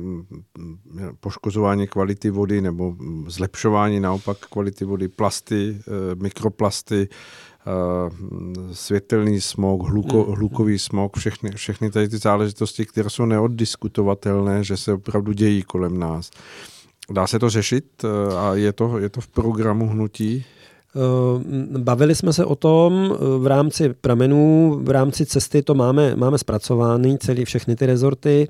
poškozování 1.21 1.87
kvality 1.87 2.31
vody 2.31 2.61
nebo 2.61 2.97
zlepšování 3.27 4.01
naopak 4.01 4.39
kvality 4.39 4.85
vody, 4.85 5.09
plasty, 5.09 5.79
uh, 5.87 6.23
mikroplasty, 6.23 7.09
světelný 8.73 9.41
smog, 9.41 9.89
hluko, 9.89 10.25
mm. 10.25 10.35
hlukový 10.35 10.79
smog, 10.79 11.17
všechny, 11.17 11.51
všechny 11.51 11.91
tady 11.91 12.09
ty 12.09 12.19
záležitosti, 12.19 12.87
které 12.87 13.11
jsou 13.11 13.25
neoddiskutovatelné, 13.25 14.65
že 14.65 14.77
se 14.77 14.93
opravdu 14.93 15.33
dějí 15.33 15.63
kolem 15.63 15.99
nás. 15.99 16.31
Dá 17.11 17.27
se 17.27 17.39
to 17.39 17.51
řešit 17.51 17.85
eh, 18.05 18.37
a 18.37 18.55
je 18.55 18.73
to, 18.73 18.99
je 18.99 19.09
to 19.09 19.21
v 19.21 19.29
programu 19.29 19.89
hnutí? 19.89 20.45
Eh, 20.97 21.79
bavili 21.79 22.15
jsme 22.15 22.33
se 22.33 22.45
o 22.45 22.55
tom 22.55 23.15
eh, 23.15 23.39
v 23.39 23.47
rámci 23.47 23.95
pramenů, 24.01 24.79
v 24.83 24.91
rámci 24.91 25.27
cesty 25.27 25.63
to 25.63 25.75
máme, 25.75 26.17
máme 26.17 26.39
zpracovány, 26.39 27.19
celý 27.19 27.45
všechny 27.45 27.77
ty 27.77 27.87
rezorty. 27.87 28.49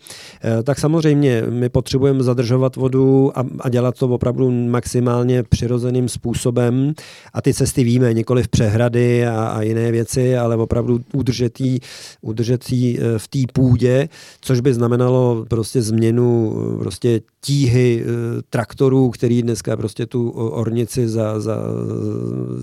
Tak 0.64 0.78
samozřejmě 0.78 1.42
my 1.50 1.68
potřebujeme 1.68 2.22
zadržovat 2.22 2.76
vodu 2.76 3.38
a, 3.38 3.44
a 3.60 3.68
dělat 3.68 3.98
to 3.98 4.08
opravdu 4.08 4.50
maximálně 4.50 5.42
přirozeným 5.42 6.08
způsobem. 6.08 6.94
A 7.32 7.42
ty 7.42 7.54
cesty 7.54 7.84
víme, 7.84 8.14
nikoli 8.14 8.42
v 8.42 8.48
přehrady 8.48 9.26
a, 9.26 9.46
a 9.46 9.62
jiné 9.62 9.92
věci, 9.92 10.36
ale 10.36 10.56
opravdu 10.56 11.00
udržet 11.12 11.60
jí, 11.60 11.80
udržet 12.22 12.72
jí 12.72 12.98
v 13.16 13.28
té 13.28 13.38
půdě, 13.52 14.08
což 14.40 14.60
by 14.60 14.74
znamenalo 14.74 15.46
prostě 15.48 15.82
změnu 15.82 16.54
prostě 16.78 17.20
tíhy 17.44 18.04
traktorů, 18.50 19.10
který 19.10 19.42
dneska 19.42 19.76
prostě 19.76 20.06
tu 20.06 20.30
ornici 20.30 21.08
za, 21.08 21.40
za 21.40 21.56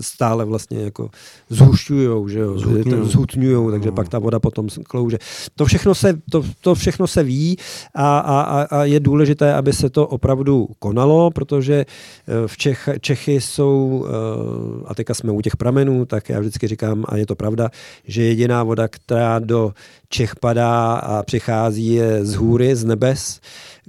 stále 0.00 0.44
vlastně 0.44 0.78
jako 0.78 1.10
zhušťujou, 1.48 2.28
že 2.28 2.38
jo, 2.38 2.58
zhutňujou, 3.02 3.70
takže 3.70 3.88
no. 3.88 3.94
pak 3.94 4.08
ta 4.08 4.18
voda 4.18 4.40
potom 4.40 4.68
klouže. 4.84 5.18
To 5.56 5.64
všechno 5.64 5.94
se, 5.94 6.18
to, 6.30 6.44
to 6.60 6.74
všechno 6.74 7.06
se 7.06 7.22
ví 7.22 7.56
a, 7.94 8.18
a, 8.18 8.62
a 8.62 8.84
je 8.84 9.00
důležité, 9.00 9.54
aby 9.54 9.72
se 9.72 9.90
to 9.90 10.06
opravdu 10.06 10.68
konalo, 10.78 11.30
protože 11.30 11.74
eh, 11.74 12.48
v 12.48 12.56
Čech, 12.56 12.88
Čechy 13.00 13.40
jsou, 13.40 14.06
eh, 14.06 14.84
a 14.86 14.94
teďka 14.94 15.14
jsme 15.14 15.32
u 15.32 15.40
těch 15.40 15.56
pramenů, 15.56 16.04
tak 16.04 16.28
já 16.28 16.40
vždycky 16.40 16.68
říkám, 16.68 17.04
a 17.08 17.16
je 17.16 17.26
to 17.26 17.34
pravda, 17.34 17.70
že 18.04 18.22
jediná 18.22 18.62
voda, 18.62 18.88
která 18.88 19.38
do 19.38 19.72
Čech 20.08 20.36
padá 20.36 20.94
a 20.94 21.22
přichází 21.22 21.92
je 21.92 22.24
z 22.24 22.34
hůry, 22.34 22.76
z 22.76 22.84
nebes, 22.84 23.40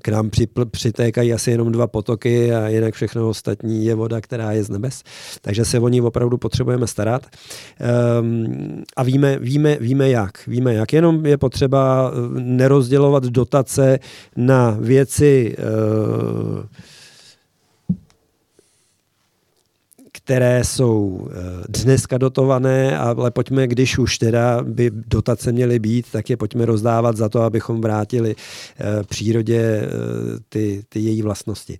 k 0.03 0.09
nám 0.09 0.29
připl, 0.29 0.65
přitékají 0.65 1.33
asi 1.33 1.51
jenom 1.51 1.71
dva 1.71 1.87
potoky 1.87 2.53
a 2.53 2.67
jinak 2.67 2.93
všechno 2.93 3.29
ostatní 3.29 3.85
je 3.85 3.95
voda, 3.95 4.21
která 4.21 4.51
je 4.51 4.63
z 4.63 4.69
nebes. 4.69 5.03
Takže 5.41 5.65
se 5.65 5.79
o 5.79 5.87
ní 5.87 6.01
opravdu 6.01 6.37
potřebujeme 6.37 6.87
starat. 6.87 7.25
Um, 8.21 8.83
a 8.95 9.03
víme, 9.03 9.39
víme, 9.39 9.77
víme 9.79 10.09
jak. 10.09 10.47
Víme 10.47 10.73
jak. 10.73 10.93
Jenom 10.93 11.25
je 11.25 11.37
potřeba 11.37 12.11
eh, 12.11 12.41
nerozdělovat 12.41 13.23
dotace 13.23 13.99
na 14.35 14.77
věci 14.79 15.55
uh, 15.57 16.63
které 20.23 20.63
jsou 20.63 21.27
dneska 21.69 22.17
dotované, 22.17 22.97
ale 22.97 23.31
pojďme, 23.31 23.67
když 23.67 23.97
už 23.97 24.17
teda 24.17 24.63
by 24.63 24.91
dotace 24.93 25.51
měly 25.51 25.79
být, 25.79 26.05
tak 26.11 26.29
je 26.29 26.37
pojďme 26.37 26.65
rozdávat 26.65 27.17
za 27.17 27.29
to, 27.29 27.41
abychom 27.41 27.81
vrátili 27.81 28.35
přírodě 29.07 29.89
ty, 30.49 30.83
ty 30.89 30.99
její 30.99 31.21
vlastnosti. 31.21 31.77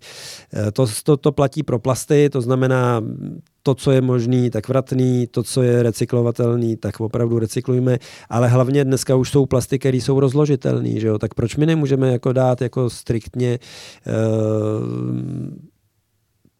To, 0.72 0.86
to, 1.02 1.16
to 1.16 1.32
platí 1.32 1.62
pro 1.62 1.78
plasty, 1.78 2.30
to 2.30 2.40
znamená 2.40 3.02
to, 3.62 3.74
co 3.74 3.90
je 3.90 4.00
možný, 4.00 4.50
tak 4.50 4.68
vratný, 4.68 5.26
to, 5.26 5.42
co 5.42 5.62
je 5.62 5.82
recyklovatelný, 5.82 6.76
tak 6.76 7.00
opravdu 7.00 7.38
recyklujme, 7.38 7.98
ale 8.28 8.48
hlavně 8.48 8.84
dneska 8.84 9.16
už 9.16 9.30
jsou 9.30 9.46
plasty, 9.46 9.78
které 9.78 9.96
jsou 9.96 10.20
rozložitelné, 10.20 11.18
tak 11.18 11.34
proč 11.34 11.56
my 11.56 11.66
nemůžeme 11.66 12.12
jako 12.12 12.32
dát 12.32 12.62
jako 12.62 12.90
striktně 12.90 13.58
uh, 14.06 15.73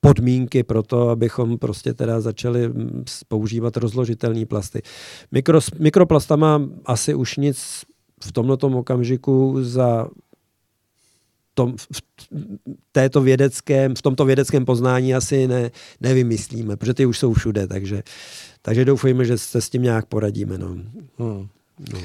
podmínky 0.05 0.63
pro 0.63 0.83
to, 0.83 1.09
abychom 1.09 1.59
prostě 1.59 1.95
teda 1.95 2.21
začali 2.21 2.73
používat 3.29 3.77
rozložitelné 3.77 4.47
plasty. 4.47 4.83
Mikro, 5.33 5.61
mikroplastama 5.79 6.63
asi 6.85 7.15
už 7.15 7.37
nic 7.37 7.85
v 8.25 8.33
tomto 8.33 8.67
okamžiku 8.67 9.57
za 9.61 10.09
tom, 11.55 11.77
v, 11.77 12.03
této 12.93 13.21
vědeckém, 13.21 13.95
v 13.95 14.03
tomto 14.03 14.25
vědeckém 14.25 14.65
poznání 14.65 15.15
asi 15.15 15.49
ne, 15.49 15.71
nevymyslíme, 16.01 16.77
protože 16.77 16.95
ty 16.95 17.07
už 17.07 17.19
jsou 17.19 17.33
všude, 17.33 17.67
takže, 17.67 18.03
takže 18.63 18.85
doufejme, 18.85 19.25
že 19.25 19.39
se 19.39 19.61
s 19.61 19.71
tím 19.71 19.83
nějak 19.83 20.07
poradíme. 20.07 20.59
No. 20.59 20.69
Hmm. 20.69 21.49
No. 21.93 21.99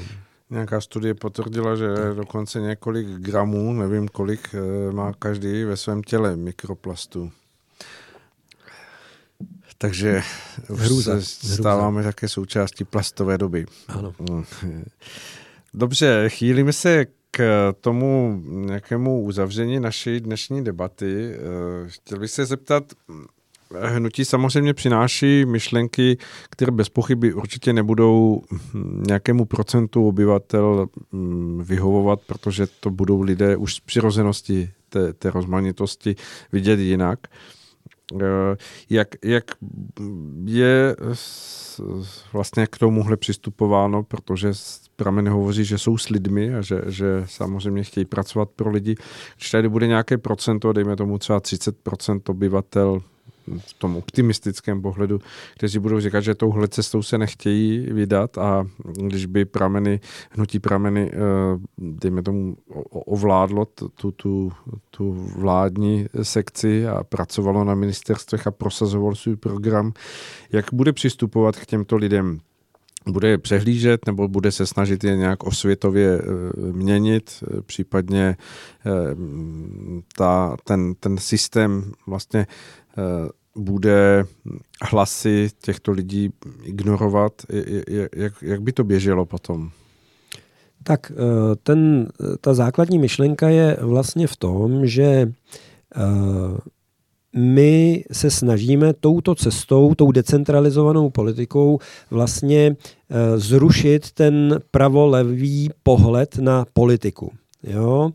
Nějaká 0.50 0.80
studie 0.80 1.14
potvrdila, 1.14 1.76
že 1.76 1.88
dokonce 2.14 2.60
několik 2.60 3.06
gramů, 3.06 3.72
nevím 3.72 4.08
kolik, 4.08 4.54
eh, 4.54 4.92
má 4.92 5.12
každý 5.12 5.64
ve 5.64 5.76
svém 5.76 6.02
těle 6.02 6.36
mikroplastu. 6.36 7.32
Takže 9.82 10.22
Hruza. 10.74 11.20
se 11.20 11.54
stáváme 11.54 12.02
také 12.02 12.28
součástí 12.28 12.84
plastové 12.84 13.38
doby. 13.38 13.66
Ano. 13.88 14.14
Hmm. 14.62 14.84
Dobře, 15.74 16.24
chýlíme 16.28 16.72
se 16.72 17.06
k 17.30 17.72
tomu 17.80 18.42
nějakému 18.44 19.22
uzavření 19.22 19.80
naší 19.80 20.20
dnešní 20.20 20.64
debaty. 20.64 21.32
Eh, 21.34 21.38
chtěl 21.88 22.18
bych 22.18 22.30
se 22.30 22.46
zeptat, 22.46 22.84
Hnutí 23.82 24.24
samozřejmě 24.24 24.74
přináší 24.74 25.44
myšlenky, 25.44 26.18
které 26.50 26.72
bez 26.72 26.88
pochyby 26.88 27.34
určitě 27.34 27.72
nebudou 27.72 28.42
nějakému 29.06 29.44
procentu 29.44 30.08
obyvatel 30.08 30.88
mm, 31.12 31.64
vyhovovat, 31.64 32.20
protože 32.26 32.66
to 32.66 32.90
budou 32.90 33.20
lidé 33.20 33.56
už 33.56 33.74
z 33.74 33.80
přirozenosti 33.80 34.70
té, 34.88 35.12
té 35.12 35.30
rozmanitosti 35.30 36.16
vidět 36.52 36.80
jinak. 36.80 37.18
Eh, 37.24 37.59
jak, 38.90 39.08
jak 39.24 39.44
je 40.44 40.96
vlastně 42.32 42.66
k 42.66 42.78
tomuhle 42.78 43.16
přistupováno, 43.16 44.02
protože 44.02 44.52
prameny 44.96 45.30
hovoří, 45.30 45.64
že 45.64 45.78
jsou 45.78 45.98
s 45.98 46.08
lidmi 46.08 46.54
a 46.54 46.62
že, 46.62 46.80
že 46.86 47.24
samozřejmě 47.26 47.82
chtějí 47.82 48.04
pracovat 48.04 48.50
pro 48.56 48.70
lidi. 48.70 48.94
Když 49.36 49.50
tady 49.50 49.68
bude 49.68 49.86
nějaké 49.86 50.18
procento, 50.18 50.72
dejme 50.72 50.96
tomu 50.96 51.18
třeba 51.18 51.40
30% 51.40 52.20
obyvatel 52.28 53.00
v 53.58 53.74
tom 53.74 53.96
optimistickém 53.96 54.82
pohledu, 54.82 55.20
kteří 55.56 55.78
budou 55.78 56.00
říkat, 56.00 56.20
že 56.20 56.34
touhle 56.34 56.68
cestou 56.68 57.02
se 57.02 57.18
nechtějí 57.18 57.78
vydat 57.80 58.38
a 58.38 58.66
když 58.82 59.26
by 59.26 59.44
prameny, 59.44 60.00
hnutí 60.30 60.58
prameny, 60.58 61.10
eh, 61.12 61.18
dejme 61.78 62.22
tomu, 62.22 62.56
ovládlo 62.90 63.64
tu, 63.64 64.10
tu, 64.12 64.52
tu 64.90 65.12
vládní 65.36 66.06
sekci 66.22 66.86
a 66.86 67.04
pracovalo 67.04 67.64
na 67.64 67.74
ministerstvech 67.74 68.46
a 68.46 68.50
prosazovalo 68.50 69.14
svůj 69.14 69.36
program, 69.36 69.92
jak 70.52 70.66
bude 70.72 70.92
přistupovat 70.92 71.56
k 71.56 71.66
těmto 71.66 71.96
lidem? 71.96 72.40
bude 73.08 73.28
je 73.28 73.38
přehlížet 73.38 74.06
nebo 74.06 74.28
bude 74.28 74.52
se 74.52 74.66
snažit 74.66 75.04
je 75.04 75.16
nějak 75.16 75.44
osvětově 75.44 76.18
eh, 76.18 76.22
měnit, 76.72 77.44
případně 77.66 78.36
eh, 78.86 78.90
ta, 80.16 80.56
ten, 80.64 80.94
ten 80.94 81.18
systém 81.18 81.92
vlastně 82.06 82.46
bude 83.56 84.24
hlasy 84.82 85.48
těchto 85.62 85.92
lidí 85.92 86.30
ignorovat? 86.62 87.32
Jak, 88.14 88.42
jak 88.42 88.62
by 88.62 88.72
to 88.72 88.84
běželo 88.84 89.26
potom? 89.26 89.70
Tak 90.82 91.12
eh, 91.14 91.56
ten, 91.62 92.08
ta 92.40 92.54
základní 92.54 92.98
myšlenka 92.98 93.48
je 93.48 93.76
vlastně 93.80 94.26
v 94.26 94.36
tom, 94.36 94.86
že 94.86 95.04
eh, 95.04 95.30
my 97.36 98.04
se 98.12 98.30
snažíme 98.30 98.92
touto 98.92 99.34
cestou, 99.34 99.94
tou 99.94 100.12
decentralizovanou 100.12 101.10
politikou 101.10 101.78
vlastně 102.10 102.76
eh, 102.76 103.38
zrušit 103.38 104.12
ten 104.12 104.60
pravolevý 104.70 105.70
pohled 105.82 106.38
na 106.38 106.66
politiku. 106.72 107.32
Jo? 107.62 108.10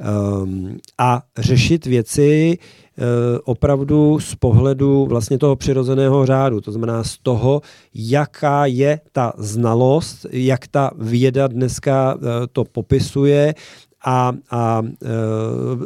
Ehm, 0.00 0.76
a 0.98 1.22
řešit 1.38 1.86
věci 1.86 2.58
Eh, 2.58 2.87
opravdu 3.44 4.20
z 4.20 4.34
pohledu 4.34 5.06
vlastně 5.06 5.38
toho 5.38 5.56
přirozeného 5.56 6.26
řádu, 6.26 6.60
to 6.60 6.72
znamená 6.72 7.04
z 7.04 7.18
toho, 7.18 7.62
jaká 7.94 8.66
je 8.66 9.00
ta 9.12 9.32
znalost, 9.38 10.26
jak 10.32 10.66
ta 10.66 10.90
věda 10.98 11.46
dneska 11.46 12.18
eh, 12.18 12.46
to 12.52 12.64
popisuje 12.64 13.54
a, 14.04 14.32
a 14.50 14.82
e, 14.82 15.08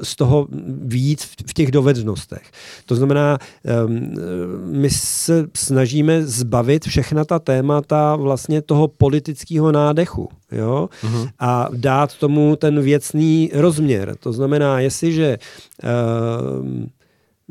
z 0.05 0.17
toho 0.17 0.47
víc 0.85 1.29
v 1.47 1.55
těch 1.55 1.71
dovednostech. 1.71 2.51
To 2.87 2.95
znamená, 2.95 3.39
my 4.65 4.91
se 4.91 5.47
snažíme 5.57 6.23
zbavit 6.23 6.85
všechna 6.85 7.25
ta 7.25 7.39
témata 7.39 8.17
vlastně 8.17 8.63
toho 8.63 8.89
politického 8.89 9.73
nádechu 9.73 10.29
jo? 10.53 10.89
Uh-huh. 11.03 11.31
a 11.39 11.69
dát 11.77 12.17
tomu 12.17 12.57
ten 12.57 12.81
věcný 12.81 13.51
rozměr. 13.55 14.17
To 14.21 14.33
znamená, 14.33 14.81
jestliže 14.81 15.39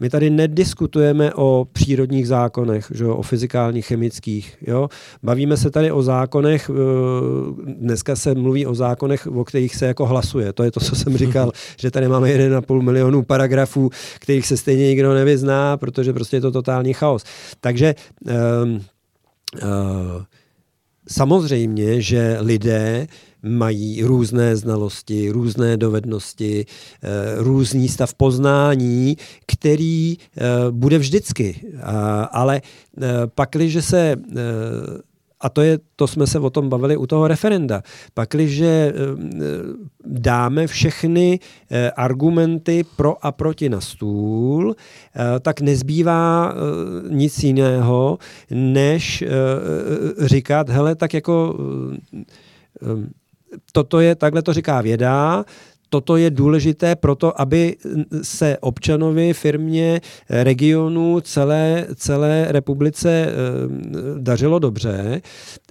my 0.01 0.09
tady 0.09 0.29
nediskutujeme 0.29 1.33
o 1.33 1.67
přírodních 1.73 2.27
zákonech, 2.27 2.91
že 2.95 3.05
o 3.05 3.21
fyzikálních, 3.21 3.85
chemických. 3.85 4.57
Jo? 4.67 4.89
Bavíme 5.23 5.57
se 5.57 5.71
tady 5.71 5.91
o 5.91 6.03
zákonech, 6.03 6.69
eh, 6.69 7.73
dneska 7.73 8.15
se 8.15 8.35
mluví 8.35 8.65
o 8.65 8.75
zákonech, 8.75 9.27
o 9.27 9.43
kterých 9.43 9.75
se 9.75 9.85
jako 9.85 10.05
hlasuje. 10.05 10.53
To 10.53 10.63
je 10.63 10.71
to, 10.71 10.79
co 10.79 10.95
jsem 10.95 11.17
říkal, 11.17 11.51
že 11.77 11.91
tady 11.91 12.07
máme 12.07 12.29
1,5 12.29 12.81
milionu 12.81 13.23
paragrafů, 13.23 13.89
kterých 14.19 14.47
se 14.47 14.57
stejně 14.57 14.87
nikdo 14.87 15.13
nevyzná, 15.13 15.77
protože 15.77 16.13
prostě 16.13 16.37
je 16.37 16.41
to 16.41 16.51
totální 16.51 16.93
chaos. 16.93 17.23
Takže 17.59 17.95
um, 18.63 18.73
uh, 18.73 18.81
samozřejmě, 21.09 22.01
že 22.01 22.37
lidé 22.39 23.07
mají 23.43 24.03
různé 24.03 24.55
znalosti, 24.55 25.29
různé 25.29 25.77
dovednosti, 25.77 26.65
eh, 27.03 27.07
různý 27.37 27.89
stav 27.89 28.13
poznání, 28.13 29.17
který 29.47 30.17
eh, 30.17 30.41
bude 30.71 30.97
vždycky. 30.97 31.61
Ale 32.31 32.61
eh, 33.01 33.07
pakliže 33.35 33.81
se 33.81 34.15
a 35.43 35.49
to, 35.49 35.61
je, 35.61 35.79
to 35.95 36.07
jsme 36.07 36.27
se 36.27 36.39
o 36.39 36.49
tom 36.49 36.69
bavili 36.69 36.97
u 36.97 37.07
toho 37.07 37.27
referenda. 37.27 37.81
Pakliže 38.13 38.93
dáme 40.05 40.67
všechny 40.67 41.39
argumenty 41.95 42.85
pro 42.95 43.25
a 43.25 43.31
proti 43.31 43.69
na 43.69 43.81
stůl, 43.81 44.75
tak 45.41 45.61
nezbývá 45.61 46.53
nic 47.09 47.43
jiného, 47.43 48.17
než 48.51 49.23
říkat, 50.25 50.69
hele, 50.69 50.95
tak 50.95 51.13
jako 51.13 51.57
toto 53.71 53.99
je, 53.99 54.15
takhle 54.15 54.41
to 54.41 54.53
říká 54.53 54.81
věda, 54.81 55.45
toto 55.93 56.17
je 56.17 56.29
důležité 56.29 56.95
proto, 56.95 57.41
aby 57.41 57.75
se 58.21 58.57
občanovi, 58.61 59.33
firmě, 59.33 60.01
regionu, 60.29 61.19
celé, 61.21 61.87
celé 61.95 62.45
republice 62.49 63.09
eh, 63.11 63.31
dařilo 64.19 64.59
dobře, 64.59 65.21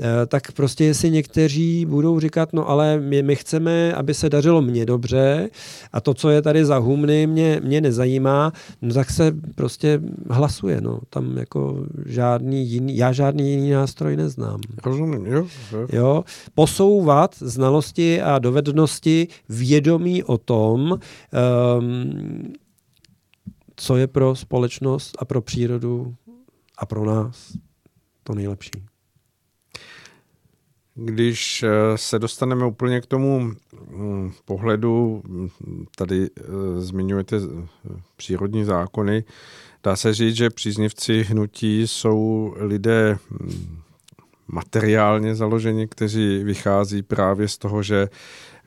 eh, 0.00 0.26
tak 0.26 0.52
prostě 0.52 0.84
jestli 0.84 1.10
někteří 1.10 1.86
budou 1.86 2.20
říkat, 2.20 2.52
no 2.52 2.68
ale 2.68 3.00
my, 3.00 3.22
my 3.22 3.36
chceme, 3.36 3.94
aby 3.94 4.14
se 4.14 4.30
dařilo 4.30 4.62
mně 4.62 4.86
dobře 4.86 5.50
a 5.92 6.00
to, 6.00 6.14
co 6.14 6.30
je 6.30 6.42
tady 6.42 6.64
za 6.64 6.78
humny, 6.78 7.26
mě, 7.26 7.60
mě 7.64 7.80
nezajímá, 7.80 8.52
no 8.82 8.94
tak 8.94 9.10
se 9.10 9.32
prostě 9.54 10.00
hlasuje. 10.30 10.80
No. 10.80 11.00
Tam 11.10 11.36
jako 11.36 11.84
žádný 12.06 12.68
jiný, 12.68 12.96
já 12.96 13.12
žádný 13.12 13.50
jiný 13.50 13.70
nástroj 13.70 14.16
neznám. 14.16 14.60
Rozumím, 14.84 15.26
jo. 15.26 15.46
jo. 15.92 16.24
Posouvat 16.54 17.34
znalosti 17.40 18.22
a 18.22 18.38
dovednosti 18.38 19.28
vědomí 19.48 20.09
vědomí 20.10 20.24
o 20.24 20.38
tom, 20.38 20.98
um, 21.78 22.52
co 23.76 23.96
je 23.96 24.06
pro 24.06 24.36
společnost 24.36 25.16
a 25.18 25.24
pro 25.24 25.42
přírodu 25.42 26.14
a 26.78 26.86
pro 26.86 27.04
nás 27.04 27.56
to 28.22 28.34
nejlepší. 28.34 28.70
když 30.94 31.64
se 31.96 32.18
dostaneme 32.18 32.66
úplně 32.66 33.00
k 33.00 33.06
tomu 33.06 33.40
hm, 33.40 34.32
pohledu, 34.44 35.22
hm, 35.26 35.48
tady 35.96 36.30
zmiňujete 36.78 37.36
přírodní 38.16 38.64
zákony, 38.64 39.24
dá 39.82 39.96
se 39.96 40.14
říct, 40.14 40.36
že 40.36 40.50
příznivci 40.50 41.22
hnutí 41.22 41.86
jsou 41.86 42.54
lidé 42.56 43.18
hm, 43.30 43.80
materiálně 44.48 45.34
založeni, 45.34 45.88
kteří 45.88 46.44
vychází 46.44 47.02
právě 47.02 47.48
z 47.48 47.58
toho, 47.58 47.82
že, 47.82 48.08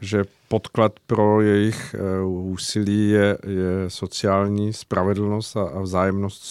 že 0.03 0.23
podklad 0.47 0.99
pro 1.07 1.41
jejich 1.41 1.95
eh, 1.95 2.23
úsilí 2.25 3.09
je, 3.09 3.37
je 3.47 3.89
sociální 3.89 4.73
spravedlnost 4.73 5.57
a, 5.57 5.63
a 5.63 5.81
vzájemnost 5.81 6.41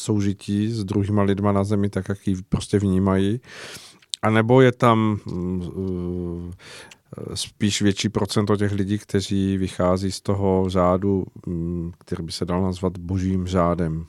soužití 0.00 0.72
s 0.72 0.84
druhýma 0.84 1.22
lidma 1.22 1.52
na 1.52 1.64
zemi, 1.64 1.88
tak 1.88 2.08
jak 2.08 2.26
ji 2.26 2.36
prostě 2.48 2.78
vnímají. 2.78 3.40
A 4.22 4.30
nebo 4.30 4.60
je 4.60 4.72
tam 4.72 5.20
uh, 5.26 6.50
spíš 7.34 7.82
větší 7.82 8.08
procento 8.08 8.56
těch 8.56 8.72
lidí, 8.72 8.98
kteří 8.98 9.56
vychází 9.56 10.12
z 10.12 10.20
toho 10.20 10.64
řádu, 10.68 11.24
um, 11.46 11.92
který 11.98 12.24
by 12.24 12.32
se 12.32 12.44
dal 12.44 12.62
nazvat 12.62 12.98
božím 12.98 13.46
řádem? 13.46 14.06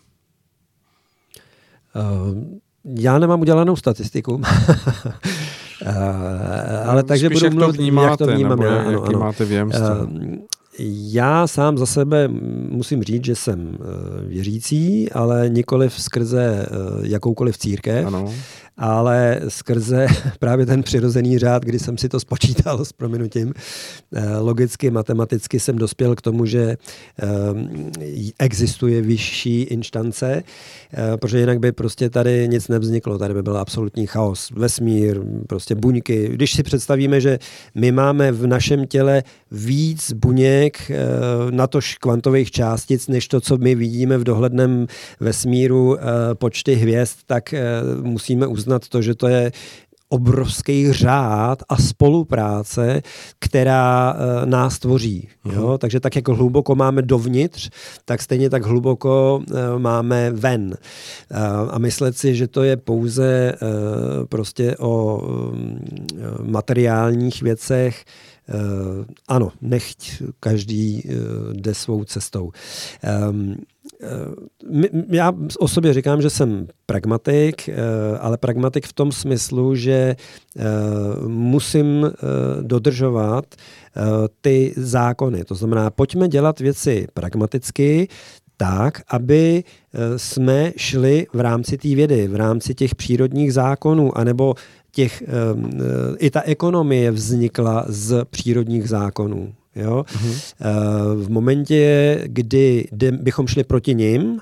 Uh, 1.95 2.60
já 2.86 3.19
nemám 3.19 3.41
udělanou 3.41 3.76
statistiku. 3.76 4.41
Eh, 5.86 6.84
ale 6.86 7.03
takže 7.03 7.30
budu 7.30 7.45
jak 7.45 7.53
mluvit, 7.53 7.76
to 7.76 7.82
vnímáte, 7.82 8.10
jak 8.10 8.18
to 8.18 8.28
vnímám 8.28 8.49
nebo 8.49 8.64
já. 8.64 8.80
Ano, 8.82 8.91
jaký 8.91 9.08
ano. 9.08 9.20
máte 9.20 9.45
věmství? 9.45 9.84
Eh, 9.84 10.84
já 11.12 11.48
sám 11.48 11.78
za 11.78 11.86
sebe 11.86 12.28
musím 12.70 13.03
říct, 13.03 13.26
že 13.26 13.36
jsem 13.36 13.78
eh, 13.80 14.26
věřící, 14.28 15.12
ale 15.12 15.49
nikoliv 15.49 16.02
skrze 16.02 16.66
jakoukoliv 17.02 17.58
církev. 17.58 18.08
Ano 18.08 18.34
ale 18.82 19.41
skrze 19.48 20.08
právě 20.40 20.66
ten 20.66 20.84
přirozený 20.84 21.38
řád, 21.38 21.66
kdy 21.66 21.80
jsem 21.80 21.98
si 21.98 22.10
to 22.10 22.20
spočítal 22.20 22.86
s 22.86 22.91
prominutím, 22.94 23.53
eh, 24.14 24.38
logicky, 24.38 24.91
matematicky 24.91 25.60
jsem 25.60 25.76
dospěl 25.76 26.16
k 26.16 26.22
tomu, 26.22 26.45
že 26.45 26.62
eh, 26.62 26.78
existuje 28.40 29.02
vyšší 29.02 29.62
instance, 29.62 30.44
eh, 30.94 31.18
protože 31.18 31.40
jinak 31.40 31.60
by 31.60 31.72
prostě 31.72 32.10
tady 32.10 32.48
nic 32.48 32.68
nevzniklo, 32.68 33.18
tady 33.18 33.34
by 33.34 33.44
byl 33.44 33.58
absolutní 33.58 34.08
chaos, 34.08 34.52
vesmír, 34.52 35.22
prostě 35.48 35.76
buňky. 35.76 36.30
Když 36.34 36.53
si 36.53 36.64
představíme, 36.64 37.22
že 37.22 37.40
my 37.76 37.91
máme 37.91 38.32
v 38.32 38.48
našem 38.48 38.88
těle 38.88 39.24
víc 39.52 40.14
buněk, 40.14 40.91
natož 41.49 41.98
kvantových 41.98 42.52
částic, 42.52 43.08
než 43.08 43.28
to, 43.28 43.41
co 43.41 43.58
my 43.58 43.76
vidíme 43.76 44.18
v 44.18 44.24
dohledném 44.24 44.88
vesmíru 45.20 45.98
počty 46.34 46.76
hvězd, 46.76 47.16
tak 47.26 47.53
musíme 48.02 48.48
uznat, 48.48 48.70
uznat 48.72 48.88
to, 48.88 49.02
že 49.02 49.15
to 49.15 49.27
je 49.27 49.52
obrovský 50.11 50.91
řád 50.91 51.64
a 51.69 51.76
spolupráce, 51.77 53.02
která 53.39 54.14
uh, 54.14 54.45
nás 54.45 54.80
tvoří. 54.80 55.27
Uh-huh. 55.45 55.53
Jo? 55.53 55.77
Takže 55.77 55.99
tak, 55.99 56.15
jak 56.15 56.27
hluboko 56.27 56.76
máme 56.76 57.02
dovnitř, 57.02 57.69
tak 58.06 58.22
stejně 58.22 58.49
tak 58.49 58.64
hluboko 58.64 59.39
uh, 59.39 59.80
máme 59.80 60.31
ven. 60.31 60.64
Uh, 60.72 61.38
a 61.72 61.80
myslet 61.80 62.18
si, 62.18 62.35
že 62.35 62.48
to 62.48 62.64
je 62.64 62.77
pouze 62.77 63.56
prostě 64.30 64.76
o 64.80 65.18
um, 65.18 65.80
materiálních 66.43 67.41
věcech, 67.41 68.06
ano, 69.27 69.52
nechť 69.61 70.23
každý 70.39 71.03
jde 71.53 71.73
svou 71.73 72.03
cestou. 72.03 72.52
Já 75.10 75.34
o 75.60 75.68
sobě 75.68 75.94
říkám, 75.94 76.22
že 76.22 76.30
jsem 76.30 76.68
pragmatik, 76.86 77.69
ale 78.19 78.38
pragmatik 78.38 78.88
v 78.88 78.94
tom 78.94 79.11
smyslu, 79.11 79.76
že 79.76 80.15
musím 81.28 82.11
dodržovat 82.61 83.45
ty 84.41 84.73
zákony. 84.78 85.44
To 85.44 85.56
znamená, 85.56 85.90
pojďme 85.90 86.28
dělat 86.28 86.60
věci 86.60 87.07
pragmaticky, 87.14 88.07
tak, 88.57 89.02
aby 89.07 89.64
jsme 90.18 90.72
šli 90.78 91.28
v 91.34 91.40
rámci 91.40 91.78
té 91.78 91.95
vědy, 91.95 92.28
v 92.28 92.36
rámci 92.36 92.76
těch 92.76 92.95
přírodních 92.95 93.53
zákonů, 93.53 94.18
anebo 94.18 94.56
těch, 94.91 95.23
i 96.18 96.30
ta 96.30 96.41
ekonomie 96.41 97.11
vznikla 97.11 97.86
z 97.88 98.26
přírodních 98.26 98.90
zákonů. 98.90 99.53
Jo? 99.76 100.06
Uh-huh. 100.07 100.56
V 101.23 101.30
momentě, 101.30 102.22
kdy 102.26 102.88
bychom 103.11 103.48
šli 103.48 103.64
proti 103.64 103.95
nim, 103.95 104.41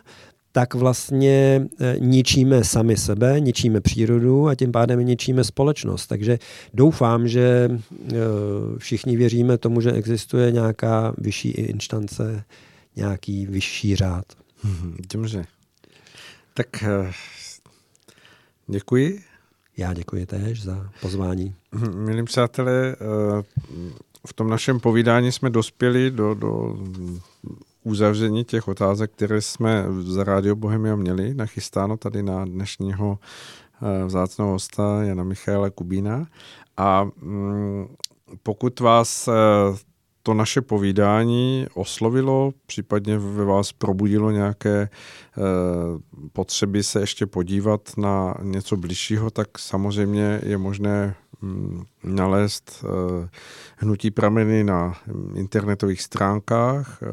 tak 0.51 0.73
vlastně 0.73 1.67
eh, 1.79 1.95
ničíme 1.99 2.63
sami 2.63 2.97
sebe, 2.97 3.39
ničíme 3.39 3.81
přírodu 3.81 4.47
a 4.47 4.55
tím 4.55 4.71
pádem 4.71 4.99
ničíme 4.99 5.43
společnost. 5.43 6.07
Takže 6.07 6.39
doufám, 6.73 7.27
že 7.27 7.69
eh, 7.71 8.15
všichni 8.77 9.17
věříme 9.17 9.57
tomu, 9.57 9.81
že 9.81 9.91
existuje 9.91 10.51
nějaká 10.51 11.13
vyšší 11.17 11.49
instance, 11.49 12.43
nějaký 12.95 13.45
vyšší 13.45 13.95
řád. 13.95 14.25
Mhm, 14.63 14.97
dobře. 15.13 15.45
Tak 16.53 16.83
děkuji. 18.67 19.19
Já 19.77 19.93
děkuji 19.93 20.25
též 20.25 20.63
za 20.63 20.89
pozvání. 21.01 21.55
Mhm, 21.71 22.05
milí 22.05 22.23
přátelé, 22.23 22.95
v 24.29 24.33
tom 24.33 24.49
našem 24.49 24.79
povídání 24.79 25.31
jsme 25.31 25.49
dospěli 25.49 26.11
do, 26.11 26.33
do 26.33 26.77
uzavření 27.83 28.43
těch 28.43 28.67
otázek, 28.67 29.11
které 29.11 29.41
jsme 29.41 29.85
za 29.99 30.23
Radio 30.23 30.55
Bohemia 30.55 30.95
měli 30.95 31.33
nachystáno 31.33 31.97
tady 31.97 32.23
na 32.23 32.45
dnešního 32.45 33.19
eh, 33.81 34.05
vzácného 34.05 34.51
hosta 34.51 35.03
Jana 35.03 35.23
Michaela 35.23 35.69
Kubína. 35.69 36.27
A 36.77 37.03
mm, 37.03 37.87
pokud 38.43 38.79
vás 38.79 39.27
eh, 39.27 39.31
to 40.29 40.33
naše 40.33 40.61
povídání 40.61 41.67
oslovilo, 41.73 42.51
případně 42.65 43.17
ve 43.17 43.45
vás 43.45 43.71
probudilo 43.71 44.31
nějaké 44.31 44.81
e, 44.81 44.89
potřeby 46.33 46.83
se 46.83 46.99
ještě 46.99 47.25
podívat 47.25 47.81
na 47.97 48.33
něco 48.43 48.77
bližšího, 48.77 49.29
tak 49.29 49.59
samozřejmě 49.59 50.41
je 50.43 50.57
možné 50.57 51.15
mm, 51.41 51.83
nalézt 52.03 52.83
e, 52.83 53.29
hnutí 53.77 54.11
prameny 54.11 54.63
na 54.63 54.97
internetových 55.35 56.01
stránkách. 56.01 56.99
E, 57.01 57.05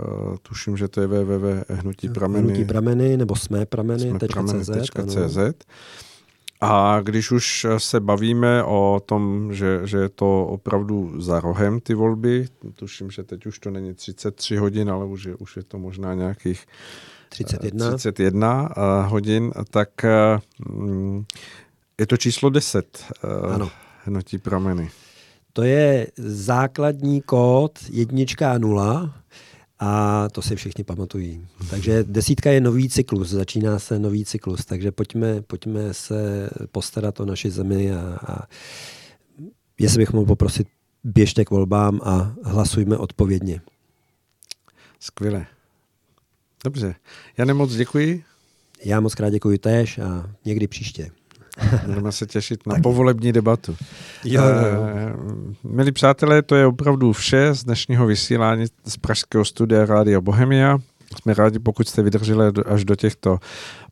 tuším, 0.43 0.77
že 0.77 0.89
to 0.89 1.01
je 1.01 1.07
www.hnutí 1.07 2.09
Hnutí 2.53 2.65
prameny 2.65 3.17
nebo 3.17 3.37
jsme 3.37 3.67
prameny.cz. 3.67 4.09
Jsme 4.09 5.53
a 6.61 7.01
když 7.03 7.31
už 7.31 7.67
se 7.79 8.01
bavíme 8.01 8.65
o 8.65 9.03
tom, 9.07 9.53
že, 9.55 9.81
že 9.85 9.99
je 9.99 10.09
to 10.09 10.47
opravdu 10.47 11.21
za 11.21 11.41
rohem 11.41 11.81
ty 11.81 11.95
volby, 11.95 12.49
tuším, 12.75 13.11
že 13.11 13.23
teď 13.23 13.47
už 13.47 13.59
to 13.59 13.71
není 13.71 13.95
33 13.95 14.57
hodin, 14.57 14.91
ale 14.91 15.05
už 15.05 15.25
je, 15.25 15.35
už 15.37 15.57
je 15.57 15.63
to 15.63 15.79
možná 15.79 16.15
nějakých 16.15 16.67
31, 17.29 17.97
31 17.97 18.69
eh, 18.71 19.09
hodin, 19.09 19.53
tak 19.71 20.05
eh, 20.05 20.39
mm, 20.69 21.25
je 21.99 22.07
to 22.07 22.17
číslo 22.17 22.51
10 22.51 23.05
eh, 23.25 23.55
ano. 23.55 23.71
hnutí 24.05 24.39
prameny. 24.39 24.91
To 25.53 25.63
je 25.63 26.07
základní 26.17 27.21
kód 27.21 27.79
jednička 27.91 28.59
nula 28.59 29.15
a 29.79 30.29
to 30.29 30.43
si 30.43 30.57
všichni 30.57 30.85
pamatují. 30.85 31.47
Takže 31.71 32.05
desítka 32.05 32.51
je 32.51 32.61
nový 32.61 32.89
cyklus, 32.89 33.29
začíná 33.29 33.79
se 33.79 33.99
nový 33.99 34.25
cyklus, 34.25 34.65
takže 34.65 34.93
pojďme, 34.93 35.43
pojďme 35.43 35.95
se 35.95 36.51
postarat 36.73 37.21
o 37.21 37.25
naši 37.25 37.51
zemi 37.51 37.93
a, 37.93 38.19
a 38.29 38.47
jestli 39.79 39.99
bych 39.99 40.13
mohl 40.13 40.27
poprosit, 40.27 40.69
běžte 41.05 41.45
k 41.45 41.51
volbám 41.51 42.01
a 42.05 42.35
hlasujme 42.45 42.97
odpovědně. 42.97 43.61
Skvěle. 45.01 45.47
Dobře. 46.65 46.95
Já 47.39 47.45
nemoc 47.45 47.73
děkuji. 47.73 48.25
Já 48.85 49.01
moc 49.01 49.15
krát 49.15 49.31
děkuji 49.31 49.59
též 49.59 49.99
a 49.99 50.31
někdy 50.45 50.67
příště. 50.67 51.11
Budeme 51.87 52.13
se 52.13 52.27
těšit 52.27 52.67
na 52.67 52.71
Taky. 52.71 52.83
povolební 52.83 53.33
debatu. 53.33 53.77
Jo, 54.25 54.43
jo, 54.43 54.49
jo. 54.49 54.83
Eh, 54.87 55.13
milí 55.65 55.93
přátelé, 55.93 56.43
to 56.43 56.55
je 56.57 56.67
opravdu 56.67 57.13
vše 57.13 57.55
z 57.55 57.65
dnešního 57.65 58.07
vysílání 58.07 58.67
z 58.87 58.97
Pražského 58.97 59.45
studia 59.45 59.85
Rádia 59.87 60.21
Bohemia. 60.21 60.79
Jsme 61.23 61.35
rádi, 61.35 61.59
pokud 61.59 61.89
jste 61.89 62.03
vydrželi 62.03 62.47
až 62.67 62.85
do 62.85 62.97
těchto 62.97 63.39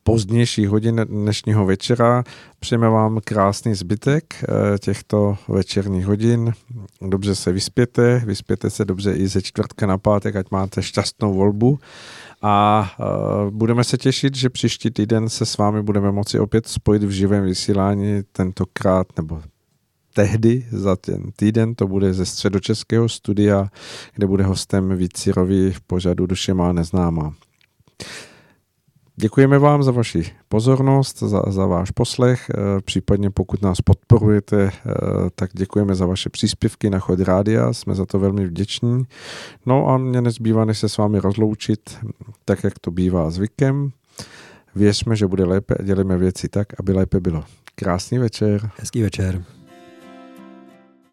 pozdnějších 0.03 0.69
hodin 0.69 1.05
dnešního 1.09 1.65
večera. 1.65 2.23
Přejeme 2.59 2.89
vám 2.89 3.19
krásný 3.23 3.75
zbytek 3.75 4.23
eh, 4.43 4.77
těchto 4.79 5.37
večerních 5.47 6.05
hodin. 6.05 6.53
Dobře 7.01 7.35
se 7.35 7.51
vyspěte, 7.51 8.21
vyspěte 8.25 8.69
se 8.69 8.85
dobře 8.85 9.13
i 9.13 9.27
ze 9.27 9.41
čtvrtka 9.41 9.87
na 9.87 9.97
pátek, 9.97 10.35
ať 10.35 10.51
máte 10.51 10.83
šťastnou 10.83 11.33
volbu 11.33 11.79
a 12.47 12.89
uh, 12.99 13.51
budeme 13.51 13.83
se 13.83 13.97
těšit, 13.97 14.35
že 14.35 14.49
příští 14.49 14.91
týden 14.91 15.29
se 15.29 15.45
s 15.45 15.57
vámi 15.57 15.81
budeme 15.81 16.11
moci 16.11 16.39
opět 16.39 16.67
spojit 16.67 17.03
v 17.03 17.09
živém 17.09 17.43
vysílání, 17.43 18.23
tentokrát 18.31 19.07
nebo 19.17 19.41
tehdy 20.13 20.65
za 20.71 20.95
ten 20.95 21.31
týden, 21.35 21.75
to 21.75 21.87
bude 21.87 22.13
ze 22.13 22.25
středočeského 22.25 23.09
studia, 23.09 23.67
kde 24.15 24.27
bude 24.27 24.43
hostem 24.43 24.97
Vícirovi 24.97 25.71
v 25.71 25.81
pořadu 25.81 26.25
Duše 26.25 26.53
má 26.53 26.73
neznámá. 26.73 27.33
Děkujeme 29.17 29.59
vám 29.59 29.83
za 29.83 29.91
vaši 29.91 30.31
pozornost, 30.49 31.19
za, 31.19 31.41
za 31.47 31.65
váš 31.65 31.91
poslech, 31.91 32.49
eh, 32.49 32.81
případně 32.81 33.29
pokud 33.29 33.61
nás 33.61 33.81
podporujete, 33.81 34.63
eh, 34.63 34.91
tak 35.35 35.49
děkujeme 35.53 35.95
za 35.95 36.05
vaše 36.05 36.29
příspěvky 36.29 36.89
na 36.89 36.99
chod 36.99 37.19
rádia, 37.19 37.73
jsme 37.73 37.95
za 37.95 38.05
to 38.05 38.19
velmi 38.19 38.45
vděční. 38.45 39.03
No 39.65 39.87
a 39.89 39.97
mě 39.97 40.21
nezbývá, 40.21 40.65
než 40.65 40.79
se 40.79 40.89
s 40.89 40.97
vámi 40.97 41.19
rozloučit, 41.19 41.97
tak 42.45 42.63
jak 42.63 42.79
to 42.79 42.91
bývá 42.91 43.29
zvykem. 43.29 43.91
Věřme, 44.75 45.15
že 45.15 45.27
bude 45.27 45.45
lépe 45.45 45.75
a 45.79 45.83
dělíme 45.83 46.17
věci 46.17 46.49
tak, 46.49 46.67
aby 46.79 46.93
lépe 46.93 47.19
bylo. 47.19 47.43
Krásný 47.75 48.17
večer. 48.17 48.69
Hezký 48.77 49.01
večer. 49.01 49.43